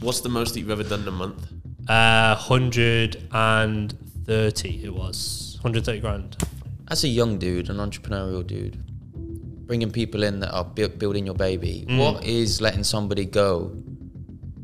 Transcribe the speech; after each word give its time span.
What's 0.00 0.20
the 0.20 0.28
most 0.28 0.54
that 0.54 0.60
you've 0.60 0.70
ever 0.70 0.84
done 0.84 1.00
in 1.02 1.08
a 1.08 1.12
month? 1.12 1.46
Uh, 1.88 2.36
130 2.36 4.84
it 4.84 4.94
was. 4.94 5.58
130 5.62 6.00
grand. 6.00 6.36
As 6.90 7.04
a 7.04 7.08
young 7.08 7.38
dude, 7.38 7.68
an 7.70 7.76
entrepreneurial 7.78 8.46
dude, 8.46 8.76
bringing 9.66 9.90
people 9.90 10.22
in 10.22 10.40
that 10.40 10.52
are 10.52 10.64
bu- 10.64 10.88
building 10.88 11.26
your 11.26 11.34
baby, 11.34 11.84
Mm. 11.88 11.98
what 11.98 12.24
is 12.24 12.60
letting 12.60 12.84
somebody 12.84 13.24
go 13.24 13.72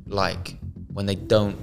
like 0.07 0.57
when 0.93 1.07
they 1.07 1.15
don't 1.16 1.57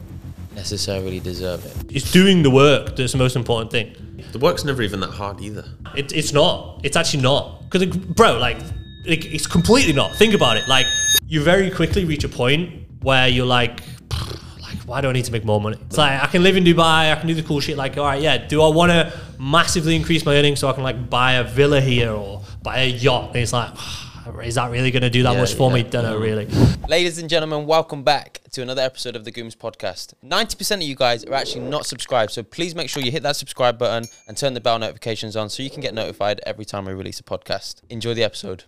necessarily 0.55 1.19
deserve 1.19 1.65
it? 1.65 1.95
It's 1.95 2.11
doing 2.11 2.43
the 2.43 2.49
work 2.51 2.95
that's 2.95 3.13
the 3.13 3.17
most 3.17 3.35
important 3.35 3.71
thing. 3.71 3.95
The 4.33 4.39
work's 4.39 4.63
never 4.63 4.81
even 4.81 4.99
that 4.99 5.11
hard 5.11 5.41
either. 5.41 5.65
It, 5.95 6.11
it's 6.11 6.33
not. 6.33 6.81
It's 6.83 6.95
actually 6.97 7.23
not. 7.23 7.63
Because, 7.69 7.95
bro, 7.97 8.37
like, 8.37 8.57
it, 9.05 9.25
it's 9.25 9.47
completely 9.47 9.93
not. 9.93 10.13
Think 10.15 10.33
about 10.33 10.57
it. 10.57 10.67
Like, 10.67 10.85
you 11.25 11.41
very 11.41 11.69
quickly 11.71 12.05
reach 12.05 12.23
a 12.23 12.29
point 12.29 12.80
where 13.01 13.27
you're 13.27 13.45
like, 13.45 13.81
like, 14.61 14.77
why 14.85 15.01
do 15.01 15.09
I 15.09 15.13
need 15.13 15.25
to 15.25 15.31
make 15.31 15.45
more 15.45 15.59
money? 15.59 15.77
It's 15.87 15.97
like, 15.97 16.21
I 16.21 16.27
can 16.27 16.43
live 16.43 16.55
in 16.55 16.63
Dubai, 16.63 17.11
I 17.11 17.15
can 17.15 17.27
do 17.27 17.33
the 17.33 17.43
cool 17.43 17.59
shit. 17.59 17.77
Like, 17.77 17.97
all 17.97 18.05
right, 18.05 18.21
yeah, 18.21 18.37
do 18.37 18.61
I 18.61 18.69
want 18.69 18.91
to 18.91 19.11
massively 19.39 19.95
increase 19.95 20.25
my 20.25 20.35
earnings 20.35 20.59
so 20.59 20.69
I 20.69 20.73
can, 20.73 20.83
like, 20.83 21.09
buy 21.09 21.33
a 21.33 21.43
villa 21.43 21.81
here 21.81 22.11
or 22.11 22.43
buy 22.63 22.79
a 22.81 22.87
yacht? 22.87 23.29
And 23.29 23.37
it's 23.37 23.53
like, 23.53 23.71
is 24.43 24.55
that 24.55 24.71
really 24.71 24.91
going 24.91 25.01
to 25.01 25.09
do 25.09 25.23
that 25.23 25.33
Yeah, 25.33 25.39
much 25.41 25.53
for 25.55 25.71
me? 25.71 25.83
Don't 25.83 26.03
know, 26.03 26.17
really. 26.17 26.47
Ladies 26.87 27.17
and 27.17 27.29
gentlemen, 27.29 27.65
welcome 27.65 28.03
back 28.03 28.41
to 28.51 28.61
another 28.61 28.81
episode 28.81 29.15
of 29.15 29.25
the 29.25 29.31
Gooms 29.31 29.55
podcast. 29.55 30.13
90% 30.25 30.75
of 30.75 30.81
you 30.83 30.95
guys 30.95 31.23
are 31.25 31.33
actually 31.33 31.61
not 31.61 31.85
subscribed, 31.85 32.31
so 32.31 32.43
please 32.43 32.75
make 32.75 32.89
sure 32.89 33.01
you 33.01 33.11
hit 33.11 33.23
that 33.23 33.35
subscribe 33.35 33.77
button 33.77 34.09
and 34.27 34.37
turn 34.37 34.53
the 34.53 34.61
bell 34.61 34.77
notifications 34.77 35.35
on 35.35 35.49
so 35.49 35.63
you 35.63 35.69
can 35.69 35.81
get 35.81 35.93
notified 35.93 36.41
every 36.45 36.65
time 36.65 36.85
we 36.85 36.93
release 36.93 37.19
a 37.19 37.23
podcast. 37.23 37.81
Enjoy 37.89 38.13
the 38.13 38.23
episode. 38.23 38.65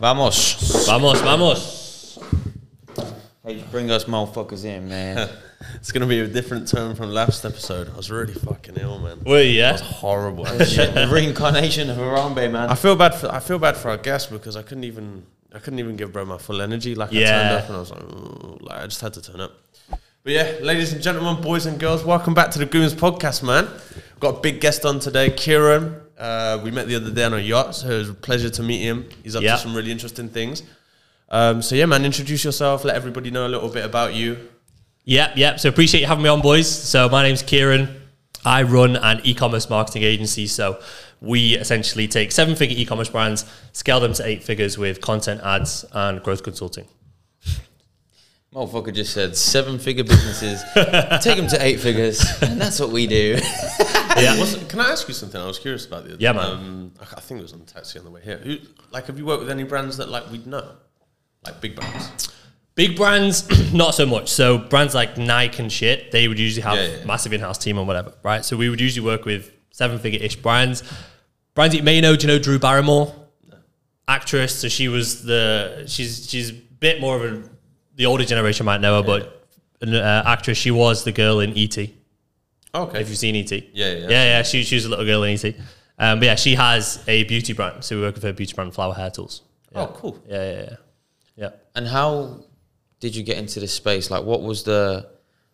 Vamos. 0.00 0.86
Vamos, 0.86 1.20
vamos. 1.22 1.87
Hey, 3.48 3.64
bring 3.70 3.90
us 3.90 4.04
motherfuckers 4.04 4.66
in, 4.66 4.90
man. 4.90 5.26
It's 5.74 5.90
gonna 5.90 6.06
be 6.06 6.20
a 6.20 6.26
different 6.26 6.68
tone 6.68 6.94
from 6.94 7.08
last 7.10 7.46
episode. 7.46 7.88
I 7.92 7.96
was 7.96 8.10
really 8.10 8.34
fucking 8.34 8.76
ill, 8.76 8.98
man. 8.98 9.22
Well, 9.24 9.42
yeah. 9.42 9.72
That 9.72 9.80
was 9.80 9.90
horrible. 9.90 10.44
the 10.44 11.08
reincarnation 11.10 11.88
of 11.88 11.96
Harambe, 11.96 12.52
man. 12.52 12.68
I 12.68 12.74
feel 12.74 12.94
bad 12.94 13.14
for 13.14 13.32
I 13.32 13.40
feel 13.40 13.58
bad 13.58 13.76
for 13.78 13.88
our 13.88 13.96
guest 13.96 14.30
because 14.30 14.54
I 14.54 14.62
couldn't 14.62 14.84
even 14.84 15.24
I 15.54 15.58
couldn't 15.60 15.78
even 15.78 15.96
give 15.96 16.12
bro 16.12 16.26
my 16.26 16.36
full 16.36 16.60
energy. 16.60 16.94
Like 16.94 17.08
I 17.08 17.24
turned 17.24 17.54
up 17.56 17.66
and 17.68 17.76
I 17.76 17.78
was 17.80 17.90
like, 17.90 18.02
like 18.60 18.78
I 18.82 18.86
just 18.86 19.00
had 19.00 19.14
to 19.14 19.22
turn 19.22 19.40
up. 19.40 19.52
But 20.22 20.32
yeah, 20.32 20.58
ladies 20.60 20.92
and 20.92 21.02
gentlemen, 21.02 21.42
boys 21.42 21.64
and 21.64 21.80
girls, 21.80 22.04
welcome 22.04 22.34
back 22.34 22.50
to 22.50 22.58
the 22.58 22.66
Gooms 22.66 22.92
podcast, 22.92 23.42
man. 23.42 23.66
We've 23.66 24.20
got 24.20 24.36
a 24.36 24.40
big 24.40 24.60
guest 24.60 24.84
on 24.84 25.00
today, 25.00 25.30
Ciaran. 25.30 25.96
Uh, 26.18 26.60
we 26.62 26.70
met 26.70 26.86
the 26.86 26.96
other 26.96 27.10
day 27.10 27.24
on 27.24 27.32
a 27.34 27.38
yacht, 27.38 27.74
so 27.74 27.88
it 27.88 27.98
was 27.98 28.10
a 28.10 28.14
pleasure 28.14 28.50
to 28.50 28.62
meet 28.62 28.82
him. 28.82 29.08
He's 29.24 29.34
up 29.34 29.42
Yeah. 29.42 29.56
to 29.56 29.62
some 29.62 29.74
really 29.74 29.90
interesting 29.90 30.28
things. 30.28 30.62
Um, 31.30 31.62
so 31.62 31.74
yeah, 31.74 31.86
man, 31.86 32.04
introduce 32.04 32.44
yourself. 32.44 32.84
Let 32.84 32.96
everybody 32.96 33.30
know 33.30 33.46
a 33.46 33.48
little 33.48 33.68
bit 33.68 33.84
about 33.84 34.14
you. 34.14 34.48
Yep, 35.04 35.36
yep. 35.36 35.60
So 35.60 35.68
appreciate 35.68 36.00
you 36.00 36.06
having 36.06 36.22
me 36.24 36.28
on, 36.28 36.40
boys. 36.40 36.68
So 36.68 37.08
my 37.08 37.22
name's 37.22 37.42
Ciaran. 37.42 38.02
I 38.44 38.62
run 38.62 38.96
an 38.96 39.20
e-commerce 39.24 39.68
marketing 39.68 40.02
agency. 40.02 40.46
So 40.46 40.80
we 41.20 41.54
essentially 41.54 42.08
take 42.08 42.30
seven-figure 42.32 42.76
e-commerce 42.78 43.08
brands, 43.08 43.44
scale 43.72 44.00
them 44.00 44.12
to 44.14 44.26
eight 44.26 44.42
figures 44.42 44.78
with 44.78 45.00
content, 45.00 45.40
ads, 45.42 45.84
and 45.92 46.22
growth 46.22 46.42
consulting. 46.42 46.86
Motherfucker 48.54 48.94
just 48.94 49.12
said 49.12 49.36
seven 49.36 49.78
figure 49.78 50.04
businesses, 50.04 50.62
take 51.22 51.36
them 51.36 51.48
to 51.48 51.58
eight 51.60 51.80
figures, 51.80 52.20
and 52.40 52.58
that's 52.58 52.80
what 52.80 52.90
we 52.90 53.06
do. 53.06 53.38
Yeah. 54.18 54.36
What's, 54.36 54.56
can 54.64 54.80
I 54.80 54.90
ask 54.90 55.06
you 55.06 55.14
something? 55.14 55.40
I 55.40 55.46
was 55.46 55.60
curious 55.60 55.86
about 55.86 56.02
the 56.02 56.14
other 56.14 56.20
Yeah, 56.20 56.32
man. 56.32 56.44
Um, 56.44 56.92
I 56.98 57.04
I 57.04 57.20
think 57.20 57.38
it 57.38 57.42
was 57.42 57.52
on 57.52 57.60
the 57.60 57.66
taxi 57.66 58.00
on 58.00 58.04
the 58.04 58.10
way 58.10 58.20
here. 58.20 58.38
Who, 58.38 58.56
like, 58.90 59.06
have 59.06 59.16
you 59.16 59.24
worked 59.24 59.42
with 59.42 59.50
any 59.50 59.62
brands 59.62 59.96
that 59.98 60.08
like 60.08 60.28
we'd 60.32 60.44
know, 60.44 60.72
like 61.52 61.60
big 61.60 61.76
brands? 61.76 62.28
Big 62.74 62.96
brands, 62.96 63.72
not 63.74 63.94
so 63.94 64.06
much. 64.06 64.28
So 64.30 64.58
brands 64.58 64.94
like 64.94 65.18
Nike 65.18 65.62
and 65.62 65.72
shit, 65.72 66.10
they 66.12 66.28
would 66.28 66.38
usually 66.38 66.62
have 66.62 66.76
Yeah, 66.76 66.86
yeah, 66.86 66.96
yeah. 66.98 67.04
massive 67.04 67.32
in-house 67.32 67.58
team 67.58 67.78
or 67.78 67.84
whatever, 67.84 68.14
right? 68.22 68.44
So 68.44 68.56
we 68.56 68.68
would 68.70 68.80
usually 68.80 69.04
work 69.04 69.24
with 69.24 69.52
seven-figure-ish 69.72 70.36
brands. 70.36 70.82
Brands 71.54 71.72
that 71.74 71.78
you 71.78 71.82
may 71.84 72.00
know, 72.00 72.14
do 72.16 72.26
you 72.26 72.32
know 72.32 72.38
Drew 72.38 72.58
Barrymore? 72.58 73.14
Actress. 74.06 74.54
So 74.54 74.68
she 74.68 74.88
was 74.88 75.22
the 75.24 75.84
she's 75.86 76.30
she's 76.30 76.50
a 76.50 76.54
bit 76.54 77.00
more 77.00 77.16
of 77.16 77.22
a 77.24 77.48
the 77.96 78.06
older 78.06 78.24
generation 78.24 78.64
might 78.64 78.80
know 78.80 79.02
her, 79.02 79.06
but 79.06 79.46
an 79.82 79.94
uh, 79.94 80.22
actress. 80.24 80.56
She 80.56 80.70
was 80.70 81.04
the 81.04 81.12
girl 81.12 81.40
in 81.40 81.56
ET. 81.58 81.76
Okay. 81.76 83.00
If 83.00 83.08
you've 83.08 83.18
seen 83.18 83.34
ET, 83.36 83.50
Yeah, 83.50 83.62
yeah, 83.72 83.92
yeah, 83.94 84.08
yeah. 84.08 84.42
She, 84.42 84.62
she 84.62 84.76
was 84.76 84.84
a 84.84 84.88
little 84.88 85.04
girl 85.04 85.24
in 85.24 85.34
ET. 85.34 85.44
Um, 85.98 86.20
but 86.20 86.26
yeah, 86.26 86.34
she 86.36 86.54
has 86.54 87.02
a 87.08 87.24
beauty 87.24 87.52
brand. 87.54 87.82
So 87.82 87.96
we 87.96 88.02
work 88.02 88.14
with 88.14 88.22
her 88.22 88.32
beauty 88.32 88.54
brand, 88.54 88.72
Flower 88.72 88.94
Hair 88.94 89.10
Tools. 89.10 89.42
Oh, 89.74 89.88
cool. 89.88 90.22
Yeah, 90.28 90.52
yeah, 90.52 90.60
yeah. 90.62 90.76
Yeah. 91.38 91.50
And 91.74 91.86
how 91.86 92.44
did 93.00 93.14
you 93.14 93.22
get 93.22 93.38
into 93.38 93.60
this 93.60 93.72
space? 93.72 94.10
Like, 94.10 94.24
what 94.24 94.42
was 94.42 94.64
the? 94.64 95.08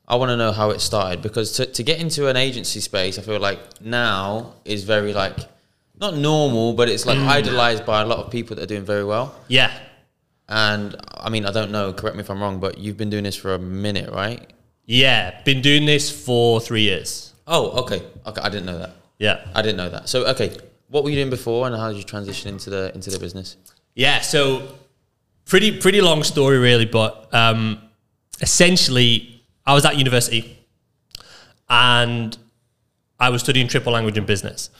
I 0.09 0.17
want 0.17 0.31
to 0.31 0.37
know 0.37 0.53
how 0.53 0.71
it 0.71 0.81
started 0.81 1.23
because 1.23 1.53
to, 1.53 1.67
to 1.67 1.83
get 1.83 2.01
into 2.01 2.29
an 2.29 2.37
agency 2.37 2.81
space, 2.81 3.19
I 3.19 3.23
feel 3.23 3.41
like 3.41 3.59
now 3.81 4.55
is 4.65 4.85
very 4.85 5.13
like 5.13 5.39
not 5.99 6.17
normal, 6.17 6.75
but 6.75 6.89
it's 6.89 7.07
like 7.07 7.19
mm. 7.19 7.27
idolized 7.27 7.87
by 7.87 8.03
a 8.03 8.07
lot 8.07 8.19
of 8.19 8.31
people 8.31 8.57
that 8.57 8.65
are 8.65 8.67
doing 8.67 8.85
very 8.85 9.05
well. 9.05 9.35
Yeah. 9.49 9.73
And 10.49 10.97
I 11.15 11.31
mean, 11.31 11.47
I 11.47 11.53
don't 11.53 11.71
know. 11.71 11.93
Correct 11.93 12.17
me 12.17 12.21
if 12.21 12.31
I'm 12.31 12.41
wrong, 12.41 12.61
but 12.61 12.79
you've 12.79 12.97
been 12.97 13.11
doing 13.11 13.25
this 13.25 13.37
for 13.37 13.55
a 13.55 13.59
minute, 13.59 14.11
right? 14.11 14.53
Yeah. 14.85 15.41
Been 15.45 15.63
doing 15.63 15.87
this 15.87 16.11
for 16.11 16.61
three 16.61 16.83
years. 16.83 17.33
Oh, 17.47 17.83
okay. 17.83 18.03
Okay, 18.27 18.43
I 18.43 18.49
didn't 18.49 18.67
know 18.67 18.79
that. 18.79 18.95
Yeah. 19.19 19.47
I 19.55 19.63
didn't 19.63 19.79
know 19.79 19.89
that. 19.89 20.09
So, 20.09 20.27
okay, 20.27 20.55
what 20.89 21.05
were 21.05 21.11
you 21.11 21.17
doing 21.17 21.31
before, 21.31 21.67
and 21.67 21.75
how 21.77 21.89
did 21.89 21.97
you 21.97 22.05
transition 22.05 22.51
into 22.51 22.69
the 22.69 22.95
into 22.95 23.11
the 23.11 23.19
business? 23.19 23.57
Yeah. 23.95 24.21
So 24.21 24.69
pretty 25.47 25.79
pretty 25.79 26.01
long 26.01 26.23
story 26.23 26.59
really, 26.59 26.87
but 26.87 27.33
um, 27.35 27.81
essentially 28.41 29.43
I 29.67 29.75
was 29.75 29.85
at 29.85 29.97
university 29.97 30.59
and 31.69 32.37
I 33.19 33.31
was 33.31 33.43
studying 33.43 33.69
triple 33.69 33.93
language 33.93 34.19
and 34.19 34.27
business. 34.27 34.71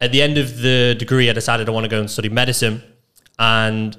At 0.00 0.10
the 0.10 0.20
end 0.20 0.36
of 0.36 0.58
the 0.58 0.96
degree, 0.98 1.30
I 1.30 1.32
decided 1.32 1.68
I 1.68 1.72
want 1.72 1.84
to 1.84 1.88
go 1.88 2.00
and 2.00 2.10
study 2.10 2.28
medicine, 2.28 2.82
and 3.38 3.96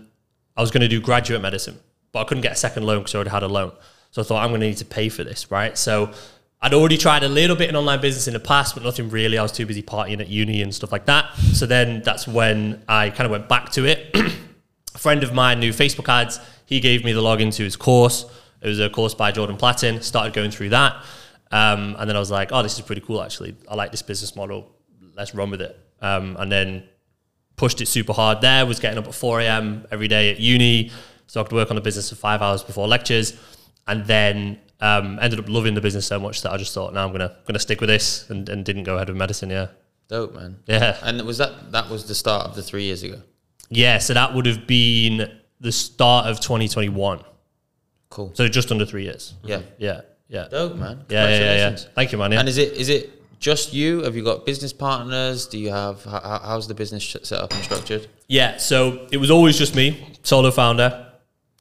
I 0.57 0.61
was 0.61 0.69
going 0.69 0.81
to 0.81 0.87
do 0.89 0.99
graduate 0.99 1.41
medicine, 1.41 1.79
but 2.11 2.19
I 2.19 2.23
couldn't 2.25 2.43
get 2.43 2.51
a 2.51 2.57
second 2.57 2.83
loan 2.83 2.99
because 2.99 3.15
I 3.15 3.19
already 3.19 3.29
had 3.29 3.43
a 3.43 3.47
loan. 3.47 3.71
So 4.11 4.21
I 4.21 4.25
thought 4.25 4.43
I'm 4.43 4.49
going 4.49 4.61
to 4.61 4.67
need 4.67 4.77
to 4.77 4.85
pay 4.85 5.07
for 5.07 5.23
this, 5.23 5.49
right? 5.49 5.77
So 5.77 6.11
I'd 6.61 6.73
already 6.73 6.97
tried 6.97 7.23
a 7.23 7.29
little 7.29 7.55
bit 7.55 7.69
in 7.69 7.75
online 7.75 8.01
business 8.01 8.27
in 8.27 8.33
the 8.33 8.39
past, 8.39 8.75
but 8.75 8.83
nothing 8.83 9.09
really. 9.09 9.37
I 9.37 9.43
was 9.43 9.51
too 9.51 9.65
busy 9.65 9.81
partying 9.81 10.19
at 10.19 10.27
uni 10.27 10.61
and 10.61 10.75
stuff 10.75 10.91
like 10.91 11.05
that. 11.05 11.33
So 11.53 11.65
then 11.65 12.01
that's 12.03 12.27
when 12.27 12.83
I 12.87 13.09
kind 13.09 13.25
of 13.25 13.31
went 13.31 13.47
back 13.47 13.71
to 13.71 13.85
it. 13.85 14.15
a 14.93 14.97
friend 14.97 15.23
of 15.23 15.33
mine 15.33 15.59
knew 15.59 15.71
Facebook 15.71 16.07
ads. 16.09 16.39
He 16.65 16.79
gave 16.79 17.03
me 17.03 17.13
the 17.13 17.21
login 17.21 17.53
to 17.55 17.63
his 17.63 17.75
course. 17.75 18.25
It 18.61 18.67
was 18.67 18.79
a 18.79 18.89
course 18.89 19.13
by 19.13 19.31
Jordan 19.31 19.57
Platten. 19.57 20.01
Started 20.01 20.33
going 20.33 20.51
through 20.51 20.69
that. 20.69 20.95
Um, 21.51 21.95
and 21.99 22.09
then 22.09 22.15
I 22.15 22.19
was 22.19 22.31
like, 22.31 22.49
oh, 22.51 22.63
this 22.63 22.75
is 22.75 22.81
pretty 22.81 23.01
cool, 23.01 23.21
actually. 23.21 23.55
I 23.69 23.75
like 23.75 23.91
this 23.91 24.01
business 24.01 24.35
model. 24.35 24.71
Let's 25.15 25.35
run 25.35 25.51
with 25.51 25.61
it. 25.61 25.77
Um, 26.01 26.35
and 26.39 26.51
then 26.51 26.83
pushed 27.55 27.81
it 27.81 27.87
super 27.87 28.13
hard 28.13 28.41
there, 28.41 28.65
was 28.65 28.79
getting 28.79 28.97
up 28.97 29.07
at 29.07 29.13
4 29.13 29.41
a.m. 29.41 29.85
every 29.91 30.07
day 30.07 30.31
at 30.31 30.39
uni. 30.39 30.91
So 31.27 31.41
I 31.41 31.43
could 31.43 31.53
work 31.53 31.69
on 31.69 31.75
the 31.75 31.81
business 31.81 32.09
for 32.09 32.15
five 32.15 32.41
hours 32.41 32.63
before 32.63 32.87
lectures. 32.87 33.37
And 33.87 34.05
then 34.05 34.59
um, 34.79 35.19
ended 35.21 35.39
up 35.39 35.49
loving 35.49 35.73
the 35.73 35.81
business 35.81 36.07
so 36.07 36.19
much 36.19 36.41
that 36.41 36.51
I 36.51 36.57
just 36.57 36.73
thought, 36.73 36.93
now 36.93 37.05
I'm 37.05 37.09
going 37.09 37.27
to 37.27 37.35
gonna 37.45 37.59
stick 37.59 37.79
with 37.81 37.89
this 37.89 38.29
and, 38.29 38.49
and 38.49 38.65
didn't 38.65 38.83
go 38.83 38.95
ahead 38.95 39.09
with 39.09 39.17
medicine. 39.17 39.49
Yeah. 39.49 39.67
Dope, 40.07 40.33
man. 40.33 40.59
Yeah. 40.65 40.97
And 41.01 41.21
was 41.21 41.37
that 41.37 41.71
that 41.71 41.89
was 41.89 42.07
the 42.07 42.15
start 42.15 42.47
of 42.47 42.55
the 42.55 42.63
three 42.63 42.83
years 42.83 43.03
ago? 43.03 43.21
Yeah. 43.75 43.97
So 43.99 44.13
that 44.13 44.33
would 44.33 44.45
have 44.45 44.65
been 44.67 45.31
the 45.59 45.71
start 45.71 46.27
of 46.27 46.39
2021. 46.39 47.21
Cool. 48.09 48.31
So 48.35 48.47
just 48.47 48.71
under 48.71 48.85
three 48.85 49.03
years. 49.03 49.33
Yeah. 49.43 49.61
Yeah. 49.77 50.01
Yeah. 50.29 50.47
Dope, 50.49 50.75
man. 50.75 51.03
Yeah, 51.09 51.23
yeah, 51.23 51.29
yeah, 51.29 51.29
yeah. 51.29 51.37
Congratulations. 51.37 51.87
Thank 51.95 52.11
you, 52.11 52.17
man. 52.17 52.31
Yeah. 52.31 52.39
And 52.39 52.49
is 52.49 52.57
it 52.57 52.73
is 52.73 52.89
it 52.89 53.39
just 53.39 53.73
you? 53.73 54.03
Have 54.03 54.15
you 54.15 54.23
got 54.23 54.45
business 54.45 54.73
partners? 54.73 55.47
Do 55.47 55.57
you 55.59 55.69
have 55.71 56.03
how- 56.05 56.41
how's 56.43 56.67
the 56.67 56.73
business 56.73 57.03
set 57.23 57.39
up 57.39 57.51
and 57.53 57.63
structured? 57.63 58.07
yeah, 58.27 58.57
so 58.57 59.05
it 59.11 59.17
was 59.17 59.29
always 59.29 59.57
just 59.57 59.75
me, 59.75 60.17
solo 60.23 60.49
founder. 60.49 61.07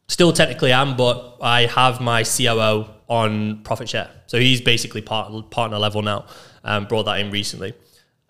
Still 0.08 0.32
technically 0.32 0.72
am, 0.72 0.96
but 0.96 1.38
I 1.42 1.66
have 1.66 2.00
my 2.00 2.22
COO 2.22 2.86
on 3.08 3.62
profit 3.62 3.88
share. 3.88 4.08
So 4.26 4.38
he's 4.38 4.60
basically 4.60 5.00
part, 5.02 5.50
partner 5.50 5.78
level 5.78 6.02
now. 6.02 6.26
Um, 6.64 6.84
brought 6.86 7.04
that 7.04 7.18
in 7.18 7.30
recently. 7.30 7.74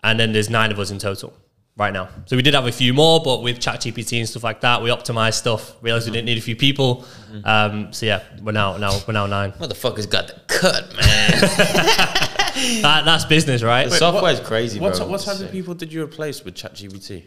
And 0.03 0.19
then 0.19 0.33
there's 0.33 0.49
nine 0.49 0.71
of 0.71 0.79
us 0.79 0.91
in 0.91 0.97
total 0.97 1.33
right 1.75 1.91
now. 1.93 2.07
So 2.25 2.35
we 2.35 2.41
did 2.43 2.53
have 2.53 2.67
a 2.67 2.71
few 2.71 2.93
more, 2.93 3.21
but 3.23 3.41
with 3.41 3.57
ChatGPT 3.59 4.19
and 4.19 4.29
stuff 4.29 4.43
like 4.43 4.61
that, 4.61 4.81
we 4.81 4.89
optimized 4.89 5.33
stuff, 5.35 5.75
realized 5.81 6.05
we 6.07 6.11
didn't 6.13 6.25
need 6.25 6.37
a 6.37 6.41
few 6.41 6.55
people. 6.55 7.05
Um, 7.43 7.91
so 7.91 8.05
yeah, 8.05 8.21
we're 8.43 8.51
now, 8.51 8.77
now, 8.77 8.99
we're 9.07 9.13
now 9.13 9.25
nine. 9.25 9.51
Motherfuckers 9.53 10.09
got 10.09 10.27
the 10.27 10.39
cut, 10.47 10.95
man. 10.95 12.29
That, 12.83 13.03
that's 13.03 13.25
business, 13.25 13.63
right? 13.63 13.89
the 13.89 13.95
software 13.97 14.31
is 14.31 14.39
crazy, 14.39 14.79
What, 14.79 14.95
bro. 14.95 15.07
what 15.07 15.21
type 15.21 15.33
It's 15.33 15.41
of 15.41 15.51
people 15.51 15.73
did 15.73 15.91
you 15.91 16.03
replace 16.03 16.43
with 16.45 16.53
ChatGPT? 16.53 17.23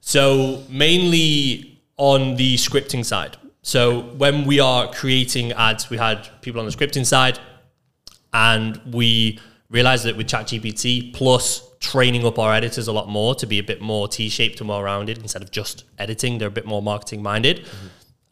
So 0.00 0.64
mainly 0.68 1.80
on 1.96 2.34
the 2.34 2.56
scripting 2.56 3.04
side. 3.04 3.36
So 3.62 4.00
when 4.16 4.44
we 4.44 4.58
are 4.58 4.90
creating 4.92 5.52
ads, 5.52 5.88
we 5.88 5.96
had 5.98 6.28
people 6.40 6.60
on 6.60 6.66
the 6.66 6.72
scripting 6.72 7.06
side, 7.06 7.38
and 8.32 8.80
we 8.92 9.38
realized 9.70 10.04
that 10.04 10.16
with 10.16 10.26
ChatGPT 10.26 11.14
plus 11.14 11.65
training 11.80 12.24
up 12.24 12.38
our 12.38 12.54
editors 12.54 12.88
a 12.88 12.92
lot 12.92 13.08
more 13.08 13.34
to 13.34 13.46
be 13.46 13.58
a 13.58 13.62
bit 13.62 13.80
more 13.80 14.08
T-shaped 14.08 14.60
and 14.60 14.68
well-rounded 14.68 15.18
instead 15.18 15.42
of 15.42 15.50
just 15.50 15.84
editing, 15.98 16.38
they're 16.38 16.48
a 16.48 16.50
bit 16.50 16.66
more 16.66 16.82
marketing 16.82 17.22
minded. 17.22 17.66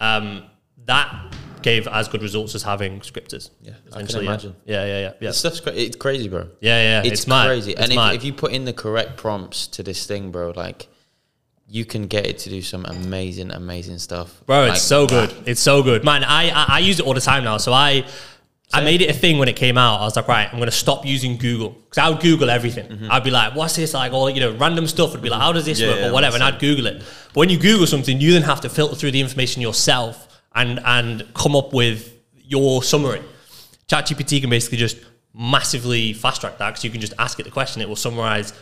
Um, 0.00 0.44
that 0.86 1.34
gave 1.62 1.86
as 1.88 2.08
good 2.08 2.22
results 2.22 2.54
as 2.54 2.62
having 2.62 3.00
scripters. 3.00 3.50
Yeah, 3.62 3.72
I 3.92 4.02
can 4.02 4.08
yeah. 4.16 4.28
imagine. 4.28 4.56
Yeah, 4.64 4.84
yeah, 4.84 4.86
yeah, 4.86 5.12
yeah. 5.20 5.28
This 5.28 5.38
stuff's 5.38 5.60
cra- 5.60 5.72
it's 5.72 5.96
crazy, 5.96 6.28
bro. 6.28 6.48
Yeah, 6.60 6.82
yeah, 6.82 7.00
It's, 7.00 7.20
it's 7.20 7.26
mad. 7.26 7.46
crazy. 7.46 7.72
It's 7.72 7.80
and 7.80 7.90
if, 7.92 7.96
mad. 7.96 8.14
if 8.14 8.24
you 8.24 8.32
put 8.34 8.52
in 8.52 8.64
the 8.66 8.72
correct 8.72 9.16
prompts 9.16 9.66
to 9.68 9.82
this 9.82 10.06
thing, 10.06 10.30
bro, 10.30 10.52
like 10.54 10.88
you 11.66 11.86
can 11.86 12.06
get 12.06 12.26
it 12.26 12.38
to 12.40 12.50
do 12.50 12.60
some 12.60 12.84
amazing, 12.84 13.50
amazing 13.50 13.98
stuff. 13.98 14.42
Bro, 14.44 14.60
Like, 14.66 14.72
it's 14.72 14.82
so 14.82 15.06
good. 15.06 15.32
It's 15.46 15.60
so 15.60 15.82
good, 15.82 16.04
man. 16.04 16.22
I, 16.22 16.50
I 16.50 16.64
I 16.68 16.78
use 16.80 17.00
it 17.00 17.06
all 17.06 17.14
the 17.14 17.20
time 17.22 17.44
now. 17.44 17.56
So 17.56 17.72
I 17.72 18.04
I 18.74 18.84
made 18.84 19.00
it 19.02 19.10
a 19.10 19.12
thing 19.12 19.38
when 19.38 19.48
it 19.48 19.56
came 19.56 19.78
out. 19.78 20.00
I 20.00 20.04
was 20.04 20.16
like, 20.16 20.28
right, 20.28 20.48
I'm 20.52 20.58
gonna 20.58 20.70
stop 20.70 21.06
using 21.06 21.36
Google 21.36 21.70
because 21.70 21.98
I 21.98 22.08
would 22.08 22.20
Google 22.20 22.50
everything. 22.50 22.88
Mm-hmm. 22.88 23.10
I'd 23.10 23.24
be 23.24 23.30
like, 23.30 23.54
what's 23.54 23.76
this? 23.76 23.94
Like 23.94 24.12
all 24.12 24.28
you 24.28 24.40
know, 24.40 24.52
random 24.56 24.86
stuff. 24.86 25.12
Would 25.12 25.22
be 25.22 25.30
like, 25.30 25.40
how 25.40 25.52
does 25.52 25.64
this 25.64 25.80
Yeah, 25.80 25.88
work 25.88 25.98
yeah, 26.00 26.08
or 26.08 26.12
whatever, 26.12 26.34
and 26.34 26.44
I'd 26.44 26.58
Google 26.58 26.86
it. 26.86 26.98
But 26.98 27.36
when 27.36 27.50
you 27.50 27.58
Google 27.58 27.86
something, 27.86 28.20
you 28.20 28.32
then 28.32 28.42
have 28.42 28.60
to 28.62 28.68
filter 28.68 28.96
through 28.96 29.12
the 29.12 29.20
information 29.20 29.62
yourself 29.62 30.28
and 30.54 30.80
and 30.84 31.26
come 31.34 31.56
up 31.56 31.72
with 31.72 32.12
your 32.34 32.82
summary. 32.82 33.22
ChatGPT 33.88 34.40
can 34.40 34.50
basically 34.50 34.78
just 34.78 34.98
massively 35.34 36.12
fast 36.12 36.40
track 36.40 36.58
that 36.58 36.70
because 36.70 36.84
you 36.84 36.90
can 36.90 37.00
just 37.00 37.14
ask 37.18 37.38
it 37.40 37.44
the 37.44 37.50
question. 37.50 37.82
It 37.82 37.88
will 37.88 37.96
summarize 37.96 38.52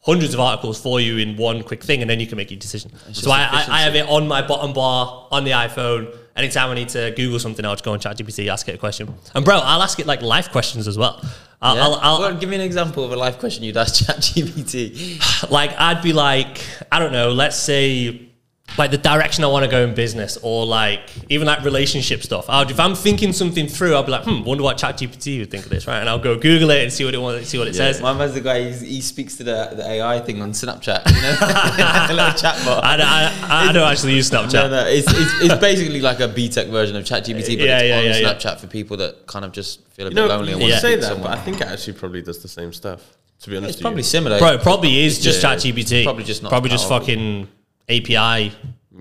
hundreds 0.00 0.34
of 0.34 0.40
articles 0.40 0.80
for 0.80 1.00
you 1.00 1.18
in 1.18 1.36
one 1.36 1.62
quick 1.62 1.82
thing, 1.82 2.00
and 2.00 2.10
then 2.10 2.20
you 2.20 2.26
can 2.26 2.36
make 2.36 2.50
your 2.50 2.58
decision. 2.60 2.92
So 3.12 3.30
I, 3.30 3.42
I, 3.42 3.66
I 3.68 3.80
have 3.82 3.94
it 3.94 4.08
on 4.08 4.26
my 4.26 4.42
bottom 4.46 4.72
bar 4.72 5.28
on 5.30 5.44
the 5.44 5.52
iPhone. 5.52 6.16
Anytime 6.34 6.70
I 6.70 6.74
need 6.74 6.88
to 6.90 7.12
Google 7.14 7.38
something, 7.38 7.64
I'll 7.64 7.74
just 7.74 7.84
go 7.84 7.92
on 7.92 8.00
ChatGPT, 8.00 8.48
ask 8.48 8.66
it 8.68 8.74
a 8.74 8.78
question. 8.78 9.12
And 9.34 9.44
bro, 9.44 9.58
I'll 9.58 9.82
ask 9.82 9.98
it 9.98 10.06
like 10.06 10.22
life 10.22 10.50
questions 10.50 10.88
as 10.88 10.96
well. 10.96 11.22
I'll, 11.60 11.76
Yeah? 11.76 11.82
I'll, 11.84 11.94
I'll, 11.96 12.20
Well, 12.20 12.34
give 12.34 12.48
me 12.48 12.56
an 12.56 12.62
example 12.62 13.04
of 13.04 13.12
a 13.12 13.16
life 13.16 13.38
question 13.38 13.64
you'd 13.64 13.76
ask 13.76 14.04
ChatGPT. 14.06 15.50
like 15.50 15.78
I'd 15.78 16.02
be 16.02 16.12
like, 16.12 16.60
I 16.90 16.98
don't 16.98 17.12
know, 17.12 17.32
let's 17.32 17.56
say 17.56 18.28
like 18.78 18.90
the 18.90 18.98
direction 18.98 19.44
I 19.44 19.48
want 19.48 19.64
to 19.64 19.70
go 19.70 19.84
in 19.84 19.94
business 19.94 20.38
or 20.42 20.64
like 20.64 21.00
even 21.28 21.46
like 21.46 21.62
relationship 21.64 22.22
stuff. 22.22 22.46
I'll, 22.48 22.68
if 22.68 22.80
I'm 22.80 22.94
thinking 22.94 23.32
something 23.32 23.66
through, 23.66 23.94
I'll 23.94 24.02
be 24.02 24.12
like, 24.12 24.24
hmm, 24.24 24.42
wonder 24.44 24.64
what 24.64 24.78
ChatGPT 24.78 25.40
would 25.40 25.50
think 25.50 25.64
of 25.64 25.70
this, 25.70 25.86
right? 25.86 25.98
And 25.98 26.08
I'll 26.08 26.18
go 26.18 26.38
Google 26.38 26.70
it 26.70 26.82
and 26.82 26.92
see 26.92 27.04
what 27.04 27.14
it 27.14 27.18
wants, 27.18 27.48
see 27.48 27.58
what 27.58 27.68
it 27.68 27.74
says. 27.74 28.00
My 28.00 28.12
man's 28.12 28.34
the 28.34 28.40
guy. 28.40 28.64
He's, 28.64 28.80
he 28.80 29.00
speaks 29.00 29.36
to 29.36 29.44
the, 29.44 29.72
the 29.76 29.86
AI 29.86 30.20
thing 30.20 30.40
on 30.40 30.52
Snapchat. 30.52 31.06
You 31.06 31.22
know, 31.22 31.36
a 32.10 32.14
little 32.14 32.30
chatbot. 32.32 32.80
I, 32.82 32.96
I, 33.00 33.68
I 33.68 33.72
don't 33.72 33.90
actually 33.90 34.14
use 34.14 34.30
Snapchat. 34.30 34.52
No, 34.54 34.68
no, 34.70 34.86
it's, 34.86 35.06
it's, 35.10 35.42
it's 35.42 35.60
basically 35.60 36.00
like 36.00 36.20
a 36.20 36.28
BTEC 36.28 36.70
version 36.70 36.96
of 36.96 37.04
ChatGPT, 37.04 37.58
but 37.58 37.66
Yeah, 37.66 37.78
it's 37.80 37.88
yeah, 37.88 37.98
on 37.98 38.04
yeah, 38.04 38.16
yeah. 38.16 38.34
Snapchat 38.34 38.58
for 38.60 38.66
people 38.68 38.96
that 38.98 39.26
kind 39.26 39.44
of 39.44 39.52
just 39.52 39.86
feel 39.90 40.06
a 40.06 40.10
You 40.10 40.14
bit 40.14 40.20
know, 40.22 40.28
lonely 40.28 40.52
and 40.52 40.62
you 40.62 40.68
want 40.68 40.74
to 40.74 40.80
say 40.80 40.96
that, 40.96 41.04
someone. 41.04 41.30
but 41.30 41.38
I 41.38 41.42
think 41.42 41.60
it 41.60 41.66
actually 41.66 41.94
probably 41.94 42.22
does 42.22 42.40
the 42.42 42.48
same 42.48 42.72
stuff. 42.72 43.02
To 43.40 43.50
be 43.50 43.56
honest, 43.56 43.72
It's 43.74 43.82
probably 43.82 43.98
you. 44.00 44.04
similar. 44.04 44.38
Bro, 44.38 44.52
it 44.54 44.62
probably 44.62 45.04
is 45.04 45.18
just 45.18 45.42
Yeah. 45.42 45.54
ChatGPT. 45.56 46.04
Probably 46.04 46.24
just 46.24 46.42
not 46.42 46.48
Probably 46.50 46.70
just 46.70 46.88
powerful. 46.88 47.06
fucking 47.08 47.48
API. 47.88 48.14
yeah, 48.14 48.52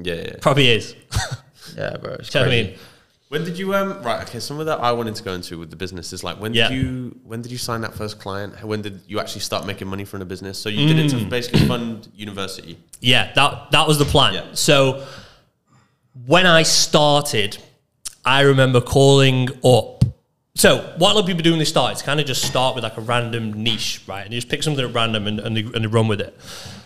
yeah. 0.04 0.34
Probably 0.42 0.70
is. 0.70 0.96
yeah, 1.78 1.98
bro. 1.98 2.14
It's 2.14 2.30
Do 2.30 2.40
you 2.40 2.46
know 2.46 2.50
what 2.50 2.54
I 2.54 2.62
crazy. 2.62 2.70
mean? 2.72 2.80
When 3.30 3.46
did 3.46 3.58
you 3.58 3.74
um 3.76 4.02
right? 4.04 4.28
Okay, 4.28 4.40
some 4.40 4.60
of 4.60 4.66
that 4.66 4.80
I 4.82 4.92
wanted 4.92 5.16
to 5.16 5.24
go 5.24 5.32
into 5.34 5.58
with 5.58 5.70
the 5.70 5.78
business 5.78 6.12
is 6.12 6.22
like 6.22 6.38
when 6.42 6.54
Yeah. 6.54 6.68
did 6.68 6.76
you 6.78 7.18
when 7.24 7.42
did 7.42 7.50
you 7.52 7.58
sign 7.58 7.80
that 7.82 7.94
first 7.94 8.20
client? 8.20 8.62
When 8.62 8.82
did 8.82 9.00
you 9.08 9.22
actually 9.22 9.40
start 9.42 9.66
making 9.66 9.88
money 9.88 10.04
from 10.04 10.20
the 10.20 10.26
business? 10.26 10.58
So 10.60 10.68
you 10.68 10.86
did 10.86 11.00
it 11.00 11.10
to 11.12 11.26
basically 11.26 11.66
fund 11.66 12.10
university. 12.14 12.78
Yeah, 13.00 13.32
that 13.36 13.72
that 13.72 13.88
was 13.88 14.00
the 14.00 14.06
plan. 14.06 14.34
Yeah. 14.34 14.46
So 14.54 15.06
when 16.26 16.46
I 16.46 16.64
started, 16.64 17.58
I 18.26 18.42
remember 18.42 18.82
calling 18.82 19.48
up. 19.64 20.04
So 20.56 20.78
what 20.98 21.14
a 21.14 21.16
lot 21.16 21.22
of 21.22 21.26
people 21.26 21.42
do 21.42 21.52
when 21.52 21.60
they 21.60 21.66
start 21.66 21.94
is 21.96 22.02
kind 22.02 22.20
of 22.20 22.26
just 22.26 22.44
start 22.44 22.76
with 22.76 22.84
like 22.84 22.98
a 22.98 23.02
random 23.02 23.64
niche, 23.64 24.02
right? 24.08 24.26
And 24.26 24.34
you 24.34 24.38
just 24.42 24.50
pick 24.50 24.62
something 24.62 24.84
at 24.86 24.94
random 24.94 25.26
and, 25.28 25.40
and, 25.40 25.56
they, 25.56 25.62
and 25.62 25.84
they 25.86 25.88
run 25.88 26.10
with 26.10 26.20
it. 26.20 26.38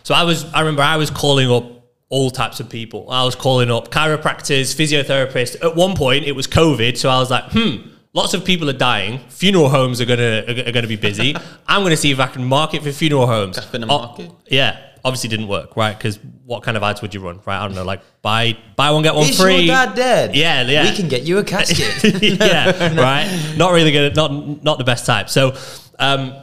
So 0.03 0.13
I 0.13 0.21
was, 0.23 0.45
I 0.53 0.59
remember 0.59 0.83
I 0.83 0.97
was 0.97 1.09
calling 1.09 1.49
up 1.49 1.74
all 2.15 2.31
types 2.31 2.59
of 2.61 2.69
people. 2.69 3.01
I 3.11 3.23
was 3.25 3.35
calling 3.35 3.69
up 3.69 3.91
chiropractors, 3.91 4.73
physiotherapists. 4.79 5.61
At 5.61 5.75
one 5.75 5.95
point, 5.95 6.23
it 6.25 6.31
was 6.31 6.47
COVID, 6.47 6.95
so 6.97 7.09
I 7.09 7.19
was 7.19 7.29
like, 7.29 7.45
hmm. 7.51 7.91
Lots 8.13 8.33
of 8.33 8.45
people 8.45 8.69
are 8.69 8.79
dying. 8.93 9.19
Funeral 9.27 9.67
homes 9.67 9.99
are 9.99 10.05
gonna 10.05 10.45
are 10.47 10.71
gonna 10.71 10.87
be 10.87 10.95
busy. 10.95 11.35
I'm 11.67 11.83
gonna 11.83 11.97
see 11.97 12.11
if 12.11 12.19
I 12.21 12.27
can 12.27 12.45
market 12.45 12.81
for 12.81 12.93
funeral 12.93 13.27
homes. 13.27 13.59
Gap 13.59 13.75
in 13.75 13.81
the 13.81 13.87
Oh, 13.87 13.97
market. 13.97 14.31
yeah, 14.47 14.79
obviously 15.03 15.27
didn't 15.27 15.49
work, 15.49 15.75
right? 15.75 15.97
Because 15.97 16.17
what 16.45 16.63
kind 16.63 16.77
of 16.77 16.83
ads 16.83 17.01
would 17.01 17.13
you 17.13 17.19
run, 17.19 17.41
right? 17.45 17.59
I 17.59 17.65
don't 17.67 17.75
know, 17.75 17.83
like 17.83 17.99
buy 18.21 18.57
buy 18.77 18.91
one 18.91 19.03
get 19.03 19.15
one 19.15 19.27
Is 19.27 19.37
free. 19.37 19.63
your 19.63 19.75
dad 19.75 19.95
dead? 19.95 20.33
Yeah, 20.33 20.61
yeah. 20.61 20.89
We 20.89 20.95
can 20.95 21.09
get 21.09 21.23
you 21.23 21.39
a 21.39 21.43
casket. 21.43 22.23
yeah, 22.23 22.95
right. 23.09 23.27
Not 23.57 23.73
really 23.73 23.91
good. 23.91 24.15
Not 24.15 24.63
not 24.63 24.77
the 24.77 24.85
best 24.85 25.05
type. 25.05 25.27
So, 25.29 25.53
um, 25.99 26.33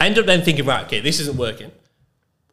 I 0.00 0.06
ended 0.06 0.18
up 0.18 0.26
then 0.26 0.42
thinking, 0.42 0.66
right, 0.66 0.84
okay, 0.86 0.98
this 0.98 1.20
isn't 1.20 1.36
working. 1.36 1.70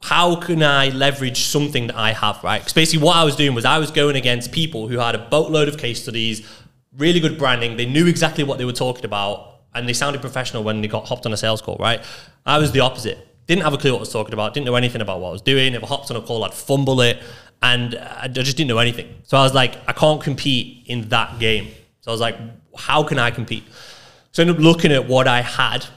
How 0.05 0.35
can 0.35 0.61
I 0.61 0.89
leverage 0.89 1.45
something 1.45 1.87
that 1.87 1.95
I 1.95 2.11
have, 2.11 2.43
right? 2.43 2.59
Because 2.59 2.73
basically, 2.73 3.03
what 3.03 3.15
I 3.15 3.23
was 3.23 3.35
doing 3.35 3.55
was 3.55 3.65
I 3.65 3.79
was 3.79 3.89
going 3.89 4.15
against 4.15 4.51
people 4.51 4.87
who 4.87 4.99
had 4.99 5.15
a 5.15 5.17
boatload 5.17 5.67
of 5.67 5.79
case 5.79 6.03
studies, 6.03 6.47
really 6.95 7.19
good 7.19 7.39
branding. 7.39 7.75
They 7.75 7.87
knew 7.87 8.05
exactly 8.05 8.43
what 8.43 8.59
they 8.59 8.65
were 8.65 8.71
talking 8.71 9.03
about, 9.03 9.61
and 9.73 9.89
they 9.89 9.93
sounded 9.93 10.21
professional 10.21 10.61
when 10.63 10.81
they 10.81 10.87
got 10.87 11.07
hopped 11.07 11.25
on 11.25 11.33
a 11.33 11.37
sales 11.37 11.59
call, 11.59 11.77
right? 11.77 12.03
I 12.45 12.59
was 12.59 12.71
the 12.71 12.81
opposite. 12.81 13.17
Didn't 13.47 13.63
have 13.63 13.73
a 13.73 13.79
clue 13.79 13.93
what 13.93 13.97
I 13.97 14.01
was 14.01 14.13
talking 14.13 14.33
about. 14.33 14.53
Didn't 14.53 14.67
know 14.67 14.75
anything 14.75 15.01
about 15.01 15.21
what 15.21 15.29
I 15.29 15.31
was 15.31 15.41
doing. 15.41 15.73
If 15.73 15.83
I 15.83 15.87
hopped 15.87 16.11
on 16.11 16.17
a 16.17 16.21
call, 16.21 16.43
I'd 16.43 16.53
fumble 16.53 17.01
it, 17.01 17.23
and 17.63 17.95
I 17.95 18.27
just 18.27 18.57
didn't 18.57 18.69
know 18.69 18.77
anything. 18.77 19.11
So 19.23 19.37
I 19.37 19.41
was 19.41 19.55
like, 19.55 19.75
I 19.87 19.93
can't 19.93 20.21
compete 20.21 20.83
in 20.85 21.09
that 21.09 21.39
game. 21.39 21.69
So 22.01 22.11
I 22.11 22.13
was 22.13 22.21
like, 22.21 22.37
how 22.77 23.01
can 23.01 23.17
I 23.17 23.31
compete? 23.31 23.63
So 24.33 24.43
I 24.43 24.45
ended 24.45 24.57
up 24.57 24.61
looking 24.61 24.91
at 24.91 25.07
what 25.07 25.27
I 25.27 25.41
had, 25.41 25.87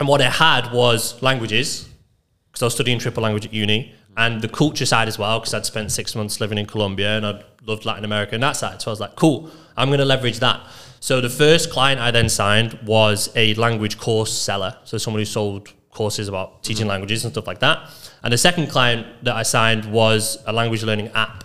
and 0.00 0.08
what 0.08 0.22
I 0.22 0.30
had 0.30 0.72
was 0.72 1.20
languages, 1.22 1.86
because 2.56 2.62
I 2.62 2.66
was 2.68 2.74
studying 2.74 2.98
triple 2.98 3.22
language 3.22 3.44
at 3.44 3.52
uni, 3.52 3.92
and 4.16 4.40
the 4.40 4.48
culture 4.48 4.86
side 4.86 5.08
as 5.08 5.18
well, 5.18 5.38
because 5.40 5.52
I'd 5.52 5.66
spent 5.66 5.92
six 5.92 6.14
months 6.14 6.40
living 6.40 6.56
in 6.56 6.64
Colombia 6.64 7.18
and 7.18 7.26
I'd 7.26 7.44
loved 7.66 7.84
Latin 7.84 8.02
America 8.02 8.32
and 8.34 8.42
that 8.42 8.56
side. 8.56 8.80
So 8.80 8.90
I 8.90 8.92
was 8.92 8.98
like, 9.00 9.14
cool, 9.14 9.50
I'm 9.76 9.88
going 9.88 9.98
to 9.98 10.06
leverage 10.06 10.38
that. 10.40 10.62
So 10.98 11.20
the 11.20 11.28
first 11.28 11.70
client 11.70 12.00
I 12.00 12.10
then 12.12 12.30
signed 12.30 12.78
was 12.86 13.28
a 13.36 13.52
language 13.56 13.98
course 13.98 14.32
seller, 14.32 14.74
so 14.84 14.96
someone 14.96 15.20
who 15.20 15.26
sold 15.26 15.70
courses 15.90 16.28
about 16.28 16.62
teaching 16.62 16.86
languages 16.86 17.24
and 17.26 17.34
stuff 17.34 17.46
like 17.46 17.58
that. 17.60 17.90
And 18.22 18.32
the 18.32 18.38
second 18.38 18.68
client 18.68 19.06
that 19.24 19.36
I 19.36 19.42
signed 19.42 19.92
was 19.92 20.38
a 20.46 20.52
language 20.54 20.82
learning 20.82 21.08
app, 21.08 21.44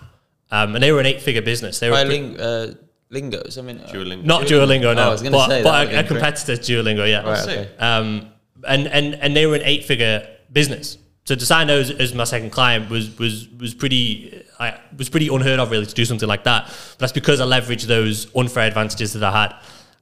um, 0.50 0.74
and 0.74 0.82
they 0.82 0.92
were 0.92 1.00
an 1.00 1.06
eight-figure 1.06 1.42
business. 1.42 1.78
They 1.78 1.90
were 1.90 1.96
By 1.96 2.02
a- 2.02 2.06
ling, 2.06 2.40
uh, 2.40 2.72
lingos. 3.10 3.58
I 3.58 3.60
mean, 3.60 3.80
uh, 3.80 3.88
Duolingo. 3.88 4.24
not 4.24 4.42
Duolingo, 4.44 4.96
no, 4.96 5.02
Oh, 5.02 5.08
I 5.08 5.10
was 5.10 5.20
gonna 5.20 5.36
but, 5.36 5.48
say 5.48 5.62
that 5.62 5.64
but 5.64 5.88
would've 5.88 6.00
a, 6.00 6.04
a 6.04 6.08
competitor 6.08 6.56
to 6.56 6.62
Duolingo, 6.72 7.06
yeah. 7.06 7.20
Right, 7.22 7.42
okay. 7.42 7.68
Um, 7.78 8.30
and 8.66 8.86
and 8.86 9.14
and 9.16 9.36
they 9.36 9.44
were 9.46 9.56
an 9.56 9.62
eight 9.64 9.84
figure 9.84 10.26
business. 10.50 10.96
So 11.24 11.36
to 11.36 11.46
sign 11.46 11.68
those 11.68 11.90
as 11.90 12.14
my 12.14 12.24
second 12.24 12.50
client 12.50 12.90
was 12.90 13.16
was 13.18 13.48
was 13.50 13.74
pretty 13.74 14.44
I 14.58 14.78
was 14.96 15.08
pretty 15.08 15.28
unheard 15.28 15.60
of 15.60 15.70
really 15.70 15.86
to 15.86 15.94
do 15.94 16.04
something 16.04 16.28
like 16.28 16.44
that. 16.44 16.66
But 16.66 16.98
that's 16.98 17.12
because 17.12 17.40
I 17.40 17.44
leveraged 17.44 17.86
those 17.86 18.34
unfair 18.34 18.66
advantages 18.66 19.12
that 19.12 19.22
I 19.22 19.42
had. 19.42 19.54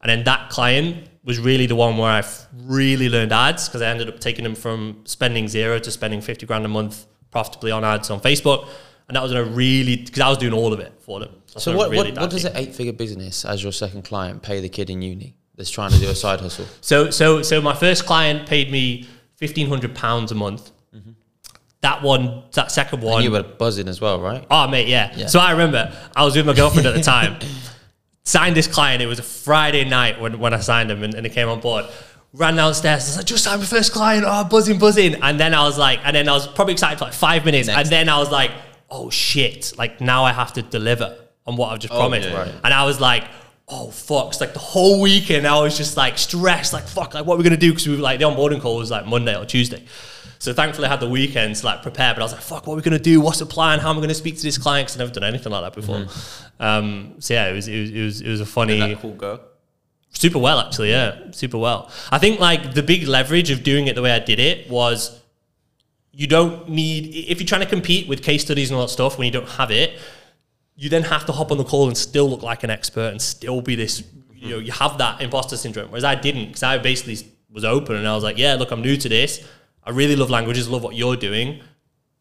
And 0.02 0.08
then 0.08 0.24
that 0.24 0.48
client 0.50 1.08
was 1.24 1.38
really 1.38 1.66
the 1.66 1.76
one 1.76 1.98
where 1.98 2.10
I 2.10 2.24
really 2.64 3.08
learned 3.10 3.32
ads 3.32 3.68
because 3.68 3.82
I 3.82 3.88
ended 3.88 4.08
up 4.08 4.18
taking 4.20 4.44
them 4.44 4.54
from 4.54 5.02
spending 5.04 5.46
zero 5.48 5.78
to 5.78 5.90
spending 5.90 6.22
50 6.22 6.46
grand 6.46 6.64
a 6.64 6.68
month 6.68 7.06
profitably 7.30 7.70
on 7.70 7.84
ads 7.84 8.10
on 8.10 8.20
Facebook. 8.20 8.68
And 9.08 9.16
that 9.16 9.22
was 9.22 9.32
I 9.32 9.40
really, 9.40 9.96
because 9.96 10.20
I 10.20 10.28
was 10.28 10.38
doing 10.38 10.52
all 10.54 10.72
of 10.72 10.80
it 10.80 10.92
for 11.00 11.20
them. 11.20 11.30
That's 11.52 11.64
So 11.64 11.76
what, 11.76 11.90
really 11.90 12.12
what, 12.12 12.20
what 12.20 12.30
does 12.30 12.44
an 12.44 12.56
eight-figure 12.56 12.92
business 12.94 13.44
as 13.44 13.62
your 13.62 13.72
second 13.72 14.02
client 14.02 14.40
pay 14.42 14.60
the 14.60 14.68
kid 14.68 14.88
in 14.88 15.02
uni 15.02 15.34
that's 15.56 15.70
trying 15.70 15.90
to 15.90 15.98
do 15.98 16.08
a 16.08 16.14
side 16.14 16.40
hustle? 16.40 16.66
So 16.80 17.10
so 17.10 17.42
so 17.42 17.60
my 17.60 17.74
first 17.74 18.06
client 18.06 18.48
paid 18.48 18.70
me 18.70 19.08
fifteen 19.34 19.68
hundred 19.68 19.94
pounds 19.94 20.30
a 20.32 20.36
month. 20.36 20.70
That 21.82 22.02
one, 22.02 22.42
that 22.52 22.70
second 22.70 23.02
one, 23.02 23.16
And 23.16 23.24
you 23.24 23.30
were 23.30 23.42
buzzing 23.42 23.88
as 23.88 24.00
well, 24.00 24.20
right? 24.20 24.46
oh 24.50 24.68
mate, 24.68 24.86
yeah. 24.88 25.12
Yeah. 25.16 25.26
So 25.26 25.38
I 25.40 25.52
remember 25.52 25.92
I 26.14 26.24
was 26.24 26.36
with 26.36 26.44
my 26.46 26.52
girlfriend 26.52 26.86
at 26.86 26.94
the 26.94 27.02
time. 27.16 27.38
signed 28.24 28.54
this 28.56 28.66
client. 28.66 29.02
It 29.02 29.06
was 29.06 29.18
a 29.18 29.22
Friday 29.22 29.84
night 29.88 30.20
when, 30.20 30.38
when 30.38 30.52
I 30.54 30.60
signed 30.60 30.90
him 30.90 31.02
and, 31.02 31.14
and 31.14 31.24
he 31.26 31.32
came 31.32 31.48
on 31.48 31.60
board. 31.60 31.86
Ran 32.32 32.54
downstairs. 32.54 33.04
I 33.04 33.06
was 33.06 33.16
like, 33.16 33.26
just 33.26 33.44
signed 33.44 33.60
my 33.60 33.66
first 33.66 33.92
client. 33.92 34.24
Oh, 34.28 34.44
buzzing, 34.44 34.78
buzzing. 34.78 35.16
And 35.22 35.40
then 35.40 35.52
I 35.54 35.62
was 35.64 35.76
like, 35.78 36.00
and 36.04 36.14
then 36.14 36.28
I 36.28 36.32
was 36.32 36.46
probably 36.46 36.74
excited 36.74 36.98
for 36.98 37.06
like 37.06 37.14
five 37.14 37.44
minutes. 37.44 37.66
Next. 37.66 37.78
And 37.80 37.88
then 37.88 38.08
I 38.08 38.18
was 38.18 38.30
like, 38.30 38.50
oh 38.90 39.08
shit! 39.10 39.72
Like 39.78 40.00
now 40.00 40.24
I 40.24 40.32
have 40.32 40.52
to 40.52 40.62
deliver 40.62 41.16
on 41.46 41.56
what 41.56 41.72
I've 41.72 41.78
just 41.80 41.92
Oh, 41.92 41.98
promised. 41.98 42.28
yeah, 42.28 42.44
yeah. 42.46 42.52
And 42.62 42.72
I 42.74 42.84
was 42.84 43.00
like, 43.00 43.24
oh 43.68 43.90
fuck! 43.90 44.28
It's 44.28 44.40
like 44.40 44.52
the 44.52 44.58
whole 44.60 45.00
weekend 45.00 45.46
I 45.46 45.58
was 45.60 45.76
just 45.76 45.96
like 45.96 46.18
stressed, 46.18 46.72
like 46.72 46.86
fuck, 46.86 47.14
like 47.14 47.24
what 47.26 47.34
are 47.34 47.38
we 47.38 47.42
gonna 47.44 47.56
do? 47.56 47.70
Because 47.70 47.88
we 47.88 47.96
were 47.96 48.02
like 48.02 48.20
the 48.20 48.26
onboarding 48.26 48.60
call 48.60 48.76
was 48.76 48.90
like 48.92 49.06
Monday 49.06 49.36
or 49.36 49.44
Tuesday. 49.44 49.84
So 50.40 50.52
thankfully 50.54 50.86
I 50.88 50.90
had 50.90 51.00
the 51.00 51.08
weekend 51.08 51.54
to 51.56 51.66
like 51.66 51.82
prepare, 51.82 52.12
but 52.14 52.20
I 52.20 52.24
was 52.24 52.32
like, 52.32 52.40
fuck, 52.40 52.66
what 52.66 52.72
are 52.74 52.76
we 52.76 52.82
gonna 52.82 52.98
do? 52.98 53.20
What's 53.20 53.38
the 53.38 53.46
plan? 53.46 53.78
How 53.78 53.90
am 53.90 53.98
I 53.98 54.00
gonna 54.00 54.14
speak 54.14 54.36
to 54.36 54.42
this 54.42 54.58
client? 54.58 54.86
Because 54.88 54.96
I've 54.96 55.06
never 55.06 55.12
done 55.12 55.24
anything 55.24 55.52
like 55.52 55.62
that 55.62 55.74
before. 55.74 55.96
Mm-hmm. 55.98 56.62
Um, 56.62 57.14
so 57.18 57.34
yeah, 57.34 57.48
it 57.48 57.54
was, 57.54 57.68
it 57.68 57.78
was 57.80 57.90
it 57.90 58.02
was 58.02 58.20
it 58.22 58.28
was 58.30 58.40
a 58.40 58.46
funny 58.46 58.80
That 58.80 58.98
cool 59.00 59.14
go. 59.14 59.40
super 60.12 60.38
well 60.38 60.58
actually 60.58 60.90
yeah 60.90 61.30
super 61.30 61.56
well 61.56 61.88
i 62.10 62.18
think 62.18 62.40
like 62.40 62.74
the 62.74 62.82
big 62.82 63.06
leverage 63.06 63.50
of 63.50 63.62
doing 63.62 63.86
it 63.86 63.94
the 63.94 64.02
way 64.02 64.10
i 64.10 64.18
did 64.18 64.40
it 64.40 64.68
was 64.68 65.20
you 66.12 66.26
don't 66.26 66.68
need 66.68 67.14
if 67.30 67.38
you're 67.38 67.46
trying 67.46 67.60
to 67.60 67.66
compete 67.76 68.08
with 68.08 68.20
case 68.22 68.42
studies 68.42 68.70
and 68.70 68.76
all 68.76 68.82
that 68.84 68.88
stuff 68.92 69.16
when 69.18 69.26
you 69.26 69.30
don't 69.30 69.48
have 69.50 69.70
it 69.70 69.98
you 70.74 70.88
then 70.88 71.02
have 71.04 71.24
to 71.26 71.32
hop 71.32 71.52
on 71.52 71.58
the 71.58 71.64
call 71.64 71.86
and 71.86 71.96
still 71.96 72.28
look 72.28 72.42
like 72.42 72.64
an 72.64 72.70
expert 72.70 73.08
and 73.12 73.22
still 73.22 73.60
be 73.62 73.76
this 73.76 74.02
you 74.34 74.50
know 74.50 74.58
you 74.58 74.72
have 74.72 74.98
that 74.98 75.20
imposter 75.20 75.56
syndrome 75.56 75.88
whereas 75.90 76.04
i 76.04 76.14
didn't 76.16 76.46
because 76.48 76.64
i 76.64 76.76
basically 76.76 77.16
was 77.52 77.64
open 77.64 77.94
and 77.94 78.06
i 78.08 78.14
was 78.14 78.24
like 78.24 78.36
yeah 78.36 78.54
look 78.54 78.70
i'm 78.72 78.82
new 78.82 78.96
to 78.96 79.08
this 79.08 79.46
i 79.84 79.90
really 79.90 80.16
love 80.16 80.30
languages 80.30 80.68
love 80.68 80.82
what 80.82 80.94
you're 80.94 81.16
doing 81.16 81.60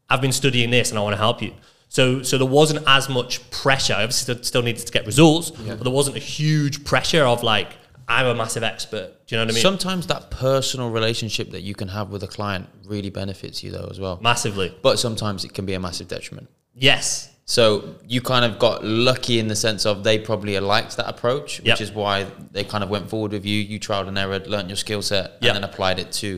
i've 0.10 0.22
been 0.22 0.32
studying 0.32 0.70
this 0.72 0.89
and 0.89 1.00
i 1.00 1.01
want 1.01 1.13
to 1.13 1.18
help 1.18 1.42
you 1.42 1.54
So, 1.92 2.22
so 2.22 2.38
there 2.38 2.46
wasn't 2.60 2.82
as 2.86 3.10
much 3.10 3.32
pressure. 3.50 3.96
I 3.96 4.04
obviously 4.04 4.25
still- 4.36 4.44
still 4.51 4.62
needed 4.62 4.86
to 4.86 4.94
get 4.98 5.08
results, 5.08 5.50
but 5.50 5.84
there 5.86 5.92
wasn't 6.01 6.18
a 6.18 6.25
huge 6.39 6.75
pressure 6.92 7.24
of 7.34 7.42
like, 7.42 7.70
I'm 8.08 8.28
a 8.28 8.36
massive 8.36 8.62
expert. 8.74 9.08
Do 9.25 9.28
you 9.30 9.38
know 9.38 9.46
what 9.46 9.54
I 9.54 9.56
mean? 9.56 9.63
Sometimes 9.72 10.06
that 10.13 10.30
personal 10.30 10.92
relationship 11.00 11.50
that 11.56 11.63
you 11.70 11.74
can 11.82 11.88
have 11.98 12.08
with 12.13 12.22
a 12.24 12.28
client 12.28 12.66
really 12.94 13.10
benefits 13.10 13.63
you 13.63 13.72
though 13.72 13.88
as 13.94 14.00
well. 14.00 14.20
Massively. 14.22 14.70
But 14.88 15.00
sometimes 15.00 15.44
it 15.48 15.51
can 15.58 15.66
be 15.66 15.74
a 15.74 15.80
massive 15.80 16.08
detriment. 16.16 16.48
Yes. 16.75 17.06
So 17.46 17.96
you 18.13 18.22
kind 18.22 18.46
of 18.46 18.60
got 18.60 18.84
lucky 18.86 19.39
in 19.39 19.48
the 19.48 19.56
sense 19.56 19.82
of 19.89 20.04
they 20.04 20.20
probably 20.20 20.54
liked 20.60 20.94
that 20.98 21.10
approach, 21.10 21.58
which 21.58 21.80
Yep. 21.80 21.82
is 21.82 21.92
why 21.92 22.16
they 22.56 22.63
kind 22.74 22.84
of 22.84 22.89
went 22.92 23.10
forward 23.10 23.32
with 23.32 23.46
you. 23.51 23.58
You 23.72 23.80
trialed 23.80 24.08
and 24.08 24.18
error, 24.18 24.38
learned 24.46 24.70
your 24.70 24.78
skill 24.86 25.01
set, 25.01 25.25
Yep. 25.42 25.42
and 25.42 25.54
then 25.58 25.63
applied 25.72 25.98
it 25.98 26.12
to 26.22 26.30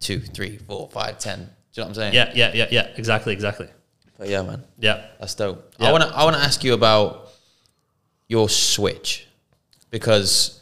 two, 0.00 0.20
three, 0.20 0.58
four, 0.58 0.88
five, 0.90 1.18
ten. 1.18 1.38
Do 1.38 1.44
you 1.44 1.48
know 1.48 1.82
what 1.82 1.88
I'm 1.88 1.94
saying? 1.94 2.14
Yeah, 2.14 2.32
yeah, 2.34 2.52
yeah, 2.54 2.66
yeah. 2.70 2.86
Exactly, 2.96 3.32
exactly. 3.32 3.68
But 4.18 4.28
yeah, 4.28 4.42
man, 4.42 4.64
Yeah. 4.78 5.04
that's 5.20 5.34
dope. 5.34 5.74
Yeah. 5.78 5.88
I 5.88 5.92
want 5.92 6.04
to 6.04 6.10
I 6.10 6.24
want 6.24 6.36
to 6.36 6.42
ask 6.42 6.64
you 6.64 6.74
about 6.74 7.30
your 8.28 8.48
switch 8.48 9.26
because 9.90 10.60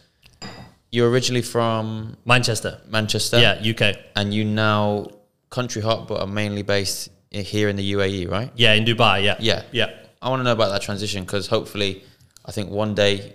you're 0.91 1.11
originally 1.11 1.43
from 1.43 2.17
Manchester. 2.25 2.81
Manchester, 2.89 3.39
Yeah, 3.41 3.61
UK. 3.73 3.97
and 4.15 4.33
you 4.33 4.45
now 4.45 5.09
country 5.51 5.83
hop, 5.83 6.09
but 6.09 6.21
are 6.21 6.27
mainly 6.27 6.63
based 6.63 7.09
here 7.31 7.69
in 7.69 7.77
the 7.77 7.93
UAE, 7.93 8.31
right? 8.31 8.51
Yeah, 8.57 8.73
in 8.75 8.85
Dubai. 8.85 9.25
Yeah. 9.25 9.37
Yeah. 9.41 9.63
Yeah. 9.73 9.91
I 10.23 10.29
want 10.31 10.41
to 10.41 10.45
know 10.45 10.53
about 10.53 10.71
that 10.71 10.83
transition 10.83 11.25
because 11.25 11.47
hopefully, 11.49 12.05
I 12.45 12.53
think 12.53 12.71
one 12.71 12.95
day 12.95 13.35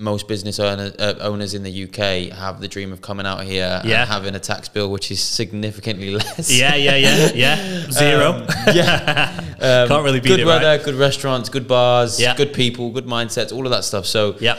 most 0.00 0.28
business 0.28 0.60
owner, 0.60 0.92
uh, 0.98 1.14
owners 1.20 1.54
in 1.54 1.62
the 1.64 1.84
UK 1.84 2.32
have 2.36 2.60
the 2.60 2.68
dream 2.68 2.92
of 2.92 3.00
coming 3.02 3.26
out 3.26 3.42
here 3.42 3.80
Yeah. 3.84 4.02
and 4.02 4.08
having 4.10 4.34
a 4.36 4.38
tax 4.38 4.68
bill 4.68 4.90
which 4.90 5.10
is 5.10 5.20
significantly 5.20 6.10
less. 6.14 6.50
Yeah, 6.56 6.74
yeah, 6.76 6.96
yeah, 6.96 7.30
yeah. 7.34 7.86
Zero. 7.90 8.32
Um, 8.34 8.46
yeah. 8.74 9.40
Um, 9.60 9.88
Can't 9.88 10.04
really 10.04 10.20
beat 10.20 10.28
good 10.28 10.40
it, 10.40 10.46
weather, 10.46 10.66
right? 10.66 10.82
good 10.82 10.94
restaurants, 10.94 11.48
good 11.48 11.66
bars, 11.66 12.20
Yeah. 12.20 12.36
good 12.36 12.52
people, 12.52 12.90
good 12.92 13.06
mindsets, 13.06 13.52
all 13.52 13.64
of 13.66 13.70
that 13.72 13.82
stuff. 13.84 14.06
So, 14.06 14.36
Yeah. 14.40 14.58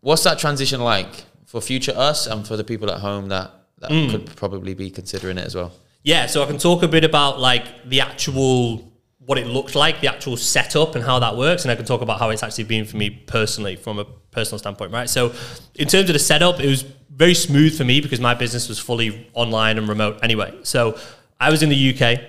what's 0.00 0.22
that 0.22 0.38
transition 0.38 0.80
like 0.80 1.24
for 1.46 1.60
future 1.60 1.92
us 1.96 2.26
and 2.28 2.46
for 2.46 2.56
the 2.56 2.64
people 2.64 2.90
at 2.90 3.00
home 3.00 3.28
that, 3.28 3.50
that 3.80 3.90
Mm. 3.90 4.10
could 4.10 4.36
probably 4.36 4.74
be 4.74 4.88
considering 4.90 5.36
it 5.38 5.46
as 5.46 5.54
well? 5.56 5.72
Yeah, 6.04 6.26
so 6.26 6.44
I 6.44 6.46
can 6.46 6.58
talk 6.58 6.84
a 6.84 6.88
bit 6.88 7.02
about 7.02 7.40
like 7.40 7.64
the 7.88 8.00
actual 8.02 8.92
what 9.26 9.38
it 9.38 9.46
looked 9.46 9.74
like, 9.74 10.00
the 10.00 10.08
actual 10.08 10.36
setup 10.36 10.94
and 10.94 11.04
how 11.04 11.18
that 11.18 11.36
works, 11.36 11.64
and 11.64 11.72
I 11.72 11.74
can 11.74 11.84
talk 11.84 12.00
about 12.00 12.18
how 12.20 12.30
it's 12.30 12.42
actually 12.42 12.64
been 12.64 12.84
for 12.84 12.96
me 12.96 13.10
personally 13.10 13.76
from 13.76 13.98
a 13.98 14.04
personal 14.30 14.58
standpoint, 14.58 14.92
right? 14.92 15.10
So 15.10 15.34
in 15.74 15.88
terms 15.88 16.08
of 16.08 16.14
the 16.14 16.20
setup, 16.20 16.60
it 16.60 16.68
was 16.68 16.82
very 17.10 17.34
smooth 17.34 17.76
for 17.76 17.84
me 17.84 18.00
because 18.00 18.20
my 18.20 18.34
business 18.34 18.68
was 18.68 18.78
fully 18.78 19.28
online 19.34 19.78
and 19.78 19.88
remote 19.88 20.20
anyway. 20.22 20.56
So 20.62 20.98
I 21.40 21.50
was 21.50 21.62
in 21.62 21.70
the 21.70 21.94
UK 21.94 22.20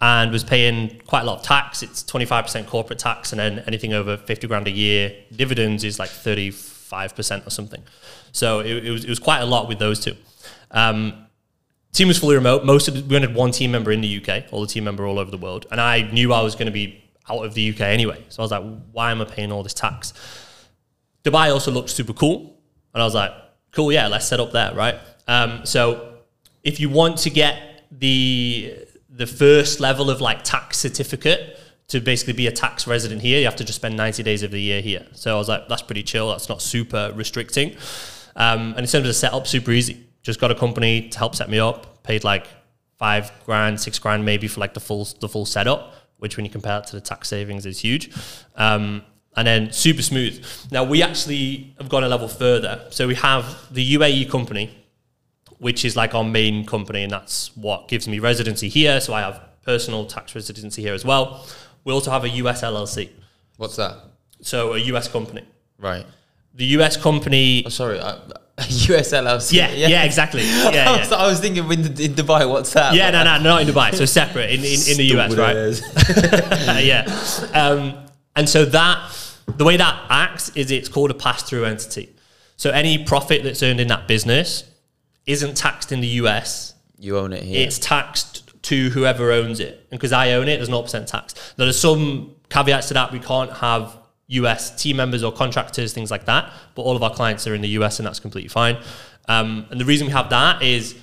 and 0.00 0.30
was 0.30 0.44
paying 0.44 1.00
quite 1.06 1.22
a 1.22 1.24
lot 1.24 1.40
of 1.40 1.44
tax. 1.44 1.82
It's 1.82 2.02
25% 2.04 2.66
corporate 2.66 2.98
tax, 2.98 3.32
and 3.32 3.38
then 3.38 3.64
anything 3.66 3.92
over 3.92 4.16
50 4.16 4.46
grand 4.46 4.66
a 4.66 4.70
year 4.70 5.14
dividends 5.34 5.84
is 5.84 5.98
like 5.98 6.10
35% 6.10 7.46
or 7.46 7.50
something. 7.50 7.82
So 8.32 8.60
it, 8.60 8.86
it 8.86 8.90
was 8.90 9.04
it 9.04 9.10
was 9.10 9.18
quite 9.18 9.40
a 9.40 9.46
lot 9.46 9.68
with 9.68 9.78
those 9.78 10.00
two. 10.00 10.16
Um, 10.70 11.27
team 11.92 12.08
was 12.08 12.18
fully 12.18 12.34
remote. 12.34 12.64
Most 12.64 12.88
of 12.88 12.94
the, 12.94 13.02
we 13.02 13.16
only 13.16 13.28
had 13.28 13.36
one 13.36 13.50
team 13.50 13.72
member 13.72 13.90
in 13.90 14.00
the 14.00 14.22
UK, 14.22 14.52
all 14.52 14.60
the 14.60 14.66
team 14.66 14.84
member 14.84 15.06
all 15.06 15.18
over 15.18 15.30
the 15.30 15.38
world, 15.38 15.66
and 15.70 15.80
I 15.80 16.02
knew 16.02 16.32
I 16.32 16.42
was 16.42 16.54
going 16.54 16.66
to 16.66 16.72
be 16.72 17.02
out 17.28 17.44
of 17.44 17.54
the 17.54 17.70
UK 17.70 17.80
anyway. 17.80 18.24
So 18.28 18.42
I 18.42 18.44
was 18.44 18.50
like, 18.50 18.64
why 18.92 19.10
am 19.10 19.20
I 19.20 19.24
paying 19.24 19.52
all 19.52 19.62
this 19.62 19.74
tax? 19.74 20.12
Dubai 21.24 21.52
also 21.52 21.70
looked 21.70 21.90
super 21.90 22.12
cool, 22.12 22.58
and 22.94 23.02
I 23.02 23.04
was 23.04 23.14
like, 23.14 23.32
cool, 23.72 23.92
yeah, 23.92 24.06
let's 24.06 24.26
set 24.26 24.40
up 24.40 24.52
there, 24.52 24.74
right? 24.74 24.96
Um, 25.26 25.66
so 25.66 26.14
if 26.62 26.80
you 26.80 26.88
want 26.88 27.18
to 27.18 27.30
get 27.30 27.84
the 27.90 28.74
the 29.10 29.26
first 29.26 29.80
level 29.80 30.10
of 30.10 30.20
like 30.20 30.44
tax 30.44 30.78
certificate 30.78 31.58
to 31.88 32.00
basically 32.00 32.34
be 32.34 32.46
a 32.46 32.52
tax 32.52 32.86
resident 32.86 33.20
here, 33.22 33.38
you 33.38 33.46
have 33.46 33.56
to 33.56 33.64
just 33.64 33.76
spend 33.76 33.96
90 33.96 34.22
days 34.22 34.42
of 34.42 34.50
the 34.50 34.60
year 34.60 34.80
here. 34.80 35.06
So 35.12 35.34
I 35.34 35.38
was 35.38 35.48
like, 35.48 35.68
that's 35.68 35.82
pretty 35.82 36.02
chill. 36.02 36.30
That's 36.30 36.48
not 36.48 36.62
super 36.62 37.12
restricting. 37.14 37.76
Um, 38.36 38.74
and 38.76 38.80
in 38.80 38.86
terms 38.86 38.94
of 38.94 39.04
the 39.04 39.14
setup, 39.14 39.46
super 39.46 39.72
easy. 39.72 40.06
Just 40.22 40.40
got 40.40 40.50
a 40.50 40.54
company 40.54 41.08
to 41.08 41.18
help 41.18 41.34
set 41.34 41.48
me 41.48 41.58
up. 41.58 42.02
Paid 42.02 42.24
like 42.24 42.46
five 42.96 43.30
grand, 43.46 43.80
six 43.80 43.98
grand 43.98 44.24
maybe 44.24 44.48
for 44.48 44.60
like 44.60 44.74
the 44.74 44.80
full 44.80 45.06
the 45.20 45.28
full 45.28 45.46
setup, 45.46 45.94
which 46.18 46.36
when 46.36 46.44
you 46.44 46.50
compare 46.50 46.78
it 46.78 46.86
to 46.88 46.96
the 46.96 47.00
tax 47.00 47.28
savings 47.28 47.64
is 47.66 47.78
huge. 47.80 48.10
Um, 48.56 49.02
and 49.36 49.46
then 49.46 49.72
super 49.72 50.02
smooth. 50.02 50.44
Now 50.72 50.82
we 50.84 51.02
actually 51.02 51.74
have 51.78 51.88
gone 51.88 52.02
a 52.04 52.08
level 52.08 52.28
further. 52.28 52.84
So 52.90 53.06
we 53.06 53.14
have 53.16 53.44
the 53.72 53.94
UAE 53.94 54.28
company, 54.30 54.74
which 55.58 55.84
is 55.84 55.94
like 55.96 56.14
our 56.14 56.24
main 56.24 56.66
company, 56.66 57.04
and 57.04 57.12
that's 57.12 57.56
what 57.56 57.86
gives 57.88 58.08
me 58.08 58.18
residency 58.18 58.68
here. 58.68 59.00
So 59.00 59.12
I 59.14 59.20
have 59.20 59.40
personal 59.64 60.06
tax 60.06 60.34
residency 60.34 60.82
here 60.82 60.94
as 60.94 61.04
well. 61.04 61.46
We 61.84 61.92
also 61.92 62.10
have 62.10 62.24
a 62.24 62.28
US 62.30 62.62
LLC, 62.62 63.10
What's 63.56 63.76
that? 63.76 63.96
so 64.40 64.74
a 64.74 64.78
US 64.78 65.06
company. 65.08 65.44
Right. 65.78 66.04
The 66.54 66.64
US 66.78 66.96
company, 66.96 67.62
Oh, 67.64 67.68
sorry. 67.68 68.00
Uh, 68.00 68.18
US 68.68 69.12
LLC. 69.12 69.52
yeah, 69.52 69.70
yeah, 69.70 70.02
exactly, 70.02 70.42
yeah, 70.46 70.90
I, 70.90 70.98
was. 70.98 71.12
I 71.12 71.26
was 71.26 71.40
thinking 71.40 71.64
in, 71.64 71.80
in 71.80 72.14
Dubai, 72.14 72.48
what's 72.48 72.72
that? 72.72 72.94
Yeah, 72.94 73.10
no, 73.10 73.22
no, 73.22 73.40
not 73.40 73.62
in 73.62 73.68
Dubai. 73.68 73.94
So 73.94 74.04
separate 74.04 74.50
in, 74.50 74.60
in, 74.60 74.80
in 74.90 74.96
the 74.96 75.16
US, 75.16 75.34
right? 75.34 76.66
right? 76.66 76.84
yeah. 76.84 77.06
Um, 77.54 78.06
and 78.34 78.48
so 78.48 78.64
that 78.64 79.14
the 79.46 79.64
way 79.64 79.76
that 79.76 80.06
acts 80.10 80.50
is 80.50 80.70
it's 80.70 80.88
called 80.88 81.10
a 81.10 81.14
pass-through 81.14 81.64
entity. 81.64 82.14
So 82.56 82.70
any 82.70 83.04
profit 83.04 83.44
that's 83.44 83.62
earned 83.62 83.80
in 83.80 83.88
that 83.88 84.08
business 84.08 84.64
isn't 85.26 85.56
taxed 85.56 85.92
in 85.92 86.00
the 86.00 86.08
US. 86.22 86.74
You 86.98 87.18
own 87.18 87.32
it 87.32 87.44
here. 87.44 87.64
It's 87.64 87.78
taxed 87.78 88.62
to 88.62 88.90
whoever 88.90 89.30
owns 89.30 89.60
it. 89.60 89.86
And 89.90 89.98
because 89.98 90.12
I 90.12 90.32
own 90.32 90.48
it, 90.48 90.56
there's 90.56 90.68
0% 90.68 91.06
tax. 91.06 91.34
Now, 91.56 91.64
there's 91.64 91.80
some 91.80 92.34
caveats 92.50 92.88
to 92.88 92.94
that. 92.94 93.12
We 93.12 93.20
can't 93.20 93.52
have 93.52 93.96
US 94.28 94.80
team 94.80 94.96
members 94.96 95.22
or 95.22 95.32
contractors, 95.32 95.92
things 95.92 96.10
like 96.10 96.26
that. 96.26 96.52
But 96.74 96.82
all 96.82 96.96
of 96.96 97.02
our 97.02 97.12
clients 97.12 97.46
are 97.46 97.54
in 97.54 97.62
the 97.62 97.68
US, 97.80 97.98
and 97.98 98.06
that's 98.06 98.20
completely 98.20 98.48
fine. 98.48 98.78
Um, 99.28 99.66
and 99.70 99.80
the 99.80 99.84
reason 99.84 100.06
we 100.06 100.12
have 100.12 100.30
that 100.30 100.62
is 100.62 100.94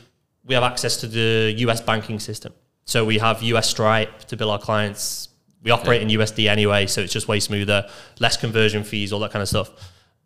we 0.45 0.53
have 0.53 0.63
access 0.63 0.97
to 0.97 1.07
the 1.07 1.53
US 1.57 1.81
banking 1.81 2.19
system. 2.19 2.53
So 2.85 3.03
we 3.03 3.17
have 3.17 3.41
US 3.41 3.69
Stripe 3.69 4.25
to 4.25 4.37
bill 4.37 4.51
our 4.51 4.59
clients. 4.59 5.29
We 5.63 5.71
operate 5.71 6.03
in 6.03 6.09
USD 6.09 6.47
anyway, 6.47 6.85
so 6.85 7.01
it's 7.01 7.11
just 7.11 7.27
way 7.27 7.39
smoother, 7.39 7.89
less 8.19 8.37
conversion 8.37 8.83
fees, 8.83 9.11
all 9.11 9.19
that 9.21 9.31
kind 9.31 9.41
of 9.41 9.49
stuff. 9.49 9.71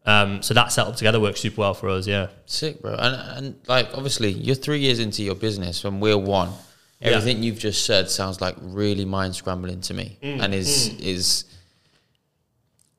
Um, 0.06 0.42
so 0.42 0.54
that 0.54 0.72
setup 0.72 0.96
together 0.96 1.20
works 1.20 1.40
super 1.40 1.62
well 1.62 1.74
for 1.74 1.88
us. 1.90 2.08
Yeah. 2.08 2.28
Sick, 2.46 2.82
bro. 2.82 2.96
And 2.96 3.38
and 3.38 3.56
like 3.68 3.90
obviously 3.94 4.32
you're 4.32 4.56
three 4.56 4.80
years 4.80 5.00
into 5.00 5.24
your 5.24 5.36
business 5.36 5.80
from 5.82 6.00
we're 6.02 6.18
one. 6.18 6.52
Yeah. 7.00 7.12
Everything 7.12 7.44
you've 7.44 7.60
just 7.60 7.86
said 7.86 8.10
sounds 8.10 8.42
like 8.42 8.56
really 8.60 9.06
mind 9.06 9.36
scrambling 9.36 9.80
to 9.82 9.94
me, 9.94 10.18
and 10.22 10.54
is 10.54 10.90
is 11.00 11.46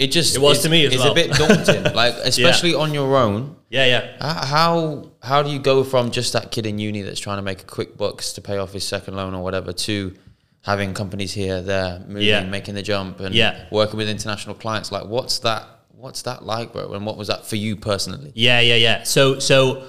it 0.00 0.10
just 0.12 0.34
It 0.36 0.40
was 0.40 0.56
is- 0.58 0.62
to 0.64 0.68
me 0.70 0.86
as 0.86 0.92
It's 0.94 1.02
well. 1.02 1.12
a 1.12 1.14
bit 1.14 1.30
daunting, 1.32 1.82
like 2.02 2.14
especially 2.24 2.74
on 2.74 2.92
your 2.94 3.16
own. 3.16 3.56
Yeah, 3.68 3.86
yeah. 3.86 4.44
How 4.46 5.10
how 5.22 5.42
do 5.44 5.50
you 5.50 5.58
go 5.58 5.84
from 5.84 6.10
just 6.10 6.32
that 6.32 6.50
kid 6.50 6.66
in 6.66 6.78
uni 6.78 7.02
that's 7.02 7.20
trying 7.20 7.38
to 7.38 7.42
make 7.42 7.60
a 7.62 7.66
quick 7.66 7.96
bucks 7.96 8.32
to 8.34 8.40
pay 8.40 8.56
off 8.58 8.72
his 8.72 8.86
second 8.86 9.14
loan 9.14 9.34
or 9.34 9.42
whatever 9.44 9.72
to 9.72 10.14
having 10.62 10.92
companies 10.94 11.32
here, 11.32 11.62
there, 11.62 12.00
moving, 12.06 12.22
Yeah. 12.28 12.44
making 12.44 12.74
the 12.74 12.82
jump, 12.82 13.20
and 13.20 13.34
Yeah. 13.34 13.64
working 13.70 13.96
with 13.96 14.08
international 14.08 14.54
clients? 14.54 14.90
Like, 14.92 15.06
what's 15.06 15.38
that? 15.40 15.64
What's 15.96 16.22
that 16.22 16.44
like, 16.44 16.72
bro? 16.72 16.92
And 16.94 17.04
what 17.06 17.16
was 17.18 17.28
that 17.28 17.46
for 17.46 17.56
you 17.56 17.76
personally? 17.76 18.32
Yeah, 18.34 18.60
yeah, 18.60 18.74
yeah. 18.76 19.02
So, 19.04 19.38
so 19.38 19.84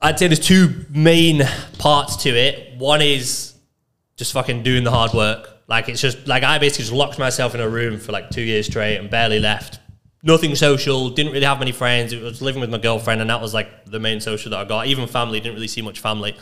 I'd 0.00 0.18
say 0.18 0.28
there's 0.28 0.40
two 0.40 0.86
main 0.90 1.42
parts 1.78 2.16
to 2.24 2.28
it. 2.30 2.76
One 2.78 3.02
is 3.02 3.54
just 4.16 4.32
fucking 4.32 4.62
doing 4.62 4.84
the 4.84 4.90
hard 4.90 5.12
work. 5.14 5.55
Like 5.68 5.88
it's 5.88 6.00
just 6.00 6.26
like 6.26 6.42
I 6.42 6.58
basically 6.58 6.84
just 6.84 6.94
locked 6.94 7.18
myself 7.18 7.54
in 7.54 7.60
a 7.60 7.68
room 7.68 7.98
for 7.98 8.12
like 8.12 8.30
two 8.30 8.42
years 8.42 8.66
straight 8.66 8.96
and 8.96 9.10
barely 9.10 9.40
left. 9.40 9.80
Nothing 10.22 10.54
social. 10.54 11.10
Didn't 11.10 11.32
really 11.32 11.44
have 11.44 11.58
many 11.58 11.72
friends. 11.72 12.12
I 12.14 12.18
was 12.18 12.42
living 12.42 12.60
with 12.60 12.70
my 12.70 12.78
girlfriend, 12.78 13.20
and 13.20 13.30
that 13.30 13.40
was 13.40 13.54
like 13.54 13.84
the 13.86 14.00
main 14.00 14.20
social 14.20 14.50
that 14.50 14.58
I 14.58 14.64
got. 14.64 14.86
Even 14.86 15.06
family 15.06 15.40
didn't 15.40 15.54
really 15.54 15.68
see 15.68 15.82
much 15.82 16.00
family. 16.00 16.36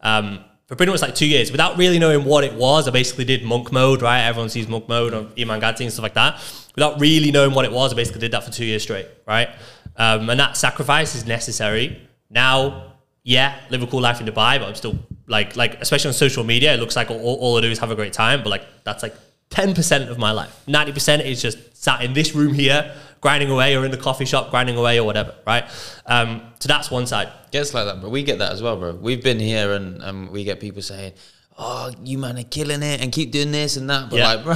Um, 0.00 0.44
for 0.66 0.76
pretty 0.76 0.92
much 0.92 1.02
like 1.02 1.14
two 1.14 1.26
years, 1.26 1.50
without 1.50 1.78
really 1.78 1.98
knowing 1.98 2.24
what 2.24 2.44
it 2.44 2.52
was, 2.54 2.86
I 2.86 2.90
basically 2.90 3.24
did 3.24 3.42
monk 3.42 3.72
mode. 3.72 4.02
Right, 4.02 4.20
everyone 4.20 4.50
sees 4.50 4.68
monk 4.68 4.88
mode 4.88 5.14
on 5.14 5.32
Iman 5.38 5.60
Gadzhi 5.60 5.80
and 5.80 5.92
stuff 5.92 6.02
like 6.02 6.14
that. 6.14 6.40
Without 6.74 7.00
really 7.00 7.30
knowing 7.30 7.54
what 7.54 7.64
it 7.64 7.72
was, 7.72 7.92
I 7.92 7.96
basically 7.96 8.20
did 8.20 8.32
that 8.32 8.44
for 8.44 8.52
two 8.52 8.64
years 8.64 8.82
straight. 8.82 9.06
Right, 9.26 9.48
um, 9.96 10.28
and 10.28 10.38
that 10.38 10.56
sacrifice 10.56 11.14
is 11.14 11.26
necessary. 11.26 12.06
Now, 12.30 12.94
yeah, 13.22 13.58
live 13.70 13.82
a 13.82 13.86
cool 13.86 14.00
life 14.00 14.20
in 14.20 14.26
Dubai, 14.26 14.58
but 14.58 14.68
I'm 14.68 14.74
still 14.74 14.98
like, 15.28 15.56
like 15.56 15.80
especially 15.80 16.08
on 16.08 16.14
social 16.14 16.44
media, 16.44 16.74
it 16.74 16.80
looks 16.80 16.96
like 16.96 17.10
all, 17.10 17.18
all 17.20 17.58
I 17.58 17.60
do 17.60 17.70
is 17.70 17.78
have 17.78 17.90
a 17.90 17.96
great 17.96 18.12
time, 18.12 18.42
but 18.42 18.50
like 18.50 18.66
that's 18.84 19.02
like 19.02 19.14
ten 19.50 19.74
percent 19.74 20.10
of 20.10 20.18
my 20.18 20.32
life. 20.32 20.62
Ninety 20.66 20.92
percent 20.92 21.22
is 21.22 21.40
just 21.40 21.76
sat 21.76 22.02
in 22.02 22.12
this 22.12 22.34
room 22.34 22.54
here, 22.54 22.94
grinding 23.20 23.50
away, 23.50 23.76
or 23.76 23.84
in 23.84 23.90
the 23.90 23.96
coffee 23.96 24.24
shop 24.24 24.50
grinding 24.50 24.76
away, 24.76 24.98
or 24.98 25.04
whatever. 25.04 25.34
Right. 25.46 25.64
Um, 26.06 26.42
so 26.58 26.68
that's 26.68 26.90
one 26.90 27.06
side. 27.06 27.28
Gets 27.50 27.72
like 27.72 27.86
that, 27.86 28.02
but 28.02 28.10
We 28.10 28.22
get 28.22 28.38
that 28.38 28.52
as 28.52 28.62
well, 28.62 28.76
bro. 28.76 28.94
We've 28.94 29.22
been 29.22 29.38
here 29.38 29.72
and, 29.72 30.02
and 30.02 30.30
we 30.30 30.44
get 30.44 30.60
people 30.60 30.82
saying, 30.82 31.12
"Oh, 31.58 31.90
you 32.04 32.16
man 32.18 32.38
are 32.38 32.44
killing 32.44 32.82
it 32.82 33.00
and 33.00 33.10
keep 33.12 33.32
doing 33.32 33.50
this 33.52 33.76
and 33.76 33.90
that." 33.90 34.08
But 34.10 34.16
Yeah. 34.16 34.34
like, 34.34 34.44
bro, 34.44 34.54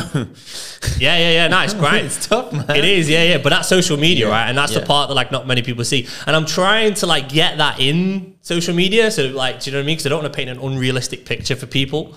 Yeah, 0.98 1.18
yeah, 1.18 1.30
yeah. 1.32 1.48
Nice, 1.48 1.74
grind. 1.80 2.06
it's 2.06 2.26
tough, 2.26 2.52
man. 2.52 2.70
It 2.70 2.84
is, 2.84 3.08
yeah, 3.08 3.24
yeah. 3.24 3.38
But 3.38 3.50
that's 3.50 3.68
social 3.68 3.96
media, 3.96 4.26
Yeah, 4.26 4.32
right? 4.32 4.48
And 4.48 4.56
that's 4.56 4.72
the 4.74 4.82
part 4.82 5.08
that 5.08 5.14
like 5.14 5.30
not 5.32 5.46
many 5.46 5.62
people 5.62 5.84
see. 5.84 6.06
And 6.26 6.34
I'm 6.36 6.46
trying 6.46 6.94
to 6.94 7.06
like 7.06 7.28
get 7.28 7.58
that 7.58 7.80
in 7.80 8.36
social 8.40 8.74
media. 8.74 9.10
So 9.10 9.26
like, 9.26 9.60
do 9.60 9.70
you 9.70 9.72
know 9.74 9.80
what 9.80 9.84
I 9.84 9.86
mean? 9.86 9.96
Because 9.96 10.06
I 10.06 10.08
don't 10.10 10.22
want 10.22 10.32
to 10.32 10.36
paint 10.36 10.50
an 10.50 10.58
unrealistic 10.58 11.24
picture 11.24 11.56
for 11.56 11.66
people. 11.66 12.14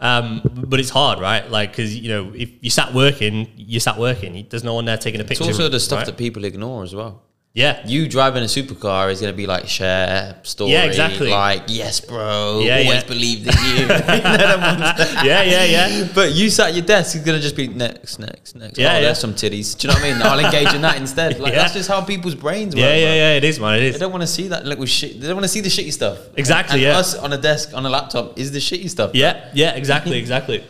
Um, 0.00 0.40
but 0.66 0.80
it's 0.80 0.90
hard, 0.90 1.20
right? 1.20 1.48
Like, 1.48 1.70
because 1.70 1.96
you 1.96 2.08
know, 2.08 2.32
if 2.34 2.50
you 2.60 2.70
sat 2.70 2.92
working, 2.92 3.48
you 3.56 3.78
sat 3.78 3.96
working. 3.98 4.46
There's 4.50 4.64
no 4.64 4.74
one 4.74 4.84
there 4.84 4.96
taking 4.96 5.20
a 5.20 5.24
picture. 5.24 5.44
It's 5.44 5.52
also 5.58 5.68
the 5.68 5.78
stuff 5.78 5.98
right? 5.98 6.06
that 6.06 6.16
people 6.16 6.44
ignore 6.44 6.82
as 6.82 6.92
well. 6.92 7.22
Yeah, 7.54 7.86
You 7.86 8.08
driving 8.08 8.42
a 8.42 8.46
supercar 8.46 9.12
is 9.12 9.20
going 9.20 9.30
to 9.30 9.36
be 9.36 9.46
like 9.46 9.68
share 9.68 10.40
story. 10.42 10.72
Yeah, 10.72 10.84
exactly. 10.84 11.28
Like 11.28 11.64
yes, 11.68 12.00
bro. 12.00 12.60
Yeah, 12.64 12.78
always 12.78 12.88
yeah. 12.88 13.06
believed 13.06 13.46
in 13.46 13.52
you. 13.52 13.86
yeah, 13.88 15.42
yeah, 15.42 15.64
yeah. 15.64 16.08
but 16.14 16.32
you 16.32 16.48
sat 16.48 16.70
at 16.70 16.74
your 16.76 16.86
desk. 16.86 17.14
It's 17.14 17.24
going 17.26 17.36
to 17.36 17.42
just 17.42 17.54
be 17.54 17.68
next, 17.68 18.18
next, 18.18 18.56
next. 18.56 18.78
Yeah, 18.78 18.92
oh, 18.92 18.94
yeah. 18.94 19.00
there's 19.02 19.18
some 19.18 19.34
titties. 19.34 19.76
Do 19.76 19.86
you 19.86 19.92
know 19.92 20.00
what 20.00 20.08
I 20.08 20.12
mean? 20.14 20.22
I'll 20.22 20.38
engage 20.38 20.72
in 20.72 20.80
that 20.80 20.96
instead. 20.96 21.38
Like 21.38 21.52
Yeah. 21.52 21.58
that's 21.58 21.74
just 21.74 21.90
how 21.90 22.00
people's 22.00 22.34
brains 22.34 22.74
work. 22.74 22.80
Yeah, 22.80 22.94
yeah, 22.94 23.04
bro. 23.04 23.14
yeah. 23.16 23.36
It 23.36 23.44
is, 23.44 23.60
man. 23.60 23.82
It 23.82 23.92
They 23.92 23.98
don't 23.98 24.12
want 24.12 24.22
to 24.22 24.26
see 24.28 24.48
that 24.48 24.64
little 24.64 24.86
shit. 24.86 25.20
They 25.20 25.26
don't 25.26 25.36
want 25.36 25.44
to 25.44 25.48
see 25.48 25.60
the 25.60 25.68
shitty 25.68 25.92
stuff. 25.92 26.18
Exactly, 26.38 26.76
And 26.76 26.82
yeah. 26.82 26.98
Us 26.98 27.14
on 27.14 27.34
a 27.34 27.38
desk 27.38 27.74
on 27.74 27.84
a 27.84 27.90
laptop 27.90 28.38
is 28.38 28.50
the 28.52 28.60
shitty 28.60 28.88
stuff. 28.88 29.10
Yeah, 29.12 29.50
yeah. 29.52 29.72
Exactly, 29.74 30.18
exactly. 30.18 30.64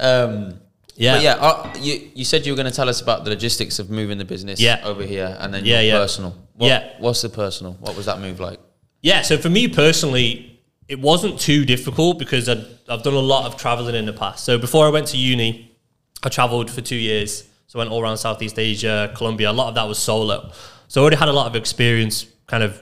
Um, 0.00 0.58
Yeah. 0.96 1.14
But 1.14 1.22
yeah, 1.22 1.34
uh, 1.34 1.74
you, 1.80 2.10
you 2.14 2.24
said 2.24 2.46
you 2.46 2.52
were 2.52 2.56
going 2.56 2.70
to 2.70 2.76
tell 2.76 2.88
us 2.88 3.00
about 3.00 3.24
the 3.24 3.30
logistics 3.30 3.78
of 3.78 3.90
moving 3.90 4.18
the 4.18 4.24
business 4.24 4.60
Yeah. 4.60 4.80
over 4.84 5.02
here 5.02 5.36
and 5.40 5.52
then 5.52 5.64
Yeah, 5.64 5.80
your 5.80 5.94
yeah. 5.94 5.98
personal. 5.98 6.36
What, 6.54 6.66
Yeah. 6.68 6.92
What's 6.98 7.22
the 7.22 7.28
personal? 7.28 7.72
What 7.80 7.96
was 7.96 8.06
that 8.06 8.20
move 8.20 8.38
like? 8.40 8.60
Yeah, 9.02 9.22
so 9.22 9.36
for 9.36 9.50
me 9.50 9.68
personally, 9.68 10.60
it 10.88 11.00
wasn't 11.00 11.40
too 11.40 11.64
difficult 11.64 12.18
because 12.18 12.48
I'd, 12.48 12.64
I've 12.88 13.02
done 13.02 13.14
a 13.14 13.18
lot 13.18 13.46
of 13.46 13.56
traveling 13.56 13.94
in 13.94 14.06
the 14.06 14.12
past. 14.12 14.44
So 14.44 14.56
before 14.58 14.86
I 14.86 14.90
went 14.90 15.08
to 15.08 15.16
uni, 15.16 15.76
I 16.22 16.28
traveled 16.28 16.70
for 16.70 16.80
two 16.80 16.96
years. 16.96 17.44
So 17.66 17.78
I 17.78 17.80
went 17.80 17.90
all 17.90 18.00
around 18.02 18.16
Southeast 18.18 18.58
Asia, 18.58 19.12
Colombia. 19.16 19.50
A 19.50 19.52
lot 19.52 19.68
of 19.68 19.74
that 19.74 19.88
was 19.88 19.98
solo. 19.98 20.52
So 20.88 21.00
I 21.00 21.02
already 21.02 21.16
had 21.16 21.28
a 21.28 21.32
lot 21.32 21.46
of 21.48 21.56
experience 21.56 22.26
kind 22.46 22.62
of 22.62 22.80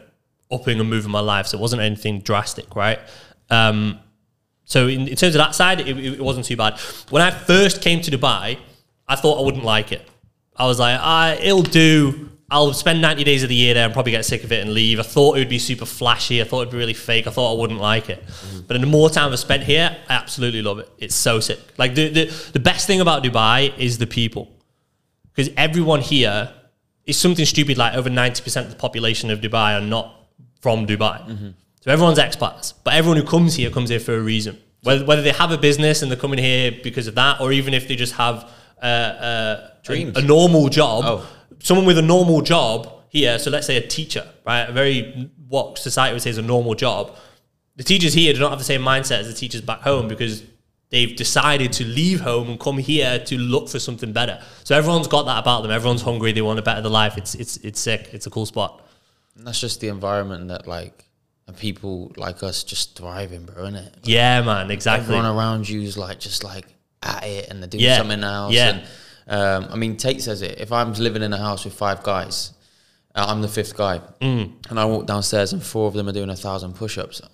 upping 0.50 0.78
and 0.80 0.90
moving 0.90 1.10
my 1.10 1.20
life. 1.20 1.46
So 1.46 1.56
it 1.58 1.60
wasn't 1.62 1.80
anything 1.82 2.20
drastic, 2.20 2.76
right? 2.76 2.98
Um, 3.48 3.98
so 4.72 4.88
in, 4.88 5.06
in 5.06 5.16
terms 5.16 5.34
of 5.34 5.38
that 5.38 5.54
side, 5.54 5.80
it, 5.80 5.98
it 5.98 6.20
wasn't 6.20 6.46
too 6.46 6.56
bad. 6.56 6.80
When 7.10 7.20
I 7.20 7.30
first 7.30 7.82
came 7.82 8.00
to 8.00 8.10
Dubai, 8.10 8.58
I 9.06 9.16
thought 9.16 9.38
I 9.38 9.44
wouldn't 9.44 9.64
like 9.64 9.92
it. 9.92 10.08
I 10.56 10.66
was 10.66 10.78
like, 10.78 10.98
ah, 10.98 11.34
it'll 11.34 11.62
do. 11.62 12.30
I'll 12.50 12.72
spend 12.72 13.02
90 13.02 13.22
days 13.24 13.42
of 13.42 13.50
the 13.50 13.54
year 13.54 13.74
there 13.74 13.84
and 13.84 13.92
probably 13.92 14.12
get 14.12 14.24
sick 14.24 14.44
of 14.44 14.52
it 14.52 14.62
and 14.62 14.72
leave. 14.72 14.98
I 14.98 15.02
thought 15.02 15.36
it 15.36 15.40
would 15.40 15.50
be 15.50 15.58
super 15.58 15.84
flashy. 15.84 16.40
I 16.40 16.44
thought 16.44 16.62
it'd 16.62 16.72
be 16.72 16.78
really 16.78 16.94
fake. 16.94 17.26
I 17.26 17.30
thought 17.30 17.54
I 17.54 17.60
wouldn't 17.60 17.80
like 17.80 18.08
it. 18.08 18.24
But 18.66 18.76
in 18.76 18.80
the 18.80 18.88
more 18.88 19.10
time 19.10 19.30
I've 19.30 19.38
spent 19.38 19.62
here, 19.62 19.94
I 20.08 20.14
absolutely 20.14 20.62
love 20.62 20.78
it. 20.78 20.88
It's 20.98 21.14
so 21.14 21.38
sick. 21.40 21.58
Like 21.76 21.94
the, 21.94 22.08
the, 22.08 22.24
the 22.54 22.60
best 22.60 22.86
thing 22.86 23.02
about 23.02 23.22
Dubai 23.22 23.76
is 23.78 23.98
the 23.98 24.06
people. 24.06 24.50
Because 25.34 25.52
everyone 25.58 26.00
here 26.00 26.50
is 27.04 27.18
something 27.18 27.44
stupid 27.44 27.76
like 27.76 27.94
over 27.94 28.08
90% 28.08 28.56
of 28.64 28.70
the 28.70 28.76
population 28.76 29.30
of 29.30 29.40
Dubai 29.40 29.78
are 29.78 29.84
not 29.84 30.14
from 30.60 30.86
Dubai. 30.86 31.54
So 31.82 31.90
everyone's 31.90 32.18
expats. 32.18 32.74
But 32.84 32.94
everyone 32.94 33.18
who 33.18 33.26
comes 33.26 33.54
here 33.56 33.68
comes 33.68 33.90
here 33.90 34.00
for 34.00 34.14
a 34.14 34.20
reason. 34.20 34.58
Whether, 34.84 35.04
whether 35.04 35.22
they 35.22 35.32
have 35.32 35.50
a 35.50 35.58
business 35.58 36.00
and 36.02 36.10
they're 36.10 36.18
coming 36.18 36.38
here 36.38 36.72
because 36.82 37.08
of 37.08 37.16
that, 37.16 37.40
or 37.40 37.52
even 37.52 37.74
if 37.74 37.88
they 37.88 37.96
just 37.96 38.14
have 38.14 38.48
uh, 38.80 38.86
uh. 38.86 39.68
A, 39.88 40.12
a 40.14 40.22
normal 40.22 40.68
job. 40.68 41.04
Oh. 41.04 41.28
Someone 41.58 41.86
with 41.86 41.98
a 41.98 42.02
normal 42.02 42.40
job 42.40 42.88
here, 43.08 43.36
so 43.40 43.50
let's 43.50 43.66
say 43.66 43.76
a 43.76 43.86
teacher, 43.86 44.24
right? 44.46 44.62
A 44.62 44.72
very, 44.72 45.28
what 45.48 45.76
society 45.76 46.12
would 46.12 46.22
say 46.22 46.30
is 46.30 46.38
a 46.38 46.42
normal 46.42 46.74
job. 46.74 47.16
The 47.74 47.82
teachers 47.82 48.14
here 48.14 48.32
do 48.32 48.38
not 48.38 48.50
have 48.50 48.60
the 48.60 48.64
same 48.64 48.80
mindset 48.80 49.18
as 49.20 49.28
the 49.28 49.34
teachers 49.34 49.60
back 49.60 49.80
home 49.80 50.06
because 50.06 50.44
they've 50.90 51.16
decided 51.16 51.72
to 51.74 51.84
leave 51.84 52.20
home 52.20 52.48
and 52.48 52.60
come 52.60 52.78
here 52.78 53.18
to 53.18 53.38
look 53.38 53.68
for 53.68 53.80
something 53.80 54.12
better. 54.12 54.40
So 54.62 54.76
everyone's 54.76 55.08
got 55.08 55.24
that 55.24 55.40
about 55.40 55.62
them. 55.62 55.72
Everyone's 55.72 56.02
hungry. 56.02 56.30
They 56.30 56.42
want 56.42 56.58
to 56.58 56.62
better 56.62 56.80
their 56.80 56.90
life. 56.90 57.18
It's 57.18 57.34
it's 57.34 57.56
it's 57.58 57.80
sick. 57.80 58.10
It's 58.12 58.26
a 58.26 58.30
cool 58.30 58.46
spot. 58.46 58.86
And 59.36 59.44
that's 59.44 59.60
just 59.60 59.80
the 59.80 59.88
environment 59.88 60.48
that 60.48 60.68
like 60.68 61.08
and 61.52 61.60
people 61.60 62.12
like 62.16 62.42
us 62.42 62.64
just 62.64 62.96
thrive 62.96 63.32
in, 63.32 63.44
bro, 63.44 63.64
innit? 63.64 63.90
Yeah, 64.04 64.42
man. 64.42 64.70
Exactly. 64.70 65.04
Everyone 65.14 65.26
around 65.36 65.68
you 65.68 65.82
is 65.82 65.96
like 65.96 66.18
just 66.18 66.44
like 66.44 66.66
at 67.02 67.24
it 67.24 67.48
and 67.48 67.60
they're 67.62 67.68
doing 67.68 67.84
Yeah. 67.84 67.98
something 67.98 68.22
else. 68.24 68.54
Yeah. 68.54 68.80
And 69.26 69.64
um, 69.64 69.72
I 69.72 69.76
mean, 69.76 69.96
Tate 69.96 70.22
says 70.22 70.42
it. 70.42 70.60
If 70.60 70.72
I'm 70.72 70.92
living 70.94 71.22
in 71.22 71.32
a 71.32 71.38
house 71.38 71.64
with 71.64 71.74
five 71.74 72.02
guys, 72.02 72.52
uh, 73.14 73.26
I'm 73.28 73.42
the 73.42 73.48
fifth 73.48 73.76
guy, 73.76 74.00
Mm. 74.20 74.52
and 74.70 74.80
I 74.80 74.84
walk 74.86 75.06
downstairs 75.06 75.52
and 75.52 75.62
four 75.62 75.86
of 75.88 75.94
them 75.94 76.08
are 76.08 76.12
doing 76.12 76.30
a 76.30 76.36
thousand 76.36 76.74
push-ups. 76.74 77.20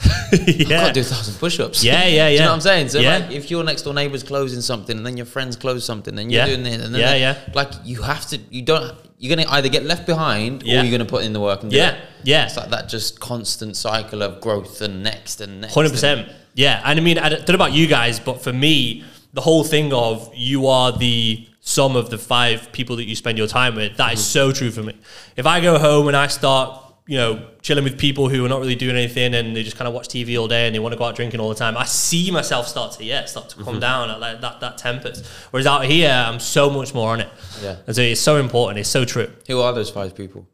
I 0.02 0.36
yeah. 0.46 0.64
can't 0.80 0.94
do 0.94 1.00
a 1.00 1.04
thousand 1.04 1.34
push-ups. 1.38 1.84
Yeah, 1.84 2.04
yeah, 2.06 2.28
Do 2.28 2.32
you 2.32 2.38
yeah. 2.38 2.44
know 2.44 2.50
what 2.50 2.54
I'm 2.54 2.60
saying? 2.62 2.88
So 2.88 3.00
Yeah. 3.00 3.18
like, 3.18 3.30
if 3.32 3.50
your 3.50 3.62
next 3.64 3.82
door 3.82 3.92
neighbor's 3.94 4.22
closing 4.22 4.62
something, 4.62 4.96
and 4.96 5.04
then 5.04 5.16
your 5.18 5.26
friends 5.26 5.56
close 5.56 5.84
something, 5.84 6.18
and 6.18 6.32
you're 6.32 6.40
Yeah. 6.40 6.46
doing 6.46 6.62
this, 6.62 6.82
and 6.84 6.94
then 6.94 7.00
Yeah, 7.02 7.14
yeah. 7.16 7.36
like 7.54 7.70
you 7.84 8.00
have 8.02 8.26
to, 8.28 8.38
you 8.50 8.62
don't, 8.62 8.94
you're 9.20 9.36
gonna 9.36 9.48
either 9.50 9.68
get 9.68 9.84
left 9.84 10.06
behind, 10.06 10.62
Yeah. 10.62 10.80
or 10.80 10.84
you're 10.84 10.90
gonna 10.90 11.04
put 11.04 11.24
in 11.24 11.34
the 11.34 11.40
work 11.40 11.60
and 11.62 11.70
do 11.70 11.76
Yeah, 11.76 11.90
it. 11.90 11.96
yeah. 12.24 12.46
It's 12.46 12.56
like 12.56 12.70
that 12.70 12.88
just 12.88 13.20
constant 13.20 13.76
cycle 13.76 14.22
of 14.22 14.40
growth 14.40 14.80
and 14.80 15.02
next 15.02 15.42
and 15.42 15.60
next. 15.60 15.74
Hundred 15.74 15.88
and- 15.88 15.94
percent. 15.94 16.28
Yeah, 16.54 16.80
and 16.84 16.98
I 16.98 17.02
mean, 17.02 17.18
I 17.18 17.28
don't 17.28 17.46
know 17.46 17.54
about 17.54 17.72
you 17.74 17.86
guys, 17.86 18.18
but 18.18 18.42
for 18.42 18.52
me, 18.52 19.04
the 19.34 19.42
whole 19.42 19.62
thing 19.62 19.92
of 19.92 20.30
you 20.34 20.66
are 20.66 20.90
the 20.90 21.46
sum 21.60 21.96
of 21.96 22.08
the 22.08 22.18
five 22.18 22.72
people 22.72 22.96
that 22.96 23.04
you 23.04 23.14
spend 23.14 23.36
your 23.36 23.46
time 23.46 23.76
with. 23.76 23.96
That 23.98 24.14
is 24.14 24.20
mm-hmm. 24.20 24.30
so 24.30 24.52
true 24.52 24.70
for 24.70 24.82
me. 24.82 24.94
If 25.36 25.46
I 25.46 25.60
go 25.60 25.78
home 25.78 26.08
and 26.08 26.16
I 26.16 26.26
start, 26.26 26.82
you 27.06 27.16
know, 27.16 27.48
chilling 27.62 27.84
with 27.84 27.98
people 27.98 28.28
who 28.28 28.44
are 28.44 28.48
not 28.48 28.60
really 28.60 28.76
doing 28.76 28.94
anything 28.96 29.34
and 29.34 29.56
they 29.56 29.62
just 29.62 29.76
kind 29.76 29.88
of 29.88 29.94
watch 29.94 30.08
TV 30.08 30.38
all 30.38 30.46
day 30.46 30.66
and 30.66 30.74
they 30.74 30.78
want 30.78 30.92
to 30.92 30.98
go 30.98 31.04
out 31.04 31.16
drinking 31.16 31.40
all 31.40 31.48
the 31.48 31.54
time, 31.54 31.76
I 31.76 31.84
see 31.84 32.30
myself 32.30 32.68
start 32.68 32.92
to 32.92 33.04
yeah, 33.04 33.24
start 33.24 33.48
to 33.50 33.56
come 33.56 33.64
mm-hmm. 33.64 33.78
down 33.80 34.10
at 34.10 34.20
like 34.20 34.40
that 34.40 34.60
that 34.60 34.78
tempers. 34.78 35.26
Whereas 35.50 35.66
out 35.66 35.84
here, 35.84 36.10
I'm 36.10 36.40
so 36.40 36.70
much 36.70 36.94
more 36.94 37.10
on 37.12 37.20
it. 37.20 37.28
Yeah. 37.62 37.76
and 37.86 37.96
so 37.96 38.02
it's 38.02 38.20
so 38.20 38.36
important. 38.36 38.78
It's 38.78 38.88
so 38.88 39.04
true 39.04 39.30
Who 39.48 39.60
are 39.60 39.72
those 39.72 39.90
five 39.90 40.14
people? 40.14 40.46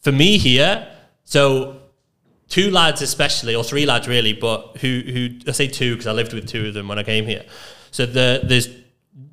for 0.00 0.12
me 0.12 0.38
here, 0.38 0.88
so 1.24 1.80
two 2.48 2.70
lads 2.70 3.02
especially, 3.02 3.54
or 3.54 3.64
three 3.64 3.86
lads 3.86 4.08
really, 4.08 4.32
but 4.32 4.78
who 4.78 5.02
who 5.06 5.28
I 5.46 5.52
say 5.52 5.68
two 5.68 5.94
because 5.94 6.06
I 6.06 6.12
lived 6.12 6.32
with 6.32 6.48
two 6.48 6.68
of 6.68 6.74
them 6.74 6.88
when 6.88 6.98
I 6.98 7.02
came 7.02 7.26
here. 7.26 7.44
So 7.90 8.06
the 8.06 8.40
there's 8.42 8.68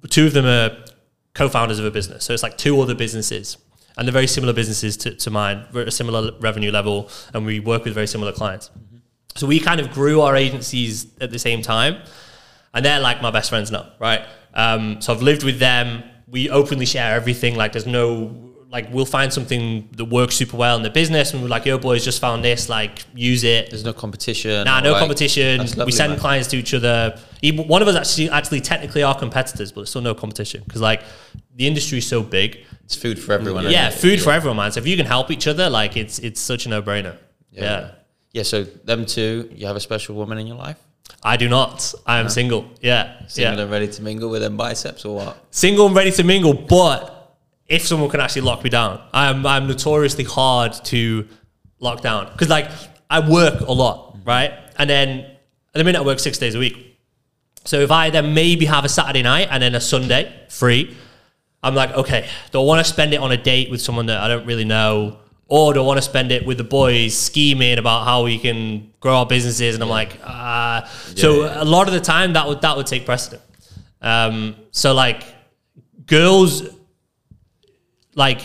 two 0.09 0.27
of 0.27 0.33
them 0.33 0.45
are 0.45 0.85
co-founders 1.33 1.79
of 1.79 1.85
a 1.85 1.91
business. 1.91 2.23
So 2.23 2.33
it's 2.33 2.43
like 2.43 2.57
two 2.57 2.79
other 2.81 2.95
businesses. 2.95 3.57
And 3.97 4.07
they're 4.07 4.13
very 4.13 4.27
similar 4.27 4.53
businesses 4.53 4.95
to, 4.97 5.15
to 5.15 5.31
mine. 5.31 5.65
We're 5.73 5.81
at 5.81 5.87
a 5.87 5.91
similar 5.91 6.31
revenue 6.39 6.71
level 6.71 7.09
and 7.33 7.45
we 7.45 7.59
work 7.59 7.83
with 7.85 7.93
very 7.93 8.07
similar 8.07 8.31
clients. 8.31 8.69
So 9.35 9.47
we 9.47 9.59
kind 9.59 9.79
of 9.79 9.91
grew 9.91 10.21
our 10.21 10.35
agencies 10.35 11.07
at 11.19 11.31
the 11.31 11.39
same 11.39 11.61
time. 11.61 12.01
And 12.73 12.85
they're 12.85 12.99
like 12.99 13.21
my 13.21 13.31
best 13.31 13.49
friends 13.49 13.71
now, 13.71 13.91
right? 13.99 14.21
Um, 14.53 15.01
so 15.01 15.13
I've 15.13 15.21
lived 15.21 15.43
with 15.43 15.59
them. 15.59 16.03
We 16.27 16.49
openly 16.49 16.85
share 16.85 17.15
everything. 17.15 17.55
Like 17.55 17.71
there's 17.71 17.87
no 17.87 18.47
like 18.69 18.91
we'll 18.91 19.05
find 19.05 19.31
something 19.31 19.87
that 19.93 20.05
works 20.05 20.35
super 20.35 20.57
well 20.57 20.75
in 20.75 20.83
the 20.83 20.89
business, 20.89 21.33
and 21.33 21.41
we're 21.41 21.47
like, 21.47 21.65
"Yo, 21.65 21.77
boys, 21.77 22.03
just 22.03 22.19
found 22.19 22.43
this. 22.43 22.67
Like, 22.67 23.05
use 23.15 23.43
it." 23.43 23.69
There's 23.69 23.85
no 23.85 23.93
competition. 23.93 24.65
Nah, 24.65 24.81
no 24.81 24.91
like- 24.91 24.99
competition. 24.99 25.59
That's 25.59 25.75
we 25.77 25.91
send 25.91 26.11
man. 26.13 26.19
clients 26.19 26.49
to 26.49 26.57
each 26.57 26.73
other. 26.73 27.17
Even, 27.41 27.67
one 27.67 27.81
of 27.81 27.87
us 27.87 27.95
actually, 27.95 28.29
actually, 28.29 28.61
technically 28.61 29.03
are 29.03 29.17
competitors, 29.17 29.71
but 29.71 29.81
there's 29.81 29.89
still 29.89 30.01
no 30.01 30.13
competition 30.13 30.63
because 30.65 30.81
like 30.81 31.03
the 31.55 31.67
industry 31.67 31.99
is 31.99 32.07
so 32.07 32.21
big. 32.21 32.65
It's 32.87 32.95
food 32.95 33.19
for 33.19 33.33
everyone. 33.33 33.69
yeah, 33.69 33.89
food 33.89 34.21
for 34.21 34.31
everyone, 34.31 34.55
man. 34.57 34.71
So 34.71 34.79
if 34.79 34.87
you 34.87 34.95
can 34.95 35.05
help 35.05 35.29
each 35.29 35.45
other, 35.45 35.69
like 35.69 35.97
it's 35.97 36.19
it's 36.19 36.39
such 36.39 36.65
a 36.65 36.69
no 36.69 36.81
brainer. 36.81 37.17
Yeah. 37.51 37.91
Yeah, 38.31 38.43
so 38.43 38.63
them 38.63 39.05
two, 39.05 39.49
you 39.53 39.67
have 39.67 39.75
a 39.75 39.79
special 39.81 40.15
woman 40.15 40.37
in 40.37 40.47
your 40.47 40.55
life? 40.57 40.77
I 41.23 41.35
do 41.37 41.49
not. 41.49 41.93
I 42.05 42.19
am 42.19 42.29
single. 42.29 42.63
Yeah, 42.81 43.25
Single 43.27 43.55
yeah. 43.55 43.61
and 43.63 43.71
ready 43.71 43.87
to 43.89 44.01
mingle 44.01 44.29
with 44.29 44.41
them 44.41 44.55
biceps 44.55 45.03
or 45.05 45.15
what? 45.17 45.37
single 45.51 45.85
and 45.87 45.95
ready 45.95 46.11
to 46.11 46.23
mingle, 46.23 46.53
but 46.53 47.35
if 47.67 47.85
someone 47.85 48.09
can 48.09 48.21
actually 48.21 48.43
lock 48.43 48.63
me 48.63 48.69
down, 48.69 49.01
I'm 49.11 49.45
I'm 49.45 49.67
notoriously 49.67 50.23
hard 50.23 50.71
to 50.85 51.27
lock 51.79 51.99
down 52.01 52.31
because 52.31 52.47
like 52.49 52.69
I 53.09 53.19
work 53.29 53.59
a 53.61 53.71
lot, 53.73 54.17
right? 54.25 54.53
And 54.77 54.89
then 54.89 55.19
at 55.19 55.73
the 55.73 55.83
minute 55.83 55.99
I 55.99 56.05
work 56.05 56.19
six 56.19 56.37
days 56.37 56.55
a 56.55 56.59
week. 56.59 56.97
So 57.65 57.81
if 57.81 57.91
I 57.91 58.11
then 58.11 58.33
maybe 58.33 58.65
have 58.65 58.85
a 58.85 58.89
Saturday 58.89 59.23
night 59.23 59.49
and 59.51 59.61
then 59.61 59.75
a 59.75 59.81
Sunday 59.81 60.31
free, 60.49 60.95
I'm 61.67 61.75
like, 61.75 61.91
okay, 61.91 62.27
do 62.51 62.61
I 62.61 62.63
want 62.63 62.85
to 62.85 62.91
spend 62.91 63.13
it 63.13 63.17
on 63.17 63.31
a 63.31 63.37
date 63.37 63.69
with 63.69 63.81
someone 63.81 64.07
that 64.07 64.19
I 64.19 64.27
don't 64.27 64.45
really 64.45 64.65
know? 64.65 65.19
Or 65.49 65.73
do 65.73 65.81
I 65.81 65.85
want 65.85 65.97
to 65.97 66.01
spend 66.01 66.31
it 66.31 66.45
with 66.45 66.57
the 66.57 66.63
boys 66.63 67.17
scheming 67.17 67.77
about 67.77 68.03
how 68.03 68.23
we 68.23 68.37
can 68.37 68.91
grow 68.99 69.17
our 69.17 69.25
businesses? 69.25 69.75
And 69.75 69.83
I'm 69.83 69.89
like, 69.89 70.19
ah. 70.23 70.89
so 71.15 71.49
a 71.61 71.63
lot 71.63 71.87
of 71.87 71.93
the 71.93 72.01
time 72.01 72.33
that 72.33 72.47
would 72.47 72.61
that 72.61 72.75
would 72.75 72.87
take 72.87 73.05
precedent. 73.05 73.41
Um, 74.01 74.55
so 74.71 74.93
like 74.93 75.23
girls 76.05 76.63
like 78.15 78.41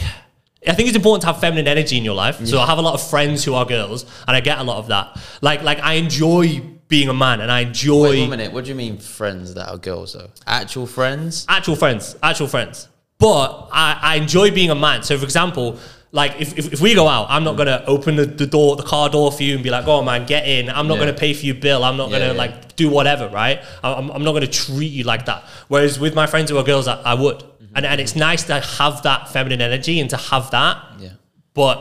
I 0.66 0.74
think 0.74 0.88
it's 0.88 0.96
important 0.96 1.22
to 1.22 1.26
have 1.26 1.40
feminine 1.40 1.66
energy 1.66 1.98
in 1.98 2.04
your 2.04 2.14
life. 2.14 2.46
So 2.46 2.60
I 2.60 2.66
have 2.66 2.78
a 2.78 2.82
lot 2.82 2.94
of 2.94 3.02
friends 3.02 3.42
who 3.44 3.54
are 3.54 3.64
girls, 3.64 4.06
and 4.28 4.36
I 4.36 4.40
get 4.40 4.58
a 4.58 4.62
lot 4.62 4.76
of 4.76 4.88
that. 4.88 5.18
Like, 5.40 5.62
like 5.62 5.80
I 5.80 5.94
enjoy 5.94 6.60
being 6.86 7.08
a 7.08 7.14
man, 7.14 7.40
and 7.40 7.50
I 7.50 7.60
enjoy 7.60 8.10
Wait 8.10 8.20
one 8.20 8.30
minute, 8.30 8.52
what 8.52 8.64
do 8.64 8.70
you 8.70 8.76
mean 8.76 8.98
friends 8.98 9.54
that 9.54 9.68
are 9.68 9.78
girls 9.78 10.12
though? 10.12 10.30
Actual 10.46 10.86
friends? 10.86 11.46
actual 11.48 11.74
friends, 11.74 12.14
actual 12.22 12.46
friends. 12.46 12.88
But 13.22 13.68
I, 13.72 13.98
I 14.10 14.14
enjoy 14.16 14.50
being 14.50 14.70
a 14.70 14.74
man. 14.74 15.02
So, 15.02 15.16
for 15.16 15.24
example, 15.24 15.78
like 16.10 16.32
if, 16.44 16.58
if, 16.58 16.72
if 16.74 16.80
we 16.80 16.94
go 16.94 17.06
out, 17.08 17.26
I'm 17.30 17.44
not 17.44 17.56
gonna 17.56 17.82
open 17.86 18.16
the, 18.16 18.26
the 18.26 18.46
door, 18.46 18.76
the 18.76 18.82
car 18.82 19.08
door 19.08 19.30
for 19.32 19.42
you, 19.44 19.54
and 19.54 19.62
be 19.62 19.70
like, 19.70 19.86
"Oh 19.86 20.02
man, 20.02 20.26
get 20.26 20.46
in." 20.46 20.68
I'm 20.68 20.86
not 20.88 20.94
Yeah. 20.98 21.00
gonna 21.06 21.18
pay 21.24 21.32
for 21.32 21.46
your 21.46 21.54
bill. 21.66 21.84
I'm 21.84 21.96
not 21.96 22.10
Yeah, 22.10 22.18
gonna 22.18 22.32
yeah. 22.32 22.38
like 22.44 22.76
do 22.76 22.90
whatever, 22.90 23.28
right? 23.28 23.62
I'm, 23.84 24.10
I'm 24.10 24.24
not 24.24 24.32
gonna 24.32 24.46
treat 24.64 24.92
you 24.98 25.04
like 25.04 25.24
that. 25.26 25.44
Whereas 25.68 25.98
with 25.98 26.14
my 26.14 26.26
friends 26.26 26.50
who 26.50 26.58
are 26.58 26.64
girls, 26.64 26.86
I, 26.88 27.00
I 27.12 27.14
would, 27.14 27.38
Mm-hmm. 27.38 27.76
and 27.76 27.86
and 27.86 28.00
it's 28.00 28.16
nice 28.16 28.42
to 28.50 28.60
have 28.60 29.02
that 29.04 29.30
feminine 29.30 29.62
energy 29.62 30.00
and 30.00 30.10
to 30.10 30.16
have 30.16 30.50
that. 30.50 30.76
Yeah. 30.98 31.10
But 31.54 31.76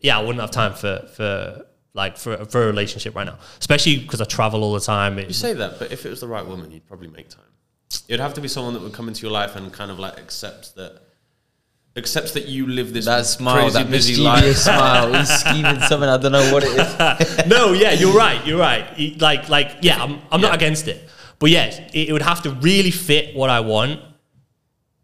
yeah, 0.00 0.18
I 0.18 0.22
wouldn't 0.22 0.40
have 0.40 0.50
time 0.62 0.74
for 0.74 0.94
for 1.16 1.66
like 1.92 2.16
for 2.16 2.32
for 2.46 2.62
a 2.62 2.66
relationship 2.66 3.14
right 3.14 3.26
now, 3.26 3.38
especially 3.58 3.98
because 3.98 4.20
I 4.20 4.24
travel 4.24 4.62
all 4.64 4.72
the 4.74 4.80
time. 4.80 5.18
You 5.18 5.32
say 5.32 5.52
that, 5.54 5.78
but 5.78 5.92
if 5.92 6.06
it 6.06 6.10
was 6.10 6.20
the 6.20 6.28
right 6.28 6.46
woman, 6.46 6.70
you'd 6.70 6.86
probably 6.86 7.08
make 7.08 7.28
time. 7.28 7.40
It'd 8.08 8.20
have 8.20 8.34
to 8.34 8.40
be 8.40 8.48
someone 8.48 8.74
that 8.74 8.82
would 8.82 8.92
come 8.92 9.08
into 9.08 9.22
your 9.22 9.32
life 9.32 9.56
and 9.56 9.72
kind 9.72 9.90
of 9.90 9.98
like 9.98 10.18
accepts 10.18 10.70
that 10.72 11.00
accepts 11.96 12.32
that 12.32 12.46
you 12.46 12.66
live 12.66 12.92
this 12.92 13.04
That 13.04 13.24
smile, 13.26 13.70
crazy 13.70 13.78
that 13.78 13.90
busy 13.90 14.12
mischievous 14.24 14.66
life. 14.66 14.76
smile. 14.78 15.14
He's 15.14 15.28
scheming 15.28 15.80
something. 15.82 16.08
I 16.08 16.16
don't 16.16 16.32
know 16.32 16.52
what 16.52 16.64
it 16.64 16.70
is. 16.70 17.46
no, 17.46 17.72
yeah, 17.72 17.92
you're 17.92 18.16
right. 18.16 18.44
You're 18.46 18.58
right. 18.58 19.18
Like, 19.20 19.48
like, 19.48 19.76
yeah, 19.82 20.02
I'm, 20.02 20.20
I'm 20.32 20.40
not 20.40 20.54
against 20.54 20.88
it, 20.88 21.08
but 21.38 21.50
yes, 21.50 21.78
it, 21.92 22.08
it 22.08 22.12
would 22.12 22.22
have 22.22 22.42
to 22.42 22.50
really 22.50 22.90
fit 22.90 23.36
what 23.36 23.50
I 23.50 23.60
want. 23.60 24.00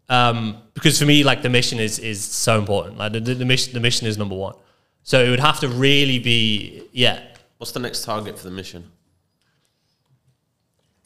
Um, 0.09 0.57
because 0.73 0.99
for 0.99 1.05
me, 1.05 1.23
like 1.23 1.41
the 1.41 1.49
mission 1.49 1.79
is 1.79 1.99
is 1.99 2.23
so 2.23 2.59
important. 2.59 2.97
Like 2.97 3.13
the, 3.13 3.19
the, 3.21 3.35
the 3.35 3.45
mission, 3.45 3.73
the 3.73 3.79
mission 3.79 4.07
is 4.07 4.17
number 4.17 4.35
one. 4.35 4.55
So 5.03 5.23
it 5.23 5.29
would 5.29 5.39
have 5.39 5.59
to 5.61 5.67
really 5.67 6.19
be, 6.19 6.83
yeah. 6.91 7.23
What's 7.57 7.71
the 7.71 7.79
next 7.79 8.03
target 8.03 8.37
for 8.37 8.45
the 8.45 8.51
mission? 8.51 8.91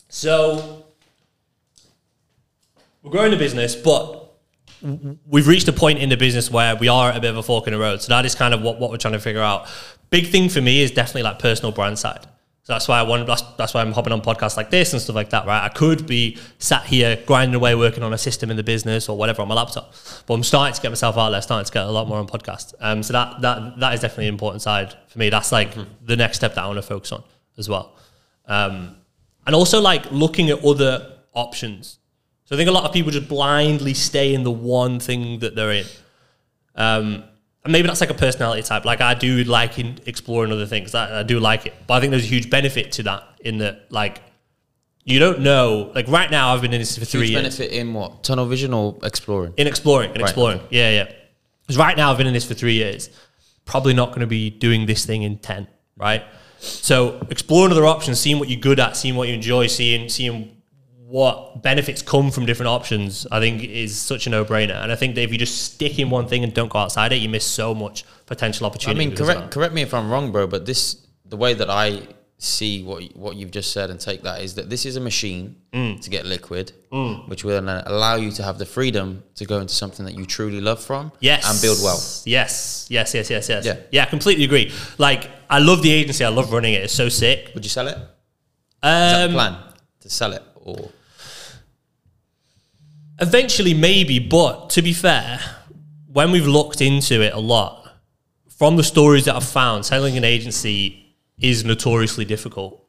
So 0.10 0.85
we're 3.06 3.12
growing 3.12 3.30
the 3.30 3.38
business, 3.38 3.76
but 3.76 4.34
we've 5.28 5.48
reached 5.48 5.68
a 5.68 5.74
point 5.74 6.00
in 6.00 6.10
the 6.10 6.18
business 6.18 6.50
where 6.50 6.76
we 6.76 6.88
are 6.88 7.12
at 7.12 7.18
a 7.18 7.22
bit 7.22 7.30
of 7.30 7.38
a 7.38 7.44
fork 7.44 7.68
in 7.68 7.74
the 7.74 7.80
road. 7.80 8.02
So 8.02 8.10
that 8.10 8.26
is 8.26 8.34
kind 8.34 8.52
of 8.52 8.62
what, 8.64 8.80
what 8.80 8.90
we're 8.90 8.98
trying 8.98 9.14
to 9.14 9.20
figure 9.20 9.42
out. 9.42 9.68
Big 10.10 10.28
thing 10.28 10.50
for 10.50 10.60
me 10.60 10.82
is 10.82 10.90
definitely 10.90 11.22
like 11.22 11.38
personal 11.38 11.72
brand 11.72 12.00
side. 12.00 12.26
So 12.64 12.74
that's 12.74 12.88
why 12.88 13.00
I 13.00 13.04
want. 13.04 13.28
That's, 13.28 13.44
that's 13.58 13.76
why 13.76 13.82
I'm 13.82 13.92
hopping 13.92 14.12
on 14.12 14.22
podcasts 14.22 14.58
like 14.58 14.72
this 14.72 14.92
and 14.92 15.00
stuff 15.00 15.16
like 15.16 15.30
that, 15.30 15.46
right? 15.46 15.64
I 15.64 15.70
could 15.70 16.08
be 16.08 16.40
sat 16.58 16.84
here 16.84 17.22
grinding 17.28 17.54
away, 17.54 17.76
working 17.76 18.02
on 18.02 18.12
a 18.12 18.18
system 18.18 18.50
in 18.50 18.58
the 18.58 18.64
business 18.64 19.08
or 19.08 19.16
whatever 19.16 19.44
on 19.44 19.48
my 19.48 19.54
laptop, 19.54 19.94
but 20.26 20.34
I'm 20.34 20.42
starting 20.42 20.74
to 20.74 20.82
get 20.82 20.90
myself 20.90 21.16
out 21.16 21.30
there, 21.30 21.44
starting 21.44 21.64
to 21.64 21.72
get 21.72 21.86
a 21.86 21.92
lot 21.92 22.08
more 22.08 22.18
on 22.18 22.26
podcasts. 22.26 22.74
Um, 22.80 23.04
so 23.04 23.14
that 23.14 23.40
that 23.42 23.80
that 23.80 23.94
is 23.94 24.00
definitely 24.00 24.30
an 24.30 24.34
important 24.34 24.64
side 24.64 24.96
for 25.10 25.20
me. 25.20 25.30
That's 25.30 25.52
like 25.52 25.76
the 26.04 26.16
next 26.16 26.38
step 26.38 26.56
that 26.56 26.64
I 26.64 26.66
want 26.66 26.78
to 26.78 26.82
focus 26.82 27.12
on 27.12 27.24
as 27.60 27.70
well. 27.70 27.96
Um, 28.48 28.96
and 29.46 29.56
also 29.56 29.80
like 29.80 30.12
looking 30.12 30.50
at 30.50 30.66
other 30.66 31.20
options. 31.34 32.00
So 32.46 32.56
I 32.56 32.58
think 32.58 32.70
a 32.70 32.72
lot 32.72 32.84
of 32.86 32.94
people 32.94 33.12
just 33.12 33.28
blindly 33.28 33.94
stay 33.94 34.34
in 34.34 34.44
the 34.44 34.52
one 34.52 35.00
thing 35.00 35.40
that 35.40 35.56
they're 35.56 35.72
in. 35.72 35.86
Um, 36.76 37.24
and 37.64 37.72
maybe 37.72 37.88
that's 37.88 38.02
like 38.02 38.12
a 38.12 38.16
personality 38.16 38.62
type. 38.62 38.86
Like 38.86 39.02
I 39.02 39.16
do 39.16 39.44
like 39.44 39.80
in 39.80 40.00
exploring 40.06 40.52
other 40.52 40.68
things. 40.68 40.94
I, 40.94 41.22
I 41.22 41.24
do 41.24 41.40
like 41.40 41.66
it, 41.66 41.74
but 41.88 41.96
I 41.96 42.00
think 42.00 42.12
there's 42.12 42.24
a 42.24 42.28
huge 42.28 42.50
benefit 42.52 42.92
to 42.94 43.04
that. 43.04 43.24
In 43.40 43.60
that, 43.60 43.92
like, 43.92 44.22
you 45.04 45.20
don't 45.20 45.42
know. 45.42 45.92
Like 45.94 46.08
right 46.08 46.30
now, 46.30 46.54
I've 46.54 46.62
been 46.62 46.74
in 46.74 46.80
this 46.82 46.98
for 46.98 47.06
three 47.06 47.22
Huge 47.22 47.30
years 47.32 47.42
benefit 47.58 47.72
in 47.72 47.94
what? 47.94 48.24
Tunnel 48.24 48.46
vision 48.48 48.74
or 48.74 48.98
exploring? 49.04 49.54
in 49.58 49.68
exploring 49.68 50.12
in 50.12 50.22
Right. 50.22 50.30
exploring. 50.30 50.62
Yeah, 50.70 50.90
yeah. 50.90 51.12
Because 51.62 51.78
right 51.78 51.98
now 51.98 52.12
I've 52.12 52.18
been 52.18 52.28
in 52.28 52.34
this 52.34 52.46
for 52.46 52.54
three 52.54 52.74
years. 52.74 53.10
Probably 53.66 53.94
not 53.96 54.10
going 54.10 54.22
to 54.22 54.28
be 54.28 54.52
doing 54.52 54.86
this 54.86 55.06
thing 55.06 55.24
in 55.24 55.38
ten, 55.40 55.68
right? 55.98 56.24
So 56.60 57.26
exploring 57.32 57.72
other 57.72 57.86
options, 57.86 58.20
seeing 58.20 58.38
what 58.40 58.50
you're 58.50 58.60
good 58.60 58.80
at, 58.80 58.96
seeing 58.96 59.16
what 59.16 59.28
you 59.28 59.34
enjoy, 59.34 59.68
seeing 59.68 60.10
seeing 60.10 60.55
what 61.20 61.62
benefits 61.72 62.02
come 62.14 62.28
from 62.36 62.44
different 62.46 62.68
options, 62.78 63.26
I 63.32 63.40
think 63.44 63.64
is 63.64 63.92
such 64.12 64.28
a 64.28 64.30
no 64.30 64.42
brainer. 64.52 64.78
And 64.84 64.90
I 64.92 64.98
think 65.02 65.16
that 65.16 65.22
if 65.28 65.32
you 65.34 65.38
just 65.48 65.56
stick 65.74 65.98
in 66.04 66.10
one 66.10 66.28
thing 66.32 66.44
and 66.44 66.52
don't 66.60 66.72
go 66.76 66.80
outside 66.80 67.10
it, 67.14 67.20
you 67.26 67.30
miss 67.38 67.46
so 67.62 67.68
much 67.74 67.98
potential 68.26 68.66
I 68.66 68.70
opportunity. 68.70 69.00
mean, 69.06 69.16
correct 69.16 69.44
correct 69.56 69.74
me 69.78 69.82
if 69.88 69.94
I'm 69.98 70.08
wrong, 70.12 70.26
bro, 70.34 70.44
but 70.56 70.62
this 70.66 70.84
the 71.34 71.38
way 71.46 71.54
that 71.62 71.70
I 71.70 71.88
see 72.38 72.74
what 72.90 73.00
what 73.24 73.34
you've 73.38 73.56
just 73.60 73.70
said 73.78 73.88
and 73.92 73.98
take 74.10 74.22
that 74.28 74.38
is 74.46 74.52
that 74.58 74.68
this 74.74 74.84
is 74.90 74.94
a 74.98 75.04
machine 75.12 75.44
Mm. 75.80 75.94
to 76.06 76.10
get 76.16 76.24
liquid, 76.36 76.68
which 77.32 77.44
will 77.48 77.60
allow 77.94 78.16
you 78.26 78.32
to 78.38 78.42
have 78.48 78.58
the 78.64 78.66
freedom 78.78 79.08
to 79.40 79.44
go 79.52 79.58
into 79.64 79.76
something 79.84 80.04
that 80.08 80.16
you 80.20 80.26
truly 80.38 80.62
love 80.70 80.82
from, 80.90 81.04
Yes. 81.30 81.42
and 81.50 81.56
build 81.66 81.80
wealth. 81.88 82.08
Yes, 82.38 82.54
yes, 82.98 83.08
yes, 83.18 83.30
yes, 83.36 83.44
yes. 83.54 83.64
Yeah. 83.70 83.78
yeah, 83.98 84.06
completely 84.16 84.46
agree. 84.50 84.66
Like, 85.08 85.22
I 85.58 85.60
love 85.70 85.80
the 85.88 85.92
agency. 86.00 86.24
I 86.30 86.34
love 86.40 86.48
running 86.58 86.74
it. 86.78 86.82
It's 86.86 86.98
so 87.04 87.08
sick. 87.10 87.40
Would 87.54 87.66
you 87.68 87.74
sell 87.78 87.88
it? 87.94 87.98
Um, 88.92 89.22
the 89.32 89.36
plan 89.38 89.54
to 90.04 90.10
sell 90.20 90.32
it 90.38 90.44
or? 90.70 90.78
Eventually, 93.20 93.74
maybe, 93.74 94.20
but 94.20 94.70
to 94.72 94.82
be 94.82 94.94
fair, 94.94 95.40
when 96.12 96.32
we've 96.32 96.48
looked 96.48 96.82
into 96.82 97.22
it 97.22 97.34
a 97.34 97.40
lot, 97.40 97.94
from 98.50 98.76
the 98.76 98.84
stories 98.84 99.26
that 99.26 99.36
I've 99.36 99.44
found, 99.44 99.86
selling 99.86 100.18
an 100.18 100.24
agency 100.24 101.16
is 101.38 101.66
notoriously 101.66 102.26
difficult 102.26 102.86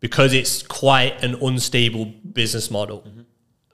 because 0.00 0.32
it's 0.32 0.62
quite 0.62 1.22
an 1.24 1.36
unstable 1.42 2.04
business 2.04 2.70
model. 2.70 3.04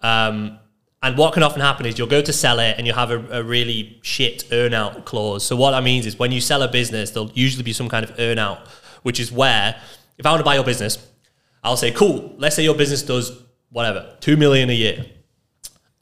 Um, 0.02 0.58
and 1.02 1.18
what 1.18 1.34
can 1.34 1.42
often 1.42 1.60
happen 1.60 1.84
is 1.84 1.98
you'll 1.98 2.06
go 2.06 2.22
to 2.22 2.32
sell 2.32 2.58
it 2.60 2.76
and 2.78 2.86
you'll 2.86 2.96
have 2.96 3.10
a, 3.10 3.40
a 3.40 3.42
really 3.42 3.98
shit 4.02 4.44
earnout 4.50 5.04
clause. 5.04 5.44
So 5.44 5.54
what 5.54 5.72
that 5.72 5.82
means 5.82 6.06
is 6.06 6.18
when 6.18 6.32
you 6.32 6.40
sell 6.40 6.62
a 6.62 6.68
business, 6.68 7.10
there'll 7.10 7.30
usually 7.34 7.62
be 7.62 7.74
some 7.74 7.90
kind 7.90 8.04
of 8.04 8.16
earnout, 8.16 8.66
which 9.02 9.20
is 9.20 9.30
where 9.30 9.76
if 10.16 10.24
I 10.24 10.30
want 10.30 10.40
to 10.40 10.44
buy 10.44 10.54
your 10.54 10.64
business, 10.64 11.06
I'll 11.62 11.76
say, 11.76 11.90
cool, 11.90 12.34
let's 12.38 12.56
say 12.56 12.62
your 12.62 12.74
business 12.74 13.02
does 13.02 13.32
whatever, 13.70 14.16
two 14.20 14.36
million 14.36 14.70
a 14.70 14.74
year. 14.74 15.04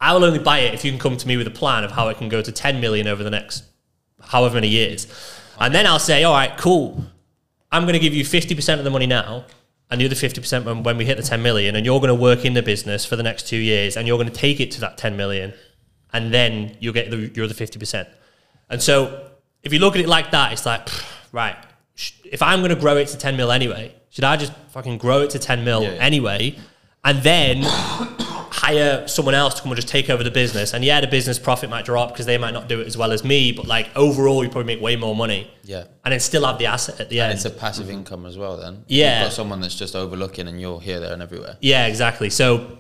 I 0.02 0.12
will 0.12 0.24
only 0.24 0.40
buy 0.40 0.58
it 0.58 0.74
if 0.74 0.84
you 0.84 0.90
can 0.90 0.98
come 0.98 1.16
to 1.16 1.28
me 1.28 1.36
with 1.36 1.46
a 1.46 1.50
plan 1.52 1.84
of 1.84 1.92
how 1.92 2.08
it 2.08 2.18
can 2.18 2.28
go 2.28 2.42
to 2.42 2.50
10 2.50 2.80
million 2.80 3.06
over 3.06 3.22
the 3.22 3.30
next 3.30 3.62
however 4.20 4.54
many 4.56 4.66
years. 4.68 5.06
And 5.60 5.72
then 5.72 5.86
I'll 5.86 6.00
say, 6.00 6.24
all 6.24 6.32
right, 6.34 6.56
cool. 6.58 7.04
I'm 7.70 7.84
going 7.84 7.92
to 7.94 8.00
give 8.00 8.12
you 8.12 8.24
50% 8.24 8.78
of 8.78 8.84
the 8.84 8.90
money 8.90 9.06
now 9.06 9.44
and 9.90 10.00
the 10.00 10.06
other 10.06 10.16
50% 10.16 10.64
when, 10.64 10.82
when 10.82 10.96
we 10.96 11.04
hit 11.04 11.18
the 11.18 11.22
10 11.22 11.40
million. 11.40 11.76
And 11.76 11.86
you're 11.86 12.00
going 12.00 12.08
to 12.08 12.20
work 12.20 12.44
in 12.44 12.54
the 12.54 12.62
business 12.62 13.06
for 13.06 13.14
the 13.14 13.22
next 13.22 13.46
two 13.46 13.56
years 13.56 13.96
and 13.96 14.08
you're 14.08 14.18
going 14.18 14.28
to 14.28 14.34
take 14.34 14.58
it 14.58 14.72
to 14.72 14.80
that 14.80 14.98
10 14.98 15.16
million. 15.16 15.54
And 16.12 16.34
then 16.34 16.76
you'll 16.80 16.94
get 16.94 17.10
the, 17.12 17.30
your 17.34 17.44
other 17.44 17.54
50%. 17.54 18.06
And 18.70 18.82
so 18.82 19.30
if 19.62 19.72
you 19.72 19.78
look 19.78 19.94
at 19.94 20.00
it 20.00 20.08
like 20.08 20.32
that, 20.32 20.52
it's 20.52 20.66
like, 20.66 20.88
right, 21.30 21.56
sh- 21.94 22.14
if 22.24 22.42
I'm 22.42 22.58
going 22.58 22.74
to 22.74 22.80
grow 22.80 22.96
it 22.96 23.06
to 23.08 23.16
10 23.18 23.36
mil 23.36 23.52
anyway, 23.52 23.94
should 24.10 24.24
I 24.24 24.36
just 24.36 24.52
fucking 24.72 24.98
grow 24.98 25.20
it 25.20 25.30
to 25.30 25.38
10 25.38 25.62
mil 25.64 25.82
Yeah, 25.84 25.92
yeah. 25.92 26.00
anyway? 26.00 26.58
And 27.04 27.22
then 27.22 27.62
hire 28.62 29.09
someone 29.09 29.35
else 29.35 29.55
to 29.55 29.62
come 29.62 29.72
and 29.72 29.77
just 29.77 29.88
take 29.88 30.09
over 30.09 30.22
the 30.22 30.31
business. 30.31 30.72
And 30.72 30.85
yeah, 30.85 31.01
the 31.01 31.09
business 31.09 31.37
profit 31.38 31.68
might 31.68 31.85
drop 31.85 32.11
because 32.12 32.27
they 32.27 32.38
might 32.38 32.55
not 32.55 32.68
do 32.68 32.81
it 32.81 32.87
as 32.87 32.96
well 32.96 33.11
as 33.11 33.25
me, 33.25 33.51
but 33.51 33.66
like 33.66 33.88
overall, 33.96 34.44
you 34.44 34.51
probably 34.51 34.72
make 34.75 34.81
way 34.83 34.94
more 34.94 35.16
money. 35.16 35.51
Yeah. 35.64 35.85
And 36.05 36.12
then 36.12 36.20
still 36.20 36.46
have 36.46 36.59
the 36.59 36.66
asset 36.66 37.01
at 37.01 37.09
the 37.09 37.18
And 37.20 37.31
end. 37.31 37.37
it's 37.37 37.44
a 37.44 37.51
passive 37.51 37.90
income 37.90 38.25
as 38.25 38.38
well. 38.38 38.57
Then 38.57 38.85
Yeah. 38.87 39.18
you've 39.18 39.27
got 39.31 39.33
someone 39.35 39.61
that's 39.61 39.75
just 39.75 39.96
overlooking, 39.96 40.46
and 40.46 40.61
you're 40.61 40.81
here, 40.81 41.01
there, 41.01 41.12
and 41.12 41.22
everywhere. 41.22 41.57
yeah, 41.61 41.87
exactly. 41.87 42.31
So 42.31 42.79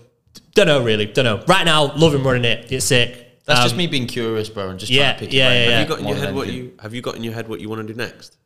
don't 0.54 0.68
know 0.68 0.82
really, 0.84 1.06
don't 1.06 1.24
know. 1.24 1.42
Right 1.48 1.64
now, 1.64 1.92
loving 1.96 2.22
running 2.22 2.44
it. 2.44 2.70
It's 2.70 2.86
sick. 2.86 3.42
That's 3.44 3.60
just 3.62 3.72
Um, 3.74 3.78
me 3.78 3.86
being 3.88 4.06
curious, 4.06 4.48
bro, 4.48 4.68
and 4.70 4.78
just 4.78 4.92
yeah, 4.92 5.02
trying 5.02 5.14
to 5.14 5.20
pick 5.24 5.32
your 5.32 5.42
yeah, 5.42 5.52
yeah, 5.52 5.70
Have 5.70 5.80
you 5.88 5.88
got 5.96 5.98
in 6.00 6.08
your 6.08 6.16
head 6.16 6.34
what 6.34 6.46
you 6.52 6.72
have 6.80 6.94
you 6.94 7.02
got 7.02 7.16
in 7.16 7.24
your 7.24 7.34
head 7.34 7.48
what 7.48 7.60
you 7.60 7.68
want 7.68 7.84
to 7.84 7.92
do 7.92 7.96
next? 7.98 8.36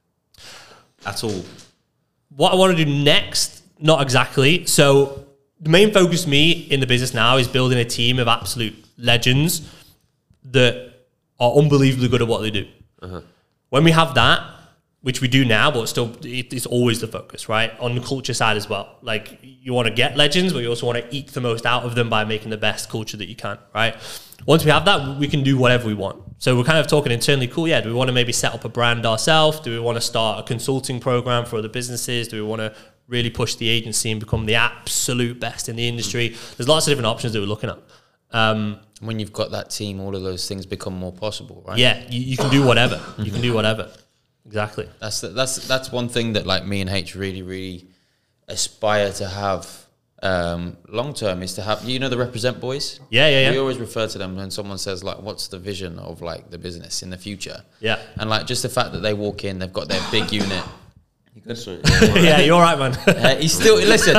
At 1.04 1.22
all? 1.22 1.44
What 2.34 2.52
I 2.54 2.56
want 2.56 2.76
to 2.76 2.82
do 2.84 2.90
next, 2.90 3.62
not 3.78 4.00
exactly. 4.00 4.64
So 4.64 5.25
the 5.60 5.70
main 5.70 5.92
focus 5.92 6.24
for 6.24 6.30
me 6.30 6.50
in 6.50 6.80
the 6.80 6.86
business 6.86 7.14
now 7.14 7.36
is 7.36 7.48
building 7.48 7.78
a 7.78 7.84
team 7.84 8.18
of 8.18 8.28
absolute 8.28 8.74
legends 8.98 9.68
that 10.44 10.92
are 11.38 11.52
unbelievably 11.52 12.08
good 12.08 12.22
at 12.22 12.28
what 12.28 12.42
they 12.42 12.50
do. 12.50 12.66
Uh-huh. 13.02 13.20
When 13.70 13.84
we 13.84 13.90
have 13.90 14.14
that, 14.14 14.42
which 15.02 15.20
we 15.20 15.28
do 15.28 15.44
now, 15.44 15.70
but 15.70 15.86
still, 15.86 16.16
it, 16.22 16.52
it's 16.52 16.66
always 16.66 17.00
the 17.00 17.06
focus, 17.06 17.48
right? 17.48 17.78
On 17.78 17.94
the 17.94 18.00
culture 18.00 18.34
side 18.34 18.56
as 18.56 18.68
well. 18.68 18.96
Like 19.02 19.38
you 19.40 19.72
want 19.72 19.86
to 19.86 19.94
get 19.94 20.16
legends, 20.16 20.52
but 20.52 20.60
you 20.60 20.68
also 20.68 20.86
want 20.86 20.98
to 20.98 21.14
eke 21.14 21.30
the 21.30 21.40
most 21.40 21.64
out 21.64 21.84
of 21.84 21.94
them 21.94 22.10
by 22.10 22.24
making 22.24 22.50
the 22.50 22.56
best 22.56 22.90
culture 22.90 23.16
that 23.16 23.26
you 23.26 23.36
can, 23.36 23.58
right? 23.74 23.96
Once 24.46 24.64
we 24.64 24.70
have 24.70 24.84
that, 24.84 25.18
we 25.18 25.28
can 25.28 25.42
do 25.42 25.56
whatever 25.56 25.86
we 25.86 25.94
want. 25.94 26.22
So 26.38 26.56
we're 26.56 26.64
kind 26.64 26.78
of 26.78 26.86
talking 26.86 27.12
internally. 27.12 27.46
Cool, 27.46 27.68
yeah. 27.68 27.80
Do 27.80 27.88
we 27.88 27.94
want 27.94 28.08
to 28.08 28.12
maybe 28.12 28.32
set 28.32 28.52
up 28.52 28.64
a 28.64 28.68
brand 28.68 29.06
ourselves? 29.06 29.60
Do 29.60 29.70
we 29.70 29.78
want 29.78 29.96
to 29.96 30.00
start 30.00 30.40
a 30.40 30.42
consulting 30.42 31.00
program 31.00 31.44
for 31.44 31.56
other 31.56 31.68
businesses? 31.68 32.28
Do 32.28 32.42
we 32.42 32.48
want 32.48 32.60
to 32.60 32.74
really 33.08 33.30
push 33.30 33.54
the 33.56 33.68
agency 33.68 34.10
and 34.10 34.20
become 34.20 34.46
the 34.46 34.54
absolute 34.56 35.38
best 35.40 35.68
in 35.68 35.76
the 35.76 35.86
industry? 35.88 36.34
There's 36.56 36.68
lots 36.68 36.86
of 36.86 36.90
different 36.90 37.06
options 37.06 37.32
that 37.32 37.40
we're 37.40 37.46
looking 37.46 37.70
at. 37.70 37.78
Um, 38.32 38.80
When 39.00 39.20
you've 39.20 39.32
got 39.32 39.50
that 39.52 39.70
team, 39.70 40.00
all 40.00 40.16
of 40.16 40.22
those 40.22 40.48
things 40.48 40.66
become 40.66 40.94
more 40.94 41.12
possible, 41.12 41.62
right? 41.66 41.78
yeah, 41.78 42.04
you, 42.08 42.20
you 42.20 42.36
can 42.36 42.50
do 42.50 42.62
whatever. 42.66 43.00
You 43.18 43.30
can 43.30 43.40
do 43.42 43.52
whatever. 43.54 43.90
Exactly. 44.46 44.88
That's 45.00 45.20
the, 45.20 45.28
that's 45.28 45.66
that's 45.68 45.90
one 45.92 46.08
thing 46.08 46.34
that 46.34 46.46
like 46.46 46.64
me 46.64 46.80
and 46.80 46.88
H 46.90 47.14
really 47.16 47.42
really 47.42 47.86
aspire 48.48 49.12
to 49.12 49.26
have 49.26 49.68
um, 50.22 50.76
long 50.88 51.12
term 51.14 51.42
is 51.42 51.54
to 51.54 51.62
have 51.62 51.84
you 51.84 51.98
know 51.98 52.08
the 52.08 52.16
represent 52.16 52.60
boys. 52.60 53.00
Yeah, 53.10 53.28
yeah, 53.28 53.50
We 53.50 53.58
always 53.58 53.78
refer 53.78 54.06
to 54.08 54.18
them 54.18 54.36
when 54.36 54.50
someone 54.50 54.78
says 54.78 55.02
like, 55.04 55.20
"What's 55.20 55.48
the 55.48 55.58
vision 55.58 55.98
of 55.98 56.22
like 56.22 56.50
the 56.50 56.58
business 56.58 57.02
in 57.02 57.10
the 57.10 57.18
future?" 57.18 57.62
Yeah. 57.80 57.98
and 58.18 58.30
like 58.30 58.46
just 58.46 58.62
the 58.62 58.68
fact 58.68 58.92
that 58.92 59.00
they 59.00 59.14
walk 59.14 59.44
in, 59.44 59.58
they've 59.58 59.72
got 59.72 59.88
their 59.88 60.00
big 60.10 60.32
unit. 60.32 60.64
That's 61.44 61.66
right. 61.66 61.78
yeah, 62.22 62.40
you're 62.40 62.60
right, 62.60 62.78
man. 62.78 62.92
Uh, 63.06 63.36
he's 63.36 63.52
still 63.52 63.76
listen. 63.76 64.14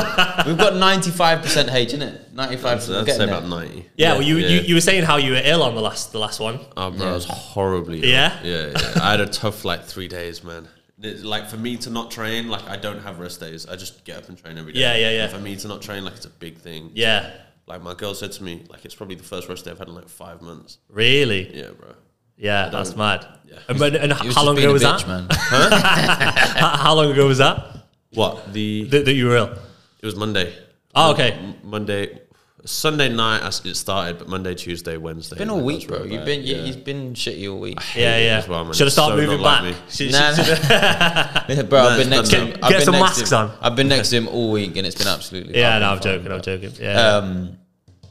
We've 0.45 0.57
got 0.57 0.75
ninety 0.75 1.11
five 1.11 1.41
percent 1.41 1.69
H, 1.71 1.89
isn't 1.89 2.01
it? 2.01 2.33
Ninety 2.33 2.57
five 2.57 2.73
I'd 2.79 2.85
percent. 3.05 3.07
say 3.09 3.23
about 3.23 3.45
ninety. 3.47 3.85
Yeah, 3.95 4.13
well, 4.13 4.21
you, 4.21 4.37
Yeah. 4.37 4.47
you 4.49 4.59
you 4.61 4.75
were 4.75 4.81
saying 4.81 5.03
how 5.03 5.17
you 5.17 5.31
were 5.31 5.41
ill 5.43 5.63
on 5.63 5.75
the 5.75 5.81
last 5.81 6.11
the 6.11 6.19
last 6.19 6.39
one. 6.39 6.59
Oh, 6.77 6.91
bro, 6.91 7.07
I 7.09 7.13
was 7.13 7.25
horribly. 7.25 7.99
ill. 8.03 8.09
Yeah? 8.09 8.39
yeah, 8.43 8.67
yeah. 8.67 8.99
I 9.01 9.11
had 9.11 9.19
a 9.21 9.27
tough 9.27 9.65
like 9.65 9.83
three 9.85 10.07
days, 10.07 10.43
man. 10.43 10.67
It- 11.01 11.23
Like 11.23 11.47
for 11.49 11.57
me 11.57 11.77
to 11.77 11.89
not 11.89 12.11
train, 12.11 12.47
like 12.49 12.63
I 12.69 12.75
don't 12.77 12.99
have 13.01 13.19
rest 13.19 13.39
days. 13.39 13.65
I 13.67 13.75
just 13.75 14.03
get 14.05 14.17
up 14.17 14.29
and 14.29 14.37
train 14.37 14.57
every 14.57 14.73
day. 14.73 14.79
Yeah, 14.81 14.95
yeah, 14.95 15.11
yeah. 15.11 15.23
And 15.25 15.31
for 15.33 15.39
me 15.39 15.55
to 15.57 15.67
not 15.67 15.81
train, 15.81 16.03
like 16.05 16.15
it's 16.15 16.25
a 16.25 16.29
big 16.29 16.57
thing. 16.57 16.91
Yeah, 16.93 17.31
Like 17.67 17.81
my 17.81 17.93
girl 17.93 18.13
said 18.15 18.31
to 18.33 18.43
me, 18.43 18.63
like 18.69 18.85
it's 18.85 18.95
probably 18.95 19.15
the 19.15 19.23
first 19.23 19.47
rest 19.49 19.65
day 19.65 19.71
I've 19.71 19.79
had 19.79 19.89
in 19.89 19.95
like 19.95 20.09
five 20.09 20.41
months. 20.41 20.77
really. 20.89 21.55
Yeah, 21.55 21.71
bro. 21.79 21.93
Yeah, 22.37 22.69
that's 22.69 22.95
mad. 22.95 23.25
And, 23.67 23.79
when, 23.79 23.95
and 23.95 24.13
He 24.13 24.27
was 24.27 24.35
how 24.35 24.43
just 24.43 24.45
long 24.45 24.55
being 24.55 24.65
ago 24.67 24.69
a 24.71 24.73
was 24.73 24.83
bitch, 24.83 25.05
that? 25.05 25.07
man. 25.07 25.27
How, 26.57 26.77
how 26.77 26.93
long 26.93 27.11
ago 27.11 27.27
was 27.27 27.39
that? 27.39 27.65
What 28.13 28.53
the? 28.53 28.83
that? 28.85 29.05
That 29.05 29.13
you 29.13 29.27
were 29.27 29.35
ill? 29.35 29.53
It 30.01 30.05
was 30.05 30.15
Monday. 30.15 30.53
Oh, 30.95 31.11
okay. 31.13 31.31
M- 31.31 31.55
Monday, 31.63 32.19
Sunday 32.65 33.09
night 33.09 33.41
as 33.41 33.65
it 33.65 33.75
started, 33.75 34.19
but 34.19 34.27
Monday, 34.29 34.53
Tuesday, 34.55 34.97
Wednesday. 34.97 35.37
Been 35.37 35.49
all 35.49 35.57
like, 35.57 35.65
week, 35.65 35.79
that's 35.79 35.85
bro. 35.87 35.97
really 35.99 36.11
You've 36.11 36.19
bad. 36.21 36.25
been 36.25 36.43
Yeah. 36.43 36.57
he's 36.63 36.75
been 36.75 37.13
shitty 37.13 37.51
all 37.51 37.59
week. 37.59 37.79
Yeah, 37.95 38.17
it 38.17 38.25
yeah. 38.25 38.37
as 38.37 38.47
well, 38.47 38.63
man. 38.63 38.73
Should 38.73 38.85
have 38.87 38.93
started 38.93 39.15
So 39.15 39.21
moving 39.21 39.41
not 39.41 39.63
like 39.63 39.75
back. 39.75 39.83
me. 39.89 39.91
Should- 39.91 40.11
Nah, 40.11 40.33
should- 40.33 40.47
Yeah, 41.57 41.61
bro, 41.63 41.79
I've 41.81 41.97
been 41.97 41.99
it's 42.01 42.09
next 42.09 42.29
to 42.29 42.35
him. 42.37 42.49
now. 42.49 42.53
I've 42.55 42.69
Get 42.71 42.77
been 42.77 42.85
some 42.85 42.91
next 42.93 43.15
to 43.15 43.21
masks 43.21 43.31
him- 43.31 43.37
on. 43.39 43.51
I've 43.61 43.75
been 43.75 43.87
next 43.87 44.09
to 44.09 44.15
him 44.17 44.27
all 44.27 44.51
week, 44.51 44.77
and 44.77 44.85
it's 44.87 44.95
been 44.95 45.07
absolutely. 45.07 45.57
yeah, 45.57 45.79
fucking 45.79 45.81
no, 45.81 45.89
I'm 45.89 45.97
fine, 45.97 46.03
joking. 46.03 46.31
I'm 46.31 46.41
joking. 46.41 46.83
Yeah. 46.85 47.01
Um, 47.17 47.56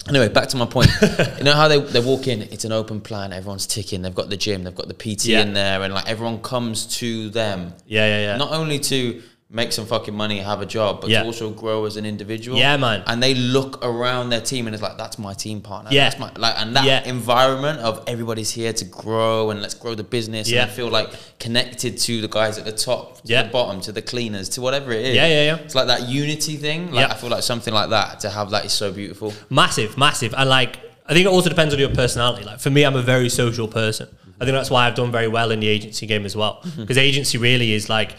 anyway, 0.09 0.29
back 0.29 0.49
to 0.49 0.57
my 0.57 0.67
point. 0.67 0.89
you 1.39 1.45
know 1.45 1.53
how 1.55 1.69
they, 1.69 1.79
they 1.81 2.01
walk 2.01 2.29
in, 2.29 2.43
it's 2.43 2.65
an 2.65 2.73
open 2.73 3.01
plan, 3.01 3.33
everyone's 3.33 3.67
ticking, 3.67 4.03
they've 4.03 4.15
got 4.15 4.29
the 4.31 4.37
gym, 4.37 4.65
they've 4.65 4.75
got 4.75 4.89
the 4.89 4.95
PT 4.95 5.27
Yeah. 5.27 5.43
in 5.43 5.53
there, 5.55 5.83
and 5.83 5.93
like 5.95 6.09
everyone 6.09 6.41
comes 6.43 6.87
to 6.99 7.31
them. 7.31 7.73
yeah, 7.87 8.07
yeah, 8.07 8.21
yeah. 8.33 8.37
Not 8.37 8.53
only 8.53 8.79
to 8.81 9.23
make 9.49 9.71
some 9.71 9.87
fucking 9.87 10.13
money, 10.15 10.39
have 10.41 10.61
a 10.61 10.67
job, 10.67 11.01
but 11.01 11.09
Yeah. 11.09 11.21
to 11.21 11.27
also 11.27 11.51
grow 11.51 11.85
as 11.85 11.97
an 11.97 12.05
individual. 12.05 12.59
Yeah, 12.59 12.77
man. 12.77 13.05
And 13.07 13.23
they 13.23 13.33
look 13.35 13.79
around 13.85 14.31
their 14.31 14.41
team 14.41 14.67
and 14.67 14.75
it's 14.75 14.83
like, 14.83 14.99
that's 14.99 15.21
my 15.21 15.35
team 15.35 15.61
partner. 15.61 15.91
Yeah. 15.93 16.09
That's 16.09 16.19
my, 16.19 16.31
like, 16.37 16.55
and 16.61 16.75
that 16.75 16.85
Yeah. 16.85 17.05
environment 17.05 17.79
of 17.79 18.03
everybody's 18.09 18.51
here 18.51 18.73
to 18.73 18.85
grow 18.85 19.51
and 19.51 19.63
let's 19.63 19.75
grow 19.75 19.95
the 19.95 20.03
business 20.03 20.51
Yeah. 20.51 20.63
and 20.63 20.71
I 20.71 20.75
feel 20.75 20.89
like 20.89 21.11
connected 21.39 21.97
to 21.99 22.21
the 22.21 22.27
guys 22.29 22.59
at 22.59 22.65
the 22.65 22.73
top, 22.73 23.19
to 23.23 23.33
Yeah. 23.33 23.45
the 23.45 23.51
bottom, 23.51 23.81
to 23.83 23.93
the 23.93 24.03
cleaners, 24.03 24.49
to 24.51 24.61
whatever 24.61 24.91
it 24.93 25.05
is. 25.07 25.15
Yeah, 25.15 25.27
yeah, 25.29 25.43
yeah. 25.45 25.57
It's 25.57 25.77
like 25.77 25.87
that 25.87 26.09
unity 26.09 26.57
thing. 26.57 26.91
Like 26.93 27.07
Yeah. 27.09 27.15
I 27.15 27.17
feel 27.17 27.31
like 27.31 27.45
something 27.45 27.73
like 27.73 27.91
that 27.91 28.19
to 28.21 28.31
have 28.31 28.51
that 28.51 28.65
is 28.65 28.73
so 28.73 28.91
beautiful. 28.91 29.33
massive, 29.49 29.97
massive, 29.97 30.35
and 30.37 30.51
like 30.51 30.81
I 31.09 31.13
think 31.15 31.25
it 31.25 31.29
also 31.29 31.49
depends 31.49 31.73
on 31.73 31.79
your 31.79 31.91
personality. 31.91 32.43
Like 32.45 32.59
for 32.59 32.71
me, 32.71 32.83
I'm 32.83 32.97
a 32.97 33.01
very 33.03 33.29
social 33.29 33.69
person. 33.69 34.09
I 34.41 34.45
think 34.45 34.57
that's 34.57 34.71
why 34.71 34.89
I've 34.89 34.97
done 34.97 35.13
very 35.13 35.29
well 35.29 35.53
in 35.53 35.61
the 35.61 35.69
agency 35.69 36.05
game 36.05 36.27
as 36.27 36.35
well. 36.35 36.59
Mm-hmm. 36.67 36.81
Because 36.81 36.99
agency 36.99 37.39
really 37.39 37.73
is 37.75 37.89
like, 37.89 38.17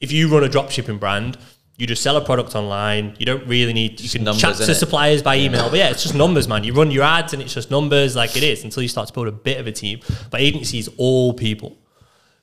if 0.00 0.12
you 0.12 0.28
run 0.28 0.44
a 0.44 0.48
drop 0.48 0.70
shipping 0.70 0.98
brand, 0.98 1.38
you 1.76 1.86
just 1.86 2.02
sell 2.02 2.16
a 2.16 2.24
product 2.24 2.56
online. 2.56 3.14
You 3.18 3.26
don't 3.26 3.46
really 3.46 3.72
need. 3.72 4.00
You 4.00 4.08
can 4.08 4.24
numbers, 4.24 4.40
chat 4.40 4.56
to 4.56 4.74
suppliers 4.74 5.22
by 5.22 5.36
email, 5.38 5.70
but 5.70 5.78
yeah, 5.78 5.90
it's 5.90 6.02
just 6.02 6.14
numbers, 6.14 6.48
man. 6.48 6.64
You 6.64 6.72
run 6.72 6.90
your 6.90 7.04
ads 7.04 7.32
and 7.32 7.40
it's 7.40 7.54
just 7.54 7.70
numbers, 7.70 8.16
like 8.16 8.36
it 8.36 8.42
is, 8.42 8.64
until 8.64 8.82
you 8.82 8.88
start 8.88 9.06
to 9.08 9.14
build 9.14 9.28
a 9.28 9.32
bit 9.32 9.58
of 9.58 9.66
a 9.68 9.72
team. 9.72 10.00
But 10.30 10.40
agency 10.40 10.78
is 10.78 10.90
all 10.96 11.32
people. 11.34 11.78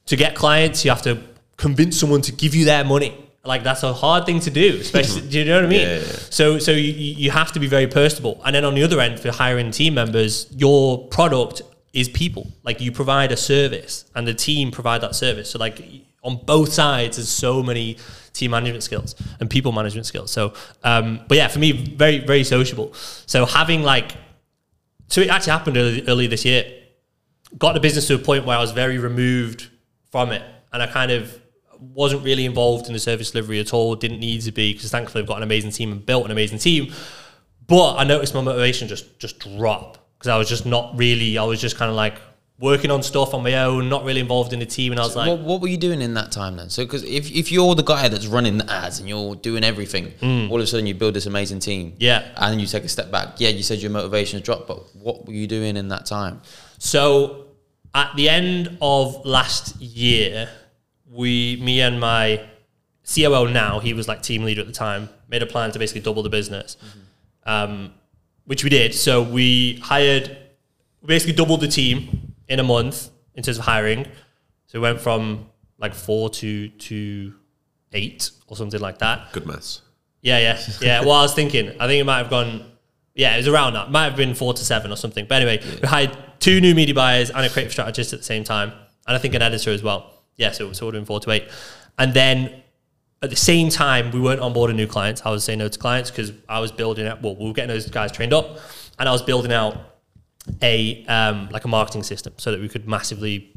To 0.05 0.15
get 0.15 0.35
clients, 0.35 0.85
you 0.85 0.91
have 0.91 1.01
to 1.01 1.19
convince 1.57 1.99
someone 1.99 2.21
to 2.21 2.31
give 2.31 2.55
you 2.55 2.63
their 2.63 2.85
money. 2.85 3.13
Like 3.43 3.63
that's 3.63 3.83
a 3.83 3.93
hard 3.93 4.25
thing 4.25 4.39
to 4.39 4.49
do, 4.49 4.77
especially. 4.79 5.21
do 5.29 5.39
you 5.39 5.45
know 5.45 5.55
what 5.55 5.65
I 5.65 5.67
mean? 5.67 5.81
Yeah, 5.81 5.97
yeah. 5.97 6.03
So, 6.03 6.57
so 6.57 6.71
you, 6.71 6.91
you 6.91 7.31
have 7.31 7.51
to 7.51 7.59
be 7.59 7.67
very 7.67 7.87
personable. 7.87 8.41
And 8.45 8.55
then 8.55 8.63
on 8.63 8.73
the 8.73 8.83
other 8.83 8.99
end, 9.01 9.19
for 9.19 9.31
hiring 9.31 9.71
team 9.71 9.95
members, 9.95 10.47
your 10.51 11.07
product 11.09 11.61
is 11.93 12.07
people. 12.09 12.47
Like 12.63 12.79
you 12.79 12.91
provide 12.91 13.31
a 13.31 13.37
service, 13.37 14.05
and 14.15 14.25
the 14.25 14.33
team 14.33 14.71
provide 14.71 15.01
that 15.01 15.13
service. 15.13 15.51
So, 15.51 15.59
like 15.59 15.81
on 16.25 16.37
both 16.45 16.73
sides, 16.73 17.17
there's 17.17 17.29
so 17.29 17.63
many 17.63 17.97
team 18.33 18.51
management 18.51 18.83
skills 18.83 19.15
and 19.39 19.49
people 19.49 19.71
management 19.71 20.05
skills. 20.05 20.31
So, 20.31 20.53
um, 20.83 21.21
but 21.27 21.37
yeah, 21.37 21.47
for 21.47 21.59
me, 21.59 21.71
very 21.71 22.19
very 22.19 22.43
sociable. 22.43 22.93
So 23.25 23.45
having 23.45 23.83
like, 23.83 24.11
so 25.07 25.21
it 25.21 25.29
actually 25.29 25.53
happened 25.53 25.77
early, 25.77 26.07
early 26.07 26.27
this 26.27 26.43
year. 26.43 26.71
Got 27.57 27.73
the 27.73 27.79
business 27.79 28.07
to 28.07 28.15
a 28.15 28.17
point 28.17 28.45
where 28.45 28.57
I 28.57 28.59
was 28.59 28.71
very 28.71 28.97
removed 28.97 29.69
from 30.11 30.31
it, 30.31 30.43
and 30.73 30.83
I 30.83 30.87
kind 30.87 31.11
of 31.11 31.39
wasn't 31.79 32.23
really 32.23 32.45
involved 32.45 32.87
in 32.87 32.93
the 32.93 32.99
service 32.99 33.31
delivery 33.31 33.59
at 33.59 33.73
all. 33.73 33.95
Didn't 33.95 34.19
need 34.19 34.41
to 34.41 34.51
be 34.51 34.73
because 34.73 34.91
thankfully 34.91 35.21
I've 35.21 35.27
got 35.27 35.37
an 35.37 35.43
amazing 35.43 35.71
team 35.71 35.91
and 35.91 36.05
built 36.05 36.25
an 36.25 36.31
amazing 36.31 36.59
team. 36.59 36.91
But 37.67 37.95
I 37.95 38.03
noticed 38.03 38.33
my 38.33 38.41
motivation 38.41 38.87
just 38.87 39.19
just 39.19 39.39
drop 39.39 39.97
because 40.17 40.27
I 40.29 40.37
was 40.37 40.49
just 40.49 40.65
not 40.65 40.97
really. 40.97 41.37
I 41.37 41.43
was 41.43 41.61
just 41.61 41.77
kind 41.77 41.89
of 41.89 41.95
like 41.95 42.19
working 42.57 42.89
on 42.89 43.03
stuff 43.03 43.33
on 43.33 43.43
my 43.43 43.63
own, 43.63 43.89
not 43.89 44.05
really 44.05 44.21
involved 44.21 44.53
in 44.53 44.59
the 44.59 44.65
team, 44.65 44.93
and 44.93 44.99
I 44.99 45.03
was 45.03 45.15
like, 45.15 45.27
what, 45.27 45.39
what 45.39 45.61
were 45.61 45.67
you 45.67 45.77
doing 45.77 46.01
in 46.01 46.13
that 46.13 46.31
time 46.31 46.55
then? 46.55 46.69
So, 46.69 46.85
because 46.85 47.03
if, 47.03 47.29
if 47.31 47.51
you're 47.51 47.75
the 47.75 47.83
guy 47.83 48.07
that's 48.07 48.27
running 48.27 48.57
the 48.57 48.71
ads 48.71 48.99
and 48.99 49.09
you're 49.09 49.35
doing 49.35 49.63
everything, 49.63 50.13
all 50.49 50.55
of 50.55 50.63
a 50.63 50.67
sudden 50.67 50.85
you 50.85 50.93
build 50.93 51.15
this 51.15 51.25
amazing 51.25 51.59
team. 51.59 51.91
Mm. 51.91 51.95
Yeah. 51.99 52.31
And 52.37 52.53
then 52.53 52.59
you 52.59 52.67
take 52.67 52.83
a 52.83 52.89
step 52.89 53.11
back. 53.11 53.39
Yeah, 53.39 53.49
you 53.49 53.63
said 53.63 53.79
your 53.79 53.91
motivation 53.91 54.39
has 54.39 54.45
dropped, 54.45 54.67
but 54.67 54.95
what 54.95 55.25
were 55.25 55.33
you 55.33 55.47
doing 55.47 55.75
in 55.75 55.89
that 55.89 56.05
time? 56.05 56.41
So 56.77 57.47
at 57.93 58.15
the 58.15 58.29
end 58.29 58.77
of 58.81 59.25
last 59.25 59.79
year, 59.81 60.49
we, 61.11 61.59
me 61.61 61.81
and 61.81 61.99
my 61.99 62.41
COO 63.13 63.49
now, 63.51 63.79
he 63.79 63.93
was 63.93 64.07
like 64.07 64.21
team 64.21 64.43
leader 64.43 64.61
at 64.61 64.67
the 64.67 64.73
time, 64.73 65.09
made 65.29 65.43
a 65.43 65.45
plan 65.45 65.71
to 65.71 65.79
basically 65.79 66.01
double 66.01 66.23
the 66.23 66.29
business, 66.29 66.77
um, 67.45 67.93
which 68.45 68.63
we 68.63 68.69
did. 68.69 68.93
So 68.95 69.21
we 69.21 69.79
hired, 69.83 70.37
we 71.01 71.07
basically 71.07 71.33
doubled 71.33 71.59
the 71.59 71.67
team 71.67 72.24
in 72.47 72.59
a 72.59 72.63
month 72.63 73.09
in 73.35 73.43
terms 73.43 73.57
of 73.57 73.65
hiring. 73.65 74.05
So 74.67 74.79
we 74.79 74.83
went 74.83 74.99
from 74.99 75.49
like 75.77 75.93
four 75.93 76.29
to 76.29 76.69
to 76.69 77.33
eight 77.93 78.31
or 78.47 78.57
something 78.57 78.79
like 78.79 78.99
that. 78.99 79.31
Good 79.31 79.45
maths. 79.45 79.81
Yeah, 80.21 80.39
yeah, 80.39 80.61
yeah. 80.81 81.01
well, 81.01 81.11
I 81.11 81.21
was 81.21 81.35
thinking, 81.35 81.69
I 81.79 81.85
think 81.85 82.01
it 82.01 82.03
might 82.03 82.17
have 82.17 82.31
gone. 82.31 82.65
Yeah, 83.13 83.35
it 83.35 83.37
was 83.37 83.47
around 83.47 83.73
that. 83.73 83.91
Might 83.91 84.05
have 84.05 84.15
been 84.15 84.33
four 84.33 84.55
to 84.55 84.65
seven 84.65 84.91
or 84.91 84.95
something. 84.95 85.27
But 85.27 85.43
anyway, 85.43 85.63
we 85.81 85.87
hired 85.87 86.17
two 86.39 86.59
new 86.59 86.73
media 86.73 86.95
buyers 86.95 87.29
and 87.29 87.45
a 87.45 87.49
creative 87.49 87.71
strategist 87.71 88.11
at 88.11 88.19
the 88.19 88.25
same 88.25 88.43
time, 88.43 88.71
and 89.07 89.15
I 89.15 89.19
think 89.19 89.35
an 89.35 89.43
editor 89.43 89.71
as 89.71 89.83
well. 89.83 90.11
Yeah, 90.35 90.51
so 90.51 90.73
so 90.73 90.85
it 90.85 90.87
would 90.87 90.95
have 90.95 91.01
been 91.01 91.05
four 91.05 91.19
to 91.19 91.31
eight, 91.31 91.47
and 91.99 92.13
then 92.13 92.63
at 93.21 93.29
the 93.29 93.35
same 93.35 93.69
time 93.69 94.11
we 94.11 94.19
weren't 94.19 94.41
onboarding 94.41 94.75
new 94.75 94.87
clients. 94.87 95.21
I 95.25 95.29
was 95.29 95.43
saying 95.43 95.59
no 95.59 95.67
to 95.67 95.79
clients 95.79 96.09
because 96.09 96.33
I 96.49 96.59
was 96.59 96.71
building 96.71 97.05
out. 97.07 97.21
Well, 97.21 97.35
we 97.35 97.45
were 97.45 97.53
getting 97.53 97.69
those 97.69 97.87
guys 97.89 98.11
trained 98.11 98.33
up, 98.33 98.57
and 98.97 99.07
I 99.07 99.11
was 99.11 99.21
building 99.21 99.53
out 99.53 99.77
a 100.61 101.05
um, 101.05 101.49
like 101.51 101.65
a 101.65 101.67
marketing 101.67 102.03
system 102.03 102.33
so 102.37 102.51
that 102.51 102.59
we 102.61 102.69
could 102.69 102.87
massively 102.87 103.55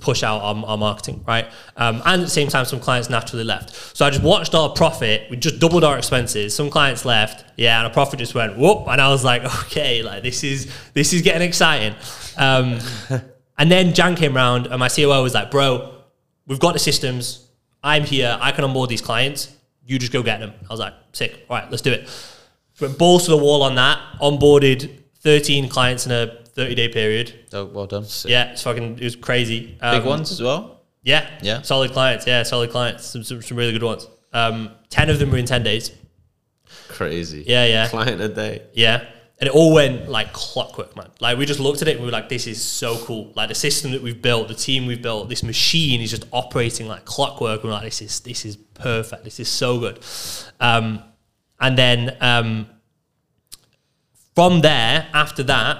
push 0.00 0.22
out 0.22 0.40
our, 0.40 0.64
our 0.66 0.78
marketing, 0.78 1.24
right? 1.26 1.46
Um, 1.76 1.96
and 2.04 2.20
at 2.20 2.24
the 2.24 2.30
same 2.30 2.48
time, 2.48 2.64
some 2.64 2.78
clients 2.80 3.10
naturally 3.10 3.44
left. 3.44 3.96
So 3.96 4.06
I 4.06 4.10
just 4.10 4.22
watched 4.22 4.54
our 4.54 4.70
profit. 4.70 5.28
We 5.30 5.36
just 5.36 5.58
doubled 5.58 5.82
our 5.82 5.98
expenses. 5.98 6.54
Some 6.54 6.70
clients 6.70 7.04
left, 7.04 7.44
yeah, 7.56 7.78
and 7.78 7.86
our 7.86 7.92
profit 7.92 8.20
just 8.20 8.34
went 8.34 8.56
whoop. 8.56 8.86
And 8.88 9.00
I 9.00 9.08
was 9.08 9.24
like, 9.24 9.44
okay, 9.64 10.02
like 10.02 10.22
this 10.22 10.44
is 10.44 10.72
this 10.92 11.12
is 11.12 11.22
getting 11.22 11.46
exciting. 11.46 11.96
Um, 12.36 12.78
and 13.58 13.70
then 13.70 13.94
Jan 13.94 14.14
came 14.14 14.34
round, 14.34 14.66
and 14.66 14.78
my 14.78 14.88
COO 14.88 15.22
was 15.22 15.34
like, 15.34 15.50
bro, 15.50 15.94
we've 16.46 16.60
got 16.60 16.72
the 16.72 16.78
systems. 16.78 17.48
I'm 17.82 18.04
here. 18.04 18.38
I 18.40 18.52
can 18.52 18.64
onboard 18.64 18.88
these 18.88 19.02
clients. 19.02 19.54
You 19.84 19.98
just 19.98 20.12
go 20.12 20.22
get 20.22 20.40
them. 20.40 20.54
I 20.62 20.72
was 20.72 20.80
like, 20.80 20.94
sick. 21.12 21.44
All 21.50 21.56
right, 21.56 21.70
let's 21.70 21.82
do 21.82 21.92
it. 21.92 22.08
Went 22.80 22.96
balls 22.96 23.24
to 23.24 23.30
the 23.30 23.36
wall 23.36 23.62
on 23.62 23.74
that. 23.74 24.00
Onboarded 24.20 25.03
13 25.24 25.68
clients 25.68 26.06
in 26.06 26.12
a 26.12 26.38
30 26.54 26.74
day 26.74 26.88
period. 26.88 27.34
Oh, 27.52 27.64
well 27.64 27.86
done. 27.86 28.04
Yeah, 28.24 28.52
it's 28.52 28.62
fucking, 28.62 28.98
it 28.98 29.04
was 29.04 29.16
crazy. 29.16 29.60
Big 29.66 29.82
Um, 29.82 30.04
ones 30.04 30.30
as 30.30 30.40
well. 30.40 30.82
Yeah. 31.02 31.28
Yeah. 31.42 31.62
Solid 31.62 31.92
clients. 31.92 32.26
Yeah, 32.26 32.42
solid 32.44 32.70
clients. 32.70 33.04
Some, 33.06 33.24
some, 33.24 33.42
some 33.42 33.56
really 33.56 33.72
good 33.72 33.82
ones. 33.82 34.06
Um, 34.32 34.70
10 34.90 35.10
of 35.10 35.18
them 35.18 35.30
were 35.30 35.38
in 35.38 35.46
10 35.46 35.62
days. 35.62 35.90
Crazy. 36.88 37.44
Yeah, 37.46 37.64
yeah. 37.66 37.88
Client 37.88 38.20
a 38.20 38.28
day. 38.28 38.62
Yeah. 38.72 39.04
And 39.40 39.48
it 39.48 39.54
all 39.54 39.74
went 39.74 40.08
like 40.08 40.32
clockwork, 40.32 40.94
man. 40.96 41.08
Like 41.20 41.36
we 41.38 41.44
just 41.44 41.58
looked 41.58 41.82
at 41.82 41.88
it 41.88 41.92
and 41.92 42.00
we 42.00 42.06
were 42.06 42.12
like, 42.12 42.28
this 42.28 42.46
is 42.46 42.62
so 42.62 42.96
cool. 42.98 43.32
Like 43.34 43.48
the 43.48 43.54
system 43.54 43.90
that 43.90 44.00
we've 44.02 44.20
built, 44.22 44.48
the 44.48 44.54
team 44.54 44.86
we've 44.86 45.02
built, 45.02 45.28
this 45.28 45.42
machine 45.42 46.00
is 46.00 46.10
just 46.10 46.24
operating 46.32 46.86
like 46.86 47.04
clockwork. 47.04 47.62
And 47.62 47.70
we're 47.70 47.74
like, 47.74 47.84
this 47.84 48.00
is 48.00 48.20
this 48.20 48.44
is 48.44 48.56
perfect. 48.56 49.24
This 49.24 49.40
is 49.40 49.48
so 49.48 49.80
good. 49.80 49.98
Um, 50.60 51.02
and 51.60 51.76
then 51.76 52.16
um, 52.20 52.68
from 54.34 54.60
there, 54.60 55.08
after 55.14 55.42
that, 55.44 55.78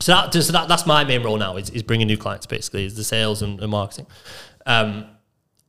so 0.00 0.12
that, 0.12 0.32
so 0.32 0.52
that 0.52 0.68
that's 0.68 0.86
my 0.86 1.04
main 1.04 1.22
role 1.22 1.38
now 1.38 1.56
is, 1.56 1.70
is 1.70 1.82
bringing 1.82 2.06
new 2.06 2.16
clients 2.16 2.46
basically, 2.46 2.84
is 2.84 2.94
the 2.94 3.04
sales 3.04 3.42
and, 3.42 3.60
and 3.60 3.70
marketing. 3.70 4.06
Um, 4.66 5.06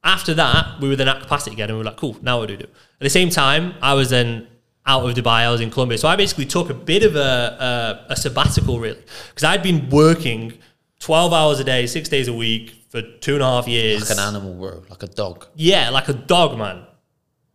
after 0.04 0.34
that, 0.36 0.80
we 0.80 0.88
were 0.88 0.96
then 0.96 1.08
at 1.08 1.22
capacity 1.22 1.54
again, 1.54 1.70
and 1.70 1.78
we 1.78 1.84
were 1.84 1.90
like, 1.90 1.98
cool, 1.98 2.18
now 2.22 2.40
what 2.40 2.48
do 2.48 2.54
we 2.54 2.64
do? 2.64 2.70
At 2.70 3.00
the 3.00 3.10
same 3.10 3.30
time, 3.30 3.74
I 3.82 3.94
was 3.94 4.10
then 4.10 4.48
out 4.86 5.08
of 5.08 5.16
Dubai, 5.16 5.46
I 5.46 5.52
was 5.52 5.62
in 5.62 5.70
Colombia. 5.70 5.98
So 5.98 6.08
I 6.08 6.16
basically 6.16 6.46
took 6.46 6.70
a 6.70 6.74
bit 6.74 7.04
of 7.04 7.16
a, 7.16 8.06
a, 8.10 8.14
a 8.14 8.16
sabbatical, 8.16 8.80
really, 8.80 9.02
because 9.30 9.44
I'd 9.44 9.62
been 9.62 9.90
working 9.90 10.58
12 11.00 11.34
hours 11.34 11.60
a 11.60 11.64
day, 11.64 11.86
six 11.86 12.10
days 12.10 12.28
a 12.28 12.34
week 12.34 12.76
for 12.90 13.02
two 13.02 13.36
and 13.36 13.44
a 13.44 13.46
half 13.46 13.68
years. 13.68 14.10
Like 14.10 14.18
an 14.18 14.24
animal, 14.24 14.54
bro. 14.54 14.84
Like 14.90 15.04
a 15.04 15.08
dog. 15.08 15.48
Yeah, 15.56 15.90
like 15.90 16.10
a 16.10 16.14
dog, 16.14 16.58
man. 16.58 16.86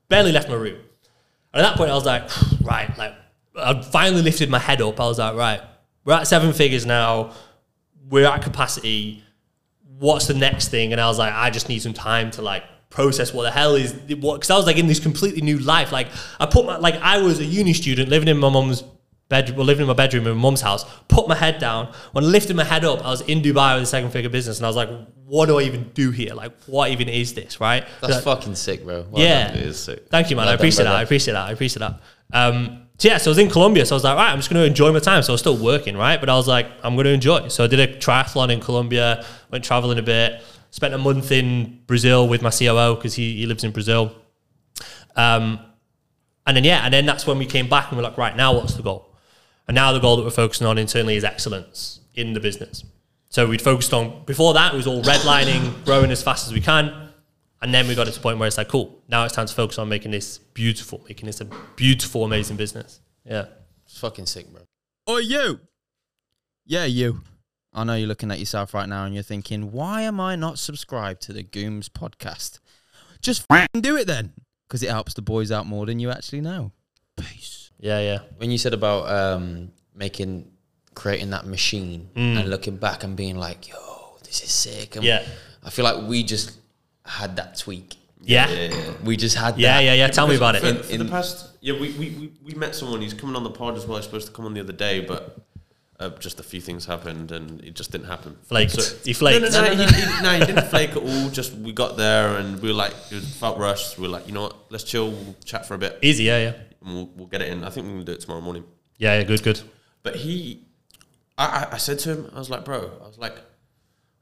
Barely 0.09 0.33
left 0.33 0.49
my 0.49 0.55
room. 0.55 0.81
And 1.53 1.65
at 1.65 1.71
that 1.71 1.77
point, 1.77 1.91
I 1.91 1.95
was 1.95 2.05
like, 2.05 2.29
right, 2.63 2.97
like, 2.97 3.15
I 3.57 3.81
finally 3.83 4.23
lifted 4.23 4.51
my 4.51 4.59
head 4.59 4.81
up. 4.83 5.01
I 5.01 5.07
was 5.07 5.19
like, 5.19 5.35
right, 5.37 5.61
we're 6.05 6.15
at 6.15 6.27
seven 6.27 6.53
figures 6.53 6.85
now. 6.87 7.33
We're 8.09 8.27
at 8.27 8.43
capacity. 8.43 9.23
What's 9.99 10.27
the 10.27 10.35
next 10.35 10.69
thing? 10.69 10.93
And 10.93 11.01
I 11.01 11.07
was 11.07 11.19
like, 11.19 11.33
I 11.33 11.51
just 11.51 11.69
need 11.69 11.81
some 11.81 11.95
time 11.95 12.31
to 12.33 12.43
like 12.43 12.65
process 12.91 13.35
what 13.35 13.43
the 13.43 13.51
hell 13.51 13.75
is 13.75 13.93
what 14.21 14.35
because 14.37 14.51
I 14.51 14.57
was 14.57 14.67
like 14.67 14.77
in 14.79 14.87
this 14.87 15.01
completely 15.01 15.41
new 15.41 15.59
life. 15.59 15.93
Like 15.93 16.09
I 16.39 16.47
put 16.47 16.67
my 16.67 16.77
like 16.77 16.97
I 16.97 17.19
was 17.23 17.41
a 17.41 17.45
uni 17.45 17.73
student 17.73 18.09
living 18.09 18.29
in 18.29 18.39
my 18.39 18.49
mum's 18.51 18.85
bedroom, 19.29 19.57
well, 19.57 19.67
living 19.67 19.83
in 19.83 19.89
my 19.89 19.95
bedroom 19.95 20.27
in 20.27 20.35
my 20.37 20.41
mom's 20.43 20.61
house. 20.61 20.85
Put 21.09 21.29
my 21.29 21.35
head 21.35 21.59
down. 21.59 21.93
When 22.13 22.25
I 22.25 22.27
lifted 22.27 22.57
my 22.57 22.65
head 22.65 22.85
up, 22.85 23.05
I 23.05 23.11
was 23.11 23.23
in 23.23 23.41
Dubai 23.41 23.75
with 23.75 23.85
a 23.85 23.87
second 23.87 24.11
figure 24.11 24.29
business, 24.31 24.59
and 24.59 24.67
I 24.67 24.69
was 24.69 24.77
like, 24.77 24.91
what 25.25 25.47
do 25.47 25.59
I 25.59 25.63
even 25.63 25.91
do 25.95 26.11
here? 26.11 26.35
Like, 26.35 26.53
what 26.67 26.91
even 26.91 27.09
is 27.09 27.35
this? 27.35 27.61
Right? 27.61 27.87
That's 28.01 28.15
Like- 28.15 28.25
fucking 28.25 28.55
sick, 28.57 28.85
bro. 28.85 29.07
Well 29.11 29.23
yeah. 29.23 29.49
done. 29.49 29.57
It 29.57 29.67
is 29.67 29.79
sick. 29.81 30.09
Thank 30.11 30.31
you, 30.31 30.37
man. 30.37 30.45
Well 30.45 30.51
I 30.51 30.53
done, 30.57 30.61
appreciate 30.61 30.85
that. 30.85 30.95
I 30.95 31.03
appreciate 31.03 31.33
that. 31.35 31.49
I 31.49 31.53
appreciate 31.53 31.81
that. 31.81 32.01
Um, 32.33 32.84
so 32.99 33.09
yeah, 33.09 33.19
so 33.19 33.31
I 33.31 33.33
was 33.33 33.39
in 33.39 33.51
Colombia, 33.51 33.85
so 33.85 33.95
I 33.95 33.97
was 33.97 34.05
like, 34.05 34.17
right, 34.17 34.31
I'm 34.31 34.39
just 34.39 34.51
going 34.51 34.63
to 34.63 34.67
enjoy 34.67 34.93
my 34.93 35.01
time. 35.01 35.23
So 35.23 35.33
I 35.33 35.35
was 35.35 35.41
still 35.41 35.57
working, 35.57 35.97
right? 35.97 36.21
But 36.21 36.29
I 36.29 36.35
was 36.35 36.47
like, 36.47 36.67
I'm 36.83 36.95
going 36.95 37.07
to 37.07 37.13
enjoy. 37.13 37.49
So 37.49 37.65
I 37.65 37.67
did 37.67 37.81
a 37.81 37.89
triathlon 37.89 38.53
in 38.53 38.61
Colombia, 38.61 39.25
went 39.51 39.65
traveling 39.65 39.99
a 39.99 40.03
bit, 40.03 40.43
spent 40.71 40.95
a 40.95 40.99
month 40.99 41.33
in 41.33 41.81
Brazil 41.87 42.29
with 42.29 42.41
my 42.41 42.51
COO 42.51 42.95
because 42.95 43.15
he, 43.15 43.37
he 43.37 43.47
lives 43.47 43.65
in 43.65 43.73
Brazil. 43.73 44.15
Um, 45.17 45.59
and 46.47 46.57
then 46.57 46.65
yeah, 46.65 46.83
and 46.85 46.95
then 46.95 47.05
that's 47.05 47.27
when 47.27 47.39
we 47.39 47.47
came 47.47 47.69
back 47.69 47.89
and 47.89 47.97
we're 47.97 48.05
like, 48.05 48.19
right 48.19 48.37
now, 48.37 48.55
what's 48.55 48.75
the 48.75 48.83
goal? 48.83 49.09
And 49.67 49.75
now 49.75 49.93
the 49.93 49.99
goal 49.99 50.17
that 50.17 50.23
we're 50.23 50.31
focusing 50.31 50.67
on 50.67 50.79
internally 50.79 51.17
is 51.17 51.25
excellence 51.25 52.01
in 52.15 52.33
the 52.33 52.41
business. 52.41 52.85
So 53.29 53.49
we'd 53.49 53.63
focused 53.63 53.93
on 53.93 54.25
before 54.27 54.55
that 54.55 54.73
it 54.73 54.77
was 54.77 54.87
all 54.87 55.03
redlining, 55.03 55.85
growing 55.85 56.13
as 56.13 56.23
fast 56.23 56.47
as 56.47 56.53
we 56.53 56.61
can, 56.61 57.04
and 57.65 57.73
then 57.73 57.89
we 57.89 57.95
got 57.95 58.05
to 58.05 58.11
the 58.13 58.21
point 58.21 58.39
where 58.39 58.47
it's 58.47 58.59
like, 58.59 58.69
cool, 58.69 59.03
now 59.09 59.25
it's 59.25 59.35
time 59.35 59.47
to 59.47 59.55
focus 59.55 59.79
on 59.79 59.89
making 59.89 60.11
this 60.11 60.37
beautiful, 60.37 61.03
making 61.09 61.25
this 61.25 61.41
a 61.41 61.47
beautiful, 61.77 62.23
amazing 62.23 62.59
business. 62.59 63.01
Yeah. 63.25 63.47
It's 63.87 63.99
fucking 63.99 64.27
sick, 64.27 64.53
bro. 64.53 64.61
Or 65.07 65.19
you. 65.19 65.61
Yeah, 66.67 66.85
you. 66.85 67.23
I 67.73 67.85
know 67.85 67.95
you're 67.95 68.07
looking 68.07 68.31
at 68.31 68.39
yourself 68.39 68.75
right 68.75 68.87
now 68.87 69.07
and 69.07 69.15
you're 69.15 69.23
thinking, 69.23 69.73
why 69.73 70.03
am 70.03 70.21
I 70.21 70.37
not 70.37 70.59
subscribed 70.59 71.23
to 71.23 71.33
the 71.33 71.43
Gooms 71.43 71.89
podcast? 71.89 72.61
Just 73.23 73.47
f***ing 73.51 73.81
do 73.81 73.97
it 73.97 74.07
then. 74.07 74.35
Because 74.69 74.83
it 74.83 74.91
helps 74.91 75.15
the 75.15 75.23
boys 75.23 75.51
out 75.51 75.65
more 75.67 75.87
than 75.87 75.99
you 75.99 76.11
actually 76.11 76.43
know. 76.43 76.71
Peace. 77.17 77.71
Yeah, 77.81 78.01
yeah. 78.01 78.19
When 78.37 78.51
you 78.51 78.59
said 78.59 78.75
about 78.75 79.09
um, 79.11 79.73
making, 79.95 80.51
creating 80.95 81.31
that 81.31 81.47
machine 81.47 82.11
and 82.15 82.51
looking 82.51 82.77
back 82.77 83.05
and 83.05 83.17
being 83.17 83.37
like, 83.37 83.69
yo, 83.71 84.17
this 84.23 84.43
is 84.43 84.51
sick. 84.51 84.97
And 84.97 85.05
Yeah. 85.05 85.25
I 85.63 85.71
feel 85.71 85.85
like 85.87 86.07
we 86.07 86.23
just 86.25 86.59
had 87.05 87.37
that 87.37 87.59
tweak. 87.59 87.97
Yeah. 88.23 88.49
Yeah, 88.49 88.75
yeah. 88.75 88.93
We 89.05 89.17
just 89.17 89.37
had 89.37 89.59
Yeah, 89.59 89.77
that. 89.77 89.85
yeah, 89.85 89.95
yeah. 89.95 90.09
Tell 90.09 90.27
me 90.27 90.37
about 90.37 90.57
For, 90.57 90.67
it. 90.67 90.85
for 90.87 90.97
the 90.97 91.05
past, 91.05 91.51
yeah, 91.61 91.75
we, 91.75 91.91
we, 91.93 92.11
we, 92.11 92.33
we 92.43 92.55
met 92.55 92.75
someone. 92.75 93.01
He's 93.03 93.13
coming 93.15 93.37
on 93.37 93.45
the 93.45 93.51
pod 93.51 93.77
as 93.77 93.87
well. 93.87 93.99
He's 93.99 94.07
supposed 94.07 94.27
to 94.29 94.33
come 94.33 94.47
on 94.47 94.55
the 94.55 94.61
other 94.61 94.73
day, 94.73 95.01
but 95.01 95.39
uh, 96.01 96.09
just 96.19 96.41
a 96.41 96.43
few 96.43 96.61
things 96.61 96.87
happened 96.87 97.33
and 97.33 97.63
it 97.63 97.75
just 97.75 97.93
didn't 97.93 98.07
happen. 98.07 98.37
Flaked. 98.45 98.75
He 99.05 99.13
flaked. 99.13 99.43
No, 99.53 99.63
no, 99.63 99.75
no, 99.75 99.85
he, 99.87 99.93
he, 99.93 100.23
no, 100.23 100.31
he 100.39 100.45
didn't 100.47 100.67
flake 100.69 100.91
at 100.91 100.97
all. 101.03 101.29
Just 101.31 101.53
we 101.55 101.73
got 101.73 101.97
there 101.99 102.37
and 102.39 102.61
we 102.63 102.69
were 102.69 102.75
like, 102.75 102.95
it 103.11 103.21
felt 103.23 103.59
rushed. 103.59 103.99
We 103.99 104.03
were 104.03 104.09
like, 104.09 104.27
you 104.27 104.33
know 104.33 104.43
what? 104.43 104.57
Let's 104.71 104.85
chill. 104.85 105.11
We'll 105.11 105.37
chat 105.45 105.67
for 105.67 105.75
a 105.75 105.79
bit. 105.79 105.99
Easy, 106.03 106.25
yeah, 106.25 106.39
yeah. 106.39 106.55
And 106.85 106.95
we'll, 106.95 107.11
we'll 107.15 107.27
get 107.27 107.43
it 107.43 107.49
in. 107.53 107.63
I 107.63 107.71
think 107.71 107.87
we 107.87 107.93
can 107.93 108.05
do 108.05 108.13
it 108.13 108.21
tomorrow 108.21 108.41
morning. 108.41 108.65
Yeah, 108.97 109.19
yeah, 109.19 109.25
good, 109.25 109.43
good. 109.43 109.61
But 110.03 110.17
he, 110.17 110.63
I, 111.37 111.45
I, 111.71 111.75
I 111.75 111.77
said 111.77 111.99
to 112.01 112.11
him, 112.13 112.31
I 112.35 112.39
was 112.39 112.49
like, 112.49 112.65
bro, 112.65 112.91
I 113.03 113.07
was 113.07 113.19
like, 113.19 113.35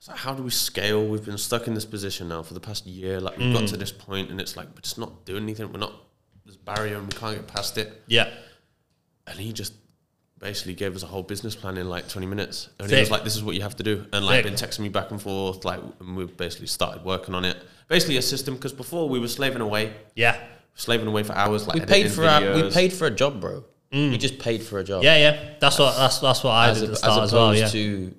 I 0.02 0.04
was 0.04 0.08
like, 0.08 0.18
how 0.18 0.34
do 0.34 0.42
we 0.42 0.50
scale? 0.50 1.06
We've 1.06 1.24
been 1.24 1.38
stuck 1.38 1.68
in 1.68 1.74
this 1.74 1.84
position 1.84 2.28
now 2.28 2.42
for 2.42 2.54
the 2.54 2.60
past 2.60 2.86
year. 2.86 3.20
Like 3.20 3.38
we've 3.38 3.54
got 3.54 3.68
to 3.68 3.76
mm. 3.76 3.78
this 3.78 3.92
point, 3.92 4.30
and 4.30 4.40
it's 4.40 4.56
like 4.56 4.66
we're 4.74 4.80
just 4.80 4.98
not 4.98 5.24
doing 5.24 5.44
anything. 5.44 5.72
We're 5.72 5.78
not. 5.78 5.92
There's 6.44 6.56
a 6.56 6.58
barrier, 6.58 6.96
and 6.96 7.06
we 7.06 7.16
can't 7.16 7.36
get 7.36 7.46
past 7.46 7.78
it. 7.78 8.02
Yeah. 8.08 8.28
And 9.28 9.38
he 9.38 9.52
just 9.52 9.74
basically 10.40 10.74
gave 10.74 10.96
us 10.96 11.04
a 11.04 11.06
whole 11.06 11.22
business 11.22 11.54
plan 11.54 11.76
in 11.78 11.88
like 11.88 12.08
20 12.08 12.26
minutes. 12.26 12.68
And 12.80 12.90
he 12.90 12.98
was 12.98 13.12
like, 13.12 13.22
this 13.22 13.36
is 13.36 13.44
what 13.44 13.54
you 13.54 13.62
have 13.62 13.76
to 13.76 13.84
do. 13.84 14.04
And 14.12 14.26
like 14.26 14.42
Sick. 14.42 14.44
been 14.44 14.54
texting 14.54 14.80
me 14.80 14.88
back 14.88 15.12
and 15.12 15.22
forth. 15.22 15.64
Like, 15.64 15.78
and 16.00 16.16
we've 16.16 16.36
basically 16.36 16.66
started 16.66 17.04
working 17.04 17.32
on 17.32 17.44
it. 17.44 17.56
Basically 17.86 18.16
a 18.16 18.22
system, 18.22 18.54
because 18.56 18.72
before 18.72 19.08
we 19.08 19.20
were 19.20 19.28
slaving 19.28 19.60
away, 19.60 19.94
Yeah. 20.16 20.36
slaving 20.74 21.06
away 21.06 21.22
for 21.22 21.34
hours. 21.34 21.68
Like 21.68 21.76
We 21.76 21.80
paid 21.82 22.06
editing 22.06 22.10
for 22.10 22.24
our, 22.24 22.54
we 22.54 22.70
paid 22.72 22.92
for 22.92 23.06
a 23.06 23.10
job, 23.12 23.40
bro. 23.40 23.64
We 23.92 23.98
mm. 23.98 24.18
just 24.18 24.40
paid 24.40 24.64
for 24.64 24.80
a 24.80 24.84
job. 24.84 25.04
Yeah, 25.04 25.16
yeah. 25.16 25.54
That's 25.60 25.78
what 25.78 25.94
that's 25.94 26.18
that's 26.18 26.42
what 26.42 26.52
I 26.52 26.70
as, 26.70 26.80
did 26.80 26.84
at 26.84 26.90
the 26.90 26.96
start 26.96 27.22
as 27.24 27.28
as 27.28 27.32
well. 27.34 27.54
Yeah. 27.54 27.68
to 27.68 28.14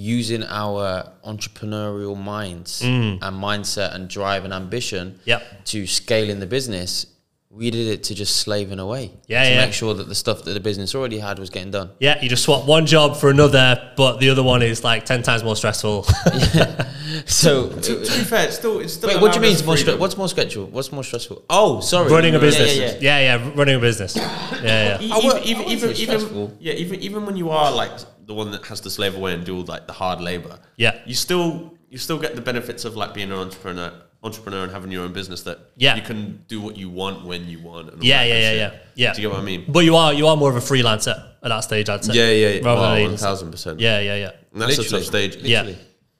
using 0.00 0.42
our 0.44 1.12
entrepreneurial 1.26 2.16
minds 2.16 2.80
Mm. 2.82 3.18
and 3.20 3.36
mindset 3.36 3.94
and 3.94 4.08
drive 4.08 4.44
and 4.46 4.54
ambition 4.54 5.20
Yep. 5.26 5.64
to 5.66 5.86
scale 5.86 6.30
in 6.30 6.40
the 6.40 6.46
business. 6.46 7.06
We 7.52 7.70
did 7.72 7.88
it 7.88 8.04
to 8.04 8.14
just 8.14 8.36
slaving 8.36 8.78
away. 8.78 9.10
Yeah, 9.26 9.42
to 9.42 9.50
yeah. 9.50 9.64
make 9.64 9.72
sure 9.74 9.92
that 9.94 10.08
the 10.08 10.14
stuff 10.14 10.44
that 10.44 10.52
the 10.52 10.60
business 10.60 10.94
already 10.94 11.18
had 11.18 11.40
was 11.40 11.50
getting 11.50 11.72
done. 11.72 11.90
Yeah, 11.98 12.22
you 12.22 12.28
just 12.28 12.44
swap 12.44 12.64
one 12.64 12.86
job 12.86 13.16
for 13.16 13.28
another, 13.28 13.92
but 13.96 14.18
the 14.20 14.30
other 14.30 14.42
one 14.44 14.62
is 14.62 14.84
like 14.84 15.04
ten 15.04 15.22
times 15.24 15.42
more 15.42 15.56
stressful. 15.56 16.06
So, 17.26 17.68
To 17.68 17.96
be 17.96 18.02
uh, 18.06 18.24
fair, 18.24 18.46
it's 18.46 18.56
still, 18.56 18.78
it's 18.78 18.94
still 18.94 19.08
wait, 19.08 19.20
what 19.20 19.32
do 19.32 19.40
you 19.40 19.42
mean? 19.42 19.66
more 19.66 19.74
stre- 19.74 19.98
what's 19.98 20.16
more 20.16 20.28
stressful? 20.28 20.66
What's 20.66 20.92
more 20.92 21.02
stressful? 21.02 21.44
Oh, 21.50 21.80
sorry, 21.80 22.08
running 22.10 22.36
a 22.36 22.38
business. 22.38 22.76
Yeah, 22.76 22.92
Yeah, 23.00 23.18
yeah. 23.18 23.36
yeah, 23.36 23.52
running 23.56 23.74
a 23.76 23.80
business. 23.80 24.14
Yeah, 24.16 24.60
yeah. 24.62 24.98
I 25.00 25.18
even, 25.18 25.30
I 25.36 25.40
even, 25.42 25.66
even, 25.66 25.90
even, 25.96 26.56
yeah, 26.60 26.72
even, 26.74 27.00
even 27.00 27.26
when 27.26 27.36
you 27.36 27.50
are 27.50 27.72
like 27.72 27.90
the 28.26 28.34
one 28.34 28.52
that 28.52 28.64
has 28.66 28.80
to 28.82 28.90
slave 28.90 29.16
away 29.16 29.34
and 29.34 29.44
do 29.44 29.56
all 29.56 29.64
like 29.64 29.86
the 29.88 29.92
hard 29.92 30.20
labor, 30.20 30.58
Yeah. 30.76 30.98
you 31.04 31.14
still 31.14 31.74
you 31.88 31.98
still 31.98 32.18
get 32.20 32.36
the 32.36 32.40
benefits 32.42 32.84
of 32.84 32.94
like 32.96 33.12
being 33.14 33.32
an 33.32 33.38
entrepreneur, 33.38 33.92
entrepreneur 34.22 34.62
and 34.64 34.72
having 34.72 34.90
your 34.92 35.04
own 35.04 35.12
business 35.12 35.42
that 35.44 35.58
Yeah. 35.76 35.96
you 35.96 36.02
can 36.02 36.44
do 36.46 36.60
what 36.60 36.76
you 36.76 36.90
want 36.90 37.24
when 37.24 37.48
you 37.48 37.58
want. 37.60 37.90
And 37.92 38.02
Yeah, 38.04 38.22
yeah, 38.22 38.34
yeah, 38.38 38.52
yeah, 38.52 38.70
yeah. 38.94 39.12
Do 39.14 39.22
you 39.22 39.28
get 39.28 39.34
what 39.34 39.40
I 39.40 39.44
mean? 39.44 39.64
But 39.68 39.80
you 39.86 39.96
are 39.96 40.12
you 40.12 40.26
are 40.26 40.36
more 40.36 40.50
of 40.50 40.56
a 40.56 40.60
freelancer 40.60 41.16
at 41.42 41.48
that 41.48 41.60
stage, 41.60 41.88
I'd 41.88 42.04
say. 42.04 42.12
Yeah, 42.14 42.30
yeah, 42.30 42.48
yeah. 42.60 42.66
Rather 42.66 42.96
than 42.96 43.06
Oh, 43.08 43.10
an 43.12 43.16
thousand 43.16 43.50
percent. 43.50 43.80
Yeah, 43.80 44.00
yeah, 44.00 44.16
yeah. 44.16 44.30
And 44.52 44.62
that's 44.62 44.78
a 44.78 44.88
tough 44.88 45.04
stage. 45.04 45.36
Yeah. 45.36 45.70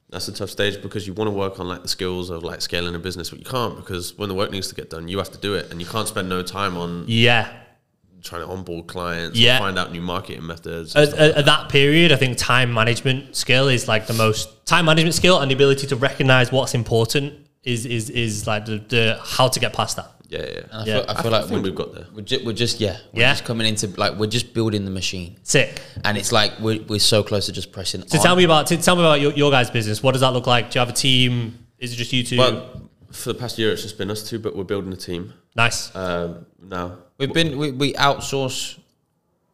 That's 0.08 0.26
a 0.26 0.32
tough 0.32 0.50
stage 0.50 0.82
because 0.82 1.06
you 1.06 1.12
want 1.12 1.28
to 1.28 1.32
work 1.32 1.60
on 1.60 1.68
like 1.68 1.82
the 1.82 1.88
skills 1.88 2.30
of 2.30 2.42
like 2.42 2.60
scaling 2.62 2.94
a 2.96 2.98
business, 2.98 3.30
but 3.30 3.38
you 3.38 3.44
can't 3.44 3.76
because 3.76 4.16
when 4.18 4.28
the 4.28 4.34
work 4.34 4.50
needs 4.50 4.66
to 4.68 4.74
get 4.74 4.90
done, 4.90 5.06
you 5.06 5.18
have 5.18 5.30
to 5.30 5.38
do 5.38 5.54
it, 5.54 5.70
and 5.70 5.80
you 5.80 5.86
can't 5.86 6.08
spend 6.08 6.28
no 6.28 6.42
time 6.42 6.76
on 6.76 7.04
Yeah. 7.06 7.48
trying 8.22 8.42
to 8.42 8.48
onboard 8.48 8.86
clients, 8.86 9.38
Yeah. 9.38 9.58
find 9.58 9.78
out 9.78 9.92
new 9.92 10.00
marketing 10.02 10.46
methods. 10.46 10.94
At, 10.96 11.08
stuff 11.08 11.20
at, 11.20 11.28
like 11.28 11.36
at 11.38 11.44
that 11.46 11.68
period, 11.70 12.12
I 12.12 12.16
think 12.16 12.36
time 12.38 12.72
management 12.74 13.36
skill 13.36 13.68
is 13.68 13.86
like 13.88 14.08
the 14.08 14.12
most 14.14 14.66
time 14.66 14.84
management 14.86 15.14
skill 15.14 15.38
and 15.38 15.50
the 15.50 15.54
ability 15.54 15.86
to 15.86 15.96
recognize 15.96 16.50
what's 16.52 16.74
important 16.74 17.32
is 17.64 17.84
is 17.86 18.10
is 18.10 18.46
like 18.46 18.64
the, 18.66 18.78
the 18.88 19.20
how 19.22 19.48
to 19.48 19.60
get 19.60 19.72
past 19.72 19.96
that. 19.96 20.10
that. 20.30 20.40
yeah, 20.40 20.46
yeah. 20.46 20.60
And 20.70 20.72
I 20.72 20.84
Yeah. 20.84 21.00
feel, 21.00 21.04
I 21.10 21.22
feel 21.22 21.30
like 21.32 21.42
think 21.42 21.52
we're, 21.56 21.62
we've 21.62 21.74
got 21.74 21.94
there. 21.94 22.06
We're, 22.14 22.22
ju- 22.22 22.42
we're 22.44 22.52
just 22.54 22.80
yeah, 22.80 22.96
we're 23.12 23.20
Yeah. 23.22 23.32
just 23.32 23.44
coming 23.44 23.66
into 23.66 23.88
like 24.00 24.14
we're 24.18 24.26
just 24.30 24.54
building 24.54 24.84
the 24.84 24.90
machine, 24.90 25.36
Sick. 25.42 25.80
and 26.04 26.16
it's 26.16 26.32
like 26.32 26.58
we're, 26.60 26.80
we're 26.88 26.98
so 27.00 27.22
close 27.22 27.46
to 27.46 27.52
just 27.52 27.70
pressing. 27.72 28.06
So 28.08 28.18
on. 28.18 28.24
tell 28.24 28.36
me 28.36 28.44
about 28.44 28.66
t- 28.66 28.76
tell 28.78 28.96
me 28.96 29.02
about 29.02 29.20
your, 29.20 29.32
your 29.32 29.50
guys' 29.50 29.70
business. 29.70 30.02
What 30.02 30.12
does 30.12 30.22
that 30.22 30.32
look 30.32 30.46
like? 30.46 30.70
Do 30.70 30.78
you 30.78 30.80
have 30.80 30.88
a 30.88 30.92
team? 30.96 31.58
Is 31.78 31.92
it 31.92 31.96
just 31.96 32.12
you 32.12 32.22
two? 32.24 32.36
But 32.36 32.76
for 33.12 33.32
the 33.32 33.38
past 33.38 33.58
year, 33.58 33.72
it's 33.72 33.82
just 33.82 33.98
been 33.98 34.10
us 34.10 34.28
two, 34.28 34.38
but 34.38 34.56
we're 34.56 34.64
building 34.64 34.92
a 34.92 34.96
team 34.96 35.32
nice. 35.56 35.94
um, 35.96 36.46
now. 36.62 36.98
We've 37.18 37.32
been 37.32 37.58
we, 37.58 37.70
we 37.72 37.92
outsource 37.94 38.78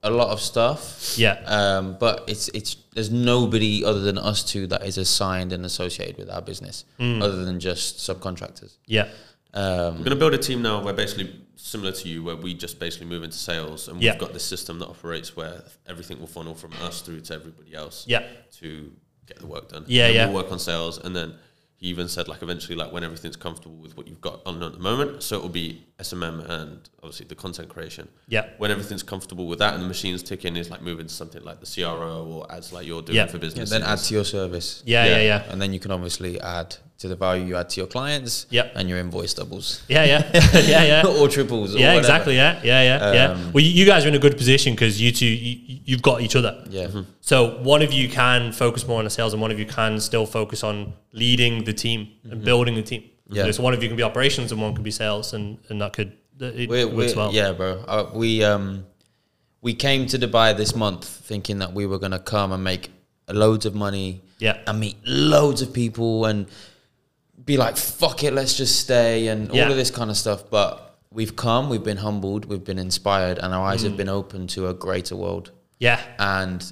a 0.02 0.10
lot 0.10 0.28
of 0.28 0.40
stuff. 0.40 1.14
Yeah. 1.16 1.34
Um, 1.46 1.96
but 1.98 2.24
it's 2.28 2.48
it's 2.48 2.76
there's 2.94 3.10
nobody 3.10 3.84
other 3.84 4.00
than 4.00 4.18
us 4.18 4.44
two 4.44 4.66
that 4.68 4.82
is 4.86 4.98
assigned 4.98 5.52
and 5.52 5.64
associated 5.64 6.16
with 6.18 6.30
our 6.30 6.42
business, 6.42 6.84
Mm. 6.98 7.22
other 7.22 7.44
than 7.44 7.58
just 7.60 7.98
subcontractors. 7.98 8.76
yeah. 8.86 9.08
Um, 9.54 9.94
We're 9.98 10.04
going 10.04 10.10
to 10.10 10.16
build 10.16 10.34
a 10.34 10.38
team 10.38 10.60
now 10.60 10.82
where 10.84 10.92
basically 10.92 11.34
similar 11.56 11.90
to 11.92 12.08
you, 12.08 12.22
where 12.22 12.36
we 12.36 12.52
just 12.52 12.78
basically 12.78 13.06
move 13.06 13.22
into 13.24 13.38
sales, 13.38 13.88
and 13.88 14.02
Yeah. 14.02 14.12
we've 14.12 14.20
got 14.20 14.32
this 14.34 14.44
system 14.44 14.78
that 14.80 14.86
operates 14.86 15.34
where 15.34 15.64
everything 15.86 16.20
will 16.20 16.26
funnel 16.26 16.54
from 16.54 16.72
us 16.82 17.00
through 17.00 17.20
to 17.22 17.34
everybody 17.34 17.74
else. 17.74 18.04
Yeah. 18.06 18.22
To 18.60 18.92
get 19.26 19.38
the 19.38 19.46
work 19.46 19.70
done. 19.70 19.84
Yeah, 19.88 20.06
And 20.06 20.14
yeah. 20.14 20.26
We'll 20.26 20.42
work 20.42 20.52
on 20.52 20.58
sales, 20.58 20.98
and 20.98 21.16
then 21.16 21.34
he 21.78 21.88
even 21.88 22.08
said 22.08 22.26
like 22.26 22.42
eventually 22.42 22.74
like 22.74 22.90
when 22.90 23.04
everything's 23.04 23.36
comfortable 23.36 23.76
with 23.76 23.96
what 23.96 24.08
you've 24.08 24.20
got 24.20 24.40
on 24.46 24.62
at 24.62 24.72
the 24.72 24.78
moment, 24.78 25.22
so 25.22 25.36
it 25.36 25.42
will 25.42 25.48
be 25.50 25.86
SMM 25.98 26.48
and 26.48 26.88
obviously 27.02 27.26
the 27.26 27.34
content 27.34 27.68
creation. 27.68 28.08
Yeah. 28.28 28.48
When 28.58 28.70
everything's 28.70 29.02
comfortable 29.02 29.46
with 29.46 29.58
that 29.58 29.74
and 29.74 29.82
the 29.82 29.88
machine's 29.88 30.22
ticking, 30.22 30.56
is 30.56 30.70
like 30.70 30.80
moving 30.82 31.06
to 31.06 31.12
something 31.12 31.42
like 31.44 31.60
the 31.60 31.66
CRO 31.66 32.24
or 32.24 32.50
ads 32.52 32.72
like 32.72 32.86
you're 32.86 33.02
doing 33.02 33.16
Yeah. 33.16 33.26
for 33.26 33.36
yeah, 33.36 33.40
business. 33.42 33.70
then 33.70 33.82
add 33.82 33.98
to 33.98 34.14
your 34.14 34.24
service. 34.24 34.82
Yeah, 34.86 35.04
yeah, 35.04 35.10
Yeah. 35.16 35.22
yeah. 35.22 35.42
And 35.52 35.60
then 35.60 35.72
you 35.74 35.78
can 35.80 35.90
obviously 35.90 36.40
add 36.40 36.76
to 36.98 37.08
the 37.08 37.16
value 37.16 37.44
you 37.44 37.56
add 37.56 37.68
to 37.70 37.80
your 37.80 37.86
clients. 37.86 38.46
Yep. 38.50 38.72
And 38.74 38.88
your 38.88 38.98
invoice 38.98 39.34
doubles. 39.34 39.82
Yeah, 39.88 40.04
yeah, 40.04 40.30
yeah, 40.60 40.84
yeah. 40.84 41.06
or 41.06 41.28
triples. 41.28 41.74
Or 41.74 41.78
yeah, 41.78 41.88
whatever. 41.88 41.98
exactly. 41.98 42.36
Yeah, 42.36 42.60
yeah, 42.62 42.82
yeah, 42.82 43.12
yeah. 43.12 43.24
Um, 43.32 43.52
Well, 43.52 43.62
you, 43.62 43.84
guys 43.84 44.04
are 44.04 44.08
in 44.08 44.14
a 44.14 44.18
good 44.18 44.36
position 44.36 44.72
because 44.74 45.00
you 45.00 45.12
two, 45.12 45.26
you, 45.26 45.80
you've 45.84 46.02
got 46.02 46.20
each 46.20 46.36
other. 46.36 46.64
Yeah. 46.68 46.88
So 47.20 47.58
one 47.62 47.82
of 47.82 47.92
you 47.92 48.08
can 48.08 48.52
focus 48.52 48.86
more 48.86 48.98
on 48.98 49.04
the 49.04 49.10
sales, 49.10 49.32
and 49.32 49.42
one 49.42 49.50
of 49.50 49.58
you 49.58 49.66
can 49.66 50.00
still 50.00 50.26
focus 50.26 50.64
on 50.64 50.94
leading 51.12 51.64
the 51.64 51.72
team 51.72 52.08
and 52.24 52.44
building 52.44 52.74
the 52.74 52.82
team. 52.82 53.04
Yeah. 53.28 53.50
So 53.50 53.62
one 53.62 53.74
of 53.74 53.82
you 53.82 53.88
can 53.88 53.96
be 53.96 54.02
operations, 54.02 54.52
and 54.52 54.60
one 54.60 54.74
can 54.74 54.84
be 54.84 54.90
sales, 54.90 55.34
and 55.34 55.58
and 55.68 55.80
that 55.80 55.92
could 55.92 56.16
it 56.40 56.68
We're, 56.68 56.86
works 56.86 57.14
we're, 57.14 57.22
well. 57.22 57.32
Yeah, 57.32 57.52
bro. 57.52 57.84
Uh, 57.86 58.10
we 58.14 58.44
um 58.44 58.86
we 59.60 59.74
came 59.74 60.06
to 60.06 60.18
Dubai 60.18 60.56
this 60.56 60.74
month 60.74 61.04
thinking 61.04 61.58
that 61.58 61.72
we 61.72 61.86
were 61.86 61.98
gonna 61.98 62.18
come 62.18 62.52
and 62.52 62.62
make 62.62 62.90
loads 63.28 63.66
of 63.66 63.74
money. 63.74 64.22
Yeah. 64.38 64.58
And 64.66 64.80
meet 64.80 64.96
loads 65.06 65.62
of 65.62 65.72
people 65.72 66.26
and 66.26 66.46
be 67.46 67.56
like, 67.56 67.76
fuck 67.76 68.22
it, 68.24 68.32
let's 68.34 68.54
just 68.56 68.78
stay 68.80 69.28
and 69.28 69.50
Yeah. 69.54 69.64
all 69.64 69.70
of 69.70 69.76
this 69.76 69.90
kind 69.90 70.10
of 70.10 70.16
stuff. 70.16 70.44
But 70.50 70.98
we've 71.12 71.34
come, 71.36 71.70
we've 71.70 71.82
been 71.84 71.98
humbled, 71.98 72.44
we've 72.46 72.64
been 72.64 72.78
inspired, 72.78 73.38
and 73.38 73.54
our 73.54 73.64
eyes 73.64 73.80
Mm. 73.80 73.84
have 73.84 73.96
been 73.96 74.08
open 74.08 74.46
to 74.48 74.68
a 74.68 74.74
greater 74.74 75.16
world. 75.16 75.52
Yeah. 75.78 76.00
And 76.18 76.62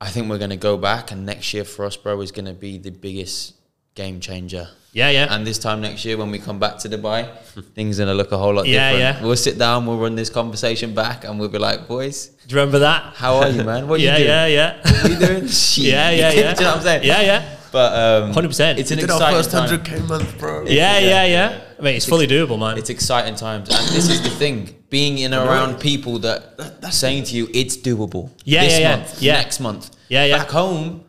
I 0.00 0.08
think 0.10 0.28
we're 0.28 0.38
gonna 0.38 0.56
go 0.56 0.76
back, 0.76 1.10
and 1.12 1.24
next 1.24 1.54
year 1.54 1.64
for 1.64 1.84
us, 1.86 1.96
bro, 1.96 2.20
is 2.20 2.32
gonna 2.32 2.52
be 2.52 2.76
the 2.76 2.90
biggest 2.90 3.54
game 3.94 4.20
changer. 4.20 4.68
Yeah, 4.92 5.10
yeah. 5.10 5.26
And 5.34 5.46
this 5.46 5.58
time 5.58 5.80
next 5.82 6.04
year, 6.06 6.16
when 6.16 6.30
we 6.30 6.38
come 6.38 6.58
back 6.58 6.78
to 6.78 6.88
Dubai, 6.88 7.28
things 7.74 7.98
are 7.98 8.04
gonna 8.04 8.14
look 8.14 8.32
a 8.32 8.36
whole 8.38 8.54
lot 8.54 8.66
Yeah, 8.66 8.92
different. 8.92 9.16
yeah. 9.20 9.26
We'll 9.26 9.36
sit 9.36 9.58
down, 9.58 9.86
we'll 9.86 9.98
run 9.98 10.16
this 10.16 10.28
conversation 10.30 10.94
back, 10.94 11.24
and 11.24 11.38
we'll 11.38 11.48
be 11.50 11.58
like, 11.58 11.86
"Boys, 11.88 12.30
Do 12.46 12.54
you 12.54 12.60
remember 12.60 12.80
that? 12.80 13.14
how 13.16 13.36
are 13.36 13.48
you, 13.48 13.62
man? 13.64 13.88
What 13.88 14.00
are 14.00 14.02
yeah, 14.08 14.16
you 14.18 14.24
doing? 14.24 14.28
yeah, 14.28 14.46
yeah. 14.46 14.76
What 14.82 15.04
are 15.04 15.08
you 15.08 15.18
doing? 15.26 15.48
Yeah, 15.76 16.10
yeah, 16.10 16.32
yeah. 16.32 16.32
Do 16.32 16.38
you 16.38 16.44
know 16.44 16.54
what 16.54 16.76
I'm 16.76 16.82
saying? 16.82 17.04
Yeah, 17.04 17.20
yeah. 17.22 17.55
But 17.76 17.92
um, 18.22 18.32
100%. 18.32 18.78
It's 18.78 18.90
an 18.90 18.98
did 19.00 19.10
our 19.10 19.16
exciting 19.16 19.36
first 19.36 19.50
time. 19.50 19.68
hundred 19.68 19.84
k 19.84 19.98
month, 20.00 20.38
bro. 20.38 20.64
Yeah, 20.64 20.98
yeah, 20.98 21.24
yeah. 21.26 21.60
I 21.78 21.82
mean, 21.82 21.94
it's 21.94 22.06
fully 22.06 22.26
doable, 22.26 22.58
man. 22.58 22.78
It's 22.78 22.88
exciting 22.88 23.34
times, 23.34 23.68
and 23.68 23.86
this 23.88 24.08
is 24.08 24.22
the 24.22 24.30
thing: 24.30 24.56
being 24.88 25.18
in 25.18 25.34
and 25.34 25.46
around 25.46 25.78
people 25.78 26.18
that 26.20 26.40
are 26.82 26.90
saying 26.90 27.24
to 27.24 27.36
you, 27.36 27.48
"It's 27.52 27.76
doable." 27.76 28.30
Yeah, 28.44 28.64
this 28.64 28.72
yeah, 28.72 28.78
yeah. 28.88 28.96
month, 28.96 29.22
Yeah. 29.22 29.32
next 29.42 29.60
month. 29.60 29.90
Yeah, 30.08 30.24
yeah. 30.24 30.38
Back 30.38 30.48
home, 30.48 31.04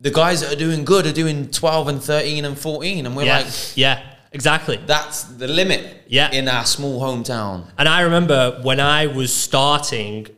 the 0.00 0.10
guys 0.10 0.40
that 0.40 0.50
are 0.54 0.56
doing 0.66 0.86
good 0.86 1.04
are 1.06 1.12
doing 1.12 1.50
twelve 1.50 1.86
and 1.88 2.02
thirteen 2.02 2.46
and 2.46 2.58
fourteen, 2.58 3.04
and 3.04 3.14
we're 3.14 3.24
yeah, 3.26 3.40
like, 3.40 3.76
yeah, 3.76 4.00
exactly. 4.32 4.80
"That's 4.86 5.24
the 5.24 5.48
limit." 5.48 5.82
Yeah. 6.06 6.30
in 6.32 6.48
our 6.48 6.64
small 6.64 6.96
hometown. 7.02 7.66
And 7.76 7.86
I 7.88 8.00
remember 8.08 8.60
when 8.62 8.78
I 8.80 9.06
was 9.06 9.30
starting, 9.34 10.28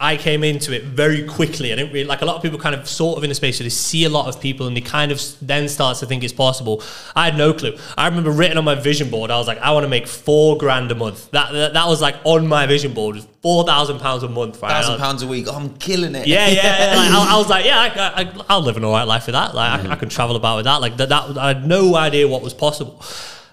I 0.00 0.16
came 0.16 0.44
into 0.44 0.72
it 0.72 0.84
very 0.84 1.24
quickly. 1.24 1.72
I 1.72 1.76
didn't 1.76 1.92
really 1.92 2.06
like 2.06 2.22
a 2.22 2.24
lot 2.24 2.36
of 2.36 2.42
people 2.42 2.56
kind 2.56 2.72
of 2.72 2.88
sort 2.88 3.18
of 3.18 3.24
in 3.24 3.30
the 3.30 3.34
space, 3.34 3.58
so 3.58 3.64
they 3.64 3.70
see 3.70 4.04
a 4.04 4.08
lot 4.08 4.28
of 4.28 4.40
people 4.40 4.68
and 4.68 4.76
they 4.76 4.80
kind 4.80 5.10
of 5.10 5.20
then 5.42 5.68
start 5.68 5.98
to 5.98 6.06
think 6.06 6.22
it's 6.22 6.32
possible. 6.32 6.84
I 7.16 7.24
had 7.24 7.36
no 7.36 7.52
clue. 7.52 7.76
I 7.96 8.06
remember 8.06 8.30
written 8.30 8.58
on 8.58 8.64
my 8.64 8.76
vision 8.76 9.10
board, 9.10 9.32
I 9.32 9.38
was 9.38 9.48
like, 9.48 9.58
I 9.58 9.72
want 9.72 9.82
to 9.82 9.88
make 9.88 10.06
four 10.06 10.56
grand 10.56 10.92
a 10.92 10.94
month. 10.94 11.32
That 11.32 11.52
that, 11.52 11.72
that 11.72 11.88
was 11.88 12.00
like 12.00 12.14
on 12.22 12.46
my 12.46 12.64
vision 12.66 12.94
board, 12.94 13.18
four 13.42 13.64
thousand 13.64 13.98
pounds 13.98 14.22
a 14.22 14.28
month. 14.28 14.62
Right? 14.62 14.70
Thousand 14.70 15.00
pounds 15.00 15.24
a 15.24 15.26
week. 15.26 15.46
Oh, 15.48 15.56
I'm 15.56 15.76
killing 15.78 16.14
it. 16.14 16.28
Yeah, 16.28 16.46
yeah. 16.46 16.62
yeah. 16.62 16.96
Like, 16.96 17.10
I, 17.10 17.34
I 17.34 17.36
was 17.36 17.48
like, 17.48 17.64
yeah, 17.64 17.78
I, 17.80 18.22
I, 18.22 18.44
I'll 18.50 18.62
live 18.62 18.76
an 18.76 18.84
alright 18.84 19.08
life 19.08 19.26
with 19.26 19.34
that. 19.34 19.52
Like, 19.56 19.68
I, 19.68 19.74
I 19.74 19.78
mm-hmm. 19.82 19.98
can 19.98 20.08
travel 20.10 20.36
about 20.36 20.58
with 20.58 20.66
that. 20.66 20.80
Like, 20.80 20.96
that, 20.98 21.08
that, 21.08 21.36
I 21.36 21.48
had 21.48 21.66
no 21.66 21.96
idea 21.96 22.28
what 22.28 22.42
was 22.42 22.54
possible. 22.54 23.02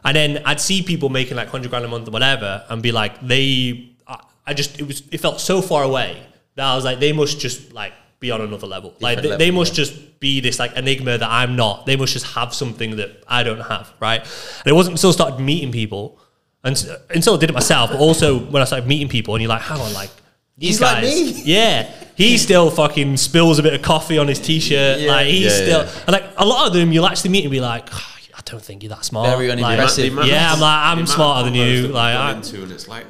And 0.04 0.16
then 0.16 0.44
I'd 0.46 0.62
see 0.62 0.84
people 0.84 1.10
making 1.10 1.38
like 1.38 1.48
hundred 1.48 1.72
grand 1.72 1.86
a 1.86 1.88
month 1.88 2.08
or 2.08 2.12
whatever, 2.12 2.64
and 2.70 2.84
be 2.84 2.92
like, 2.92 3.20
they, 3.26 3.90
I, 4.08 4.20
I 4.46 4.54
just, 4.54 4.80
it 4.80 4.86
was, 4.86 5.02
it 5.12 5.18
felt 5.18 5.42
so 5.42 5.64
far 5.64 5.82
away 5.82 6.22
that 6.56 6.66
I 6.66 6.76
was 6.76 6.86
like, 6.86 7.00
they 7.00 7.12
must 7.14 7.40
just 7.40 7.74
like 7.74 7.94
be 8.20 8.32
on 8.32 8.42
another 8.42 8.68
level. 8.68 8.94
like, 9.02 9.18
they, 9.22 9.24
level, 9.30 9.38
they 9.38 9.52
must 9.52 9.74
yeah. 9.74 9.84
just 9.84 10.20
be 10.20 10.40
this 10.40 10.58
like 10.60 10.74
enigma 10.76 11.18
that 11.18 11.30
I'm 11.30 11.56
not. 11.56 11.86
They 11.86 11.96
must 11.96 12.14
just 12.14 12.26
have 12.28 12.54
something 12.54 12.96
that 12.98 13.24
I 13.28 13.44
don't 13.44 13.60
have, 13.60 13.92
right? 14.00 14.22
And 14.22 14.68
it 14.68 14.74
wasn't 14.74 14.98
until 14.98 15.10
I 15.10 15.14
started 15.14 15.40
meeting 15.42 15.72
people, 15.72 16.18
and 16.64 16.76
until 17.10 17.36
I 17.36 17.40
did 17.40 17.50
it 17.50 17.54
myself, 17.54 17.92
but 17.92 18.00
also 18.00 18.40
when 18.40 18.62
I 18.62 18.66
started 18.66 18.88
meeting 18.88 19.10
people, 19.10 19.36
and 19.36 19.42
you're 19.42 19.50
like, 19.50 19.62
hang 19.62 19.80
on, 19.80 19.94
like. 19.94 20.10
These 20.58 20.70
He's 20.70 20.82
like 20.82 21.04
guys, 21.04 21.36
me. 21.36 21.42
yeah, 21.44 21.92
he 22.16 22.38
still 22.38 22.72
fucking 22.72 23.18
spills 23.18 23.60
a 23.60 23.64
bit 23.64 23.74
of 23.74 23.82
coffee 23.82 24.18
on 24.18 24.30
his 24.30 24.40
t-shirt. 24.40 25.02
Yeah. 25.02 25.12
like 25.12 25.28
he's 25.28 25.44
Yeah, 25.44 25.50
still, 25.50 25.84
yeah. 25.84 26.00
and 26.08 26.14
like 26.14 26.24
a 26.38 26.46
lot 26.46 26.66
of 26.68 26.72
them, 26.74 26.94
you'll 26.94 27.06
actually 27.06 27.32
meet 27.32 27.44
and 27.44 27.52
be 27.52 27.60
like, 27.60 27.90
"Oh, 27.94 28.16
I 28.38 28.40
don't 28.46 28.64
think 28.64 28.82
you're 28.82 28.90
that 28.92 29.04
smart. 29.04 29.28
Very 29.28 29.50
Like, 29.50 29.58
unimpressive. 29.66 30.16
The 30.16 30.26
yeah, 30.26 30.54
I'm 30.54 30.62
like, 30.62 30.98
I'm 30.98 31.06
smarter 31.08 31.44
than 31.44 31.56
you. 31.56 31.82
that 31.82 31.88
we've 31.88 31.92
Like, 31.96 32.14
gone 32.16 32.26
I- 32.36 32.38
into, 32.38 32.64
and 32.64 32.72
it's 32.72 32.88
like, 32.88 33.06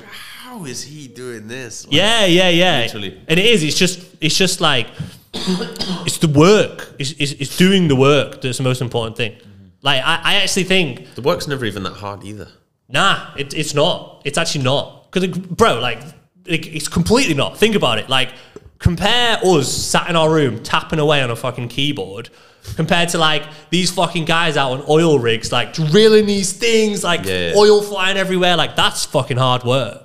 how 0.55 0.65
is 0.65 0.83
he 0.83 1.07
doing 1.07 1.47
this? 1.47 1.85
Like, 1.85 1.95
yeah, 1.95 2.25
yeah, 2.25 2.49
yeah. 2.49 2.81
Literally. 2.83 3.21
And 3.27 3.39
it 3.39 3.45
is. 3.45 3.63
It's 3.63 3.77
just, 3.77 4.15
it's 4.21 4.37
just 4.37 4.61
like, 4.61 4.87
it's 5.33 6.17
the 6.19 6.27
work. 6.27 6.95
It's, 6.97 7.11
it's, 7.11 7.33
it's 7.33 7.57
doing 7.57 7.87
the 7.87 7.95
work 7.95 8.41
that's 8.41 8.57
the 8.57 8.63
most 8.63 8.81
important 8.81 9.17
thing. 9.17 9.35
Like, 9.81 10.01
I, 10.03 10.21
I 10.23 10.35
actually 10.35 10.63
think 10.63 11.13
the 11.15 11.21
work's 11.21 11.47
never 11.47 11.65
even 11.65 11.83
that 11.83 11.93
hard 11.93 12.23
either. 12.23 12.47
Nah, 12.87 13.33
it, 13.37 13.53
it's 13.53 13.73
not. 13.73 14.21
It's 14.25 14.37
actually 14.37 14.63
not. 14.63 15.11
Because, 15.11 15.37
bro, 15.37 15.79
like, 15.79 15.99
it, 16.45 16.67
it's 16.67 16.87
completely 16.87 17.33
not. 17.33 17.57
Think 17.57 17.75
about 17.75 17.99
it. 17.99 18.09
Like, 18.09 18.29
compare 18.79 19.37
us 19.43 19.71
sat 19.71 20.09
in 20.09 20.15
our 20.15 20.31
room 20.31 20.63
tapping 20.63 20.99
away 20.99 21.21
on 21.21 21.31
a 21.31 21.35
fucking 21.35 21.67
keyboard 21.67 22.29
compared 22.75 23.09
to, 23.09 23.17
like, 23.17 23.43
these 23.69 23.91
fucking 23.91 24.25
guys 24.25 24.55
out 24.55 24.71
on 24.71 24.85
oil 24.87 25.19
rigs, 25.19 25.51
like, 25.51 25.73
drilling 25.73 26.25
these 26.25 26.53
things, 26.53 27.03
like, 27.03 27.25
Yeah, 27.25 27.49
yeah. 27.49 27.53
oil 27.57 27.81
flying 27.81 28.15
everywhere. 28.17 28.55
Like, 28.55 28.75
that's 28.77 29.05
fucking 29.05 29.37
hard 29.37 29.63
work. 29.63 30.03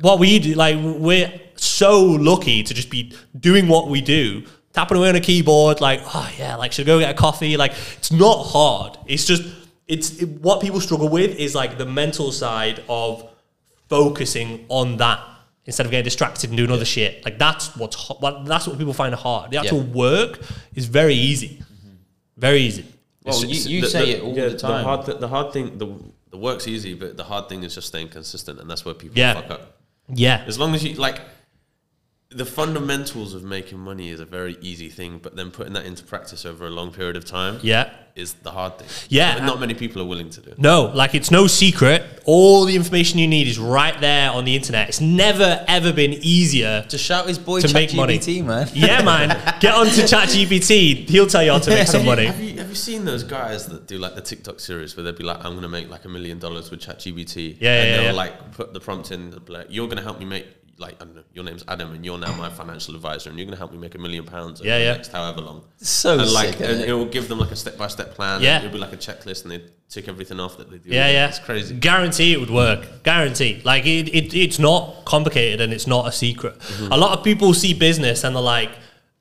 What 0.00 0.18
we 0.18 0.38
do, 0.38 0.54
like, 0.54 0.76
we're 0.80 1.32
so 1.56 2.02
lucky 2.04 2.62
to 2.62 2.72
just 2.74 2.88
be 2.90 3.14
doing 3.38 3.68
what 3.68 3.88
we 3.88 4.00
do. 4.00 4.44
Tapping 4.72 4.96
away 4.96 5.10
on 5.10 5.16
a 5.16 5.20
keyboard, 5.20 5.80
like, 5.80 6.00
oh 6.14 6.30
yeah, 6.38 6.56
like, 6.56 6.72
should 6.72 6.86
I 6.86 6.92
go 6.92 6.98
get 7.00 7.10
a 7.10 7.14
coffee? 7.14 7.56
Like, 7.58 7.72
it's 7.98 8.10
not 8.10 8.44
hard. 8.44 8.96
It's 9.06 9.26
just, 9.26 9.42
it's 9.86 10.22
it, 10.22 10.26
what 10.40 10.62
people 10.62 10.80
struggle 10.80 11.08
with 11.10 11.36
is 11.36 11.54
like 11.54 11.76
the 11.76 11.84
mental 11.84 12.32
side 12.32 12.82
of 12.88 13.28
focusing 13.88 14.64
on 14.68 14.96
that 14.96 15.20
instead 15.66 15.84
of 15.86 15.90
getting 15.92 16.04
distracted 16.04 16.50
and 16.50 16.56
doing 16.56 16.70
other 16.70 16.84
shit. 16.84 17.24
Like 17.24 17.38
that's 17.38 17.76
what's 17.76 17.96
ho- 17.96 18.16
what 18.20 18.44
that's 18.46 18.66
what 18.66 18.78
people 18.78 18.94
find 18.94 19.14
hard. 19.14 19.50
The 19.50 19.58
actual 19.58 19.82
work 19.82 20.40
is 20.74 20.86
very 20.86 21.14
easy, 21.14 21.60
very 22.36 22.60
easy. 22.60 22.86
Well, 23.24 23.36
It's- 23.44 23.66
you, 23.66 23.76
you 23.76 23.80
the- 23.82 23.88
say 23.90 24.06
the- 24.06 24.16
it 24.16 24.22
all 24.22 24.34
yeah, 24.34 24.48
the 24.48 24.58
time. 24.58 24.84
hard, 24.84 25.06
th- 25.06 25.18
the 25.18 25.28
hard 25.28 25.52
thing, 25.52 25.78
the, 25.78 25.86
the 26.32 26.38
work's 26.38 26.66
easy, 26.66 26.94
but 26.94 27.16
the 27.16 27.24
hard 27.24 27.48
thing 27.48 27.62
is 27.62 27.74
just 27.74 27.86
staying 27.86 28.08
consistent, 28.08 28.58
and 28.58 28.68
that's 28.68 28.84
where 28.84 28.94
people 28.94 29.16
Yeah. 29.18 29.34
fuck 29.34 29.50
up. 29.50 29.76
Yeah, 30.12 30.42
As 30.46 30.58
long 30.58 30.74
as 30.74 30.82
you 30.84 30.94
like, 30.94 31.20
the 32.34 32.44
fundamentals 32.44 33.34
of 33.34 33.42
making 33.44 33.78
money 33.78 34.08
is 34.10 34.20
a 34.20 34.24
very 34.24 34.56
easy 34.60 34.88
thing, 34.88 35.18
but 35.22 35.36
then 35.36 35.50
putting 35.50 35.72
that 35.74 35.84
into 35.86 36.02
practice 36.04 36.44
over 36.46 36.66
a 36.66 36.70
long 36.70 36.92
period 36.92 37.16
of 37.16 37.24
time, 37.24 37.58
yeah. 37.62 37.90
is 38.16 38.34
the 38.34 38.50
hard 38.50 38.78
thing. 38.78 38.88
Yeah. 39.08 39.38
But 39.38 39.44
not 39.46 39.60
many 39.60 39.74
people 39.74 40.00
are 40.02 40.04
willing 40.06 40.30
to 40.30 40.40
do. 40.40 40.50
it. 40.50 40.58
No, 40.58 40.90
like 40.94 41.14
it's 41.14 41.30
no 41.30 41.46
secret. 41.46 42.02
All 42.24 42.64
the 42.64 42.76
information 42.76 43.18
you 43.18 43.26
need 43.28 43.48
is 43.48 43.58
right 43.58 43.98
there 44.00 44.30
on 44.30 44.44
the 44.44 44.54
internet. 44.56 44.88
It's 44.88 45.00
never 45.00 45.64
ever 45.68 45.92
been 45.92 46.12
easier 46.14 46.84
to 46.88 46.98
shout 46.98 47.26
his 47.26 47.38
boy 47.38 47.60
to 47.60 47.72
make 47.72 47.94
money. 47.94 48.18
Man. 48.42 48.68
Yeah, 48.74 49.02
man. 49.02 49.28
Get 49.60 49.74
on 49.74 49.86
to 49.86 50.02
ChatGPT. 50.02 51.08
He'll 51.08 51.26
tell 51.26 51.42
you 51.42 51.52
how 51.52 51.58
to 51.58 51.70
make 51.70 51.86
some 51.88 52.02
Have 52.02 52.04
you- 52.04 52.10
money. 52.10 52.26
Have 52.26 52.40
you, 52.40 52.58
have 52.58 52.68
you 52.68 52.74
seen 52.74 53.04
those 53.04 53.22
guys 53.24 53.66
that 53.66 53.86
do 53.86 53.98
like 53.98 54.14
the 54.14 54.20
TikTok 54.22 54.60
series 54.60 54.96
where 54.96 55.04
they'd 55.04 55.16
be 55.16 55.24
like, 55.24 55.38
I'm 55.38 55.52
going 55.52 55.62
to 55.62 55.68
make 55.68 55.88
like 55.90 56.04
a 56.04 56.08
million 56.08 56.38
dollars 56.38 56.70
with 56.70 56.80
ChatGPT? 56.80 57.56
Yeah, 57.60 57.74
And 57.80 57.88
yeah, 57.88 57.96
they'll 57.96 58.04
yeah. 58.04 58.12
like 58.12 58.52
put 58.52 58.72
the 58.72 58.80
prompt 58.80 59.10
in, 59.10 59.30
they'll 59.30 59.42
like, 59.48 59.66
you're 59.70 59.86
going 59.86 59.98
to 59.98 60.02
help 60.02 60.18
me 60.18 60.24
make, 60.24 60.46
like, 60.78 61.00
I 61.00 61.04
don't 61.04 61.14
know, 61.14 61.22
your 61.32 61.44
name's 61.44 61.64
Adam 61.68 61.92
and 61.92 62.04
you're 62.04 62.18
now 62.18 62.34
my 62.34 62.48
financial 62.50 62.94
advisor 62.94 63.30
and 63.30 63.38
you're 63.38 63.46
going 63.46 63.54
to 63.54 63.58
help 63.58 63.72
me 63.72 63.78
make 63.78 63.94
a 63.94 63.98
million 63.98 64.24
pounds 64.24 64.60
Yeah, 64.60 64.78
the 64.78 64.84
yeah. 64.84 64.92
next 64.92 65.08
however 65.12 65.40
long. 65.40 65.64
So 65.78 66.18
and 66.18 66.32
like, 66.32 66.50
sick, 66.54 66.60
and 66.60 66.80
it? 66.80 66.88
it 66.88 66.92
will 66.92 67.06
give 67.06 67.28
them 67.28 67.38
like 67.38 67.50
a 67.50 67.56
step 67.56 67.76
by 67.76 67.86
step 67.88 68.14
plan. 68.14 68.42
Yeah. 68.42 68.58
It'll 68.58 68.70
be 68.72 68.78
like 68.78 68.92
a 68.92 68.96
checklist 68.96 69.42
and 69.42 69.52
they 69.52 69.62
tick 69.88 70.08
everything 70.08 70.40
off 70.40 70.56
that 70.58 70.70
they 70.70 70.78
do. 70.78 70.90
Yeah, 70.90 71.10
yeah. 71.10 71.28
It's 71.28 71.38
crazy. 71.38 71.74
Guarantee 71.74 72.32
it 72.32 72.40
would 72.40 72.50
work. 72.50 73.02
Guarantee. 73.02 73.60
Like 73.64 73.86
it, 73.86 74.08
it 74.08 74.34
it's 74.34 74.58
not 74.58 75.04
complicated 75.04 75.60
and 75.60 75.72
it's 75.72 75.86
not 75.86 76.06
a 76.08 76.12
secret. 76.12 76.58
Mm-hmm. 76.58 76.92
A 76.92 76.96
lot 76.96 77.16
of 77.16 77.24
people 77.24 77.54
see 77.54 77.74
business 77.74 78.24
and 78.24 78.34
they're 78.34 78.42
like, 78.42 78.70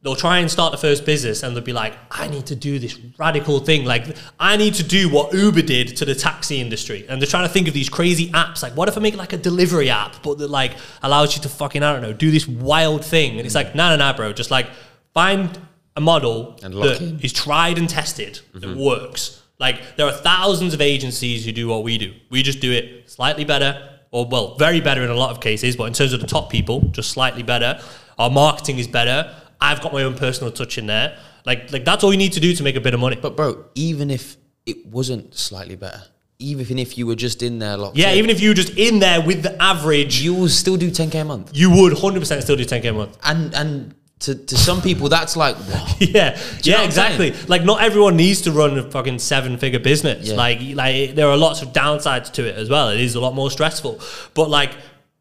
they'll 0.04 0.16
try 0.16 0.40
and 0.40 0.50
start 0.50 0.72
the 0.72 0.78
first 0.78 1.06
business 1.06 1.44
and 1.44 1.56
they'll 1.56 1.64
be 1.64 1.74
like, 1.74 1.94
I 2.10 2.28
need 2.28 2.48
to 2.48 2.56
do 2.56 2.80
this 2.80 2.98
radical 3.20 3.60
thing. 3.60 3.86
Like 3.86 4.18
I 4.40 4.58
need 4.58 4.74
to 4.76 4.84
do 4.84 5.10
what 5.10 5.34
Uber 5.34 5.62
did 5.62 5.96
to 5.98 6.06
the 6.06 6.16
taxi 6.16 6.60
industry. 6.60 7.06
And 7.08 7.22
they're 7.22 7.28
trying 7.28 7.48
to 7.48 7.54
think 7.54 7.68
of 7.68 7.74
these 7.74 7.90
crazy 7.90 8.30
apps. 8.32 8.64
Like, 8.64 8.76
what 8.76 8.90
if 8.90 8.98
I 8.98 9.02
make 9.02 9.16
like 9.16 9.34
a 9.34 9.38
delivery 9.38 9.90
app, 9.90 10.24
but 10.24 10.40
that 10.40 10.50
like 10.50 10.74
allows 11.04 11.36
you 11.36 11.42
to 11.44 11.50
fucking, 11.50 11.84
I 11.84 11.94
don't 11.94 12.02
know, 12.02 12.14
do 12.14 12.32
this 12.32 12.48
wild 12.48 13.06
thing. 13.06 13.38
And 13.38 13.46
it's 13.46 13.56
like, 13.56 13.76
no, 13.76 13.96
no, 13.96 14.12
no, 14.12 14.16
bro. 14.16 14.34
Just 14.34 14.50
like 14.50 14.68
find 15.14 15.60
a 15.96 16.02
model 16.02 16.58
And 16.64 16.74
that 16.74 17.02
in. 17.02 17.20
is 17.20 17.34
tried 17.34 17.78
and 17.78 17.88
tested 17.88 18.40
that 18.54 18.64
mm-hmm. 18.64 18.80
works. 18.80 19.42
Like 19.60 19.96
there 19.98 20.08
are 20.08 20.14
thousands 20.14 20.74
of 20.74 20.82
agencies 20.82 21.46
who 21.46 21.52
do 21.52 21.68
what 21.68 21.84
we 21.84 22.00
do. 22.00 22.14
We 22.32 22.42
just 22.42 22.60
do 22.60 22.72
it 22.72 23.10
slightly 23.10 23.46
better, 23.46 24.00
or 24.10 24.26
well, 24.26 24.56
very 24.56 24.82
better 24.82 25.04
in 25.04 25.12
a 25.12 25.16
lot 25.16 25.30
of 25.30 25.40
cases. 25.40 25.76
But 25.76 25.86
in 25.86 25.94
terms 25.94 26.14
of 26.14 26.22
the 26.22 26.28
top 26.28 26.50
people, 26.50 26.82
just 26.92 27.12
slightly 27.12 27.44
better. 27.44 27.80
Our 28.18 28.32
marketing 28.32 28.80
is 28.80 28.88
better. 28.88 29.36
I've 29.62 29.82
got 29.82 29.94
my 29.94 30.04
own 30.04 30.16
personal 30.16 30.52
touch 30.52 30.78
in 30.78 30.88
there. 30.88 31.18
Like 31.46 31.72
like 31.72 31.86
that's 31.86 32.04
all 32.04 32.12
you 32.12 32.18
need 32.18 32.34
to 32.34 32.40
do 32.40 32.54
to 32.54 32.64
make 32.64 32.76
a 32.76 32.82
bit 32.82 32.94
of 32.94 33.00
money. 33.00 33.16
But 33.16 33.38
bro, 33.38 33.66
even 33.76 34.10
if 34.10 34.38
it 34.66 34.86
wasn't 34.86 35.36
slightly 35.36 35.76
better, 35.76 36.04
even 36.40 36.80
if 36.80 36.98
you 36.98 37.08
were 37.08 37.16
just 37.16 37.44
in 37.44 37.60
there 37.60 37.78
locked 37.78 37.98
yeah, 37.98 38.12
in, 38.12 38.18
even 38.18 38.30
if 38.30 38.42
you 38.42 38.50
were 38.50 38.56
just 38.56 38.78
in 38.78 39.00
there 39.00 39.22
with 39.22 39.44
the 39.44 39.62
average, 39.62 40.22
you, 40.22 40.34
will 40.34 40.50
still 40.50 40.78
do 40.78 40.90
10k 40.90 41.22
a 41.22 41.24
month. 41.24 41.52
You 41.54 41.70
would 41.70 41.94
100% 41.94 42.42
still 42.42 42.56
do 42.56 42.66
10k 42.66 42.90
a 42.90 42.94
month. 42.94 43.18
And 43.24 43.54
and 43.54 43.96
to, 44.20 44.36
to 44.36 44.56
some 44.56 44.82
people 44.84 45.10
that's 45.10 45.36
like 45.36 45.56
yeah, 46.00 46.40
yeah, 46.62 46.84
exactly. 46.84 47.34
Like 47.48 47.64
not 47.64 47.82
everyone 47.82 48.18
needs 48.18 48.42
to 48.42 48.52
run 48.52 48.78
a 48.78 48.84
fucking 48.90 49.20
seven 49.20 49.58
figure 49.58 49.80
business. 49.80 50.28
Yeah. 50.28 50.36
Like 50.36 50.60
like 50.74 51.16
there 51.16 51.28
are 51.28 51.38
lots 51.38 51.62
of 51.62 51.70
downsides 51.70 52.32
to 52.34 52.48
it 52.48 52.56
as 52.56 52.70
well. 52.70 52.90
It 52.90 53.00
is 53.00 53.16
a 53.16 53.20
lot 53.20 53.34
more 53.34 53.50
stressful. 53.50 54.00
But 54.34 54.50
like 54.50 54.72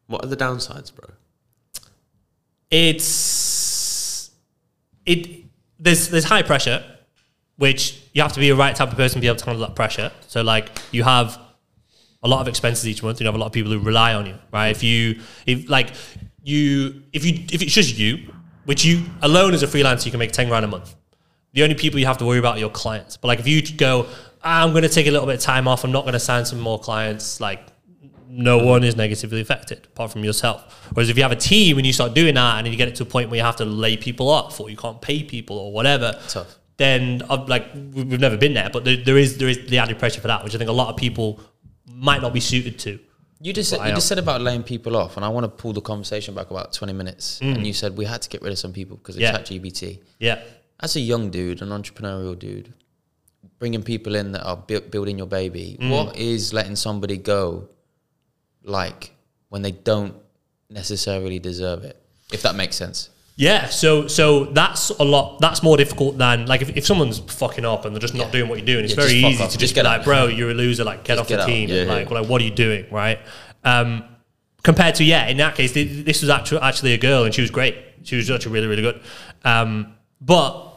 What 0.07 0.25
are 0.25 0.27
the 0.27 0.37
downsides, 0.37 0.93
bro? 0.93 1.09
it's 2.69 3.70
it 5.05 5.45
there's 5.79 6.09
there's 6.09 6.25
high 6.25 6.41
pressure, 6.43 6.83
which 7.57 8.01
you 8.13 8.21
have 8.21 8.33
to 8.33 8.39
be 8.39 8.49
a 8.49 8.55
right 8.55 8.75
type 8.75 8.89
of 8.89 8.97
person 8.97 9.15
to 9.15 9.21
be 9.21 9.27
able 9.27 9.37
to 9.37 9.45
handle 9.45 9.65
that 9.67 9.75
pressure. 9.75 10.11
So 10.27 10.41
like 10.41 10.69
you 10.91 11.03
have 11.03 11.39
a 12.23 12.27
lot 12.27 12.41
of 12.41 12.47
expenses 12.47 12.87
each 12.87 13.01
month. 13.03 13.19
You 13.19 13.25
have 13.25 13.35
a 13.35 13.37
lot 13.37 13.47
of 13.47 13.51
people 13.51 13.71
who 13.71 13.79
rely 13.79 14.13
on 14.13 14.25
you, 14.25 14.35
right? 14.51 14.69
If 14.69 14.83
you 14.83 15.19
if 15.45 15.69
like 15.69 15.93
you 16.43 17.03
if 17.13 17.25
you 17.25 17.45
if 17.51 17.61
it's 17.61 17.73
just 17.73 17.97
you, 17.97 18.33
which 18.65 18.85
you 18.85 19.03
alone 19.21 19.53
as 19.53 19.63
a 19.63 19.67
freelancer 19.67 20.05
you 20.05 20.11
can 20.11 20.19
make 20.19 20.31
ten 20.31 20.47
grand 20.47 20.65
a 20.65 20.67
month. 20.67 20.95
The 21.53 21.63
only 21.63 21.75
people 21.75 21.99
you 21.99 22.05
have 22.05 22.17
to 22.19 22.25
worry 22.25 22.39
about 22.39 22.57
are 22.57 22.59
your 22.59 22.69
clients. 22.69 23.17
But 23.17 23.27
like 23.27 23.39
if 23.39 23.47
you 23.47 23.61
go, 23.75 24.07
"Ah, 24.43 24.63
I'm 24.63 24.71
going 24.71 24.83
to 24.83 24.89
take 24.89 25.07
a 25.07 25.11
little 25.11 25.27
bit 25.27 25.35
of 25.35 25.41
time 25.41 25.67
off. 25.67 25.83
I'm 25.83 25.91
not 25.91 26.03
going 26.03 26.13
to 26.13 26.19
sign 26.19 26.45
some 26.45 26.59
more 26.61 26.79
clients. 26.79 27.41
Like 27.41 27.70
no 28.33 28.57
one 28.59 28.83
is 28.83 28.95
negatively 28.95 29.41
affected 29.41 29.85
apart 29.91 30.11
from 30.11 30.23
yourself. 30.23 30.89
Whereas 30.93 31.09
if 31.09 31.17
you 31.17 31.23
have 31.23 31.33
a 31.33 31.43
team 31.53 31.77
and 31.77 31.85
you 31.85 31.91
start 31.93 32.13
doing 32.13 32.35
that 32.35 32.57
and 32.59 32.67
you 32.67 32.75
get 32.77 32.87
it 32.87 32.95
to 32.95 33.03
a 33.03 33.05
point 33.05 33.29
where 33.29 33.37
you 33.37 33.43
have 33.43 33.57
to 33.57 33.65
lay 33.65 33.97
people 33.97 34.29
off 34.29 34.59
or 34.61 34.69
you 34.69 34.77
can't 34.77 35.01
pay 35.01 35.21
people 35.23 35.57
or 35.57 35.73
whatever, 35.73 36.17
Tough. 36.29 36.55
then 36.77 37.21
uh, 37.29 37.43
like 37.47 37.65
we- 37.73 38.03
we've 38.03 38.19
never 38.19 38.37
been 38.37 38.53
there, 38.53 38.69
but 38.71 38.85
there, 38.85 38.97
there 38.97 39.17
is 39.17 39.37
there 39.37 39.49
is 39.49 39.59
the 39.67 39.77
added 39.79 39.99
pressure 39.99 40.21
for 40.21 40.27
that, 40.27 40.43
which 40.43 40.55
I 40.55 40.57
think 40.57 40.69
a 40.69 40.73
lot 40.73 40.89
of 40.89 40.95
people 40.97 41.39
might 41.85 42.21
not 42.21 42.33
be 42.33 42.39
suited 42.39 42.79
to. 42.79 42.99
You 43.43 43.51
just 43.53 43.73
I 43.73 43.89
you 43.89 43.95
just 43.95 44.07
said 44.07 44.19
about 44.19 44.39
laying 44.41 44.63
people 44.63 44.95
off, 44.95 45.17
and 45.17 45.25
I 45.25 45.29
want 45.29 45.43
to 45.45 45.49
pull 45.49 45.73
the 45.73 45.81
conversation 45.81 46.33
back 46.35 46.51
about 46.51 46.73
20 46.73 46.93
minutes. 46.93 47.41
And 47.41 47.65
you 47.65 47.73
said 47.73 47.97
we 47.97 48.05
had 48.05 48.21
to 48.21 48.29
get 48.29 48.41
rid 48.43 48.51
of 48.51 48.59
some 48.59 48.71
people 48.71 48.97
because 48.97 49.15
of 49.15 49.21
Mm. 49.23 49.25
Yeah. 49.25 49.37
ChatGPT. 49.39 49.99
Yeah, 50.19 50.39
As 50.79 50.95
a 50.95 50.99
young 50.99 51.31
dude, 51.31 51.61
an 51.63 51.69
entrepreneurial 51.69 52.37
dude, 52.37 52.71
bringing 53.59 53.83
people 53.83 54.15
in 54.15 54.31
that 54.33 54.43
are 54.43 54.57
bu- 54.57 54.81
building 54.81 55.17
your 55.17 55.27
baby. 55.27 55.77
Mm. 55.81 55.89
What 55.89 56.17
is 56.17 56.53
letting 56.53 56.75
somebody 56.75 57.17
go 57.17 57.67
like 58.63 59.15
when 59.49 59.61
they 59.61 59.71
don't 59.71 60.15
necessarily 60.69 61.39
deserve 61.39 61.83
it? 61.83 61.97
If 62.31 62.41
that 62.43 62.55
makes 62.55 62.75
sense. 62.75 63.09
Yeah, 63.37 63.67
so 63.67 64.07
so 64.07 64.45
that's 64.45 64.89
a 64.89 65.03
lot. 65.03 65.39
That's 65.39 65.63
more 65.63 65.75
difficult 65.77 66.17
than 66.17 66.45
like 66.45 66.61
if, 66.61 66.69
if 66.77 66.85
someone's 66.85 67.19
fucking 67.19 67.65
up 67.65 67.85
and 67.85 67.95
they're 67.95 67.99
just 68.01 68.13
not 68.13 68.27
Yeah. 68.27 68.31
doing 68.33 68.49
what 68.49 68.57
you're 68.59 68.65
doing. 68.65 68.85
It's 68.85 68.93
Yeah, 68.95 69.01
very 69.03 69.13
easy 69.13 69.43
off. 69.43 69.51
to 69.51 69.57
Just 69.57 69.59
just, 69.59 69.75
get 69.75 69.83
be 69.83 69.87
like, 69.87 70.03
bro, 70.03 70.27
you're 70.27 70.51
a 70.51 70.53
loser. 70.53 70.83
Like, 70.83 71.03
get 71.03 71.15
Just 71.17 71.21
off 71.21 71.27
get 71.27 71.37
the 71.37 71.43
out. 71.43 71.47
team. 71.47 71.69
Yeah, 71.69 71.83
like, 71.83 72.11
like, 72.11 72.27
what 72.29 72.41
are 72.41 72.43
you 72.45 72.51
doing, 72.51 72.85
right? 72.91 73.19
Um, 73.63 74.03
compared 74.63 74.95
to 74.95 75.03
yeah, 75.03 75.27
in 75.27 75.37
that 75.37 75.55
case, 75.55 75.71
th- 75.71 76.05
this 76.05 76.21
was 76.21 76.29
actually 76.29 76.61
actually 76.61 76.93
a 76.93 76.97
girl 76.97 77.23
and 77.23 77.33
she 77.33 77.41
was 77.41 77.49
great. 77.51 77.75
She 78.03 78.15
was 78.15 78.29
actually 78.29 78.51
really 78.53 78.67
really 78.67 78.81
good. 78.83 79.01
Um, 79.43 79.93
but 80.19 80.70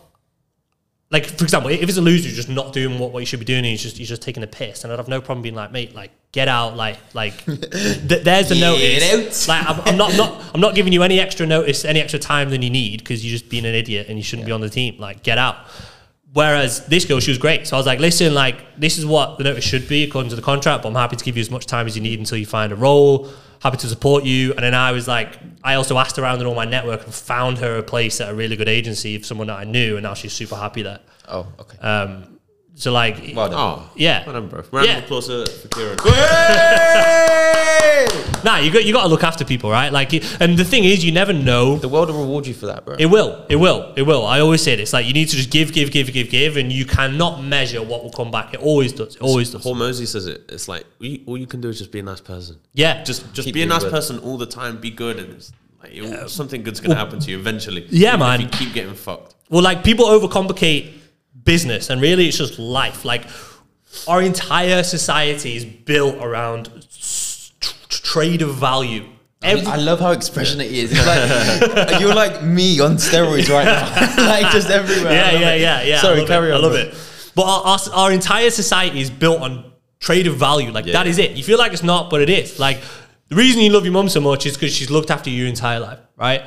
like 1.15 1.27
for 1.27 1.45
example, 1.45 1.71
if 1.71 1.81
it's 1.89 1.97
a 1.97 2.01
loser 2.01 2.25
who's 2.25 2.35
just 2.35 2.49
not 2.49 2.73
doing 2.73 2.99
what, 2.99 3.13
what 3.13 3.21
you 3.21 3.27
should 3.27 3.39
be 3.39 3.45
doing, 3.45 3.59
and 3.59 3.67
he's 3.67 3.81
just 3.81 3.97
he's 3.97 4.09
just 4.09 4.21
taking 4.21 4.43
a 4.43 4.49
piss, 4.49 4.83
and 4.83 4.93
I'd 4.93 4.99
have 4.99 5.07
no 5.07 5.21
problem 5.21 5.43
being 5.43 5.55
like, 5.55 5.71
mate, 5.71 5.95
like 5.95 6.11
get 6.33 6.49
out, 6.49 6.77
like 6.77 6.99
like 7.15 7.45
th- 7.45 8.25
there's 8.25 8.49
the 8.49 8.57
notice. 8.57 9.49
out. 9.49 9.49
Like 9.49 9.79
I'm, 9.79 9.81
I'm 9.89 9.97
not 9.97 10.11
I'm 10.11 10.17
not 10.17 10.45
I'm 10.55 10.61
not 10.61 10.75
giving 10.75 10.93
you 10.93 11.05
any 11.05 11.21
extra 11.21 11.47
notice, 11.47 11.85
any 11.85 12.01
extra 12.01 12.19
time 12.19 12.51
than 12.51 12.63
you 12.63 12.71
need 12.71 12.99
because 12.99 13.25
you're 13.25 13.31
just 13.31 13.49
being 13.49 13.65
an 13.65 13.77
idiot 13.77 14.09
and 14.09 14.19
you 14.19 14.25
shouldn't 14.25 14.45
be 14.45 14.51
on 14.51 14.61
the 14.61 14.69
team. 14.69 14.99
Like 14.99 15.23
get 15.23 15.39
out. 15.39 15.57
Whereas 16.33 16.85
this 16.87 17.05
girl, 17.05 17.21
she 17.21 17.31
was 17.31 17.39
great. 17.39 17.69
So 17.69 17.77
I 17.77 17.79
was 17.79 17.87
like, 17.87 18.01
listen, 18.01 18.35
like 18.35 18.57
this 18.77 18.99
is 18.99 19.07
what 19.07 19.39
the 19.39 19.45
notice 19.45 19.63
should 19.63 19.87
be 19.87 20.03
according 20.03 20.31
to 20.31 20.37
the 20.37 20.43
contract, 20.43 20.83
but 20.83 20.89
I'm 20.89 20.97
happy 20.97 21.15
to 21.15 21.25
give 21.25 21.37
you 21.37 21.43
as 21.43 21.51
much 21.51 21.65
time 21.67 21.87
as 21.87 21.95
you 21.95 22.03
need 22.03 22.19
until 22.19 22.39
you 22.39 22.47
find 22.47 22.73
a 22.73 22.77
role. 22.77 23.31
Happy 23.65 23.79
to 23.79 23.89
support 23.89 24.25
you. 24.25 24.53
And 24.53 24.63
then 24.63 24.75
I 24.75 24.93
was 24.93 25.09
like, 25.09 25.39
I 25.65 25.75
also 25.75 25.97
asked 25.97 26.19
around 26.19 26.41
in 26.41 26.47
all 26.47 26.55
my 26.55 26.67
network 26.67 27.03
and 27.05 27.15
found 27.15 27.57
her 27.59 27.79
a 27.79 27.83
place 27.83 28.21
at 28.21 28.29
a 28.29 28.35
really 28.35 28.57
good 28.57 28.69
agency 28.69 29.17
of 29.17 29.25
someone 29.25 29.47
that 29.47 29.59
I 29.59 29.65
knew, 29.65 29.97
and 29.97 30.03
now 30.03 30.13
she's 30.13 30.35
super 30.35 30.55
happy 30.55 30.83
there. 30.83 31.01
Oh, 31.27 31.47
okay. 31.59 31.79
Um, 31.79 32.34
so 32.75 32.93
like, 32.93 33.33
well 33.35 33.49
done. 33.49 33.59
Oh, 33.59 33.91
yeah, 33.95 34.25
well 34.25 34.35
done, 34.35 34.49
bro. 34.49 34.63
Round 34.73 34.87
Yeah. 34.89 34.99
of 34.99 35.05
applause 35.05 35.27
for 35.29 35.45
for 35.47 35.69
Ciaran. 35.69 35.97
nah, 38.45 38.59
you 38.59 38.71
got 38.73 38.85
you 38.85 38.93
got 38.93 39.03
to 39.03 39.09
look 39.09 39.23
after 39.23 39.45
people, 39.45 39.71
right? 39.71 39.93
Like, 39.93 40.13
and 40.41 40.57
the 40.59 40.65
thing 40.65 40.85
is, 40.85 41.05
you 41.05 41.13
never 41.13 41.33
know 41.33 41.77
The 41.79 41.89
world 41.89 42.11
will 42.11 42.21
reward 42.21 42.47
you 42.47 42.55
for 42.55 42.67
that, 42.67 42.85
bro. 42.85 42.97
It 42.99 43.07
will. 43.07 43.47
It 43.49 43.57
will. 43.57 43.93
It 43.97 44.03
will. 44.03 44.27
I 44.27 44.41
always 44.41 44.63
say 44.63 44.77
this. 44.77 44.93
Like 44.93 45.07
you 45.07 45.13
need 45.13 45.29
to 45.29 45.37
just 45.37 45.51
give, 45.51 45.73
give, 45.73 45.91
give, 45.91 46.13
give, 46.13 46.31
give, 46.31 46.57
and 46.57 46.73
you 46.73 46.85
cannot 46.85 47.43
measure 47.43 47.83
what 47.83 48.03
will 48.03 48.11
come 48.13 48.31
back. 48.31 48.55
It 48.55 48.61
always 48.61 48.93
does. 48.93 49.17
It 49.17 49.23
always 49.23 49.51
does. 49.51 49.65
Hormozi 49.65 50.07
says 50.07 50.27
it. 50.27 50.45
It's 50.49 50.69
like 50.69 50.85
all 51.01 51.07
you, 51.07 51.21
all 51.27 51.39
you 51.39 51.47
can 51.47 51.61
do 51.61 51.69
is 51.69 51.79
just 51.79 51.93
be 51.93 52.01
a 52.01 52.03
nice 52.03 52.21
person. 52.21 52.59
Yeah. 52.73 53.03
Just 53.05 53.33
just 53.35 53.47
Keep 53.47 53.55
be 53.55 53.63
a 53.63 53.67
nice 53.67 53.83
good. 53.85 53.93
person 53.93 54.19
all 54.21 54.37
the 54.37 54.47
time. 54.47 54.79
Be 54.81 54.91
good, 54.91 55.19
and 55.19 55.33
it's 55.35 55.53
like 55.83 55.93
it, 55.95 56.29
something 56.31 56.63
good's 56.63 56.81
gonna 56.81 56.95
happen 56.97 57.21
to 57.21 57.31
you 57.31 57.39
eventually. 57.39 57.87
Yeah, 57.91 58.17
man. 58.17 58.41
If 58.41 58.47
you 58.61 58.67
keep 58.67 58.75
getting 58.75 58.95
fucked. 58.95 59.35
well, 59.49 59.63
like 59.63 59.85
people 59.85 60.07
overcomplicate 60.07 60.93
business, 61.45 61.91
and 61.91 62.01
really, 62.01 62.29
it's 62.29 62.39
just 62.39 62.59
life. 62.59 63.05
Like 63.05 63.27
our 64.09 64.23
entire 64.23 64.83
society 64.83 65.57
is 65.57 65.65
built 65.65 66.17
around 66.17 66.71
trade 67.89 68.43
of 68.43 68.55
value. 68.55 69.07
Every- 69.43 69.67
I 69.67 69.77
love 69.77 70.01
how 70.01 70.13
expressionate 70.13 70.71
he 70.71 70.81
is. 70.81 70.93
Like 70.93 72.01
you're 72.01 72.15
like 72.15 72.43
me 72.43 72.81
on 72.81 72.97
steroids 72.97 73.51
right 73.51 73.65
now, 73.67 73.89
like 74.27 74.51
just 74.53 74.71
everywhere. 74.71 75.13
Yeah, 75.13 75.33
yeah, 75.33 75.53
it. 75.55 75.61
yeah, 75.61 75.83
yeah. 75.83 76.01
Sorry, 76.01 76.25
carry 76.25 76.49
it. 76.49 76.53
on. 76.53 76.59
I 76.61 76.63
love 76.63 76.73
bro. 76.73 76.81
it. 76.81 76.95
But 77.35 77.43
our, 77.43 77.63
our, 77.67 77.79
our 77.95 78.13
entire 78.13 78.51
society 78.51 79.01
is 79.01 79.11
built 79.11 79.41
on 79.43 79.73
trade 80.01 80.27
of 80.27 80.37
value. 80.37 80.71
Like 80.71 80.87
Yeah. 80.87 80.93
that 80.95 81.07
is 81.07 81.19
it. 81.19 81.33
You 81.33 81.45
feel 81.45 81.59
like 81.59 81.73
it's 81.73 81.83
not, 81.83 82.09
but 82.11 82.23
it 82.23 82.31
is. 82.31 82.59
Like 82.59 82.81
the 83.29 83.37
reason 83.37 83.61
you 83.61 83.71
love 83.71 83.85
your 83.85 83.93
mom 83.93 84.09
so 84.09 84.21
much 84.21 84.47
is 84.47 84.55
because 84.55 84.75
she's 84.75 84.91
looked 84.91 85.11
after 85.11 85.29
you 85.31 85.37
your 85.41 85.49
entire 85.49 85.81
life, 85.81 85.99
right? 86.17 86.43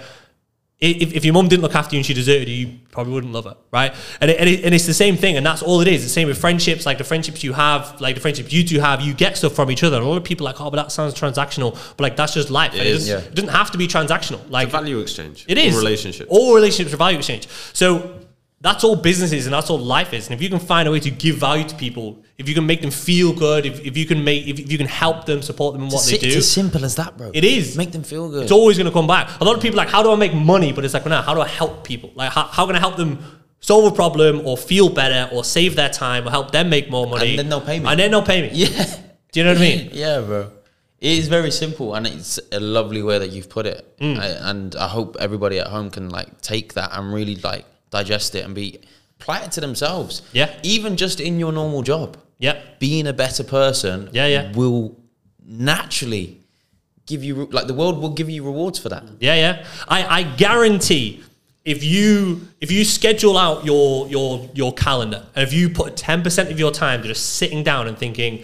If, 0.79 1.15
if 1.15 1.25
your 1.25 1.33
mum 1.33 1.47
didn't 1.47 1.63
look 1.63 1.73
after 1.73 1.95
you 1.95 1.99
and 1.99 2.05
she 2.05 2.13
deserted 2.13 2.47
you, 2.47 2.55
you 2.67 2.79
probably 2.91 3.11
wouldn't 3.11 3.33
love 3.33 3.45
her, 3.45 3.57
right? 3.71 3.95
And, 4.21 4.29
it, 4.29 4.39
and, 4.39 4.47
it, 4.47 4.63
and 4.63 4.75
it's 4.75 4.85
the 4.85 4.93
same 4.93 5.17
thing, 5.17 5.35
and 5.35 5.43
that's 5.43 5.63
all 5.63 5.81
it 5.81 5.87
is. 5.87 6.03
The 6.03 6.09
same 6.09 6.27
with 6.27 6.37
friendships, 6.37 6.85
like 6.85 6.99
the 6.99 7.03
friendships 7.03 7.43
you 7.43 7.53
have, 7.53 7.99
like 7.99 8.13
the 8.13 8.21
friendships 8.21 8.53
you 8.53 8.63
two 8.63 8.79
have, 8.79 9.01
you 9.01 9.15
get 9.15 9.37
stuff 9.37 9.53
from 9.53 9.71
each 9.71 9.83
other. 9.83 9.97
And 9.97 10.05
a 10.05 10.07
lot 10.07 10.17
of 10.17 10.23
people 10.23 10.45
are 10.47 10.51
like, 10.53 10.61
oh, 10.61 10.69
but 10.69 10.77
that 10.77 10.91
sounds 10.91 11.15
transactional. 11.15 11.73
But 11.97 12.01
like, 12.01 12.15
that's 12.15 12.35
just 12.35 12.51
life. 12.51 12.75
It, 12.75 12.85
is. 12.85 13.07
doesn't, 13.07 13.23
Yeah. 13.23 13.27
it 13.27 13.33
doesn't 13.33 13.49
have 13.55 13.71
to 13.71 13.79
be 13.79 13.87
transactional. 13.87 14.39
Like, 14.51 14.69
Value 14.69 14.99
exchange. 14.99 15.45
it 15.47 15.57
is 15.57 15.73
All 15.73 15.79
relationships. 15.79 16.29
All 16.29 16.53
relationships 16.53 16.93
are 16.93 16.97
value 16.97 17.17
exchange. 17.17 17.47
So 17.73 18.19
that's 18.61 18.83
all 18.83 18.95
businesses 18.95 19.47
and 19.47 19.53
that's 19.53 19.71
all 19.71 19.79
life 19.79 20.13
is. 20.13 20.27
And 20.27 20.35
if 20.35 20.43
you 20.43 20.49
can 20.49 20.59
find 20.59 20.87
a 20.87 20.91
way 20.91 20.99
to 20.99 21.09
give 21.09 21.37
value 21.37 21.63
to 21.67 21.75
people, 21.75 22.23
if 22.37 22.47
you 22.47 22.53
can 22.55 22.65
make 22.67 22.81
them 22.81 22.91
feel 22.91 23.33
good, 23.33 23.65
if, 23.65 23.83
if 23.83 23.97
you 23.97 24.05
can 24.05 24.23
make, 24.23 24.45
if, 24.47 24.59
if 24.59 24.71
you 24.71 24.77
can 24.77 24.87
help 24.87 25.25
them, 25.25 25.41
support 25.41 25.73
them 25.73 25.83
in 25.83 25.89
what 25.89 26.05
they 26.05 26.17
si- 26.17 26.27
it's 26.27 26.35
as 26.35 26.51
simple 26.51 26.85
as 26.85 26.95
that, 26.95 27.17
bro. 27.17 27.31
It 27.33 27.43
is. 27.43 27.75
Make 27.75 27.91
them 27.91 28.03
feel 28.03 28.29
good. 28.29 28.43
it's 28.43 28.51
always 28.51 28.77
going 28.77 28.85
to 28.87 28.93
come 28.93 29.07
back. 29.07 29.39
A 29.41 29.43
lot 29.43 29.55
of 29.55 29.61
people 29.61 29.79
are 29.79 29.83
like, 29.85 29.91
how 29.91 30.03
do 30.03 30.11
I 30.11 30.15
make 30.15 30.33
money? 30.33 30.71
But 30.71 30.85
it's 30.85 30.93
like, 30.93 31.03
well, 31.05 31.11
now, 31.11 31.21
how 31.23 31.33
do 31.33 31.41
I 31.41 31.47
help 31.47 31.83
people? 31.83 32.11
Like, 32.15 32.31
how, 32.31 32.43
how 32.43 32.65
can 32.67 32.75
I 32.75 32.79
help 32.79 32.95
them 32.95 33.19
solve 33.59 33.91
a 33.91 33.95
problem 33.95 34.45
or 34.45 34.55
feel 34.55 34.89
better 34.89 35.33
or 35.35 35.43
save 35.43 35.75
their 35.75 35.89
time 35.89 36.27
or 36.27 36.31
help 36.31 36.51
them 36.51 36.69
make 36.69 36.91
more 36.91 37.07
money? 37.07 37.31
And 37.31 37.39
then 37.39 37.49
they'll 37.49 37.61
pay 37.61 37.79
me. 37.79 37.87
And 37.89 37.99
then 37.99 38.11
they'll 38.11 38.21
pay 38.23 38.41
me. 38.43 38.49
yeah. 38.53 38.85
Do 39.31 39.39
you 39.39 39.43
know 39.43 39.51
what 39.53 39.57
I 39.57 39.61
mean? 39.61 39.89
Yeah, 39.93 40.21
bro. 40.21 40.51
It 40.99 41.11
is 41.19 41.27
very 41.27 41.51
simple, 41.51 41.93
and 41.93 42.07
it's 42.07 42.39
a 42.51 42.59
lovely 42.59 43.03
way 43.03 43.19
that 43.19 43.29
you've 43.29 43.49
put 43.49 43.67
it. 43.67 43.97
Mm. 43.99 44.17
I, 44.19 44.27
and 44.49 44.75
I 44.75 44.87
hope 44.87 45.15
everybody 45.19 45.59
at 45.59 45.67
home 45.67 45.91
can 45.91 46.09
like 46.09 46.41
take 46.41 46.73
that 46.73 46.89
and 46.93 47.13
really 47.13 47.35
like 47.35 47.65
digest 47.91 48.33
it 48.33 48.45
and 48.45 48.55
be 48.55 48.79
apply 49.19 49.41
it 49.41 49.51
to 49.53 49.61
themselves. 49.61 50.23
Yeah. 50.33 50.51
Even 50.63 50.97
just 50.97 51.19
in 51.19 51.39
your 51.39 51.51
normal 51.51 51.83
job, 51.83 52.17
Yep. 52.39 52.79
being 52.79 53.07
a 53.07 53.13
better 53.13 53.43
person. 53.43 54.09
Yeah, 54.11 54.27
yeah. 54.27 54.51
Will 54.53 54.95
naturally 55.45 56.39
give 57.05 57.23
you 57.23 57.45
like 57.45 57.67
the 57.67 57.73
world 57.73 57.99
will 57.99 58.13
give 58.13 58.29
you 58.29 58.43
rewards 58.43 58.77
for 58.77 58.89
that. 58.89 59.03
Yeah, 59.19 59.35
yeah. 59.35 59.65
I, 59.87 60.19
I 60.19 60.23
guarantee 60.23 61.23
if 61.65 61.83
you 61.83 62.47
if 62.61 62.71
you 62.71 62.85
schedule 62.85 63.37
out 63.37 63.65
your 63.65 64.07
your 64.07 64.49
your 64.53 64.73
calendar 64.73 65.25
and 65.35 65.43
if 65.43 65.53
you 65.53 65.69
put 65.69 65.97
ten 65.97 66.21
percent 66.21 66.51
of 66.51 66.59
your 66.59 66.71
time 66.71 67.01
to 67.01 67.07
just 67.07 67.35
sitting 67.35 67.63
down 67.63 67.87
and 67.87 67.97
thinking, 67.97 68.43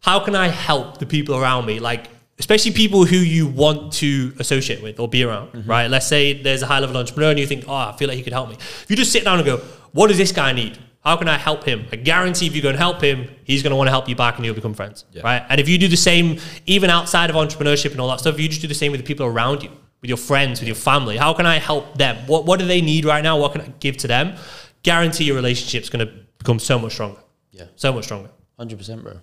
how 0.00 0.20
can 0.20 0.34
I 0.34 0.48
help 0.48 0.98
the 0.98 1.06
people 1.06 1.36
around 1.36 1.66
me? 1.66 1.80
Like 1.80 2.08
especially 2.38 2.72
people 2.72 3.04
who 3.04 3.16
you 3.16 3.46
want 3.46 3.92
to 3.92 4.32
associate 4.38 4.82
with 4.82 4.98
or 4.98 5.08
be 5.08 5.22
around, 5.22 5.52
mm-hmm. 5.52 5.70
right? 5.70 5.88
Let's 5.88 6.06
say 6.06 6.42
there's 6.42 6.62
a 6.62 6.66
high 6.66 6.80
level 6.80 6.96
entrepreneur 6.96 7.30
and 7.30 7.38
you 7.38 7.46
think, 7.46 7.64
oh, 7.68 7.74
I 7.74 7.94
feel 7.96 8.08
like 8.08 8.16
he 8.16 8.24
could 8.24 8.32
help 8.32 8.48
me. 8.48 8.56
If 8.56 8.86
you 8.88 8.96
just 8.96 9.12
sit 9.12 9.24
down 9.24 9.38
and 9.38 9.46
go, 9.46 9.58
what 9.92 10.08
does 10.08 10.18
this 10.18 10.32
guy 10.32 10.52
need? 10.52 10.78
How 11.04 11.16
can 11.16 11.28
I 11.28 11.36
help 11.36 11.64
him? 11.64 11.86
I 11.92 11.96
guarantee 11.96 12.46
if 12.46 12.56
you 12.56 12.62
go 12.62 12.70
and 12.70 12.78
help 12.78 13.02
him, 13.02 13.28
he's 13.44 13.62
going 13.62 13.72
to 13.72 13.76
want 13.76 13.88
to 13.88 13.90
help 13.90 14.08
you 14.08 14.16
back 14.16 14.36
and 14.36 14.44
you'll 14.44 14.54
become 14.54 14.72
friends, 14.72 15.04
right? 15.22 15.44
And 15.50 15.60
if 15.60 15.68
you 15.68 15.76
do 15.76 15.86
the 15.86 15.98
same, 15.98 16.38
even 16.66 16.88
outside 16.88 17.28
of 17.28 17.36
entrepreneurship 17.36 17.90
and 17.90 18.00
all 18.00 18.08
that 18.08 18.20
stuff, 18.20 18.34
if 18.34 18.40
you 18.40 18.48
just 18.48 18.62
do 18.62 18.68
the 18.68 18.74
same 18.74 18.90
with 18.90 19.00
the 19.00 19.06
people 19.06 19.26
around 19.26 19.62
you, 19.62 19.70
with 20.00 20.08
your 20.08 20.16
friends, 20.16 20.60
with 20.60 20.66
your 20.66 20.76
family, 20.76 21.16
how 21.18 21.34
can 21.34 21.44
I 21.44 21.58
help 21.58 21.98
them? 21.98 22.16
What, 22.26 22.46
what 22.46 22.58
do 22.58 22.66
they 22.66 22.80
need 22.80 23.04
right 23.04 23.22
now? 23.22 23.38
What 23.38 23.52
can 23.52 23.60
I 23.60 23.68
give 23.80 23.98
to 23.98 24.08
them? 24.08 24.36
Guarantee 24.82 25.24
your 25.24 25.36
relationship's 25.36 25.90
going 25.90 26.06
to 26.06 26.12
become 26.38 26.58
so 26.58 26.78
much 26.78 26.94
stronger. 26.94 27.20
Yeah. 27.52 27.66
So 27.76 27.92
much 27.92 28.04
stronger. 28.04 28.30
Hundred 28.58 28.78
percent, 28.78 29.02
bro. 29.02 29.20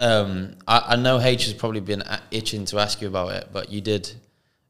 Um, 0.00 0.56
I, 0.66 0.84
I 0.88 0.96
know 0.96 1.20
H 1.20 1.44
has 1.44 1.54
probably 1.54 1.80
been 1.80 2.02
itching 2.30 2.64
to 2.66 2.78
ask 2.78 3.00
you 3.00 3.08
about 3.08 3.32
it, 3.32 3.48
but 3.52 3.70
you 3.70 3.80
did 3.80 4.10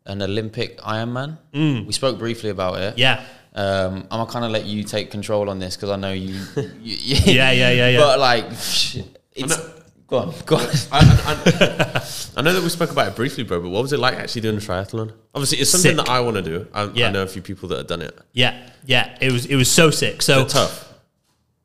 an 0.06 0.20
Olympic 0.20 0.78
Ironman. 0.80 1.38
We 1.86 1.92
spoke 1.92 2.18
briefly 2.18 2.50
about 2.50 2.78
it. 2.78 2.94
Mm. 2.94 2.98
Yeah. 2.98 3.24
Um, 3.56 4.08
I'm 4.10 4.18
gonna 4.18 4.26
kind 4.30 4.44
of 4.44 4.50
let 4.50 4.64
you 4.66 4.82
take 4.82 5.10
control 5.10 5.48
on 5.48 5.58
this 5.60 5.76
because 5.76 5.90
I 5.90 5.96
know 5.96 6.12
you. 6.24 6.34
you 6.82 6.96
Yeah, 7.34 7.50
yeah, 7.52 7.70
yeah, 7.70 7.88
yeah. 7.90 7.98
But 8.00 8.18
like, 8.18 8.46
it's 8.50 8.96
go 10.06 10.18
on, 10.18 10.34
go 10.44 10.56
on. 10.56 10.66
I, 10.92 10.98
I, 11.00 12.08
I 12.36 12.42
know 12.42 12.52
that 12.52 12.62
we 12.62 12.68
spoke 12.68 12.90
about 12.90 13.08
it 13.08 13.16
briefly, 13.16 13.44
bro, 13.44 13.60
but 13.60 13.68
what 13.70 13.82
was 13.82 13.92
it 13.92 14.00
like 14.00 14.14
actually 14.14 14.40
doing 14.42 14.56
a 14.56 14.60
triathlon? 14.60 15.12
Obviously, 15.34 15.58
it's 15.58 15.70
something 15.70 15.96
Sick. 15.96 16.04
that 16.04 16.08
I 16.10 16.20
want 16.20 16.36
to 16.36 16.42
do. 16.42 16.66
I, 16.74 16.84
Yeah. 16.94 17.08
I 17.08 17.10
know 17.12 17.22
a 17.22 17.26
few 17.28 17.42
people 17.42 17.68
that 17.70 17.78
have 17.78 17.86
done 17.86 18.02
it. 18.02 18.18
Yeah. 18.32 18.68
Yeah. 18.86 19.16
It 19.20 19.30
was, 19.32 19.46
it 19.46 19.56
was 19.56 19.70
so 19.70 19.90
sick. 19.90 20.20
So, 20.22 20.44
tough. 20.46 20.92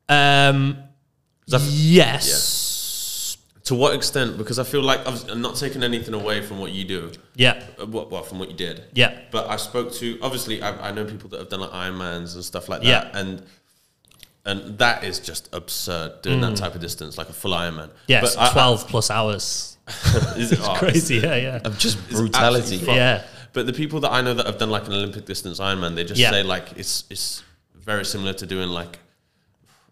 um, 0.08 0.78
that- 1.48 1.60
yes. 1.62 2.68
To 3.70 3.76
what 3.76 3.94
extent? 3.94 4.36
Because 4.36 4.58
I 4.58 4.64
feel 4.64 4.82
like 4.82 4.98
obviously, 5.06 5.30
I'm 5.30 5.40
not 5.42 5.54
taking 5.54 5.84
anything 5.84 6.12
away 6.12 6.42
from 6.42 6.58
what 6.58 6.72
you 6.72 6.84
do. 6.84 7.12
Yeah. 7.36 7.62
Uh, 7.80 7.86
What, 7.86 8.10
well, 8.10 8.24
from 8.24 8.40
what 8.40 8.50
you 8.50 8.56
did. 8.56 8.82
Yeah. 8.94 9.16
But 9.30 9.48
I 9.48 9.56
spoke 9.58 9.92
to 10.00 10.18
obviously 10.22 10.60
I, 10.60 10.88
I 10.88 10.90
know 10.90 11.04
people 11.04 11.28
that 11.30 11.38
have 11.38 11.48
done 11.50 11.60
like 11.60 11.70
Ironmans 11.70 12.34
and 12.34 12.44
stuff 12.44 12.68
like 12.68 12.80
that, 12.82 12.88
Yeah. 12.88 13.10
and 13.20 13.42
and 14.44 14.76
that 14.78 15.04
is 15.04 15.20
just 15.20 15.48
absurd 15.52 16.22
doing 16.22 16.40
that 16.40 16.56
type 16.56 16.74
of 16.74 16.80
distance, 16.80 17.16
like 17.16 17.28
a 17.28 17.32
full 17.32 17.52
Ironman. 17.52 17.90
Yeah. 18.08 18.22
but 18.22 18.30
it's 18.30 18.36
I- 18.36 18.48
I- 18.48 18.52
12 18.52 18.88
plus 18.88 19.08
hours. 19.08 19.76
is 20.36 20.50
it, 20.52 20.58
oh, 20.62 20.74
Crazy. 20.76 21.16
Yeah. 21.18 21.36
Yeah. 21.36 21.60
Of 21.64 21.78
just 21.78 21.96
it's 22.08 22.18
brutality. 22.20 22.58
absolutely 22.62 22.86
fucked. 22.86 22.96
Yeah. 22.96 23.24
But 23.52 23.66
the 23.66 23.72
people 23.72 24.00
that 24.00 24.10
I 24.10 24.20
know 24.20 24.34
that 24.34 24.46
have 24.46 24.58
done 24.58 24.70
like 24.70 24.86
an 24.88 24.94
Olympic 24.94 25.26
distance 25.26 25.60
Ironman, 25.60 25.94
they 25.94 26.02
just 26.04 26.20
Yeah. 26.20 26.32
say 26.32 26.42
like 26.42 26.72
it's 26.76 27.04
it's 27.08 27.44
very 27.76 28.04
similar 28.04 28.32
to 28.32 28.46
doing 28.46 28.68
like 28.70 28.98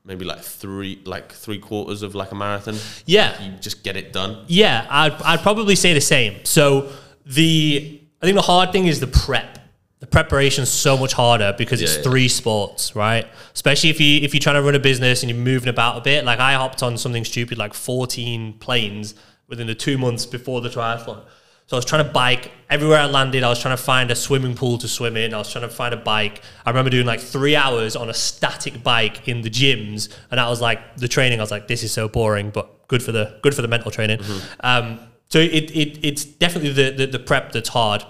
maybe 0.08 0.24
like 0.24 0.40
three 0.40 1.00
like 1.04 1.30
three 1.32 1.58
quarters 1.60 2.02
of 2.02 2.16
like 2.16 2.32
a 2.32 2.34
marathon. 2.34 2.74
Yeah. 3.06 3.40
you 3.40 3.52
just 3.58 3.84
get 3.84 3.96
it 3.96 4.12
done. 4.12 4.44
Yeah, 4.48 4.86
I'd, 4.90 5.12
I'd 5.22 5.40
probably 5.42 5.76
say 5.76 5.92
the 5.94 6.00
same. 6.00 6.44
So 6.44 6.90
the 7.26 8.00
I 8.20 8.26
think 8.26 8.34
the 8.34 8.42
hard 8.42 8.72
thing 8.72 8.86
is 8.86 8.98
the 8.98 9.06
prep. 9.06 9.58
The 10.00 10.06
preparation's 10.06 10.68
so 10.70 10.96
much 10.96 11.12
harder 11.12 11.54
because 11.58 11.82
it's 11.82 11.92
Yeah, 11.92 11.98
yeah. 11.98 12.04
three 12.04 12.28
sports, 12.28 12.94
right? 12.96 13.26
Especially 13.52 13.90
if 13.90 14.00
you 14.00 14.20
if 14.22 14.32
you're 14.32 14.40
trying 14.40 14.56
to 14.56 14.62
run 14.62 14.74
a 14.74 14.78
business 14.80 15.22
and 15.22 15.30
you're 15.30 15.38
moving 15.38 15.68
about 15.68 15.98
a 15.98 16.00
bit. 16.00 16.24
Like 16.24 16.38
I 16.40 16.54
hopped 16.54 16.82
on 16.82 16.96
something 16.96 17.24
stupid 17.24 17.58
like 17.58 17.74
14 17.74 18.54
planes 18.60 19.14
within 19.48 19.66
the 19.66 19.74
two 19.74 19.98
months 19.98 20.24
before 20.26 20.60
the 20.60 20.68
triathlon. 20.68 21.20
So 21.68 21.76
I 21.76 21.78
was 21.78 21.84
trying 21.84 22.02
to 22.02 22.10
bike 22.10 22.50
everywhere 22.70 22.98
I 22.98 23.04
landed. 23.04 23.42
I 23.44 23.50
was 23.50 23.60
trying 23.60 23.76
to 23.76 23.82
find 23.82 24.10
a 24.10 24.16
swimming 24.16 24.54
pool 24.54 24.78
to 24.78 24.88
swim 24.88 25.18
in. 25.18 25.34
I 25.34 25.36
was 25.36 25.52
trying 25.52 25.68
to 25.68 25.74
find 25.74 25.92
a 25.92 25.98
bike. 25.98 26.40
I 26.64 26.70
remember 26.70 26.88
doing 26.88 27.04
like 27.04 27.20
three 27.20 27.54
hours 27.54 27.94
on 27.94 28.08
a 28.08 28.14
static 28.14 28.82
bike 28.82 29.28
in 29.28 29.42
the 29.42 29.50
gyms, 29.50 30.08
and 30.30 30.38
that 30.38 30.48
was 30.48 30.62
like 30.62 30.96
the 30.96 31.08
training. 31.08 31.40
I 31.40 31.42
was 31.42 31.50
like, 31.50 31.68
this 31.68 31.82
is 31.82 31.92
so 31.92 32.08
boring, 32.08 32.48
but 32.48 32.88
good 32.88 33.02
for 33.02 33.12
the 33.12 33.38
good 33.42 33.54
for 33.54 33.60
the 33.60 33.68
mental 33.68 33.90
training. 33.90 34.20
Um, 34.60 34.98
so 35.28 35.38
it, 35.38 35.70
it 35.76 35.98
it's 36.02 36.24
definitely 36.24 36.72
the, 36.72 36.90
the 36.90 37.06
the 37.06 37.18
prep 37.18 37.52
that's 37.52 37.68
hard. 37.68 38.02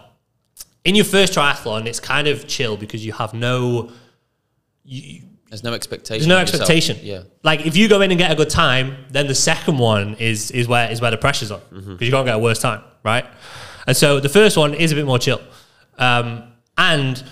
In 0.84 0.94
your 0.94 1.04
first 1.04 1.32
triathlon, 1.32 1.86
it's 1.86 1.98
kind 1.98 2.28
of 2.28 2.46
chill 2.46 2.76
because 2.76 3.04
you 3.04 3.12
have 3.12 3.34
no 3.34 3.90
you, 4.84 5.22
There's 5.50 5.64
no 5.64 5.72
expectation. 5.74 6.18
there's 6.20 6.26
no 6.28 6.40
yourself. 6.40 6.60
expectation. 6.62 6.98
Yeah. 7.02 7.22
Like 7.42 7.64
if 7.66 7.76
you 7.76 7.88
go 7.88 8.00
in 8.02 8.10
and 8.10 8.18
get 8.18 8.30
a 8.30 8.34
good 8.34 8.50
time, 8.50 9.04
then 9.10 9.26
the 9.26 9.34
second 9.34 9.78
one 9.78 10.14
is 10.18 10.50
is 10.50 10.68
where 10.68 10.90
is 10.90 11.00
where 11.00 11.10
the 11.10 11.16
pressure's 11.16 11.50
on 11.50 11.60
because 11.70 11.84
Mm-hmm. 11.84 12.04
you 12.04 12.10
can't 12.10 12.26
get 12.26 12.34
a 12.36 12.38
worse 12.38 12.58
time, 12.60 12.82
right? 13.04 13.24
And 13.86 13.96
so 13.96 14.20
the 14.20 14.28
first 14.28 14.56
one 14.56 14.74
is 14.74 14.92
a 14.92 14.94
bit 14.94 15.06
more 15.06 15.18
chill, 15.18 15.40
um, 15.98 16.52
and 16.76 17.22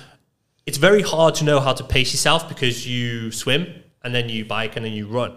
it's 0.64 0.78
very 0.78 1.02
hard 1.02 1.34
to 1.36 1.44
know 1.44 1.60
how 1.60 1.72
to 1.74 1.84
pace 1.84 2.12
yourself 2.12 2.48
because 2.48 2.86
you 2.86 3.30
swim 3.30 3.66
and 4.02 4.14
then 4.14 4.28
you 4.28 4.44
bike 4.44 4.76
and 4.76 4.84
then 4.84 4.92
you 4.92 5.06
run. 5.06 5.32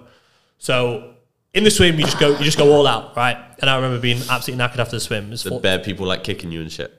So 0.58 1.14
in 1.54 1.64
the 1.64 1.72
swim, 1.72 1.98
you 2.00 2.06
just 2.06 2.20
go 2.20 2.30
you 2.38 2.44
just 2.46 2.58
go 2.58 2.72
all 2.74 2.88
out, 2.88 3.16
right? 3.18 3.38
And 3.60 3.70
I 3.70 3.76
remember 3.76 4.00
being 4.00 4.22
absolutely 4.30 4.64
knackered 4.64 4.80
after 4.80 4.96
the 4.96 5.00
swim. 5.02 5.26
It 5.28 5.32
was 5.32 5.44
The 5.44 5.50
four- 5.50 5.62
bare 5.62 5.80
people 5.80 6.06
like 6.08 6.24
kicking 6.24 6.52
you 6.52 6.62
and 6.62 6.72
shit. 6.72 6.96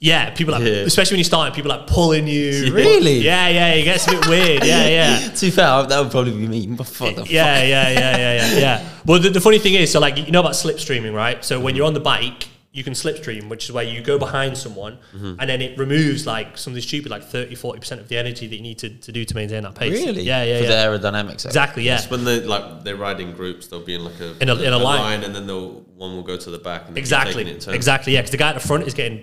Yeah, 0.00 0.30
people 0.30 0.52
like, 0.52 0.62
Yeah. 0.64 0.84
especially 0.84 1.14
when 1.14 1.18
you 1.20 1.24
start, 1.24 1.54
people 1.54 1.70
like 1.70 1.86
pulling 1.86 2.26
you. 2.26 2.72
Really? 2.74 3.18
Yeah, 3.20 3.48
yeah, 3.48 3.72
it 3.74 3.84
gets 3.84 4.06
a 4.06 4.10
bit 4.10 4.26
weird. 4.28 4.64
Yeah, 4.74 4.86
yeah. 4.88 5.18
To 5.28 5.46
be 5.46 5.50
fair, 5.50 5.82
that 5.84 6.00
would 6.00 6.10
probably 6.10 6.32
be 6.32 6.46
me. 6.48 6.66
But 6.66 6.86
fuck 6.86 7.14
the 7.16 7.22
Yeah, 7.26 7.62
yeah, 7.62 7.88
yeah, 7.90 8.16
yeah, 8.16 8.16
yeah, 8.52 8.58
yeah. 8.58 8.88
Well, 9.06 9.18
the, 9.20 9.30
the 9.30 9.40
funny 9.40 9.58
thing 9.58 9.74
is, 9.74 9.90
so 9.92 10.00
like 10.00 10.16
you 10.18 10.30
know 10.30 10.40
about 10.40 10.52
slipstreaming, 10.52 11.14
right? 11.14 11.44
So 11.44 11.58
when 11.60 11.74
you're 11.76 11.86
on 11.86 11.94
the 11.94 12.00
bike, 12.00 12.48
you 12.72 12.82
can 12.82 12.92
slipstream, 12.92 13.48
which 13.48 13.64
is 13.66 13.72
where 13.72 13.84
you 13.84 14.02
go 14.02 14.18
behind 14.18 14.58
someone 14.58 14.98
Mm-hmm. 15.14 15.36
and 15.38 15.48
then 15.48 15.62
it 15.62 15.78
removes 15.78 16.26
like 16.26 16.58
something 16.58 16.82
stupid, 16.82 17.08
like 17.08 17.22
30, 17.22 17.54
40% 17.54 18.00
of 18.00 18.08
the 18.08 18.16
energy 18.18 18.48
that 18.48 18.56
you 18.56 18.62
need 18.62 18.78
to, 18.80 18.88
to 18.88 19.12
do 19.12 19.24
to 19.24 19.34
maintain 19.36 19.62
that 19.62 19.76
pace. 19.76 19.92
Really? 19.92 20.22
Yeah, 20.22 20.42
yeah, 20.42 20.58
For 20.58 20.64
yeah. 20.64 20.88
the 20.90 20.98
aerodynamics. 20.98 21.46
Exactly, 21.46 21.84
yeah. 21.84 21.98
It's 21.98 22.10
when 22.10 22.24
they 22.24 22.40
like 22.40 22.82
they 22.82 22.92
ride 22.92 23.20
in 23.20 23.32
groups. 23.32 23.68
They'll 23.68 23.78
be 23.84 23.94
in 23.94 24.02
like 24.04 24.18
a 24.18 24.36
In 24.42 24.48
a- 24.48 24.56
in 24.56 24.72
a 24.72 24.78
line. 24.78 25.22
and 25.22 25.32
then 25.34 25.46
they'll 25.46 25.82
one 25.94 26.16
will 26.16 26.24
go 26.24 26.36
to 26.36 26.50
the 26.50 26.58
back. 26.58 26.88
And 26.88 26.98
Exactly, 26.98 27.34
taking 27.44 27.46
it 27.46 27.54
in 27.54 27.60
turns. 27.60 27.76
exactly, 27.76 28.12
yeah. 28.14 28.20
Because 28.20 28.32
the 28.32 28.36
guy 28.38 28.48
at 28.48 28.54
the 28.60 28.66
front 28.66 28.88
is 28.88 28.94
getting 28.94 29.22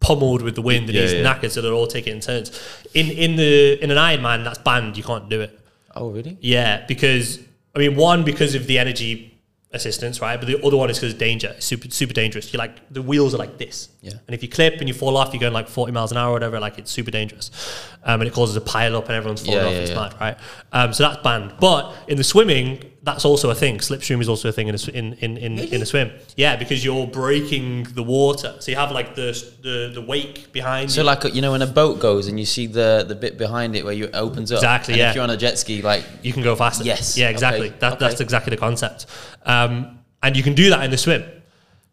pummeled 0.00 0.42
with 0.42 0.54
the 0.54 0.62
wind 0.62 0.86
and 0.88 0.94
Yeah, 0.94 1.02
he's 1.02 1.12
yeah. 1.12 1.22
knackered, 1.22 1.50
so 1.50 1.60
they're 1.62 1.72
all 1.72 1.86
taking 1.86 2.16
it 2.16 2.22
turns. 2.22 2.50
In 2.94 3.10
in 3.10 3.36
the 3.36 3.82
in 3.82 3.90
an 3.90 3.96
Ironman, 3.98 4.44
that's 4.44 4.58
banned. 4.58 4.96
You 4.96 5.02
can't 5.04 5.28
do 5.28 5.40
it. 5.40 5.58
Oh, 5.94 6.10
really? 6.10 6.38
Yeah, 6.40 6.84
because 6.86 7.38
I 7.74 7.78
mean, 7.80 7.96
one 7.96 8.24
because 8.24 8.54
of 8.54 8.66
the 8.66 8.78
energy 8.78 9.38
assistance, 9.72 10.20
right? 10.20 10.36
But 10.40 10.46
the 10.48 10.60
other 10.66 10.76
one 10.76 10.90
is 10.90 10.98
because 10.98 11.12
of 11.12 11.18
danger. 11.18 11.54
Super 11.58 11.90
super 11.90 12.12
dangerous. 12.12 12.52
You 12.52 12.58
like 12.58 12.92
the 12.92 13.02
wheels 13.02 13.34
are 13.34 13.38
like 13.38 13.58
this, 13.58 13.88
Yeah. 14.02 14.12
And 14.26 14.34
if 14.34 14.42
you 14.42 14.48
clip 14.48 14.76
and 14.80 14.88
you 14.88 14.94
fall 14.94 15.16
off, 15.18 15.34
you're 15.34 15.40
going 15.40 15.52
like 15.52 15.68
40 15.68 15.92
miles 15.92 16.10
an 16.10 16.16
hour 16.16 16.30
or 16.30 16.32
whatever. 16.32 16.58
Like 16.58 16.78
it's 16.78 16.90
super 16.90 17.10
dangerous, 17.10 17.50
um, 18.02 18.22
and 18.22 18.28
it 18.28 18.32
causes 18.32 18.56
a 18.56 18.60
pile 18.62 18.96
up 18.96 19.06
and 19.08 19.14
everyone's 19.14 19.44
falling 19.44 19.60
Yeah, 19.60 19.66
off. 19.66 19.72
yeah, 19.74 19.78
it's 19.80 19.90
yeah. 19.90 19.96
mad, 19.96 20.14
right? 20.20 20.38
Um, 20.72 20.92
so 20.94 21.02
that's 21.02 21.22
banned. 21.22 21.52
But 21.60 21.92
in 22.08 22.16
the 22.16 22.24
swimming, 22.24 22.82
that's 23.02 23.26
also 23.26 23.50
a 23.50 23.54
thing. 23.54 23.76
Slipstream 23.78 24.20
is 24.22 24.28
also 24.28 24.48
a 24.48 24.52
thing 24.52 24.68
in 24.68 24.74
a, 24.74 24.78
sw- 24.78 24.88
in 24.88 25.12
in 25.14 25.36
in, 25.36 25.58
in 25.58 25.82
a 25.82 25.86
swim. 25.86 26.10
Yeah, 26.36 26.56
because 26.56 26.82
you're 26.82 27.06
breaking 27.06 27.84
the 27.94 28.02
water, 28.02 28.56
so 28.60 28.70
you 28.70 28.76
have 28.78 28.90
like 28.90 29.14
the 29.16 29.32
the 29.62 29.90
the 29.94 30.00
wake 30.02 30.50
behind 30.52 30.90
So 30.90 31.02
you. 31.02 31.06
like 31.06 31.22
you 31.34 31.42
know 31.42 31.52
when 31.52 31.60
a 31.60 31.66
boat 31.66 32.00
goes 32.00 32.26
and 32.26 32.40
you 32.40 32.46
see 32.46 32.66
the 32.66 33.04
the 33.06 33.14
bit 33.14 33.36
behind 33.36 33.76
it 33.76 33.84
where 33.84 33.92
you 33.92 34.04
it 34.06 34.14
opens 34.14 34.50
up. 34.50 34.58
Exactly, 34.58 34.94
And 34.94 34.98
yeah. 35.00 35.08
If 35.10 35.14
you're 35.16 35.24
on 35.24 35.30
a 35.30 35.36
jet 35.36 35.58
ski, 35.58 35.82
like 35.82 36.04
you 36.22 36.32
can 36.32 36.42
go 36.42 36.56
faster. 36.56 36.84
Yes. 36.84 37.18
Yeah, 37.18 37.28
exactly. 37.28 37.68
Okay. 37.68 37.76
That, 37.80 37.98
That's 37.98 38.20
exactly 38.22 38.50
the 38.50 38.56
concept. 38.56 39.04
Um, 39.44 39.98
and 40.22 40.36
you 40.36 40.42
can 40.42 40.54
do 40.54 40.70
that 40.70 40.84
in 40.84 40.90
the 40.90 40.98
swim. 40.98 41.22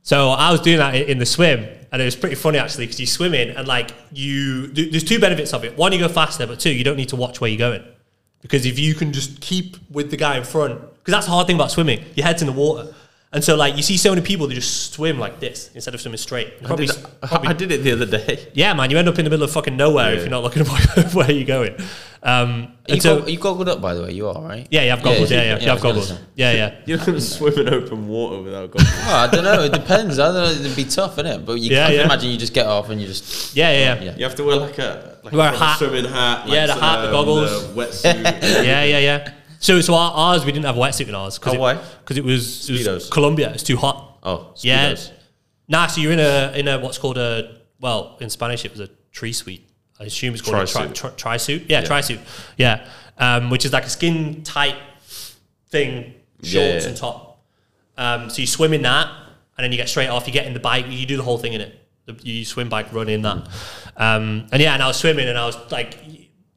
So 0.03 0.29
I 0.29 0.51
was 0.53 0.61
doing 0.61 0.77
that 0.77 0.95
in 0.95 1.17
the 1.17 1.25
swim, 1.25 1.67
and 1.91 2.01
it 2.01 2.05
was 2.05 2.15
pretty 2.15 2.35
funny 2.35 2.57
actually 2.57 2.85
because 2.85 2.99
you 2.99 3.07
swim 3.07 3.33
in 3.33 3.49
and 3.49 3.67
like 3.67 3.91
you. 4.11 4.67
There's 4.67 5.03
two 5.03 5.19
benefits 5.19 5.53
of 5.53 5.63
it. 5.63 5.77
One, 5.77 5.91
you 5.93 5.99
go 5.99 6.07
faster, 6.07 6.45
but 6.47 6.59
two, 6.59 6.71
you 6.71 6.83
don't 6.83 6.97
need 6.97 7.09
to 7.09 7.15
watch 7.15 7.41
where 7.41 7.49
you're 7.49 7.57
going 7.57 7.83
because 8.41 8.65
if 8.65 8.79
you 8.79 8.93
can 8.93 9.13
just 9.13 9.41
keep 9.41 9.77
with 9.89 10.11
the 10.11 10.17
guy 10.17 10.37
in 10.37 10.43
front, 10.43 10.79
because 10.79 11.11
that's 11.11 11.25
the 11.25 11.31
hard 11.31 11.47
thing 11.47 11.55
about 11.55 11.71
swimming. 11.71 12.03
Your 12.15 12.25
head's 12.25 12.41
in 12.41 12.47
the 12.47 12.53
water. 12.53 12.93
And 13.33 13.43
so, 13.43 13.57
like, 13.57 13.75
you 13.75 13.83
see 13.83 13.97
so 13.97 14.11
many 14.11 14.21
people 14.21 14.47
that 14.47 14.53
just 14.55 14.93
swim 14.93 15.19
like 15.19 15.41
this 15.41 15.69
instead 15.75 15.93
of 15.93 15.99
swimming 15.99 16.17
straight. 16.17 16.53
I 16.65 16.75
did, 16.75 16.89
probably 17.21 17.47
I 17.49 17.53
did 17.53 17.71
it 17.73 17.83
the 17.83 17.91
other 17.91 18.05
day. 18.05 18.47
yeah, 18.53 18.73
man, 18.73 18.89
you 18.89 18.97
end 18.97 19.09
up 19.09 19.19
in 19.19 19.25
the 19.25 19.29
middle 19.29 19.43
of 19.43 19.51
fucking 19.51 19.75
nowhere 19.75 20.13
if 20.13 20.21
you're 20.21 20.29
not 20.29 20.43
looking 20.43 20.61
at 20.61 21.13
where 21.13 21.29
you're 21.29 21.45
going. 21.45 21.75
Um, 22.23 22.73
you, 22.87 22.93
and 22.93 23.03
so, 23.03 23.19
go, 23.19 23.27
you 23.27 23.37
goggled 23.37 23.67
up 23.69 23.81
by 23.81 23.93
the 23.93 24.03
way. 24.03 24.11
You 24.13 24.29
are 24.29 24.41
right. 24.41 24.65
yeah, 24.71 24.83
you 24.83 24.89
have 24.91 25.03
goggles. 25.03 25.29
Yeah, 25.29 25.41
yeah, 25.43 25.43
yeah, 25.57 25.59
you 25.61 25.67
have 25.69 25.83
I 25.83 25.87
was 25.91 26.07
goggles. 26.09 26.13
Yeah, 26.35 26.51
yeah. 26.53 26.75
You 26.85 26.97
can 26.97 27.19
swim 27.19 27.53
in 27.59 27.69
open 27.73 28.07
water 28.07 28.41
without 28.41 28.71
goggles. 28.71 28.91
Well, 28.95 29.15
I 29.15 29.27
don't 29.29 29.43
know. 29.43 29.61
It 29.63 29.73
depends. 29.73 30.19
I 30.19 30.25
don't 30.31 30.35
know. 30.35 30.49
It'd 30.65 30.75
be 30.75 30.85
tough, 30.85 31.17
innit? 31.17 31.45
But 31.45 31.59
you 31.59 31.71
Yeah, 31.71 31.83
can't 31.87 31.95
yeah. 31.97 32.05
imagine 32.05 32.31
you 32.31 32.37
just 32.37 32.53
get 32.53 32.65
off 32.65 32.89
and 32.89 32.99
you 33.01 33.07
just. 33.07 33.55
Yeah, 33.57 33.71
yeah, 33.71 33.79
yeah. 33.95 34.03
Yeah. 34.03 34.15
You 34.17 34.23
have 34.23 34.35
to 34.35 34.43
wear 34.45 34.55
like 34.55 34.77
a 34.79 35.17
like 35.23 35.33
Wear 35.33 35.49
a 35.49 35.57
proper 35.57 35.65
hat. 35.65 35.77
swimming 35.79 36.05
hat. 36.05 36.45
Like 36.45 36.53
Yeah, 36.53 36.65
the 36.67 36.73
hat, 36.75 37.05
the 37.05 37.11
goggles. 37.11 37.73
the 37.73 37.81
wetsuit. 37.81 38.23
yeah, 38.63 38.83
yeah, 38.85 38.99
yeah. 38.99 39.33
So, 39.59 39.81
so 39.81 39.93
our, 39.95 40.11
ours, 40.13 40.45
we 40.45 40.51
didn't 40.51 40.65
have 40.65 40.77
a 40.77 40.79
wetsuit 40.79 41.07
in 41.07 41.15
ours. 41.15 41.37
Cause 41.39 41.55
Oh, 41.55 41.59
why? 41.59 41.75
Because 41.99 42.17
it 42.17 42.23
was, 42.23 42.69
it 42.69 42.87
was 42.87 43.09
Colombia. 43.09 43.51
It's 43.53 43.63
too 43.63 43.77
hot. 43.77 44.19
oh, 44.23 44.53
Yeah. 44.57 44.93
speedos. 44.93 45.11
Nah, 45.69 45.87
so 45.87 45.99
you're 46.01 46.13
in 46.13 46.19
a 46.19 46.53
in 46.55 46.67
a 46.69 46.79
what's 46.79 46.97
called 46.97 47.17
a 47.17 47.59
well 47.81 48.17
in 48.21 48.29
Spanish 48.29 48.63
it 48.63 48.71
was 48.71 48.79
a 48.79 48.89
tree 49.11 49.33
suite. 49.33 49.67
I 49.99 50.05
assume 50.05 50.33
it's 50.33 50.41
called 50.41 50.55
a 50.63 50.65
tri, 50.65 50.85
Tri-suit. 50.87 50.95
tri, 50.95 51.09
tri 51.17 51.37
suit. 51.37 51.63
Yeah, 51.67 51.81
Yeah. 51.81 51.85
tri 51.85 52.01
suit. 52.01 52.19
Yeah, 52.57 52.87
um, 53.17 53.49
which 53.49 53.65
is 53.65 53.73
like 53.73 53.83
a 53.83 53.89
skin 53.89 54.43
tight 54.43 54.75
thing, 55.69 56.13
shorts 56.41 56.53
Yeah, 56.53 56.61
yeah. 56.81 56.87
and 56.87 56.95
top. 56.95 57.43
Um, 57.97 58.29
so 58.29 58.39
you 58.41 58.47
swim 58.47 58.73
in 58.73 58.83
that, 58.83 59.07
and 59.57 59.63
then 59.63 59.71
you 59.71 59.77
get 59.77 59.89
straight 59.89 60.07
off. 60.07 60.25
You 60.27 60.33
get 60.33 60.45
in 60.45 60.53
the 60.53 60.59
bike. 60.59 60.85
You 60.87 61.05
do 61.05 61.17
the 61.17 61.23
whole 61.23 61.37
thing 61.39 61.53
in 61.53 61.61
it. 61.61 61.73
You 62.23 62.45
swim, 62.45 62.69
bike, 62.69 62.93
run 62.93 63.09
in 63.09 63.23
that. 63.23 63.49
Um, 63.97 64.47
and 64.53 64.61
yeah, 64.61 64.73
and 64.73 64.81
I 64.83 64.87
was 64.87 64.97
swimming, 64.97 65.27
and 65.27 65.37
I 65.37 65.45
was 65.45 65.57
like. 65.71 65.97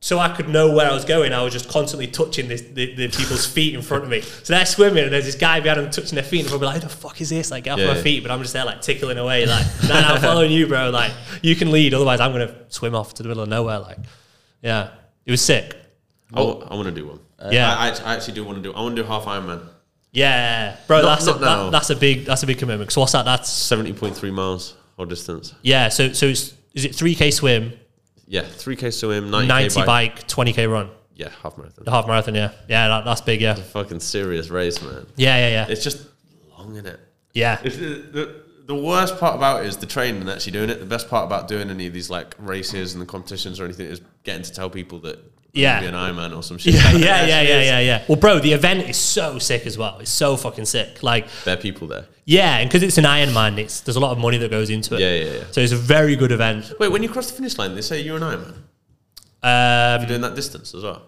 So 0.03 0.19
I 0.19 0.31
could 0.35 0.49
know 0.49 0.73
where 0.73 0.91
I 0.91 0.95
was 0.95 1.05
going. 1.05 1.35
I 1.35 1.43
was 1.43 1.53
just 1.53 1.69
constantly 1.69 2.07
touching 2.07 2.49
this, 2.49 2.63
the, 2.63 2.95
the 2.95 3.09
people's 3.09 3.47
feet 3.47 3.75
in 3.75 3.83
front 3.83 4.03
of 4.03 4.09
me. 4.09 4.23
So 4.23 4.55
they're 4.55 4.65
swimming, 4.65 5.05
and 5.05 5.13
there's 5.13 5.27
this 5.27 5.35
guy 5.35 5.61
behind 5.61 5.79
them 5.85 5.91
touching 5.91 6.15
their 6.15 6.25
feet, 6.25 6.41
and 6.41 6.49
they'll 6.49 6.59
be 6.59 6.65
like, 6.65 6.77
"Who 6.77 6.81
the 6.81 6.89
fuck 6.89 7.21
is 7.21 7.29
this?" 7.29 7.51
Like, 7.51 7.65
get 7.65 7.73
off 7.73 7.81
Yeah. 7.81 7.89
my 7.89 8.01
feet. 8.01 8.23
But 8.23 8.31
I'm 8.33 8.41
just 8.41 8.55
there, 8.55 8.65
like 8.65 8.81
tickling 8.81 9.19
away, 9.19 9.45
like, 9.45 9.67
"No, 9.83 9.89
no, 10.01 10.07
I'm 10.07 10.21
following 10.23 10.53
you, 10.53 10.67
bro. 10.67 10.89
Like, 10.89 11.13
you 11.43 11.55
can 11.55 11.71
lead, 11.71 11.93
otherwise 11.93 12.19
I'm 12.19 12.33
gonna 12.33 12.55
swim 12.69 12.95
off 12.95 13.13
to 13.15 13.23
the 13.23 13.29
middle 13.29 13.43
of 13.43 13.51
nowhere." 13.51 13.79
Like, 13.79 13.99
yeah, 14.63 14.89
it 15.27 15.31
was 15.33 15.43
sick. 15.43 15.77
I, 16.33 16.41
want 16.41 16.85
to 16.85 16.93
do 16.93 17.07
one. 17.09 17.19
Uh, 17.39 17.51
yeah. 17.53 17.75
I, 17.77 17.89
I, 17.91 18.13
I 18.13 18.15
actually 18.15 18.35
do 18.35 18.45
want 18.45 18.57
to 18.57 18.63
do. 18.63 18.73
I 18.73 18.81
want 18.81 18.97
to 18.97 19.03
do 19.03 19.07
half 19.07 19.25
Ironman. 19.25 19.69
Yeah, 20.13 20.77
bro, 20.87 21.03
Not- 21.03 21.19
that's 21.19 21.27
a, 21.27 21.31
not 21.33 21.41
now. 21.43 21.65
that, 21.65 21.73
that's 21.73 21.91
a 21.91 21.97
big 21.97 22.25
that's 22.25 22.43
a 22.43 22.47
big 22.47 22.59
commitment. 22.59 22.91
So 22.91 23.01
what's 23.03 23.13
that? 23.13 23.27
That's 23.27 23.51
Seventy 23.51 23.93
point 23.93 24.17
three 24.17 24.31
miles 24.31 24.77
or 24.97 25.05
distance. 25.05 25.55
yeah. 25.61 25.89
So 25.91 26.13
so 26.15 26.27
it's, 26.27 26.55
is 26.73 26.87
it 26.87 26.95
three 26.95 27.15
k 27.15 27.31
swim, 27.31 27.75
Yeah, 28.31 28.43
three 28.43 28.77
k 28.77 28.91
swim, 28.93 29.29
ninety, 29.31 29.49
ninety 29.49 29.69
k 29.75 29.81
bike. 29.81 29.87
bike, 30.17 30.27
twenty 30.29 30.53
k 30.53 30.67
run, 30.69 30.89
Yeah, 31.17 31.31
half 31.43 31.59
marathon. 31.59 31.85
the 31.85 31.91
half 31.91 32.07
marathon? 32.07 32.37
Yeah, 32.37 32.53
yeah, 32.69 32.87
that, 32.87 33.05
that's 33.05 33.21
big. 33.23 33.41
Yeah, 33.41 33.55
A 33.55 33.57
Fucking 33.57 33.99
serious 33.99 34.51
race, 34.51 34.81
man. 34.81 35.05
yeah, 35.17 35.37
yeah, 35.37 35.49
yeah, 35.49 35.67
It's 35.69 35.83
just 35.83 36.07
long 36.57 36.77
in 36.77 36.87
it. 36.87 37.01
yeah. 37.35 37.59
It's, 37.65 37.77
the, 37.77 37.85
the, 38.13 38.43
the 38.67 38.75
worst 38.77 39.19
part 39.19 39.35
about 39.35 39.65
it 39.65 39.67
is 39.67 39.77
the 39.79 39.87
training 39.87 40.21
and 40.21 40.31
actually 40.31 40.53
doing 40.53 40.71
it. 40.71 40.79
The 40.79 40.87
best 40.87 41.09
part 41.11 41.27
about 41.27 41.49
doing 41.49 41.71
any 41.71 41.89
of 41.89 41.93
these 41.93 42.09
like 42.09 42.37
races 42.39 42.93
and 42.95 43.03
the 43.03 43.07
competitions 43.07 43.59
or 43.59 43.65
anything 43.65 43.87
is 43.87 44.01
getting 44.23 44.45
to 44.45 44.53
tell 44.53 44.71
people 44.71 45.01
that 45.01 45.19
Yeah. 45.53 45.81
an 45.83 45.95
Ironman 45.95 46.37
or 46.37 46.43
some 46.43 46.59
shit. 46.63 46.75
Yeah, 46.75 46.93
yeah, 46.93 47.27
yeah, 47.27 47.43
yeah, 47.43 47.61
yeah, 47.63 47.81
yeah. 47.81 48.05
Well, 48.09 48.17
bro, 48.17 48.39
the 48.39 48.53
event 48.53 48.89
is 48.89 48.97
so 48.97 49.39
sick 49.39 49.67
as 49.67 49.77
well. 49.77 49.99
It's 49.99 50.11
so 50.11 50.37
fucking 50.37 50.65
sick. 50.67 51.03
Like, 51.03 51.27
There 51.45 51.55
are 51.55 51.61
people 51.61 51.89
there. 51.89 52.07
yeah, 52.25 52.59
and 52.59 52.69
because 52.69 52.83
it's 52.83 52.99
an 52.99 53.05
Ironman, 53.05 53.59
it's 53.59 53.81
there's 53.81 53.97
a 53.97 54.01
lot 54.01 54.13
of 54.13 54.19
money 54.19 54.39
that 54.39 54.51
goes 54.51 54.71
into 54.71 54.95
it. 54.95 55.01
Yeah, 55.01 55.15
yeah, 55.15 55.39
yeah. 55.39 55.45
So 55.51 55.61
it's 55.61 55.73
a 55.73 55.77
very 55.77 56.15
good 56.17 56.31
event. 56.33 56.73
Wait, 56.79 56.93
when 56.93 57.03
you 57.03 57.09
cross 57.09 57.29
the 57.31 57.37
finish 57.37 57.59
line, 57.59 57.75
they 57.75 57.83
say 57.83 58.01
you're 58.01 58.17
an 58.17 58.23
Ironman. 58.23 58.55
Um, 59.43 60.01
You're 60.03 60.09
doing 60.09 60.21
that 60.21 60.35
distance 60.35 60.75
as 60.75 60.83
well. 60.83 61.03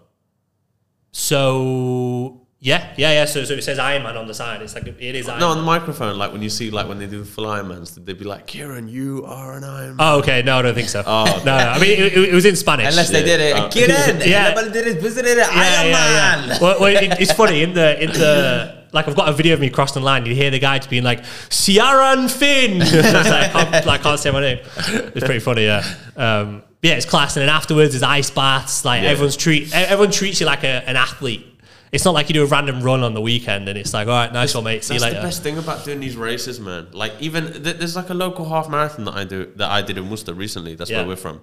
so 1.11 2.42
yeah, 2.65 2.95
yeah, 2.97 3.11
yeah. 3.11 3.25
So, 3.25 3.43
so 3.43 3.55
it 3.55 3.63
says 3.65 3.79
Ironman 3.79 4.17
on 4.17 4.29
the 4.29 4.35
side. 4.35 4.63
It's 4.63 4.75
like 4.77 4.87
it 4.87 5.01
is 5.01 5.27
Ironman. 5.27 5.41
No, 5.41 5.49
on 5.49 5.57
the 5.57 5.65
microphone, 5.65 6.17
like 6.17 6.31
when 6.31 6.43
you 6.43 6.49
see, 6.49 6.71
like 6.71 6.87
when 6.87 7.01
they 7.01 7.09
do 7.09 7.19
the 7.19 7.25
full 7.25 7.45
Ironmans, 7.47 7.97
they'd 8.05 8.17
be 8.17 8.25
like, 8.25 8.47
"Ciaran, 8.47 8.87
you 8.87 9.25
are 9.27 9.57
an 9.57 9.65
Ironman." 9.65 9.97
Oh, 9.99 10.19
okay. 10.21 10.43
No, 10.43 10.59
I 10.59 10.63
don't 10.63 10.75
think 10.75 10.89
so. 10.89 11.03
Oh, 11.05 11.23
okay. 11.25 11.45
no, 11.45 11.59
no. 11.59 11.69
I 11.71 11.79
mean, 11.81 11.91
it, 11.91 12.13
it- 12.17 12.29
it 12.31 12.35
was 12.35 12.45
in 12.47 12.55
Spanish. 12.55 12.87
Unless 12.87 13.11
they 13.11 13.25
did 13.25 13.41
it. 13.41 13.57
Oh. 13.57 13.69
Get. 13.69 13.89
Yeah. 14.27 14.49
Everybody 14.55 14.71
did 14.73 14.97
it. 14.97 15.03
Visited 15.03 15.33
it. 15.33 15.37
yeah, 15.39 15.49
Iron 15.51 15.87
yeah, 15.89 15.93
Man. 15.93 16.49
yeah. 16.51 16.59
Well, 16.63 16.81
well 16.81 16.97
it, 16.97 17.21
it's 17.21 17.33
funny 17.33 17.63
in 17.65 17.75
the 17.75 18.01
in 18.01 18.13
the 18.13 18.87
like 18.93 19.09
I've 19.09 19.17
got 19.17 19.29
a 19.29 19.33
video 19.33 19.55
of 19.55 19.61
me 19.61 19.69
crossing 19.69 20.01
the 20.03 20.07
line. 20.07 20.25
You 20.27 20.35
hear 20.35 20.51
the 20.53 20.59
guy 20.61 20.79
just 20.79 20.89
being 20.91 21.03
like 21.03 21.25
Ciaran 21.51 22.29
Finn. 22.29 22.81
It's 22.83 22.93
like, 22.95 23.55
I 23.55 23.65
can't, 23.65 23.87
like, 23.87 24.03
can't 24.03 24.21
say 24.21 24.31
my 24.31 24.41
name. 24.41 24.59
It's 24.77 25.25
pretty 25.25 25.41
funny. 25.41 25.65
Yeah. 25.65 25.83
Um, 26.17 26.63
yeah, 26.83 26.93
it's 26.95 27.07
class. 27.07 27.37
And 27.37 27.43
then 27.43 27.49
afterwards, 27.49 27.93
there's 27.93 28.03
ice 28.03 28.31
baths. 28.31 28.85
Like 28.85 29.03
Yeah. 29.03 29.11
everyone's 29.11 29.37
treat 29.37 29.75
everyone 29.75 30.13
treats 30.13 30.41
you 30.41 30.47
like 30.47 30.63
a, 30.63 30.89
an 30.89 30.97
athlete. 30.97 31.47
It's 31.93 32.07
not 32.07 32.15
like 32.15 32.29
you 32.31 32.33
do 32.33 32.43
a 32.43 32.47
random 32.47 32.81
run 32.83 33.03
on 33.03 33.13
the 33.13 33.21
weekend 33.21 33.69
and 33.69 33.79
it's 33.79 33.93
like, 33.93 34.09
all 34.09 34.15
right, 34.15 34.33
nice 34.33 34.55
one, 34.55 34.65
mate. 34.65 34.83
See 34.83 34.95
you 34.95 35.01
That's 35.01 35.11
later. 35.13 35.21
the 35.21 35.27
best 35.29 35.43
thing 35.43 35.59
about 35.59 35.85
doing 35.85 36.01
these 36.01 36.17
races, 36.17 36.59
man. 36.59 36.89
Like 36.93 37.13
even 37.21 37.53
th- 37.63 37.77
there's 37.77 37.97
like 37.97 38.09
a 38.09 38.15
local 38.15 38.49
half 38.49 38.69
marathon 38.71 39.05
that 39.05 39.15
I 39.15 39.25
do 39.25 39.53
that 39.57 39.71
I 39.71 39.83
did 39.83 39.99
in 39.99 40.09
Worcester 40.09 40.33
recently. 40.33 40.75
That's 40.75 40.91
Yeah. 40.91 40.99
where 41.01 41.09
we're 41.09 41.17
from. 41.17 41.43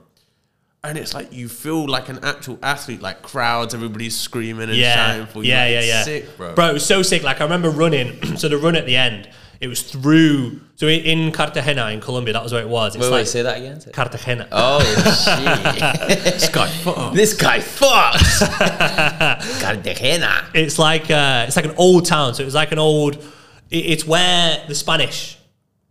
And 0.83 0.97
it's 0.97 1.13
like 1.13 1.31
you 1.31 1.49
feel 1.49 1.87
like 1.87 2.09
an 2.09 2.19
actual 2.23 2.57
athlete, 2.63 3.01
like 3.01 3.21
crowds, 3.21 3.73
everybody's 3.75 4.17
screaming 4.19 4.69
and 4.69 4.77
yeah, 4.77 4.93
shouting 4.95 5.25
for 5.27 5.43
you. 5.43 5.49
yeah, 5.51 5.63
Like, 5.65 5.71
yeah, 5.73 5.81
yeah. 5.81 6.03
Sick, 6.03 6.37
bro. 6.37 6.55
Bro, 6.55 6.69
it 6.69 6.73
was 6.73 6.85
so 6.85 7.03
sick. 7.03 7.21
Like 7.21 7.41
I 7.41 7.43
remember 7.43 7.69
running. 7.69 8.19
so 8.37 8.47
the 8.49 8.57
run 8.57 8.75
at 8.75 8.85
the 8.87 8.95
end 8.95 9.29
It 9.61 9.67
was 9.67 9.81
through. 9.81 10.61
So 10.75 10.87
in, 10.87 11.33
Cartagena 11.33 11.87
in 11.89 11.99
Colombia, 11.99 12.33
that 12.33 12.41
was 12.43 12.53
where 12.53 12.61
it 12.61 12.69
was. 12.69 12.95
It's 12.95 13.03
Wait, 13.03 13.09
like 13.11 13.19
wait, 13.19 13.27
say 13.27 13.41
that 13.41 13.57
again. 13.57 13.81
Cartagena. 13.91 14.47
Oh 14.53 14.79
shit! 16.15 16.23
This 16.23 16.47
guy 16.47 16.67
fuck. 16.69 17.13
this 17.13 17.33
guy 17.33 17.59
fucks. 17.59 18.39
Cartagena. 19.61 20.45
It's 20.53 20.79
like 20.79 21.11
uh, 21.11 21.45
it's 21.47 21.55
like 21.55 21.65
an 21.65 21.75
old 21.77 22.05
town. 22.05 22.33
So 22.35 22.41
it 22.43 22.45
was 22.45 22.55
like 22.55 22.71
an 22.71 22.79
old. 22.79 23.15
It, 23.69 23.85
it's 23.85 24.05
where 24.05 24.63
the 24.67 24.75
Spanish. 24.75 25.37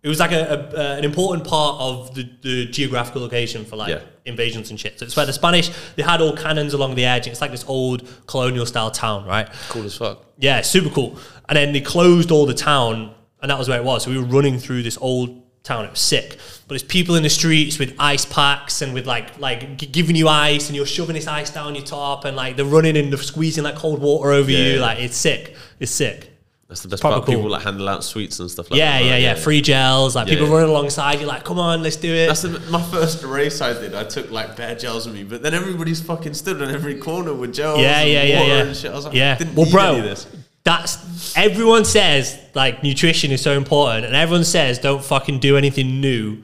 It 0.00 0.08
was 0.08 0.20
like 0.20 0.30
a, 0.32 0.70
a, 0.74 0.78
uh, 0.94 0.96
an 0.96 1.04
important 1.04 1.44
part 1.44 1.80
of 1.80 2.14
the, 2.14 2.22
the 2.42 2.66
geographical 2.66 3.20
location 3.20 3.64
for 3.64 3.74
like 3.74 3.88
Yeah. 3.90 4.00
invasions 4.24 4.70
and 4.70 4.78
shit. 4.78 4.96
So 4.98 5.04
it's 5.04 5.16
where 5.16 5.26
the 5.26 5.32
Spanish 5.32 5.70
they 5.96 6.04
had 6.04 6.20
all 6.20 6.36
cannons 6.36 6.72
along 6.72 6.94
the 6.94 7.04
edge. 7.04 7.26
It's 7.26 7.40
like 7.40 7.50
this 7.50 7.64
old 7.66 8.08
colonial 8.26 8.64
style 8.64 8.92
town, 8.92 9.26
right? 9.26 9.48
Cool 9.68 9.82
as 9.84 9.96
fuck. 9.96 10.24
Yeah, 10.38 10.62
super 10.62 10.88
cool. 10.88 11.18
And 11.48 11.56
then 11.56 11.72
they 11.72 11.80
closed 11.80 12.30
all 12.30 12.46
the 12.46 12.54
town, 12.54 13.12
and 13.42 13.50
that 13.50 13.58
was 13.58 13.68
where 13.68 13.78
it 13.78 13.84
was. 13.84 14.04
So 14.04 14.10
we 14.10 14.18
were 14.18 14.24
running 14.24 14.58
through 14.58 14.82
this 14.82 14.98
old 15.00 15.42
town. 15.62 15.84
It 15.84 15.90
was 15.90 16.00
sick. 16.00 16.38
But 16.66 16.74
it's 16.76 16.84
people 16.84 17.14
in 17.16 17.22
the 17.22 17.30
streets 17.30 17.78
with 17.78 17.94
ice 17.98 18.24
packs 18.24 18.82
and 18.82 18.92
with 18.94 19.06
like 19.06 19.38
like 19.38 19.76
g- 19.78 19.86
giving 19.86 20.16
you 20.16 20.28
ice, 20.28 20.68
and 20.68 20.76
you're 20.76 20.86
shoving 20.86 21.14
this 21.14 21.26
ice 21.26 21.50
down 21.50 21.74
your 21.74 21.84
top, 21.84 22.24
and 22.24 22.36
like 22.36 22.56
they're 22.56 22.64
running 22.64 22.96
and 22.96 23.12
they're 23.12 23.18
squeezing 23.18 23.64
like 23.64 23.76
cold 23.76 24.00
water 24.00 24.30
over 24.32 24.50
Yeah, 24.50 24.58
you. 24.58 24.74
yeah. 24.76 24.80
Like 24.80 24.98
it's 24.98 25.16
sick. 25.16 25.54
It's 25.80 25.92
sick. 25.92 26.32
That's 26.68 26.82
the 26.82 26.88
best 26.88 27.00
Proper 27.00 27.14
part. 27.16 27.26
cool. 27.26 27.36
People 27.36 27.50
like 27.50 27.62
handle 27.62 27.88
out 27.88 28.04
sweets 28.04 28.40
and 28.40 28.50
stuff 28.50 28.70
like 28.70 28.76
Yeah, 28.76 28.98
that. 28.98 29.04
yeah, 29.06 29.10
right? 29.12 29.22
yeah, 29.22 29.34
Free 29.36 29.62
gels. 29.62 30.14
Like 30.14 30.26
Yeah, 30.28 30.34
people 30.34 30.48
yeah. 30.48 30.52
running 30.56 30.68
alongside 30.68 31.18
you. 31.18 31.24
Like, 31.26 31.42
come 31.42 31.58
on, 31.58 31.82
let's 31.82 31.96
do 31.96 32.12
it. 32.12 32.26
That's 32.26 32.42
the, 32.42 32.60
my 32.70 32.82
first 32.90 33.24
race 33.24 33.62
I 33.62 33.72
did. 33.72 33.94
I 33.94 34.04
took 34.04 34.30
like 34.30 34.54
bare 34.54 34.74
gels 34.74 35.06
with 35.06 35.14
me, 35.14 35.24
but 35.24 35.40
then 35.40 35.54
everybody's 35.54 36.02
fucking 36.02 36.34
stood 36.34 36.60
on 36.60 36.68
every 36.74 36.96
corner 36.98 37.32
with 37.32 37.54
gels. 37.54 37.80
yeah, 37.80 38.00
and 38.00 38.10
yeah, 38.10 38.22
yeah, 38.22 38.42
yeah. 38.44 38.90
I 38.90 38.94
was 38.94 39.04
like, 39.06 39.14
yeah. 39.14 39.38
Well, 39.54 39.64
need 39.64 39.72
bro, 39.72 39.82
any 39.92 39.98
of 40.00 40.04
this. 40.04 40.26
that's 40.62 40.96
everyone 41.44 41.84
says 41.84 42.38
like 42.54 42.82
nutrition 42.82 43.30
is 43.30 43.40
so 43.42 43.52
important, 43.56 44.04
and 44.06 44.14
everyone 44.14 44.44
says 44.44 44.78
don't 44.78 45.02
fucking 45.04 45.38
do 45.38 45.56
anything 45.56 46.00
new 46.00 46.42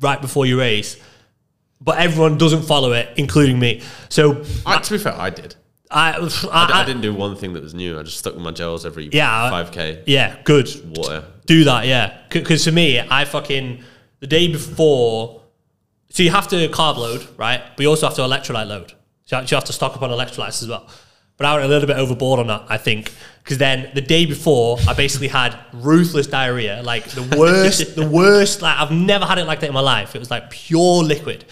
right 0.00 0.20
before 0.20 0.46
you 0.46 0.58
race. 0.58 0.96
But 1.80 1.98
everyone 1.98 2.38
doesn't 2.38 2.62
follow 2.62 2.92
it, 2.92 3.08
including 3.16 3.58
me. 3.58 3.82
So 4.08 4.44
I, 4.66 4.78
to 4.80 4.90
be 4.94 4.98
fair, 4.98 5.14
I 5.14 5.30
did. 5.30 5.54
I 5.90 6.18
I 6.50 6.84
didn't 6.84 7.02
do 7.02 7.14
one 7.14 7.34
thing 7.36 7.52
that 7.54 7.62
was 7.62 7.72
new. 7.72 7.98
I 7.98 8.02
just 8.02 8.18
stuck 8.18 8.34
with 8.34 8.42
my 8.42 8.50
gels 8.50 8.84
every 8.84 9.08
Yeah, 9.12 9.50
5k 9.50 10.02
yeah, 10.06 10.36
good. 10.44 10.68
water. 10.96 11.24
Do 11.46 11.64
that, 11.64 11.86
yeah. 11.86 12.18
Because 12.28 12.64
for 12.64 12.72
me, 12.72 13.00
I 13.00 13.24
fucking 13.24 13.82
the 14.20 14.26
day 14.26 14.48
before. 14.48 15.40
So 16.10 16.22
you 16.22 16.30
have 16.30 16.48
to 16.48 16.68
carb 16.68 16.96
load, 16.96 17.26
right? 17.38 17.62
But 17.76 17.82
you 17.82 17.88
also 17.88 18.06
have 18.06 18.16
to 18.16 18.22
electrolyte 18.22 18.66
load. 18.68 18.92
So 19.26 19.38
you 19.40 19.54
have 19.54 19.64
to 19.64 19.72
stock 19.72 19.94
up 19.96 20.02
on 20.02 20.10
electrolytes 20.10 20.62
as 20.62 20.68
well. 20.68 20.88
But 21.38 21.46
I 21.46 21.52
went 21.54 21.64
a 21.64 21.68
little 21.68 21.86
bit 21.86 21.96
overboard 21.96 22.40
on 22.40 22.48
that, 22.48 22.64
I 22.68 22.76
think, 22.78 23.12
because 23.44 23.58
then 23.58 23.90
the 23.94 24.00
day 24.00 24.26
before, 24.26 24.76
I 24.88 24.92
basically 24.94 25.28
had 25.28 25.56
ruthless 25.72 26.26
diarrhea, 26.26 26.82
like 26.82 27.04
the 27.10 27.22
worst, 27.38 27.94
the 27.94 28.06
worst. 28.08 28.60
Like 28.60 28.76
I've 28.76 28.90
never 28.90 29.24
had 29.24 29.38
it 29.38 29.44
like 29.46 29.60
that 29.60 29.68
in 29.68 29.72
my 29.74 29.80
life. 29.80 30.16
It 30.16 30.18
was 30.18 30.30
like 30.32 30.50
pure 30.50 31.04
liquid 31.04 31.44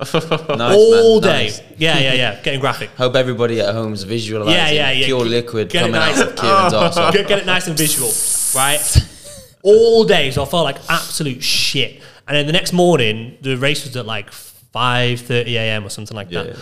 Nice, 0.00 0.14
all 0.18 1.20
man, 1.20 1.30
day. 1.30 1.44
nice. 1.44 1.60
Yeah, 1.78 1.98
yeah, 1.98 2.14
yeah. 2.14 2.42
Getting 2.42 2.58
graphic. 2.60 2.90
Hope 2.96 3.14
everybody 3.14 3.60
at 3.60 3.72
home's 3.74 4.02
visualizing 4.02 4.52
Yeah, 4.54 4.70
yeah, 4.70 4.90
yeah. 4.92 5.06
pure 5.06 5.20
Get- 5.24 5.28
liquid 5.30 5.68
get 5.68 5.78
it 5.78 5.92
coming 5.92 6.00
nice. 6.00 6.18
out 6.20 6.28
of 6.28 6.36
Ciaran's 6.36 6.72
arse. 6.74 7.14
get, 7.14 7.28
get 7.28 7.38
it 7.38 7.46
nice 7.46 7.66
and 7.68 7.76
visual, 7.76 8.10
right? 8.54 8.80
All 9.62 10.04
day, 10.04 10.30
so 10.30 10.42
I 10.42 10.46
felt 10.46 10.64
like 10.64 10.78
absolute 10.88 11.42
shit. 11.42 12.00
And 12.26 12.34
then 12.36 12.46
the 12.46 12.52
next 12.52 12.72
morning, 12.72 13.36
the 13.42 13.56
race 13.58 13.84
was 13.84 13.94
at 13.96 14.06
like 14.06 14.32
five 14.32 15.20
thirty 15.20 15.56
a.m. 15.58 15.84
or 15.84 15.90
something 15.90 16.16
like 16.16 16.30
that. 16.30 16.46
Yeah. 16.46 16.54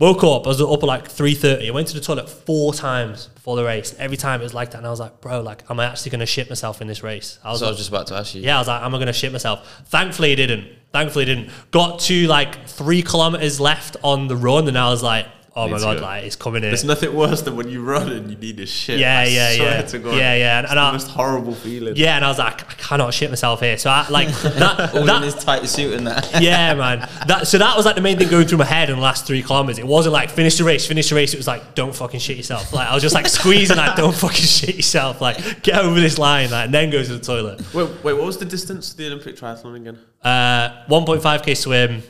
Woke 0.00 0.22
up, 0.22 0.46
I 0.46 0.50
was 0.50 0.60
up 0.62 0.70
at 0.70 0.82
like 0.84 1.08
three 1.08 1.34
thirty. 1.34 1.68
I 1.68 1.72
went 1.72 1.88
to 1.88 1.94
the 1.94 2.00
toilet 2.00 2.28
four 2.28 2.72
times 2.72 3.26
before 3.34 3.56
the 3.56 3.64
race. 3.64 3.96
Every 3.98 4.16
time 4.16 4.40
it 4.40 4.44
was 4.44 4.54
like 4.54 4.70
that, 4.70 4.78
and 4.78 4.86
I 4.86 4.90
was 4.90 5.00
like, 5.00 5.20
"Bro, 5.20 5.40
like, 5.40 5.64
am 5.68 5.80
I 5.80 5.86
actually 5.86 6.12
going 6.12 6.20
to 6.20 6.26
shit 6.26 6.48
myself 6.48 6.80
in 6.80 6.86
this 6.86 7.02
race?" 7.02 7.40
I 7.42 7.50
was, 7.50 7.58
So 7.58 7.66
I 7.66 7.68
was 7.70 7.78
just 7.78 7.88
about 7.88 8.06
to 8.08 8.14
ask 8.14 8.32
you. 8.32 8.42
yeah, 8.42 8.54
I 8.56 8.58
was 8.60 8.68
like, 8.68 8.80
"Am 8.80 8.94
I 8.94 8.98
going 8.98 9.08
to 9.08 9.12
shit 9.12 9.32
myself?" 9.32 9.82
Thankfully, 9.86 10.30
it 10.30 10.36
didn't. 10.36 10.68
Thankfully, 10.92 11.24
it 11.24 11.26
didn't. 11.34 11.50
Got 11.72 11.98
to 12.00 12.28
like 12.28 12.68
three 12.68 13.02
kilometers 13.02 13.58
left 13.58 13.96
on 14.04 14.28
the 14.28 14.36
run, 14.36 14.68
and 14.68 14.78
I 14.78 14.88
was 14.88 15.02
like, 15.02 15.26
"Oh 15.58 15.68
my 15.68 15.78
god, 15.78 15.96
go. 15.98 16.02
like 16.02 16.24
it's 16.24 16.36
coming 16.36 16.62
in." 16.62 16.70
There's 16.70 16.84
nothing 16.84 17.14
worse 17.14 17.42
than 17.42 17.56
when 17.56 17.68
you 17.68 17.82
run 17.82 18.10
and 18.12 18.30
you 18.30 18.36
need 18.36 18.56
to 18.58 18.66
shit. 18.66 18.98
Yeah, 18.98 19.20
I 19.20 19.24
yeah, 19.24 19.50
yeah. 19.52 19.82
to 19.82 19.98
God. 19.98 20.16
Yeah, 20.16 20.34
yeah, 20.34 20.58
and- 20.58 20.64
It's 20.64 20.72
and 20.72 20.78
the 20.78 20.82
I- 20.82 20.92
most 20.92 21.08
horrible 21.08 21.54
feeling. 21.54 21.94
Yeah, 21.96 22.16
and 22.16 22.24
I 22.24 22.28
was 22.28 22.38
like, 22.38 22.60
I 22.70 22.74
cannot 22.74 23.12
shit 23.14 23.30
myself 23.30 23.60
here. 23.60 23.76
So 23.78 23.90
I 23.90 24.08
like 24.08 24.28
that. 24.42 24.94
All 24.94 25.00
in 25.00 25.06
that 25.06 25.22
his 25.22 25.34
tight 25.34 25.66
suit 25.66 25.94
and 25.94 26.06
that. 26.06 26.28
yeah, 26.42 26.74
man. 26.74 27.08
That 27.26 27.46
so 27.46 27.58
that 27.58 27.76
was 27.76 27.84
like 27.86 27.96
the 27.96 28.00
main 28.02 28.18
thing 28.18 28.28
going 28.28 28.46
through 28.46 28.58
my 28.58 28.64
head 28.64 28.90
in 28.90 28.96
the 28.96 29.02
last 29.02 29.26
three 29.26 29.42
kilometers. 29.42 29.78
It 29.78 29.86
wasn't 29.86 30.12
like 30.12 30.30
finish 30.30 30.56
the 30.58 30.64
race, 30.64 30.86
finish 30.86 31.08
the 31.08 31.14
race. 31.14 31.34
It 31.34 31.38
was 31.38 31.46
like 31.46 31.74
don't 31.74 31.94
fucking 31.94 32.20
shit 32.20 32.36
yourself. 32.36 32.72
Like 32.72 32.88
I 32.88 32.94
was 32.94 33.02
just 33.02 33.14
like 33.14 33.26
squeezing 33.28 33.76
like 33.76 33.96
don't 33.96 34.14
fucking 34.14 34.36
shit 34.44 34.76
yourself. 34.76 35.20
Like 35.20 35.62
get 35.62 35.76
over 35.78 36.00
this 36.00 36.18
line, 36.18 36.50
like, 36.50 36.66
and 36.66 36.74
then 36.74 36.90
go 36.90 37.02
to 37.02 37.12
the 37.12 37.18
toilet. 37.18 37.60
Wait, 37.74 37.88
wait, 38.04 38.12
what 38.14 38.24
was 38.24 38.38
the 38.38 38.44
distance 38.44 38.90
to 38.90 38.96
the 38.96 39.06
Olympic 39.06 39.36
triathlon 39.36 39.76
again? 39.76 39.98
Uh, 40.22 40.84
1.5k 40.88 41.56
swim, 41.56 42.02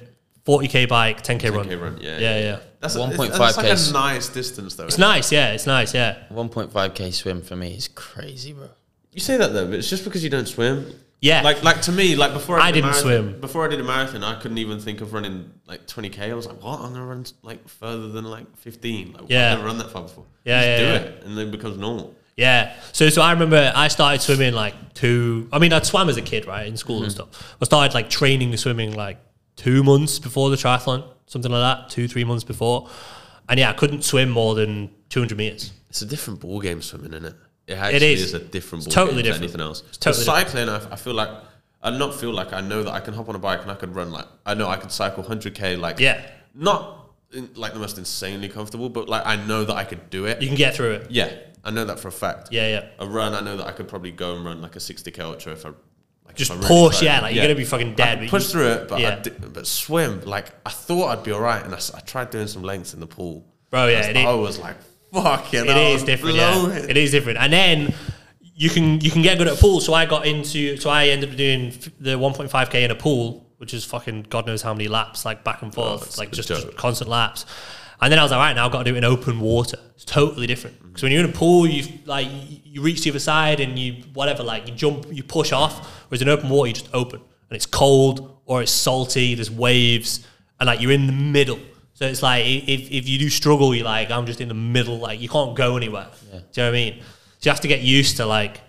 40k 0.49 0.89
bike, 0.89 1.23
10k 1.23 1.55
run. 1.55 1.67
10K 1.69 1.81
run, 1.81 1.99
yeah, 2.01 2.19
yeah, 2.19 2.19
yeah. 2.19 2.41
yeah. 2.41 2.59
That's 2.81 2.97
1.5 2.97 3.17
That's 3.39 3.57
like 3.57 3.67
a 3.67 3.93
nice 3.93 4.29
distance, 4.29 4.75
though. 4.77 4.87
It's 4.87 4.99
nice, 4.99 5.31
yeah. 5.31 5.53
It's 5.53 5.67
nice, 5.67 5.93
yeah. 5.95 6.25
1.5k 6.33 7.13
swim 7.13 7.43
for 7.43 7.55
me 7.57 7.75
is 7.75 7.89
crazy, 7.89 8.53
bro. 8.53 8.69
You 9.13 9.21
say 9.21 9.37
that 9.37 9.53
though, 9.53 9.67
but 9.67 9.75
it's 9.75 9.91
just 9.91 10.05
because 10.05 10.23
you 10.25 10.31
don't 10.31 10.47
swim. 10.47 10.93
Yeah. 11.21 11.43
Like, 11.43 11.65
like 11.65 11.83
to 11.83 11.93
me, 11.93 12.15
like 12.15 12.33
before 12.33 12.61
I, 12.61 12.69
I 12.69 12.71
did 12.73 12.85
a 12.85 12.93
didn't 12.93 13.05
marathon- 13.05 13.33
swim. 13.33 13.41
Before 13.41 13.65
I 13.67 13.69
did 13.69 13.81
a 13.81 13.85
marathon, 13.85 14.23
I 14.23 14.41
couldn't 14.41 14.59
even 14.59 14.79
think 14.79 15.01
of 15.01 15.13
running 15.13 15.51
like 15.67 15.87
20k. 15.89 16.31
I 16.31 16.35
was 16.35 16.47
like, 16.47 16.63
what? 16.63 16.79
I'm 16.81 16.93
gonna 16.93 17.05
run 17.05 17.25
like 17.43 17.67
further 17.69 18.09
than 18.09 18.25
like 18.25 18.47
15. 18.59 19.13
Like, 19.15 19.23
Yeah. 19.29 19.53
I've 19.53 19.59
never 19.59 19.67
run 19.67 19.79
that 19.79 19.91
far 19.91 20.03
before. 20.03 20.25
Yeah, 20.45 20.61
just 20.61 20.69
yeah, 20.69 20.79
do 20.79 20.85
yeah. 20.85 20.95
it, 21.11 21.25
and 21.25 21.37
then 21.37 21.49
it 21.49 21.51
becomes 21.51 21.77
normal. 21.79 22.15
Yeah. 22.37 22.73
So 22.93 23.09
so 23.09 23.21
I 23.23 23.33
remember 23.33 23.73
I 23.75 23.89
started 23.89 24.21
swimming 24.23 24.55
like 24.55 24.95
two 24.95 25.49
I 25.53 25.59
mean 25.59 25.73
I'd 25.73 25.85
swam 25.85 26.09
as 26.09 26.17
a 26.17 26.23
kid, 26.23 26.47
right, 26.47 26.69
in 26.69 26.77
school 26.77 26.97
Mm-hmm. 26.99 27.05
and 27.05 27.13
stuff. 27.13 27.57
I 27.61 27.65
started 27.65 27.95
like 27.95 28.09
training 28.09 28.53
the 28.53 28.57
swimming 28.57 28.95
like 28.95 29.19
two 29.59 29.83
months 29.83 30.19
before 30.19 30.49
the 30.49 30.57
triathlon, 30.57 31.05
something 31.27 31.51
like 31.53 31.61
that, 31.61 31.91
two, 31.91 32.09
three 32.09 32.25
months 32.25 32.45
before. 32.45 32.89
And 33.51 33.59
yeah, 33.61 33.69
I 33.71 33.73
couldn't 33.75 34.03
swim 34.05 34.31
more 34.31 34.55
than 34.55 34.91
two 35.11 35.21
hundred 35.21 35.37
meters. 35.37 35.73
It's 35.91 36.01
a 36.03 36.07
different 36.07 36.41
ball 36.41 36.61
game 36.61 36.81
swimming, 36.81 37.13
isn't 37.13 37.25
it? 37.27 37.35
It 37.67 37.75
actually 37.75 38.13
is. 38.15 38.23
is. 38.23 38.35
a 38.35 38.39
different 38.39 38.85
ball 38.87 38.93
totally 38.93 39.23
game 39.23 39.33
different. 39.33 39.53
than 39.53 39.61
anything 39.61 39.61
else. 39.61 39.83
It's 39.89 39.99
totally 39.99 40.25
cycling, 40.25 40.69
I, 40.71 40.93
I 40.93 40.97
feel 40.97 41.15
like 41.15 41.29
I 41.83 41.91
not 41.91 42.15
feel 42.15 42.33
like 42.33 42.53
I 42.53 42.61
know 42.61 42.83
that 42.83 42.93
I 42.93 43.01
can 43.01 43.13
hop 43.15 43.29
on 43.29 43.35
a 43.35 43.39
bike 43.39 43.61
and 43.63 43.71
I 43.71 43.75
could 43.75 43.95
run 43.95 44.11
like 44.11 44.27
I 44.47 44.55
know 44.55 44.69
I 44.69 44.77
could 44.77 44.91
cycle 44.93 45.23
100k 45.25 45.79
like 45.79 45.99
Yeah. 45.99 46.23
not 46.55 47.11
in, 47.33 47.51
like 47.57 47.73
the 47.75 47.79
most 47.79 47.99
insanely 47.99 48.49
comfortable, 48.49 48.89
but 48.89 49.09
like 49.09 49.25
I 49.27 49.37
know 49.37 49.65
that 49.65 49.77
I 49.77 49.85
could 49.85 50.09
do 50.11 50.25
it. 50.27 50.41
You 50.43 50.49
can 50.49 50.57
get 50.57 50.75
through 50.75 50.93
it. 50.93 51.11
yeah, 51.11 51.31
I 51.65 51.71
know 51.71 51.85
that 51.85 52.01
for 52.01 52.09
a 52.09 52.13
fact. 52.13 52.49
Yeah, 52.51 52.69
yeah. 52.69 52.87
A 52.99 53.07
run, 53.07 53.35
I 53.35 53.41
know 53.41 53.57
that 53.59 53.67
I 53.67 53.73
could 53.73 53.87
probably 53.89 54.13
go 54.13 54.35
and 54.37 54.45
run 54.45 54.61
like 54.63 54.77
a 54.77 54.79
60k 54.79 55.19
ultra 55.21 55.53
if 55.53 55.65
I 55.67 55.71
like, 56.29 56.37
Just 56.37 56.51
really 56.53 56.67
push, 56.67 57.03
yeah, 57.03 57.21
like 57.21 57.35
you're 57.35 57.43
gonna 57.45 57.55
be 57.57 57.65
fucking 57.65 57.95
dead, 57.95 58.21
but 58.21 58.29
push 58.29 58.45
you- 58.45 58.51
through 58.51 58.69
it, 58.69 58.89
but 58.89 59.01
yeah. 59.01 59.19
Did, 59.21 59.53
but 59.53 59.67
swim 59.67 60.21
like 60.25 60.47
I 60.65 60.71
thought 60.71 61.09
I'd 61.09 61.25
be 61.25 61.33
alright, 61.33 61.65
and 61.65 61.75
I, 61.75 61.79
s- 61.79 61.93
I 61.93 62.01
tried 62.01 62.31
doing 62.31 62.47
some 62.47 62.63
lengths 62.63 62.95
in 62.95 63.01
the 63.01 63.07
pool. 63.07 63.45
Bro, 63.71 63.89
yeah, 63.89 63.97
I 63.97 63.99
was, 63.99 64.09
it 64.09 64.17
I 64.17 64.35
was 64.35 64.59
like, 64.61 64.77
fucking, 65.13 65.67
It 65.67 65.77
is 65.77 66.05
different, 66.05 66.37
yeah. 66.37 66.69
It 66.73 66.97
is 66.97 67.11
different. 67.11 67.39
And 67.39 67.53
then 67.53 67.95
you 68.55 68.71
can 68.71 69.01
you 69.01 69.11
can 69.11 69.23
get 69.23 69.39
good 69.39 69.49
at 69.49 69.55
a 69.57 69.61
pool. 69.61 69.81
So 69.81 69.93
I 69.95 70.07
got 70.07 70.27
into 70.27 70.77
so 70.77 70.91
I 70.91 71.09
ended 71.09 71.31
up 71.31 71.37
doing 71.37 71.69
f- 71.69 71.91
the 72.01 72.11
1.5k 72.19 72.85
in 72.85 72.91
a 72.91 72.95
pool, 72.95 73.47
which 73.59 73.73
is 73.75 73.85
fucking 73.85 74.27
god 74.29 74.47
knows 74.47 74.63
how 74.63 74.73
many 74.75 74.89
laps, 74.89 75.25
like 75.25 75.45
back 75.45 75.63
and 75.63 75.73
forth, 75.75 76.03
it's 76.07 76.19
like 76.19 76.33
just, 76.33 76.49
just 76.49 76.77
constant 76.77 77.09
laps. 77.11 77.45
And 78.01 78.13
then 78.13 78.19
I 78.19 78.23
was 78.23 78.31
like, 78.31 78.39
right 78.39 78.55
now 78.55 78.67
I've 78.67 78.73
got 78.73 78.85
to 78.85 78.91
do 78.91 78.95
it 78.95 78.99
in 78.99 79.05
open 79.05 79.41
water. 79.41 79.79
It's 79.95 80.05
totally 80.05 80.47
different. 80.47 80.77
Mm-hmm. 80.77 80.89
Because 80.89 81.03
when 81.03 81.13
you're 81.13 81.25
in 81.25 81.31
a 81.31 81.33
pool, 81.33 81.67
you 81.67 81.85
like 82.07 82.29
you 82.65 82.81
reach 82.81 83.03
the 83.03 83.11
other 83.11 83.19
side 83.19 83.61
and 83.61 83.79
you 83.79 84.05
whatever, 84.15 84.43
like 84.43 84.69
you 84.69 84.75
jump, 84.75 85.07
you 85.11 85.23
push 85.23 85.53
off. 85.53 86.05
Whereas 86.09 86.23
in 86.23 86.29
open 86.29 86.49
water, 86.49 86.69
you 86.69 86.75
just 86.75 86.89
open 86.95 87.21
and 87.21 87.57
it's 87.57 87.67
cold 87.67 88.41
or 88.47 88.63
it's 88.63 88.73
salty. 88.73 89.35
There's 89.35 89.51
waves 89.51 90.27
and 90.61 90.67
like 90.67 90.81
you're 90.81 90.93
in 90.93 91.07
the 91.07 91.13
middle. 91.13 91.59
So 91.95 92.07
it's 92.07 92.23
like 92.23 92.45
if, 92.47 92.91
if 92.93 93.09
you 93.09 93.19
do 93.19 93.29
struggle, 93.29 93.75
you're 93.75 93.85
like 93.85 94.11
I'm 94.11 94.27
just 94.27 94.41
in 94.41 94.49
the 94.49 94.55
middle. 94.55 94.99
Like 94.99 95.21
you 95.21 95.29
can't 95.29 95.57
go 95.57 95.77
anywhere. 95.77 96.07
Do 96.31 96.37
you 96.37 96.41
know 96.41 96.43
what 96.47 96.69
I 96.69 96.71
mean? 96.71 97.01
So 97.41 97.49
you 97.49 97.53
have 97.53 97.61
to 97.63 97.69
get 97.69 97.81
used 97.81 98.17
to 98.19 98.27
like 98.27 98.61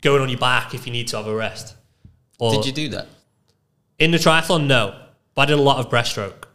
going 0.00 0.22
on 0.22 0.28
your 0.30 0.38
back 0.38 0.74
if 0.74 0.86
you 0.86 0.92
need 0.92 1.08
to 1.08 1.18
have 1.18 1.26
a 1.26 1.34
rest. 1.34 1.74
Or 2.38 2.52
Did 2.52 2.66
you 2.66 2.72
do 2.72 2.88
that? 2.90 3.08
in 3.98 4.10
the 4.10 4.18
triathlon? 4.18 4.66
No, 4.66 4.98
but 5.34 5.42
I 5.42 5.44
did 5.46 5.58
a 5.58 5.62
lot 5.62 5.78
of 5.78 5.90
breaststroke. 5.90 6.45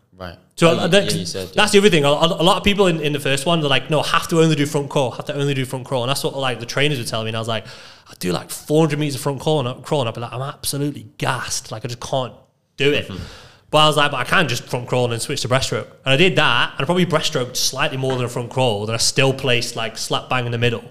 So 0.61 0.79
Oh, 0.79 0.87
that- 0.87 1.15
yeah, 1.15 1.23
said, 1.25 1.47
yeah. 1.47 1.53
that's 1.55 1.71
the 1.71 1.79
other 1.79 1.89
thing. 1.89 2.05
A, 2.05 2.09
a 2.09 2.43
lot 2.43 2.57
of 2.57 2.63
people 2.63 2.85
in, 2.85 2.99
in 2.99 3.13
the 3.13 3.19
first 3.19 3.47
one, 3.47 3.61
they're 3.61 3.69
like, 3.69 3.89
no, 3.89 4.03
have 4.03 4.27
to 4.27 4.39
only 4.41 4.55
do 4.55 4.65
front 4.67 4.89
crawl, 4.91 5.09
have 5.11 5.25
to 5.25 5.33
only 5.33 5.55
do 5.55 5.65
front 5.65 5.85
crawl. 5.87 6.03
And 6.03 6.09
that's 6.11 6.23
what 6.23 6.35
like 6.35 6.59
the 6.59 6.65
trainers 6.67 6.99
were 6.99 7.03
telling 7.05 7.25
me. 7.25 7.29
And 7.29 7.35
I 7.35 7.39
was 7.39 7.47
like, 7.47 7.65
I 8.07 8.13
do 8.19 8.31
like 8.31 8.51
400 8.51 8.99
meters 8.99 9.15
of 9.15 9.21
front 9.21 9.39
crawl 9.41 9.65
and, 9.65 9.83
crawl, 9.83 10.01
and 10.01 10.07
I'd 10.09 10.13
be 10.13 10.21
like, 10.21 10.31
I'm 10.33 10.41
absolutely 10.41 11.07
gassed. 11.17 11.71
Like, 11.71 11.83
I 11.83 11.87
just 11.87 11.99
can't 11.99 12.33
do 12.77 12.93
it. 12.93 13.07
Mm-hmm. 13.07 13.23
But 13.71 13.77
I 13.79 13.87
was 13.87 13.97
like, 13.97 14.11
but 14.11 14.17
I 14.17 14.23
can 14.25 14.47
just 14.47 14.63
front 14.65 14.87
crawl 14.87 15.05
and 15.05 15.13
then 15.13 15.19
switch 15.19 15.41
to 15.41 15.49
breaststroke. 15.49 15.87
And 16.05 16.13
I 16.13 16.17
did 16.17 16.35
that, 16.35 16.73
and 16.73 16.81
I 16.81 16.85
probably 16.85 17.05
breaststroked 17.05 17.55
slightly 17.55 17.97
more 17.97 18.15
than 18.15 18.25
a 18.25 18.29
front 18.29 18.51
crawl, 18.51 18.83
and 18.83 18.93
I 18.93 18.97
still 18.97 19.33
placed 19.33 19.75
like 19.75 19.97
slap 19.97 20.29
bang 20.29 20.45
in 20.45 20.51
the 20.51 20.57
middle 20.59 20.83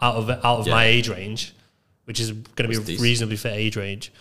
out 0.00 0.14
of 0.16 0.30
out 0.30 0.44
of 0.60 0.66
Yeah. 0.68 0.74
my 0.74 0.84
age 0.84 1.08
range, 1.08 1.54
which 2.04 2.20
is 2.20 2.30
going 2.30 2.44
to 2.56 2.68
be 2.68 2.76
a 2.76 2.80
decent. 2.80 3.00
reasonably 3.00 3.36
fit 3.36 3.54
age 3.54 3.76
range. 3.76 4.12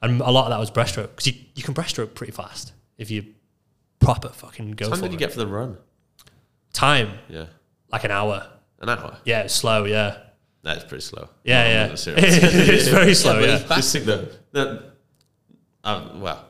And 0.00 0.20
a 0.20 0.30
lot 0.32 0.46
of 0.46 0.50
that 0.50 0.58
was 0.58 0.70
breaststroke 0.70 1.10
because 1.14 1.26
you, 1.28 1.34
you 1.54 1.62
can 1.62 1.74
breaststroke 1.74 2.14
pretty 2.14 2.32
fast 2.32 2.72
if 2.98 3.08
you 3.10 3.26
proper 4.02 4.28
fucking 4.28 4.72
go 4.72 4.90
How 4.90 4.96
for 4.96 5.02
did 5.02 5.12
you 5.12 5.16
it. 5.16 5.20
get 5.20 5.32
for 5.32 5.38
the 5.38 5.46
run? 5.46 5.76
Time 6.72 7.12
Yeah, 7.28 7.46
like 7.90 8.04
an 8.04 8.10
hour. 8.10 8.46
an 8.80 8.88
hour. 8.88 9.18
Yeah, 9.24 9.42
it's 9.42 9.54
slow. 9.54 9.84
Yeah, 9.84 10.18
That's 10.62 10.84
pretty 10.84 11.02
slow. 11.02 11.28
Yeah, 11.44 11.62
No, 11.64 11.70
yeah. 11.90 11.94
Serious. 11.94 12.24
it's 12.42 12.88
very 12.88 13.14
slow. 13.14 13.40
but 13.40 13.48
Yeah, 13.48 13.76
Just 13.76 13.92
think 13.92 14.04
that. 14.06 14.52
that 14.52 14.92
uh, 15.84 16.08
well, 16.16 16.46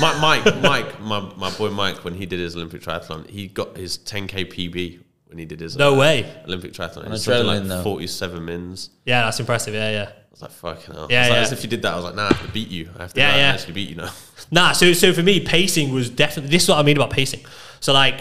Mi- 0.00 0.20
Mike, 0.20 0.44
Mike, 0.62 1.00
my, 1.00 1.20
my 1.36 1.50
boy 1.56 1.70
Mike, 1.70 2.04
when 2.04 2.14
he 2.14 2.24
did 2.26 2.38
his 2.40 2.56
Olympic 2.56 2.82
triathlon, 2.82 3.28
he 3.28 3.48
got 3.48 3.76
his 3.76 3.98
10k 3.98 4.46
PB 4.52 5.00
when 5.26 5.38
he 5.38 5.44
did 5.44 5.60
his 5.60 5.76
No 5.76 5.94
uh, 5.94 5.98
way. 5.98 6.32
Olympic 6.46 6.72
triathlon. 6.72 7.06
On 7.06 7.12
It's 7.12 7.24
something 7.24 7.46
like 7.46 7.64
though. 7.64 7.82
47 7.82 8.44
mins. 8.44 8.90
yeah, 9.04 9.22
that's 9.22 9.40
impressive. 9.40 9.74
Yeah, 9.74 9.90
yeah. 9.90 10.08
I 10.10 10.12
was 10.30 10.42
like, 10.42 10.50
fucking 10.50 10.94
hell. 10.94 11.06
Yeah, 11.10 11.18
I 11.18 11.22
was 11.22 11.30
like. 11.30 11.38
As 11.38 11.52
if 11.52 11.62
you 11.64 11.68
did 11.70 11.82
that, 11.82 11.92
I 11.92 11.96
was 11.96 12.04
like, 12.04 12.14
nah, 12.14 12.24
I 12.24 12.34
have 12.34 12.46
to 12.46 12.52
beat 12.52 12.68
you. 12.68 12.90
I 12.98 13.02
have 13.02 13.12
to 13.14 13.20
Yeah, 13.20 13.32
go 13.32 13.36
yeah. 13.38 13.52
actually 13.52 13.72
beat 13.74 13.88
you 13.90 13.96
now. 13.96 14.10
Nah, 14.50 14.72
so 14.72 14.92
so 14.92 15.12
for 15.12 15.22
me, 15.22 15.40
pacing 15.40 15.92
was 15.92 16.08
definitely 16.10 16.50
this 16.50 16.62
is 16.64 16.68
what 16.68 16.78
I 16.78 16.82
mean 16.82 16.96
about 16.96 17.10
pacing. 17.10 17.40
So 17.80 17.92
like 17.92 18.20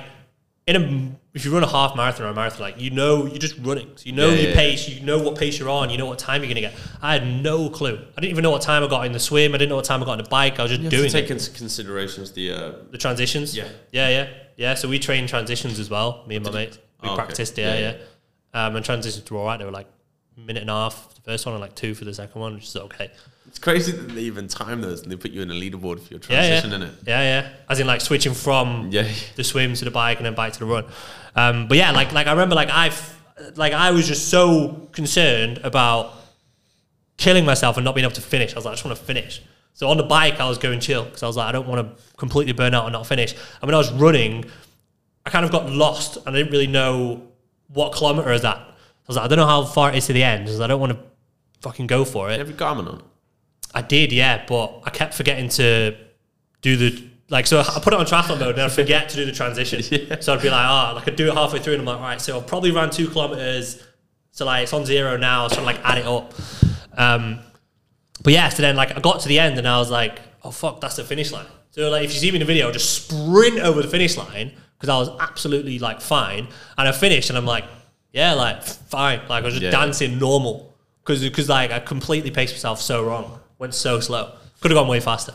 in 0.66 0.76
a 0.76 1.12
if 1.36 1.44
you 1.46 1.54
run 1.54 1.62
a 1.64 1.68
half 1.68 1.96
marathon 1.96 2.26
or 2.26 2.30
a 2.30 2.34
marathon, 2.34 2.62
like 2.62 2.80
you 2.80 2.90
know 2.90 3.26
you're 3.28 3.38
just 3.38 3.58
running. 3.60 3.92
So 3.98 4.04
you 4.08 4.14
know 4.14 4.30
Yeah, 4.30 4.36
your 4.40 4.50
yeah, 4.52 4.56
pace, 4.56 4.88
you 4.90 5.02
know 5.06 5.20
what 5.22 5.38
pace 5.38 5.60
you're 5.60 5.70
on, 5.70 5.90
you 5.92 5.98
know 5.98 6.06
what 6.08 6.18
time 6.18 6.42
you're 6.42 6.48
gonna 6.48 6.62
get. 6.62 6.74
I 7.02 7.14
had 7.14 7.28
no 7.28 7.70
clue. 7.70 8.00
I 8.18 8.22
didn't 8.22 8.32
even 8.32 8.42
know 8.44 8.50
what 8.52 8.62
time 8.64 8.82
I 8.84 8.88
got 8.88 9.06
in 9.06 9.12
the 9.12 9.20
swim, 9.20 9.54
I 9.54 9.58
didn't 9.58 9.70
know 9.70 9.76
what 9.76 9.86
time 9.86 10.02
I 10.02 10.06
got 10.06 10.14
on 10.14 10.24
the 10.24 10.30
bike, 10.30 10.58
I 10.58 10.64
was 10.64 10.72
just 10.72 10.82
You 10.82 10.90
doing 10.90 11.10
to 11.10 11.12
take 11.12 11.26
it. 11.26 11.32
into 11.32 11.52
considerations 11.52 12.32
the. 12.32 12.52
Uh, 12.52 12.72
the 12.90 12.98
transitions. 12.98 13.56
Yeah. 13.56 13.68
Yeah, 13.92 14.10
yeah. 14.10 14.30
Yeah. 14.58 14.74
So 14.76 14.88
we 14.88 14.98
train 14.98 15.28
transitions 15.28 15.78
as 15.80 15.90
well, 15.90 16.24
me 16.28 16.38
and 16.38 16.46
my 16.46 16.52
mates. 16.52 16.80
We 17.02 17.10
Oh, 17.10 17.14
okay. 17.14 17.24
practiced, 17.24 17.58
yeah, 17.58 17.78
Yeah, 17.78 17.94
yeah. 18.54 18.66
Um, 18.68 18.76
and 18.76 18.86
transitions 18.86 19.30
were 19.30 19.40
all 19.40 19.46
right. 19.46 19.58
They 19.58 19.66
were 19.66 19.72
like 19.72 19.88
a 20.38 20.40
minute 20.40 20.62
and 20.62 20.70
a 20.70 20.74
half 20.74 21.10
for 21.10 21.16
the 21.16 21.22
first 21.22 21.46
one 21.46 21.54
and 21.56 21.62
like 21.62 21.76
two 21.76 21.94
for 21.94 22.06
the 22.06 22.14
second 22.14 22.40
one, 22.40 22.56
which 22.56 22.64
is 22.66 22.76
okay. 22.76 23.12
it's 23.48 23.60
crazy 23.60 23.92
that 23.92 24.14
they 24.16 24.22
even 24.22 24.48
time 24.48 24.82
those 24.82 25.02
and 25.04 25.12
they 25.12 25.16
put 25.16 25.32
you 25.32 25.42
in 25.42 25.52
a 25.52 25.54
leaderboard 25.54 26.00
for 26.02 26.14
your 26.14 26.22
Yeah, 26.30 26.42
yeah. 26.42 26.48
transition, 26.62 26.74
in 26.74 26.82
it? 26.84 26.94
Yeah, 27.06 27.22
yeah. 27.22 27.50
As 27.70 27.80
in 27.80 27.88
like 27.88 28.02
switching 28.02 28.34
from 28.34 28.90
Yeah. 28.92 29.08
the 29.36 29.44
swim 29.44 29.74
to 29.76 29.86
the 29.86 29.92
bike 29.92 30.18
and 30.18 30.26
then 30.26 30.36
bike 30.36 30.54
to 30.54 30.60
the 30.60 30.66
run. 30.66 30.86
Um, 31.36 31.68
but 31.68 31.78
yeah, 31.78 31.92
like 31.92 32.12
like 32.14 32.28
I 32.28 32.32
remember 32.32 32.56
like 32.56 32.70
I 32.72 32.92
like 33.56 33.74
I 33.74 33.92
was 33.92 34.08
just 34.08 34.30
so 34.30 34.88
concerned 34.94 35.60
about 35.64 36.14
killing 37.18 37.46
myself 37.46 37.78
and 37.78 37.84
not 37.86 37.96
being 37.96 38.06
able 38.06 38.16
to 38.16 38.22
finish. 38.22 38.54
I 38.54 38.56
was 38.56 38.66
like, 38.66 38.72
I 38.74 38.76
just 38.76 38.86
want 38.86 38.98
to 38.98 39.04
finish. 39.04 39.42
So 39.74 39.90
on 39.90 39.98
the 39.98 40.04
bike, 40.04 40.40
I 40.40 40.48
was 40.48 40.58
going 40.58 40.80
chill 40.80 41.04
because 41.04 41.24
I 41.24 41.28
was 41.28 41.36
like, 41.38 41.48
I 41.48 41.52
don't 41.52 41.68
want 41.68 41.98
to 41.98 42.04
completely 42.16 42.54
burn 42.54 42.74
out 42.74 42.86
and 42.86 42.94
not 42.94 43.06
finish. 43.08 43.34
And 43.34 43.64
when 43.68 43.76
I 43.76 43.78
was 43.78 43.92
running, 43.92 44.46
I 45.26 45.30
kind 45.30 45.46
of 45.46 45.52
got 45.52 45.70
lost 45.70 46.18
and 46.18 46.30
I 46.30 46.32
didn't 46.40 46.52
really 46.52 46.68
know 46.68 47.28
what 47.70 47.94
kilometer 47.94 48.32
is 48.32 48.44
that. 48.44 48.58
I 48.58 49.08
was 49.08 49.18
like, 49.18 49.26
I 49.26 49.28
don't 49.28 49.38
know 49.38 49.48
how 49.48 49.66
far 49.66 49.92
it 49.92 49.96
is 49.96 50.08
to 50.08 50.14
the 50.14 50.24
end 50.24 50.46
because 50.46 50.62
I 50.62 50.68
don't 50.68 50.80
want 50.80 50.94
to 50.94 51.00
fucking 51.62 51.88
go 51.88 52.06
for 52.06 52.30
it. 52.30 52.34
You 52.34 52.40
have 52.40 52.50
your 52.50 52.58
Garmin 52.58 52.88
on. 52.88 53.04
I 53.74 53.82
did, 53.82 54.12
yeah, 54.12 54.46
but 54.48 54.82
I 54.86 54.90
kept 54.90 55.14
forgetting 55.14 55.50
to 55.50 55.96
do 56.62 56.78
the 56.78 57.10
like. 57.30 57.46
So 57.46 57.60
I 57.60 57.80
put 57.82 57.94
it 57.94 58.00
on 58.00 58.06
triathlon 58.06 58.40
mode, 58.40 58.56
and 58.56 58.62
I'd 58.62 58.72
forget 58.72 59.10
to 59.10 59.16
do 59.18 59.26
the 59.26 59.32
transition. 59.32 59.82
So 60.22 60.34
I'd 60.34 60.42
be 60.42 60.50
like, 60.50 60.66
oh, 60.70 60.96
like 60.96 61.08
I'd 61.08 61.16
do 61.16 61.28
it 61.28 61.34
halfway 61.34 61.60
through, 61.60 61.74
and 61.74 61.82
I'm 61.82 61.86
like, 61.86 61.98
all 61.98 62.04
right, 62.04 62.22
so 62.22 62.38
I've 62.38 62.48
probably 62.48 62.72
ran 62.72 62.90
two 62.90 63.08
kilometers. 63.10 63.84
So 64.32 64.46
like 64.46 64.64
it's 64.64 64.74
on 64.74 64.86
zero 64.86 65.18
now. 65.18 65.46
I 65.46 65.48
trying 65.50 65.60
to 65.60 65.66
like 65.66 65.84
add 65.84 65.98
it 65.98 66.06
up. 66.06 66.34
Um, 66.98 67.40
but 68.24 68.32
yeah, 68.32 68.50
so 68.50 68.62
then 68.62 68.76
like 68.76 68.96
I 68.96 69.02
got 69.02 69.20
to 69.22 69.28
the 69.28 69.40
end, 69.40 69.58
and 69.58 69.68
I 69.68 69.78
was 69.78 69.92
like, 69.92 70.22
oh 70.44 70.52
fuck, 70.52 70.80
that's 70.80 70.96
the 70.96 71.04
finish 71.04 71.32
line. 71.32 71.48
So 71.72 71.90
like 71.90 72.06
if 72.06 72.14
you 72.14 72.20
see 72.20 72.32
me 72.32 72.38
in 72.38 72.40
the 72.40 72.46
video, 72.46 72.70
I 72.70 72.72
just 72.72 73.04
sprint 73.04 73.60
over 73.60 73.82
the 73.82 73.90
finish 73.90 74.16
line 74.16 74.54
because 74.78 74.90
I 74.90 74.98
was 74.98 75.10
absolutely 75.20 75.80
like 75.80 76.02
fine, 76.02 76.48
and 76.78 76.88
I 76.88 76.92
finished, 76.92 77.30
and 77.30 77.38
I'm 77.38 77.46
like, 77.46 77.66
yeah, 78.14 78.34
like 78.34 78.64
fine, 78.64 79.20
like 79.30 79.44
I 79.44 79.46
was 79.46 79.54
just 79.56 79.64
Yeah. 79.64 79.72
dancing 79.72 80.20
normal 80.20 80.74
because 81.04 81.22
because 81.22 81.50
like 81.50 81.72
I 81.72 81.80
completely 81.80 82.32
paced 82.32 82.54
myself 82.54 82.82
so 82.82 83.04
wrong, 83.04 83.40
went 83.60 83.74
so 83.74 84.00
slow, 84.00 84.34
could 84.62 84.72
have 84.72 84.78
gone 84.78 84.88
way 84.88 85.00
faster. 85.00 85.34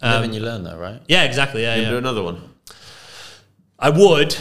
Live 0.00 0.22
and 0.22 0.26
um, 0.26 0.32
you 0.32 0.40
learn, 0.40 0.62
though, 0.62 0.76
right? 0.78 1.02
Yeah, 1.08 1.24
exactly. 1.24 1.62
Yeah, 1.62 1.74
You 1.74 1.82
can 1.82 1.90
do 1.92 1.98
another 1.98 2.22
one. 2.22 2.50
I 3.78 3.90
would, 3.90 4.36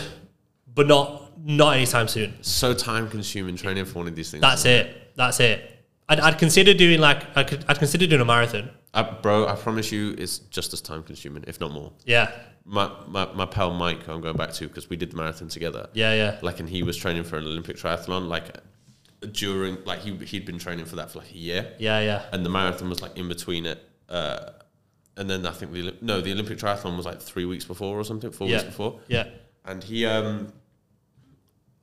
but 0.74 0.88
not 0.88 1.24
not 1.48 1.76
anytime 1.78 2.08
soon. 2.08 2.34
So 2.44 2.74
time 2.74 3.10
consuming 3.10 3.56
training 3.56 3.86
for 3.86 4.00
one 4.00 4.08
of 4.08 4.16
these 4.16 4.30
things. 4.32 4.42
That's 4.42 4.66
it. 4.66 5.14
That's 5.16 5.40
it. 5.40 5.84
I'd, 6.10 6.20
I'd 6.20 6.38
consider 6.38 6.74
doing 6.74 7.00
like 7.00 7.36
I 7.38 7.44
could, 7.44 7.66
I'd 7.68 7.80
consider 7.80 8.06
doing 8.08 8.22
a 8.22 8.26
marathon. 8.26 8.70
Uh, 8.98 9.22
bro, 9.22 9.48
I 9.48 9.56
promise 9.56 9.92
you, 9.92 10.16
it's 10.18 10.40
just 10.40 10.74
as 10.74 10.82
time 10.82 11.04
consuming, 11.04 11.44
if 11.48 11.60
not 11.60 11.72
more. 11.72 11.92
Yeah, 12.06 12.32
My, 12.66 12.92
my, 13.08 13.32
my 13.34 13.46
pal 13.46 13.72
Mike, 13.74 14.02
who 14.04 14.12
I'm 14.12 14.22
going 14.22 14.36
back 14.38 14.54
to 14.54 14.68
because 14.68 14.90
we 14.90 14.96
did 14.98 15.12
the 15.12 15.18
marathon 15.18 15.48
together. 15.50 15.88
yeah, 15.94 16.14
yeah. 16.14 16.40
Like, 16.42 16.60
and 16.60 16.68
he 16.68 16.82
was 16.84 16.98
training 16.98 17.24
for 17.24 17.38
an 17.38 17.46
Olympic 17.46 17.78
triathlon. 17.78 18.28
Like, 18.28 18.58
during, 19.32 19.78
like, 19.86 20.00
he, 20.00 20.16
he'd 20.26 20.46
been 20.46 20.58
training 20.60 20.86
for 20.86 20.96
that 20.98 21.12
for 21.12 21.20
like 21.20 21.32
a 21.32 21.38
year. 21.38 21.74
Yeah, 21.80 22.00
yeah. 22.02 22.24
And 22.32 22.46
the 22.46 22.50
marathon 22.50 22.90
was 22.90 23.02
like 23.02 23.18
in 23.18 23.28
between 23.28 23.66
it. 23.68 23.84
Uh, 24.10 24.52
and 25.16 25.30
then 25.30 25.46
I 25.46 25.52
think 25.52 25.72
the, 25.74 25.96
no, 26.02 26.22
the 26.22 26.32
Olympic 26.32 26.58
triathlon 26.58 26.98
was 26.98 27.06
like 27.06 27.22
three 27.22 27.46
weeks 27.46 27.66
before 27.66 28.00
or 28.00 28.04
something, 28.04 28.32
four 28.32 28.48
Yeah. 28.48 28.58
weeks 28.58 28.66
before. 28.66 29.00
Yeah. 29.08 29.28
And 29.66 29.84
he, 29.84 30.06
um, 30.06 30.52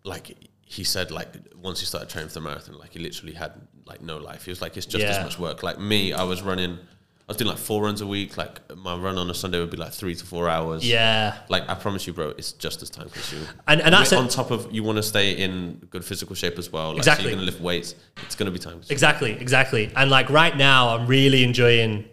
like, 0.05 0.37
he 0.67 0.85
said, 0.85 1.11
like, 1.11 1.29
once 1.61 1.81
he 1.81 1.87
started 1.87 2.09
training 2.09 2.29
for 2.29 2.35
the 2.35 2.41
marathon, 2.41 2.79
like, 2.79 2.93
he 2.93 2.99
literally 2.99 3.35
had, 3.35 3.53
like, 3.87 4.01
no 4.01 4.17
life. 4.19 4.45
He 4.45 4.51
was 4.51 4.61
like, 4.63 4.77
it's 4.77 4.87
just 4.87 5.05
as 5.05 5.23
much 5.25 5.39
work. 5.39 5.63
Like, 5.63 5.79
me, 5.79 6.13
I 6.13 6.23
was 6.25 6.43
running, 6.43 6.79
I 7.27 7.33
was 7.33 7.39
doing, 7.39 7.49
like, 7.49 7.57
four 7.59 7.83
runs 7.83 8.03
a 8.03 8.07
week. 8.07 8.37
Like, 8.37 8.61
my 8.77 8.95
run 8.95 9.17
on 9.17 9.31
a 9.31 9.35
Sunday 9.35 9.59
would 9.59 9.71
be, 9.71 9.79
like, 9.79 9.93
three 9.93 10.15
to 10.15 10.27
four 10.27 10.47
hours. 10.49 10.87
Yeah. 10.87 11.39
Like, 11.49 11.67
I 11.71 11.75
promise 11.75 12.07
you, 12.07 12.13
bro, 12.13 12.29
it's 12.37 12.53
just 12.53 12.83
as 12.83 12.91
time 12.91 13.09
consuming. 13.09 13.49
And 13.67 13.81
and 13.81 13.95
that's 13.95 14.13
on 14.13 14.29
top 14.29 14.51
of, 14.51 14.71
you 14.71 14.83
want 14.83 14.97
to 14.97 15.03
stay 15.03 15.33
in 15.33 15.77
good 15.91 16.05
physical 16.05 16.35
shape 16.37 16.59
as 16.59 16.71
well. 16.71 16.89
Like, 16.91 16.99
Exactly. 16.99 17.25
So 17.25 17.29
you're 17.31 17.37
going 17.39 17.47
to 17.47 17.51
lift 17.53 17.63
weights. 17.65 17.95
It's 18.27 18.35
going 18.35 18.45
to 18.47 18.53
be 18.53 18.59
time 18.59 18.75
consuming. 18.75 18.93
Exactly, 18.93 19.33
exactly. 19.33 19.91
And 19.97 20.11
like 20.11 20.29
right 20.29 20.55
now, 20.55 20.95
I'm 20.95 21.07
really 21.07 21.45
enjoying 21.45 22.05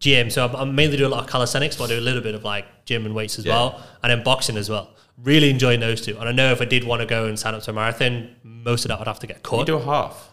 gym. 0.00 0.30
So 0.30 0.46
I'm, 0.46 0.54
I'm 0.56 0.74
mainly 0.74 0.96
doing 0.96 1.12
a 1.12 1.14
lot 1.14 1.24
of 1.24 1.30
calisthenics, 1.30 1.76
but 1.76 1.84
I 1.84 1.88
do 1.88 1.98
a 1.98 2.00
little 2.00 2.22
bit 2.22 2.34
of 2.34 2.42
like 2.42 2.86
gym 2.86 3.04
and 3.04 3.14
weights 3.14 3.38
as 3.38 3.44
Yeah. 3.44 3.52
well, 3.54 3.82
and 4.02 4.10
then 4.10 4.22
boxing 4.24 4.56
as 4.56 4.70
well. 4.70 4.94
Really 5.22 5.50
enjoying 5.50 5.80
those 5.80 6.00
two. 6.00 6.16
And 6.18 6.26
I 6.26 6.32
know 6.32 6.52
if 6.52 6.62
I 6.62 6.64
did 6.64 6.84
want 6.84 7.00
to 7.00 7.06
go 7.06 7.26
and 7.26 7.38
sign 7.38 7.54
up 7.54 7.62
to 7.64 7.70
a 7.70 7.74
marathon, 7.74 8.34
most 8.42 8.86
of 8.86 8.88
that 8.88 8.98
would 8.98 9.08
have 9.08 9.20
to 9.20 9.26
get 9.26 9.42
caught. 9.42 9.60
You 9.60 9.66
do 9.66 9.76
a 9.76 9.84
half. 9.84 10.30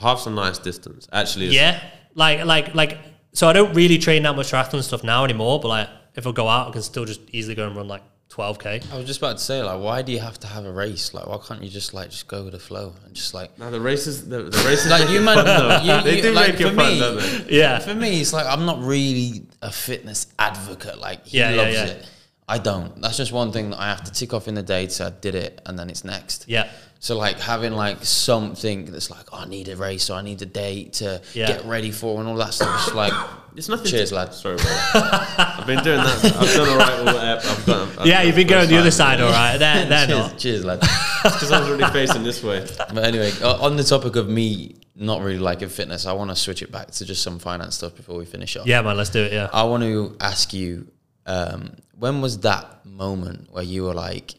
Half's 0.00 0.24
a 0.24 0.30
nice 0.30 0.56
distance. 0.58 1.06
Actually, 1.12 1.48
Yeah, 1.48 1.82
like 2.14 2.46
like 2.46 2.74
like. 2.74 2.96
So 3.32 3.48
I 3.48 3.52
don't 3.52 3.74
really 3.74 3.98
train 3.98 4.22
that 4.24 4.34
much 4.36 4.50
triathlon 4.52 4.82
stuff 4.82 5.04
now 5.04 5.24
anymore. 5.24 5.60
But 5.60 5.68
like, 5.68 5.88
if 6.16 6.26
I 6.26 6.32
go 6.32 6.48
out, 6.48 6.68
I 6.68 6.72
can 6.72 6.82
still 6.82 7.04
just 7.04 7.20
easily 7.32 7.54
go 7.54 7.66
and 7.66 7.76
run 7.76 7.86
like 7.88 8.02
12k. 8.30 8.92
I 8.92 8.96
was 8.96 9.06
just 9.06 9.18
about 9.20 9.38
to 9.38 9.42
say, 9.44 9.62
like, 9.62 9.80
why 9.80 10.02
do 10.02 10.12
you 10.12 10.18
have 10.20 10.38
to 10.40 10.46
have 10.46 10.64
a 10.64 10.72
race? 10.72 11.14
Like, 11.14 11.26
why 11.26 11.38
can't 11.46 11.62
you 11.62 11.68
just 11.70 11.94
like 11.94 12.10
just 12.10 12.28
go 12.28 12.44
with 12.44 12.52
the 12.52 12.58
flow 12.58 12.94
and 13.04 13.14
just 13.14 13.34
like 13.34 13.58
No, 13.58 13.70
the 13.70 13.80
races, 13.80 14.28
the, 14.28 14.42
the 14.44 14.64
races, 14.68 14.90
like 14.90 15.08
you 15.10 15.18
it 15.20 15.22
man, 15.22 15.36
fun, 15.36 15.44
though. 15.46 15.80
you, 15.82 16.02
they 16.02 16.16
you- 16.16 16.22
do 16.22 16.32
like, 16.32 16.52
make 16.52 16.60
it 16.60 16.68
for 16.70 16.74
fun, 16.74 16.92
me, 16.92 16.98
don't 17.00 17.16
they? 17.46 17.56
Yeah, 17.58 17.78
For 17.80 17.94
me, 17.94 18.20
it's 18.20 18.32
like 18.32 18.46
I'm 18.46 18.66
not 18.66 18.80
really 18.82 19.46
a 19.62 19.70
fitness 19.72 20.26
advocate. 20.38 20.98
Like 20.98 21.26
he 21.26 21.38
Yeah, 21.38 21.50
yeah, 21.50 21.56
loves 21.62 21.74
yeah. 21.74 21.84
it. 21.86 22.08
I 22.48 22.58
don't. 22.58 23.00
That's 23.00 23.16
just 23.16 23.30
one 23.32 23.52
thing 23.52 23.70
that 23.70 23.78
I 23.80 23.86
have 23.88 24.02
to 24.04 24.12
tick 24.12 24.34
off 24.34 24.48
in 24.48 24.54
the 24.54 24.62
day 24.64 24.88
so 24.88 25.06
I 25.06 25.10
did 25.10 25.36
it, 25.36 25.60
and 25.66 25.78
then 25.78 25.88
it's 25.88 26.04
next. 26.04 26.46
yeah, 26.48 26.68
So 27.00 27.16
like 27.16 27.40
having 27.40 27.72
like 27.72 28.04
something 28.04 28.84
that's 28.84 29.10
like 29.10 29.26
oh, 29.32 29.38
I 29.38 29.46
need 29.46 29.68
a 29.68 29.76
race 29.76 30.10
or 30.10 30.14
I 30.14 30.22
need 30.22 30.40
a 30.42 30.46
date 30.46 30.92
to 30.94 31.20
Yeah. 31.32 31.48
get 31.48 31.64
ready 31.64 31.90
for 31.90 32.20
and 32.20 32.28
all 32.28 32.36
that 32.36 32.54
stuff. 32.54 32.86
It's 32.86 32.94
like 32.94 33.12
It's 33.56 33.68
nothing. 33.68 33.86
Cheers, 33.86 34.10
to, 34.10 34.14
lad. 34.14 34.32
Sorry, 34.32 34.56
bro. 34.56 34.66
I've 34.94 35.66
been 35.66 35.82
doing 35.82 35.98
that. 35.98 36.24
I've 36.24 36.54
done 36.54 36.68
all 36.68 36.78
right. 36.78 36.98
All 36.98 37.04
that. 37.06 37.44
I've 37.44 37.66
done. 37.66 37.88
I've 37.98 38.06
yeah. 38.06 38.18
done 38.18 38.26
You've 38.26 38.36
been 38.36 38.46
going 38.46 38.68
the 38.68 38.78
other 38.78 38.90
side, 38.90 39.20
all 39.20 39.30
right. 39.32 39.56
They're, 39.56 39.86
they're 39.86 40.06
cheers, 40.06 40.18
not. 40.18 40.38
cheers, 40.38 40.64
lad. 40.64 40.80
because 41.24 41.50
I 41.50 41.60
was 41.60 41.68
already 41.68 41.92
facing 41.92 42.22
this 42.22 42.42
way. 42.42 42.64
But 42.78 43.04
anyway, 43.04 43.32
on 43.42 43.76
the 43.76 43.82
topic 43.82 44.16
of 44.16 44.28
me 44.28 44.76
not 44.94 45.20
really 45.22 45.38
liking 45.38 45.68
fitness, 45.68 46.06
I 46.06 46.12
want 46.12 46.30
to 46.30 46.36
switch 46.36 46.62
it 46.62 46.70
back 46.70 46.92
to 46.92 47.04
just 47.04 47.22
some 47.22 47.38
finance 47.38 47.76
stuff 47.76 47.96
before 47.96 48.16
we 48.16 48.24
finish 48.24 48.56
off. 48.56 48.66
Yeah, 48.66 48.82
man. 48.82 48.96
Let's 48.96 49.10
do 49.10 49.22
it. 49.24 49.32
Yeah. 49.32 49.48
I 49.52 49.64
want 49.64 49.82
to 49.82 50.16
ask 50.20 50.52
you, 50.52 50.86
um, 51.26 51.76
when 51.98 52.20
was 52.20 52.38
that 52.40 52.86
moment 52.86 53.48
where 53.50 53.64
you 53.64 53.82
were 53.84 53.94
like, 53.94 54.34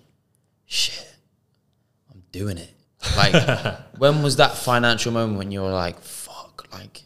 shit, 0.65 1.05
I'm 1.05 1.10
doing 2.31 2.57
it? 2.57 2.73
Like, 3.15 3.77
when 3.97 4.23
was 4.23 4.37
that 4.37 4.55
financial 4.55 5.11
moment 5.11 5.37
when 5.37 5.51
you 5.51 5.61
were 5.61 5.71
like, 5.71 5.99
fuck, 5.99 6.67
like, 6.71 7.03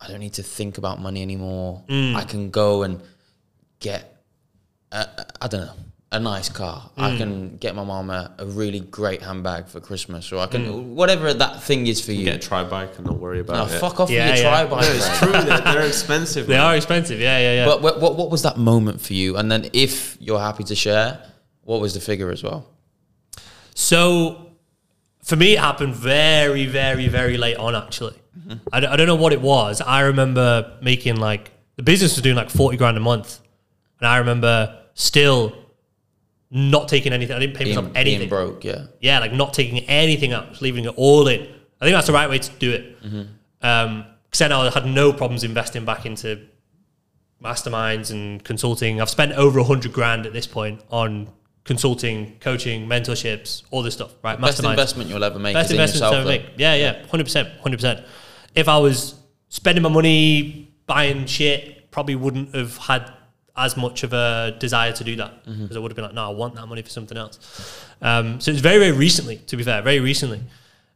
I 0.00 0.08
don't 0.08 0.20
need 0.20 0.34
to 0.34 0.42
think 0.42 0.78
about 0.78 1.00
money 1.00 1.22
anymore. 1.22 1.84
Mm. 1.88 2.14
I 2.14 2.24
can 2.24 2.50
go 2.50 2.82
and 2.82 3.00
get, 3.80 4.22
a, 4.92 4.98
a- 4.98 5.26
I 5.42 5.48
don't 5.48 5.62
know, 5.62 5.72
a 6.12 6.20
nice 6.20 6.48
car. 6.48 6.90
I 6.96 7.10
mm. 7.10 7.18
can 7.18 7.56
get 7.56 7.74
my 7.74 7.84
mom 7.84 8.10
a, 8.10 8.32
a 8.38 8.46
really 8.46 8.80
great 8.80 9.22
handbag 9.22 9.66
for 9.66 9.80
Christmas, 9.80 10.32
or 10.32 10.40
I 10.40 10.46
can, 10.46 10.64
mm. 10.64 10.84
whatever 10.94 11.32
that 11.34 11.62
thing 11.62 11.86
is 11.86 12.04
for 12.04 12.12
you. 12.12 12.24
Get 12.24 12.36
a 12.36 12.48
tri 12.48 12.64
bike 12.64 12.96
and 12.96 13.06
not 13.06 13.18
worry 13.18 13.38
no, 13.38 13.42
about 13.44 13.70
it. 13.72 13.80
fuck 13.80 13.98
off 14.00 14.10
Yeah, 14.10 14.30
with 14.30 14.40
your 14.40 14.44
yeah. 14.44 14.62
tri 14.64 14.70
bike. 14.70 14.82
No, 14.82 14.92
it's 14.92 15.18
true. 15.18 15.32
They're, 15.32 15.60
they're 15.72 15.86
expensive. 15.86 16.46
They 16.46 16.54
man. 16.54 16.64
are 16.64 16.76
expensive. 16.76 17.20
Yeah, 17.20 17.38
yeah, 17.38 17.54
yeah. 17.54 17.66
But 17.66 17.82
what, 17.82 18.00
what, 18.00 18.16
what 18.16 18.30
was 18.30 18.42
that 18.42 18.56
moment 18.56 19.00
for 19.00 19.14
you? 19.14 19.36
And 19.36 19.50
then 19.50 19.68
if 19.72 20.16
you're 20.20 20.40
happy 20.40 20.64
to 20.64 20.74
share, 20.74 21.20
what 21.62 21.80
was 21.80 21.94
the 21.94 22.00
figure 22.00 22.30
as 22.30 22.42
well? 22.42 22.68
So 23.76 24.52
for 25.22 25.36
me, 25.36 25.52
it 25.52 25.58
happened 25.58 25.94
very, 25.94 26.64
very, 26.64 27.08
very 27.08 27.36
late 27.36 27.58
on, 27.58 27.74
actually. 27.74 28.16
I, 28.72 28.80
don't, 28.80 28.96
don't 28.96 29.06
know 29.06 29.16
what 29.16 29.34
it 29.34 29.40
was. 29.42 29.82
I 29.82 30.00
remember 30.02 30.78
making 30.80 31.16
like, 31.16 31.50
the 31.76 31.82
business 31.82 32.16
was 32.16 32.22
doing 32.22 32.36
like 32.36 32.48
40 32.48 32.78
grand 32.78 32.96
a 32.96 33.00
month. 33.00 33.38
And 34.00 34.08
I 34.08 34.16
remember 34.16 34.80
still 34.94 35.54
not 36.50 36.88
taking 36.88 37.12
anything. 37.12 37.36
I 37.36 37.38
didn't 37.38 37.54
pay 37.56 37.64
Being, 37.64 37.76
myself 37.76 37.92
anything. 37.94 38.20
being 38.20 38.28
broke, 38.30 38.64
yeah. 38.64 38.86
Yeah, 39.00 39.18
like 39.18 39.34
not 39.34 39.52
taking 39.52 39.80
anything 39.80 40.32
out, 40.32 40.48
just 40.50 40.62
leaving 40.62 40.86
it 40.86 40.94
all 40.96 41.28
in. 41.28 41.42
I 41.42 41.84
think 41.84 41.94
that's 41.94 42.06
the 42.06 42.14
right 42.14 42.30
way 42.30 42.38
to 42.38 42.50
do 42.58 42.72
it. 42.72 42.96
Um, 43.62 44.06
because 44.24 44.38
then 44.38 44.52
I 44.52 44.70
had 44.70 44.86
no 44.86 45.12
problems 45.12 45.44
investing 45.44 45.84
back 45.84 46.06
into 46.06 46.40
masterminds 47.44 48.10
and 48.10 48.42
consulting. 48.42 49.02
I've 49.02 49.10
spent 49.10 49.32
over 49.32 49.58
a 49.58 49.64
hundred 49.64 49.92
grand 49.92 50.24
at 50.24 50.32
this 50.32 50.46
point 50.46 50.80
on 50.90 51.28
consulting, 51.66 52.36
coaching, 52.40 52.86
mentorships, 52.88 53.62
all 53.70 53.82
this 53.82 53.94
stuff, 53.94 54.12
right? 54.22 54.40
Best 54.40 54.62
investment 54.64 55.10
you'll 55.10 55.22
ever 55.24 55.38
make 55.38 55.54
Best 55.54 55.66
is 55.66 55.72
in 55.72 55.80
investment 55.80 56.00
yourself. 56.12 56.14
ever 56.14 56.28
make. 56.28 56.58
Yeah, 56.58 56.74
yeah, 56.74 57.06
hundred 57.08 57.24
percent, 57.24 57.48
hundred 57.60 57.76
percent. 57.78 58.06
If 58.54 58.68
I 58.68 58.78
was 58.78 59.14
spending 59.48 59.82
my 59.82 59.88
money 59.90 60.72
buying 60.86 61.26
shit, 61.26 61.90
probably 61.90 62.14
wouldn't 62.14 62.54
have 62.54 62.76
had 62.76 63.12
as 63.56 63.76
much 63.76 64.02
of 64.04 64.12
a 64.12 64.54
desire 64.58 64.92
to 64.92 65.02
do 65.04 65.16
that 65.16 65.44
because 65.44 65.58
Mm-hmm. 65.60 65.76
I 65.76 65.80
would 65.80 65.90
have 65.90 65.96
been 65.96 66.04
like, 66.04 66.14
no, 66.14 66.26
I 66.26 66.34
want 66.34 66.54
that 66.56 66.66
money 66.66 66.82
for 66.82 66.90
something 66.90 67.16
else. 67.16 67.84
Um, 68.02 68.40
so 68.40 68.50
it's 68.50 68.60
very, 68.60 68.78
very 68.78 68.92
recently, 68.92 69.36
to 69.38 69.56
be 69.56 69.62
fair, 69.62 69.80
very 69.82 70.00
recently. 70.00 70.40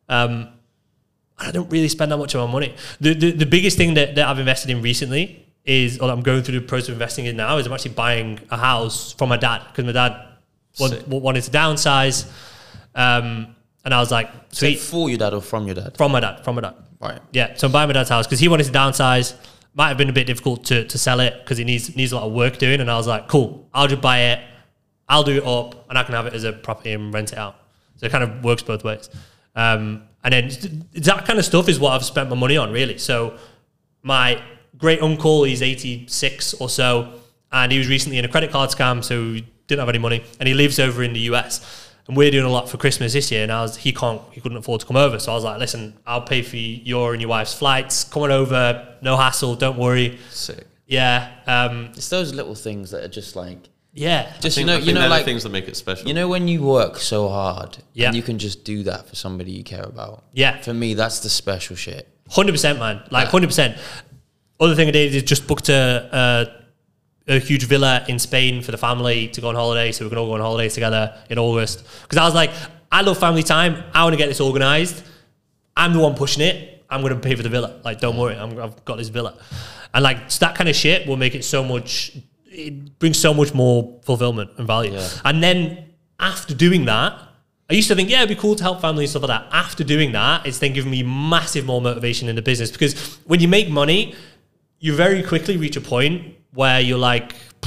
Um, 0.08 0.48
I 1.38 1.50
don't 1.52 1.70
really 1.70 1.88
spend 1.88 2.12
that 2.12 2.18
much 2.18 2.34
of 2.34 2.46
my 2.46 2.52
money. 2.52 2.74
The 3.00 3.14
the, 3.14 3.30
the 3.32 3.46
biggest 3.46 3.76
thing 3.78 3.94
that, 3.94 4.14
that 4.16 4.28
I've 4.28 4.38
invested 4.38 4.70
in 4.70 4.82
recently 4.82 5.46
is, 5.64 5.98
or 5.98 6.10
I'm 6.10 6.20
going 6.22 6.42
through 6.42 6.60
the 6.60 6.66
process 6.66 6.88
of 6.88 6.94
investing 6.94 7.24
in 7.26 7.36
now, 7.36 7.56
is 7.56 7.66
I'm 7.66 7.72
actually 7.72 7.92
buying 7.92 8.38
a 8.50 8.58
house 8.58 9.12
from 9.12 9.30
my 9.30 9.36
dad 9.38 9.62
because 9.68 9.84
my 9.86 9.92
dad 9.92 10.26
wa- 10.78 10.88
Sick. 10.88 11.04
wanted 11.06 11.42
to 11.44 11.50
downsize. 11.50 12.26
Um, 12.94 13.54
and 13.84 13.94
I 13.94 14.00
was 14.00 14.10
like, 14.10 14.28
So 14.50 14.66
sweet, 14.66 14.78
for 14.78 15.08
your 15.08 15.18
dad 15.18 15.32
or 15.34 15.40
from 15.40 15.66
your 15.66 15.74
dad? 15.74 15.96
from 15.96 16.12
my 16.12 16.20
dad, 16.20 16.44
from 16.44 16.56
my 16.56 16.62
dad. 16.62 16.74
Right. 17.00 17.20
Yeah, 17.32 17.54
so 17.56 17.66
I'm 17.66 17.72
buying 17.72 17.88
my 17.88 17.94
dad's 17.94 18.10
house 18.10 18.26
because 18.26 18.40
he 18.40 18.48
wanted 18.48 18.64
to 18.66 18.72
downsize. 18.72 19.34
Might 19.74 19.88
have 19.88 19.96
been 19.96 20.10
a 20.10 20.12
bit 20.12 20.26
difficult 20.26 20.64
to, 20.66 20.84
to 20.86 20.98
sell 20.98 21.20
it 21.20 21.34
because 21.40 21.58
it 21.58 21.64
needs 21.64 21.94
needs 21.96 22.12
a 22.12 22.16
lot 22.16 22.24
of 22.26 22.32
work 22.32 22.58
doing. 22.58 22.80
And 22.80 22.90
I 22.90 22.96
was 22.96 23.06
like, 23.06 23.28
cool, 23.28 23.68
I'll 23.72 23.86
just 23.86 24.02
buy 24.02 24.18
it, 24.32 24.40
I'll 25.08 25.22
do 25.22 25.36
it 25.38 25.44
up, 25.46 25.88
and 25.88 25.96
I 25.96 26.02
can 26.02 26.14
have 26.14 26.26
it 26.26 26.34
as 26.34 26.44
a 26.44 26.52
property 26.52 26.92
and 26.92 27.14
rent 27.14 27.32
it 27.32 27.38
out. 27.38 27.56
So 27.96 28.06
it 28.06 28.12
kind 28.12 28.24
of 28.24 28.44
works 28.44 28.62
both 28.62 28.84
ways. 28.84 29.08
Um, 29.54 30.02
and 30.24 30.32
then 30.34 30.86
that 30.94 31.24
kind 31.24 31.38
of 31.38 31.44
stuff 31.46 31.68
is 31.68 31.78
what 31.80 31.92
I've 31.92 32.04
spent 32.04 32.28
my 32.28 32.36
money 32.36 32.56
on, 32.58 32.70
really. 32.72 32.98
So 32.98 33.38
my 34.02 34.42
great 34.76 35.00
uncle, 35.02 35.44
he's 35.44 35.62
86 35.62 36.54
or 36.54 36.68
so, 36.68 37.14
and 37.52 37.70
he 37.72 37.78
was 37.78 37.88
recently 37.88 38.18
in 38.18 38.24
a 38.24 38.28
credit 38.28 38.50
card 38.50 38.70
scam, 38.70 39.02
so 39.02 39.32
he 39.34 39.46
didn't 39.70 39.80
have 39.80 39.88
any 39.88 39.98
money, 39.98 40.22
and 40.38 40.46
he 40.46 40.54
lives 40.54 40.78
over 40.78 41.02
in 41.02 41.12
the 41.14 41.20
US. 41.32 41.86
And 42.06 42.16
we're 42.16 42.30
doing 42.30 42.44
a 42.44 42.50
lot 42.50 42.68
for 42.68 42.76
Christmas 42.76 43.12
this 43.12 43.30
year, 43.30 43.42
and 43.44 43.52
I 43.52 43.62
was 43.62 43.76
he 43.76 43.92
can't 43.92 44.20
he 44.32 44.40
couldn't 44.40 44.58
afford 44.58 44.80
to 44.80 44.86
come 44.86 44.96
over, 44.96 45.18
so 45.18 45.32
I 45.32 45.34
was 45.34 45.44
like, 45.44 45.58
listen, 45.58 45.96
I'll 46.06 46.22
pay 46.22 46.42
for 46.42 46.56
your 46.56 47.12
and 47.12 47.20
your 47.22 47.28
wife's 47.30 47.54
flights. 47.54 48.04
Come 48.04 48.24
on 48.24 48.30
over, 48.32 48.96
no 49.00 49.16
hassle, 49.16 49.54
don't 49.54 49.78
worry. 49.78 50.18
Sick. 50.30 50.66
Yeah, 50.86 51.30
um, 51.46 51.90
It's 51.94 52.08
those 52.08 52.34
little 52.34 52.56
things 52.56 52.90
that 52.90 53.04
are 53.04 53.08
just 53.08 53.36
like, 53.36 53.58
yeah, 53.92 54.32
just 54.40 54.58
I 54.58 54.62
you 54.62 54.66
know, 54.66 54.76
you 54.76 54.92
know, 54.92 55.06
like 55.08 55.24
things 55.24 55.44
that 55.44 55.50
make 55.50 55.68
it 55.68 55.76
special. 55.76 56.08
you 56.08 56.14
know 56.14 56.26
when 56.26 56.48
you 56.48 56.62
work 56.62 56.96
so 56.98 57.28
hard, 57.28 57.78
Yeah. 57.92 58.08
and 58.08 58.16
you 58.16 58.22
can 58.22 58.38
just 58.38 58.64
do 58.64 58.82
that 58.84 59.06
for 59.08 59.14
somebody 59.14 59.52
you 59.52 59.62
care 59.62 59.84
about. 59.84 60.24
yeah. 60.32 60.60
For 60.62 60.74
me, 60.74 60.94
that's 60.94 61.20
the 61.20 61.28
special 61.28 61.76
shit. 61.76 62.08
Hundred 62.28 62.52
percent, 62.52 62.78
man. 62.80 63.02
Like 63.10 63.28
hundred 63.28 63.48
percent. 63.48 63.76
Other 64.58 64.74
thing 64.74 64.88
I 64.88 64.90
did 64.90 65.14
is 65.14 65.22
just 65.22 65.46
booked 65.46 65.68
a, 65.68 66.08
a 66.12 66.59
a 67.30 67.38
huge 67.38 67.64
villa 67.64 68.04
in 68.08 68.18
Spain 68.18 68.62
for 68.62 68.72
the 68.72 68.78
family 68.78 69.28
to 69.28 69.40
go 69.40 69.48
on 69.48 69.54
holiday. 69.54 69.92
So 69.92 70.04
we 70.04 70.08
can 70.08 70.18
all 70.18 70.26
go 70.26 70.34
on 70.34 70.40
holiday 70.40 70.68
together 70.68 71.16
in 71.30 71.38
August. 71.38 71.84
Because 72.02 72.18
I 72.18 72.24
was 72.24 72.34
like, 72.34 72.50
I 72.90 73.02
love 73.02 73.18
family 73.18 73.42
time. 73.42 73.82
I 73.94 74.02
want 74.02 74.14
to 74.14 74.18
get 74.18 74.26
this 74.26 74.40
organized. 74.40 75.04
I'm 75.76 75.92
the 75.92 76.00
one 76.00 76.14
pushing 76.14 76.42
it. 76.42 76.84
I'm 76.90 77.02
going 77.02 77.14
to 77.14 77.20
pay 77.20 77.36
for 77.36 77.42
the 77.42 77.48
villa. 77.48 77.80
Like, 77.84 78.00
don't 78.00 78.16
worry. 78.16 78.34
I'm, 78.34 78.58
I've 78.58 78.84
got 78.84 78.96
this 78.96 79.08
villa. 79.08 79.38
And 79.94 80.02
like 80.02 80.30
so 80.30 80.44
that 80.44 80.54
kind 80.54 80.68
of 80.68 80.76
shit 80.76 81.06
will 81.06 81.16
make 81.16 81.34
it 81.34 81.44
so 81.44 81.64
much. 81.64 82.16
It 82.46 82.98
brings 82.98 83.18
so 83.18 83.32
much 83.32 83.54
more 83.54 84.00
fulfillment 84.04 84.50
and 84.56 84.66
value. 84.66 84.92
Yeah. 84.92 85.08
And 85.24 85.42
then 85.42 85.92
after 86.18 86.54
doing 86.54 86.84
that, 86.86 87.18
I 87.68 87.74
used 87.74 87.86
to 87.88 87.94
think, 87.94 88.10
yeah, 88.10 88.18
it'd 88.18 88.28
be 88.28 88.40
cool 88.40 88.56
to 88.56 88.62
help 88.64 88.80
family 88.80 89.04
and 89.04 89.10
stuff 89.10 89.22
like 89.22 89.28
that. 89.28 89.48
After 89.52 89.84
doing 89.84 90.10
that, 90.12 90.44
it's 90.44 90.58
then 90.58 90.72
given 90.72 90.90
me 90.90 91.04
massive 91.04 91.64
more 91.64 91.80
motivation 91.80 92.28
in 92.28 92.34
the 92.34 92.42
business 92.42 92.70
because 92.70 93.18
when 93.26 93.38
you 93.38 93.46
make 93.46 93.70
money, 93.70 94.14
you 94.80 94.94
very 94.94 95.22
quickly 95.22 95.56
reach 95.56 95.76
a 95.76 95.80
point 95.80 96.34
where 96.52 96.80
you're 96.80 96.98
like, 96.98 97.34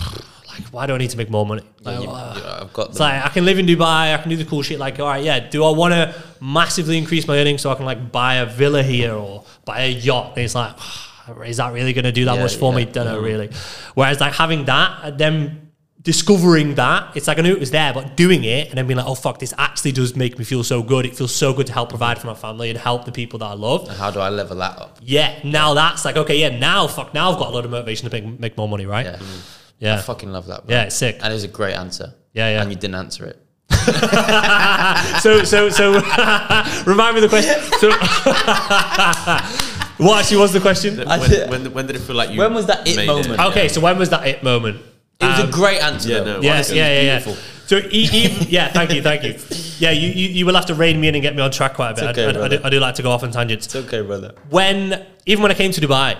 like, 0.48 0.64
why 0.72 0.86
do 0.88 0.94
I 0.94 0.98
need 0.98 1.10
to 1.12 1.18
make 1.18 1.30
more 1.30 1.46
money? 1.46 1.64
Like, 1.82 2.02
You- 2.02 2.10
uh, 2.10 2.34
yeah, 2.38 2.62
I've 2.62 2.74
got 2.74 2.90
it's 2.90 3.00
like 3.00 3.24
I 3.26 3.30
can 3.30 3.46
live 3.46 3.60
in 3.60 3.66
Dubai, 3.66 4.14
I 4.14 4.18
can 4.22 4.30
do 4.30 4.38
the 4.38 4.46
cool 4.46 4.62
shit. 4.62 4.80
Like, 4.80 5.00
all 5.00 5.08
right, 5.08 5.24
yeah. 5.24 5.40
Do 5.40 5.64
I 5.66 5.72
want 5.72 5.94
to 5.94 6.14
massively 6.42 6.98
increase 6.98 7.28
my 7.28 7.38
earnings 7.38 7.62
so 7.62 7.72
I 7.72 7.76
can 7.76 7.86
like 7.86 8.12
buy 8.12 8.36
a 8.36 8.46
villa 8.46 8.84
here 8.84 9.14
or 9.14 9.44
buy 9.66 9.82
a 9.84 9.90
yacht? 9.90 10.34
And 10.36 10.46
it's 10.46 10.56
like, 10.56 10.76
is 11.46 11.58
that 11.58 11.74
really 11.74 11.94
going 11.94 12.06
to 12.06 12.12
do 12.12 12.26
that 12.26 12.36
Yeah, 12.36 12.44
much 12.44 12.56
for 12.58 12.74
me? 12.74 12.86
Don't 12.86 13.06
know 13.06 13.20
really. 13.20 13.50
Whereas 13.96 14.20
like 14.20 14.34
having 14.34 14.66
that, 14.66 15.18
then 15.18 15.63
discovering 16.04 16.76
that, 16.76 17.16
it's 17.16 17.28
like 17.28 17.40
I 17.40 17.42
knew 17.42 17.54
it 17.54 17.60
was 17.60 17.72
there, 17.72 17.94
but 17.94 18.18
doing 18.18 18.44
it 18.44 18.70
and 18.70 18.78
then 18.78 18.88
being 18.88 18.98
like, 18.98 19.08
oh 19.08 19.16
fuck, 19.16 19.40
this 19.40 19.54
actually 19.58 19.94
does 19.94 20.16
make 20.16 20.38
me 20.38 20.44
feel 20.44 20.64
so 20.64 20.84
good. 20.84 21.06
It 21.06 21.16
feels 21.16 21.34
so 21.34 21.54
good 21.54 21.68
to 21.68 21.74
help 21.74 21.90
provide 21.90 22.20
for 22.20 22.28
my 22.28 22.34
family 22.34 22.70
and 22.70 22.78
help 22.78 23.06
the 23.06 23.12
people 23.12 23.40
that 23.40 23.46
I 23.46 23.54
love. 23.54 23.88
And 23.88 23.98
how 23.98 24.12
do 24.12 24.20
I 24.20 24.30
level 24.30 24.58
that 24.58 24.78
up? 24.78 25.00
Yeah, 25.02 25.40
now 25.44 25.74
that's 25.74 26.06
like 26.06 26.18
okay, 26.18 26.38
yeah, 26.38 26.58
now 26.58 26.88
fuck, 26.88 27.14
now 27.14 27.32
I've 27.32 27.40
got 27.40 27.50
a 27.50 27.52
lot 27.52 27.66
of 27.66 27.72
motivation 27.72 28.10
to 28.10 28.22
make, 28.22 28.40
make 28.40 28.58
more 28.58 28.68
money, 28.68 28.86
right? 28.86 29.06
Yeah. 29.06 29.18
Mm. 29.18 29.60
Yeah, 29.80 29.96
I 29.96 30.02
fucking 30.02 30.32
love 30.32 30.48
that. 30.48 30.66
Bro. 30.66 30.76
yeah, 30.76 30.84
it's 30.84 30.96
sick. 30.96 31.20
And 31.22 31.34
it's 31.34 31.44
a 31.44 31.48
great 31.48 31.74
answer. 31.74 32.14
Yeah, 32.34 32.50
yeah. 32.50 32.62
And 32.62 32.70
you 32.70 32.78
didn't 32.78 32.96
answer 32.96 33.26
it. 33.26 33.40
so 35.22 35.44
so 35.44 35.70
so 35.70 35.94
remind 36.86 37.16
me 37.16 37.24
of 37.24 37.30
the 37.30 37.30
question. 37.30 37.60
So 37.80 37.90
what 40.06 40.22
actually 40.22 40.38
was 40.38 40.54
the 40.54 40.60
question? 40.62 40.98
when, 40.98 41.50
when, 41.50 41.74
when 41.74 41.88
did 41.88 41.96
it 41.96 42.00
feel 42.00 42.16
like 42.16 42.30
you? 42.30 42.40
When 42.40 42.54
was 42.54 42.68
that 42.68 42.88
it 42.88 42.96
made 42.96 43.08
moment? 43.08 43.40
Okay, 43.40 43.68
so 43.68 43.82
when 43.82 43.98
was 43.98 44.10
that 44.10 44.28
it 44.28 44.44
moment? 44.44 44.82
It 45.20 45.26
was 45.26 45.40
Um, 45.40 45.50
a 45.50 45.52
great 45.52 45.82
answer. 45.82 46.10
yeah, 46.10 46.20
though. 46.20 46.36
no, 46.38 46.42
Yes, 46.42 46.70
It 46.70 46.76
yeah, 46.78 47.02
yeah, 47.02 47.20
yeah. 47.26 47.36
So 47.66 47.78
e- 47.78 48.10
even, 48.12 48.48
yeah, 48.50 48.68
thank 48.72 48.94
you, 48.94 49.02
thank 49.02 49.24
you. 49.24 49.40
Yeah, 49.80 49.92
you, 49.92 50.10
you 50.10 50.28
you 50.30 50.46
will 50.46 50.54
have 50.56 50.66
to 50.66 50.76
rein 50.76 51.00
me 51.00 51.08
in 51.08 51.16
and 51.16 51.22
get 51.22 51.34
me 51.36 51.42
on 51.42 51.50
track 51.52 51.76
quite 51.76 51.92
a 51.92 51.96
bit. 51.96 52.04
Okay, 52.18 52.26
I, 52.26 52.42
I, 52.42 52.46
I, 52.46 52.48
do. 52.50 52.60
I 52.66 52.70
do 52.70 52.80
like 52.80 52.96
to 52.96 53.02
go 53.04 53.10
off 53.12 53.24
on 53.24 53.32
tangents. 53.32 53.66
It's 53.68 53.76
okay, 53.76 54.02
brother. 54.02 54.34
When 54.50 55.06
even 55.26 55.42
when 55.42 55.52
I 55.52 55.56
came 55.56 55.72
to 55.72 55.80
Dubai, 55.82 56.20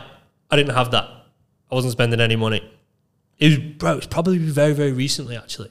I 0.50 0.56
didn't 0.56 0.74
have 0.74 0.92
that. 0.92 1.04
I 1.72 1.76
wasn't 1.76 1.92
spending 1.92 2.22
any 2.22 2.36
money. 2.38 2.62
It 3.40 3.48
was 3.50 3.58
bro. 3.78 3.98
It's 3.98 4.08
probably 4.08 4.38
very 4.38 4.74
very 4.74 4.94
recently 4.94 5.36
actually. 5.36 5.70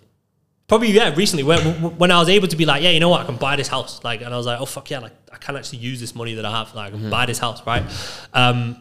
Probably 0.69 0.91
yeah, 0.93 1.15
recently 1.15 1.43
when 1.43 1.61
when 1.97 2.11
I 2.11 2.19
was 2.19 2.29
able 2.29 2.49
to 2.49 2.57
be 2.57 2.67
like, 2.67 2.83
yeah, 2.83 2.91
you 2.91 3.01
know 3.01 3.09
what, 3.09 3.23
I 3.23 3.25
can 3.25 3.37
buy 3.37 3.57
this 3.57 3.69
house. 3.69 4.05
Like, 4.05 4.21
and 4.21 4.33
I 4.33 4.37
was 4.37 4.47
like, 4.47 4.61
oh 4.61 4.67
fuck 4.67 4.91
yeah, 4.91 4.99
like 5.01 5.13
I 5.33 5.37
can 5.39 5.57
actually 5.57 5.79
use 5.79 6.01
this 6.01 6.15
money 6.15 6.35
that 6.35 6.45
I 6.45 6.51
have. 6.51 6.75
Like, 6.75 6.89
I 6.89 6.91
can 6.99 7.09
buy 7.11 7.25
this 7.27 7.39
house, 7.39 7.65
right? 7.67 7.83
Um, 8.35 8.77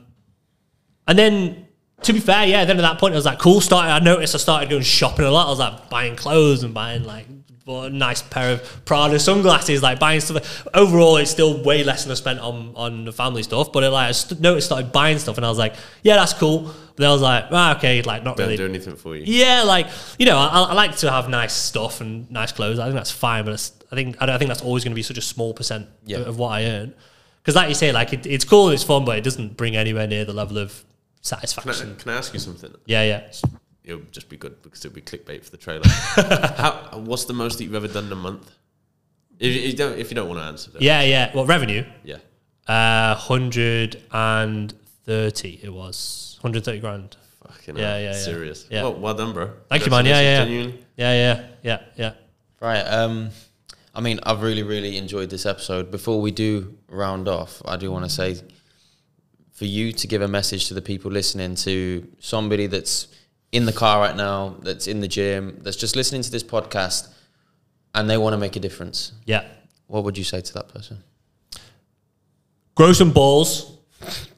and 1.08 1.18
then 1.18 1.68
to 2.04 2.14
be 2.14 2.20
fair, 2.20 2.46
yeah, 2.46 2.66
then 2.66 2.78
at 2.78 2.82
that 2.82 2.98
point 3.00 3.14
I 3.14 3.18
was 3.18 3.26
like, 3.26 3.40
cool. 3.40 3.62
Started. 3.62 3.90
I 3.92 4.00
noticed 4.00 4.36
I 4.36 4.38
started 4.40 4.70
going 4.70 4.82
shopping 4.84 5.26
a 5.26 5.32
lot. 5.32 5.48
I 5.48 5.50
was 5.50 5.60
like 5.60 5.90
buying 5.90 6.16
clothes 6.16 6.64
and 6.64 6.74
buying 6.74 7.04
like 7.04 7.28
a 7.68 7.90
nice 7.90 8.22
pair 8.22 8.52
of 8.54 8.86
Prada 8.86 9.18
sunglasses, 9.20 9.82
like 9.82 9.98
buying 10.00 10.20
stuff. 10.20 10.68
Overall, 10.74 11.18
it's 11.18 11.32
still 11.32 11.64
way 11.64 11.84
less 11.84 12.04
than 12.04 12.12
I 12.12 12.16
spent 12.16 12.40
on 12.40 12.74
on 12.76 13.06
the 13.06 13.12
family 13.14 13.44
stuff. 13.44 13.72
But 13.72 13.84
it, 13.84 13.90
like 13.92 14.10
I 14.10 14.12
st- 14.12 14.42
noticed 14.42 14.68
started 14.68 14.92
buying 14.92 15.20
stuff, 15.20 15.38
and 15.38 15.46
I 15.46 15.50
was 15.50 15.58
like, 15.58 15.76
yeah, 16.04 16.16
that's 16.16 16.34
cool. 16.34 16.64
But 16.64 16.98
then 16.98 17.10
I 17.10 17.14
was 17.14 17.22
like, 17.22 17.46
ah, 17.52 17.78
okay, 17.78 18.02
like 18.02 18.24
not 18.24 18.36
Don't 18.36 18.48
really. 18.48 18.58
do 18.58 18.66
anything 18.66 18.96
for 18.98 19.16
you. 19.16 19.24
Yeah, 19.26 19.64
like 19.64 19.88
you 20.20 20.26
know, 20.26 20.38
I, 20.38 20.48
I 20.64 20.74
like 20.74 20.98
to 20.98 21.12
have 21.12 21.30
nice 21.30 21.54
stuff 21.54 22.02
and 22.02 22.30
nice 22.30 22.52
clothes. 22.52 22.80
I 22.80 22.86
think 22.86 22.96
that's 22.96 23.12
fine, 23.12 23.46
but 23.46 23.54
it's, 23.54 23.72
I 23.92 23.96
think 23.96 24.18
I, 24.22 24.26
don't, 24.26 24.36
I 24.36 24.38
think 24.38 24.50
that's 24.50 24.62
always 24.64 24.84
going 24.84 24.92
to 24.92 24.96
be 24.96 25.04
such 25.04 25.18
a 25.18 25.22
small 25.22 25.54
percent 25.54 25.88
Yeah. 26.06 26.18
of, 26.18 26.28
of 26.30 26.38
what 26.40 26.50
I 26.50 26.66
earn. 26.66 26.94
Because, 27.42 27.56
like 27.56 27.70
you 27.70 27.76
say, 27.76 27.92
like 27.94 28.12
it, 28.12 28.26
it's 28.26 28.44
cool 28.44 28.66
and 28.68 28.74
it's 28.74 28.84
fun, 28.84 29.06
but 29.06 29.18
it 29.18 29.24
doesn't 29.24 29.56
bring 29.56 29.76
anywhere 29.78 30.08
near 30.08 30.26
the 30.26 30.34
level 30.34 30.58
of 30.58 30.84
Can 31.24 31.38
I, 31.38 31.42
satisfaction. 31.46 31.96
can 31.98 32.12
I 32.12 32.18
ask 32.18 32.34
you 32.34 32.40
something? 32.40 32.74
Yeah, 32.86 33.04
yeah. 33.04 33.32
It'll 33.84 34.02
just 34.12 34.30
be 34.30 34.38
good 34.38 34.62
because 34.62 34.86
it'll 34.86 34.96
be 34.96 35.02
clickbait 35.02 35.44
for 35.44 35.52
the 35.52 35.58
trailer. 35.58 35.84
How? 36.58 37.00
What's 37.04 37.26
the 37.26 37.34
most 37.34 37.58
that 37.58 37.64
you've 37.64 37.76
ever 37.76 37.88
done 37.88 38.06
in 38.06 38.12
a 38.12 38.16
month? 38.16 38.52
If 39.40 39.66
you 39.66 39.74
don't, 39.74 39.98
if 39.98 40.12
you 40.12 40.16
don't 40.16 40.28
want 40.30 40.40
to 40.40 40.46
answer, 40.46 40.72
that. 40.72 40.82
Yeah, 40.82 41.02
yeah. 41.02 41.32
Well, 41.34 41.46
revenue, 41.46 41.84
yeah. 42.04 42.18
uh, 42.68 43.16
130 43.16 45.60
it 45.64 45.74
was. 45.74 46.38
130 46.42 46.80
grand. 46.80 47.18
Fucking 47.48 47.76
Yeah, 47.78 47.92
hell. 47.94 48.00
yeah, 48.00 48.12
yeah. 48.12 48.18
Serious. 48.18 48.68
Yeah. 48.70 48.84
Well, 48.84 48.94
well 48.96 49.14
done, 49.16 49.34
bro. 49.34 49.52
Thank 49.70 49.86
you, 49.86 49.92
man. 49.92 50.06
Yeah, 50.06 50.20
yeah, 50.22 50.32
yeah. 50.32 50.44
Genuinely. 50.44 50.86
Yeah, 50.98 51.14
yeah, 51.14 51.48
yeah, 51.64 51.80
yeah. 51.96 52.14
Right. 52.60 52.82
Um, 52.82 53.30
I 53.96 54.02
mean, 54.02 54.20
I've 54.24 54.42
really, 54.42 54.64
really 54.64 54.98
enjoyed 54.98 55.30
this 55.30 55.46
episode. 55.46 55.92
Before 55.92 56.22
we 56.22 56.32
do 56.32 56.78
round 56.88 57.28
off, 57.28 57.62
I 57.66 57.78
do 57.78 57.92
want 57.92 58.06
to 58.06 58.10
say 58.12 58.36
for 59.62 59.66
you 59.66 59.92
to 59.92 60.08
give 60.08 60.24
a 60.24 60.28
message 60.28 60.70
to 60.70 60.74
the 60.74 60.82
people 60.82 61.12
listening, 61.12 61.54
to 61.54 62.08
somebody 62.20 62.66
that's 62.66 63.08
in 63.52 63.66
the 63.66 63.72
car 63.72 64.00
right 64.00 64.16
now, 64.16 64.56
that's 64.64 64.88
in 64.88 65.02
the 65.02 65.08
gym, 65.08 65.60
that's 65.62 65.78
just 65.78 65.96
listening 65.96 66.24
to 66.24 66.32
this 66.32 66.42
podcast, 66.42 67.10
and 67.94 68.10
they 68.10 68.18
want 68.18 68.34
to 68.34 68.40
make 68.40 68.56
a 68.56 68.60
difference. 68.60 69.12
Yeah. 69.24 69.46
What 69.86 70.04
would 70.04 70.18
you 70.18 70.24
say 70.24 70.42
to 70.42 70.54
that 70.54 70.70
person? 70.70 71.04
Grow 72.74 72.92
some 72.92 73.12
balls. 73.12 73.78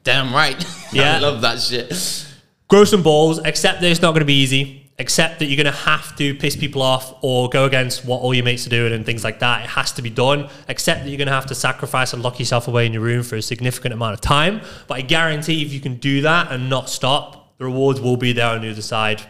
Damn 0.03 0.33
right. 0.33 0.61
Yeah. 0.91 1.15
I 1.15 1.19
love 1.19 1.39
that 1.39 1.61
shit. 1.61 2.27
grow 2.67 2.83
some 2.83 3.01
balls, 3.01 3.39
accept 3.39 3.79
that 3.79 3.89
it's 3.89 4.01
not 4.01 4.11
going 4.11 4.19
to 4.19 4.25
be 4.25 4.41
easy, 4.41 4.82
accept 4.99 5.39
that 5.39 5.45
you're 5.45 5.61
going 5.61 5.73
to 5.73 5.79
have 5.79 6.15
to 6.17 6.35
piss 6.35 6.55
people 6.55 6.81
off 6.81 7.15
or 7.21 7.49
go 7.49 7.65
against 7.65 8.05
what 8.05 8.21
all 8.21 8.33
your 8.33 8.45
mates 8.45 8.67
are 8.67 8.69
doing 8.69 8.93
and 8.93 9.05
things 9.05 9.23
like 9.23 9.39
that. 9.39 9.63
It 9.63 9.69
has 9.69 9.91
to 9.93 10.01
be 10.01 10.09
done. 10.09 10.49
Accept 10.67 11.03
that 11.03 11.09
you're 11.09 11.17
going 11.17 11.27
to 11.27 11.33
have 11.33 11.47
to 11.47 11.55
sacrifice 11.55 12.13
and 12.13 12.21
lock 12.21 12.39
yourself 12.39 12.67
away 12.67 12.85
in 12.85 12.93
your 12.93 13.01
room 13.01 13.23
for 13.23 13.35
a 13.35 13.41
significant 13.41 13.93
amount 13.93 14.13
of 14.13 14.21
time. 14.21 14.61
But 14.87 14.95
I 14.95 15.01
guarantee 15.01 15.63
if 15.63 15.73
you 15.73 15.79
can 15.79 15.95
do 15.95 16.21
that 16.21 16.51
and 16.51 16.69
not 16.69 16.89
stop, 16.89 17.57
the 17.57 17.65
rewards 17.65 17.99
will 18.01 18.17
be 18.17 18.33
there 18.33 18.49
on 18.49 18.61
the 18.61 18.69
other 18.69 18.81
side 18.81 19.21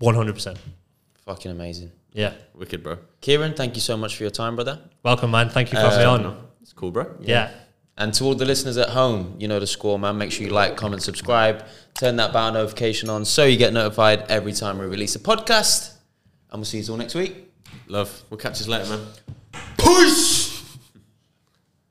100%. 0.00 0.56
Fucking 1.24 1.50
amazing. 1.50 1.90
Yeah. 2.12 2.34
Wicked, 2.54 2.82
bro. 2.82 2.98
Ciaran, 3.20 3.54
thank 3.54 3.74
you 3.74 3.80
so 3.80 3.96
much 3.96 4.16
for 4.16 4.22
your 4.22 4.30
time, 4.30 4.54
brother. 4.54 4.80
Welcome, 5.02 5.32
man. 5.32 5.48
Thank 5.50 5.72
you 5.72 5.78
for 5.78 5.82
having 5.82 5.98
me 5.98 6.04
uh, 6.04 6.30
on. 6.30 6.46
It's 6.62 6.72
cool, 6.72 6.90
bro. 6.90 7.14
Yeah. 7.20 7.50
And 7.98 8.12
to 8.14 8.24
all 8.24 8.34
the 8.34 8.44
listeners 8.44 8.76
at 8.76 8.90
home, 8.90 9.36
you 9.38 9.48
know 9.48 9.58
the 9.58 9.66
score, 9.66 9.98
man. 9.98 10.18
Make 10.18 10.30
sure 10.30 10.46
you 10.46 10.52
like, 10.52 10.76
comment, 10.76 11.02
subscribe, 11.02 11.64
turn 11.94 12.16
that 12.16 12.32
bell 12.32 12.52
notification 12.52 13.08
on 13.08 13.24
so 13.24 13.44
you 13.44 13.56
get 13.56 13.72
notified 13.72 14.24
every 14.28 14.52
time 14.52 14.78
we 14.78 14.86
release 14.86 15.16
a 15.16 15.18
podcast. 15.18 15.94
And 16.50 16.60
we'll 16.60 16.66
see 16.66 16.78
you 16.78 16.90
all 16.90 16.98
next 16.98 17.14
week. 17.14 17.50
Love. 17.88 18.22
We'll 18.28 18.38
catch 18.38 18.60
you 18.60 18.70
later, 18.70 18.88
man. 18.90 19.06
Push! 19.78 20.55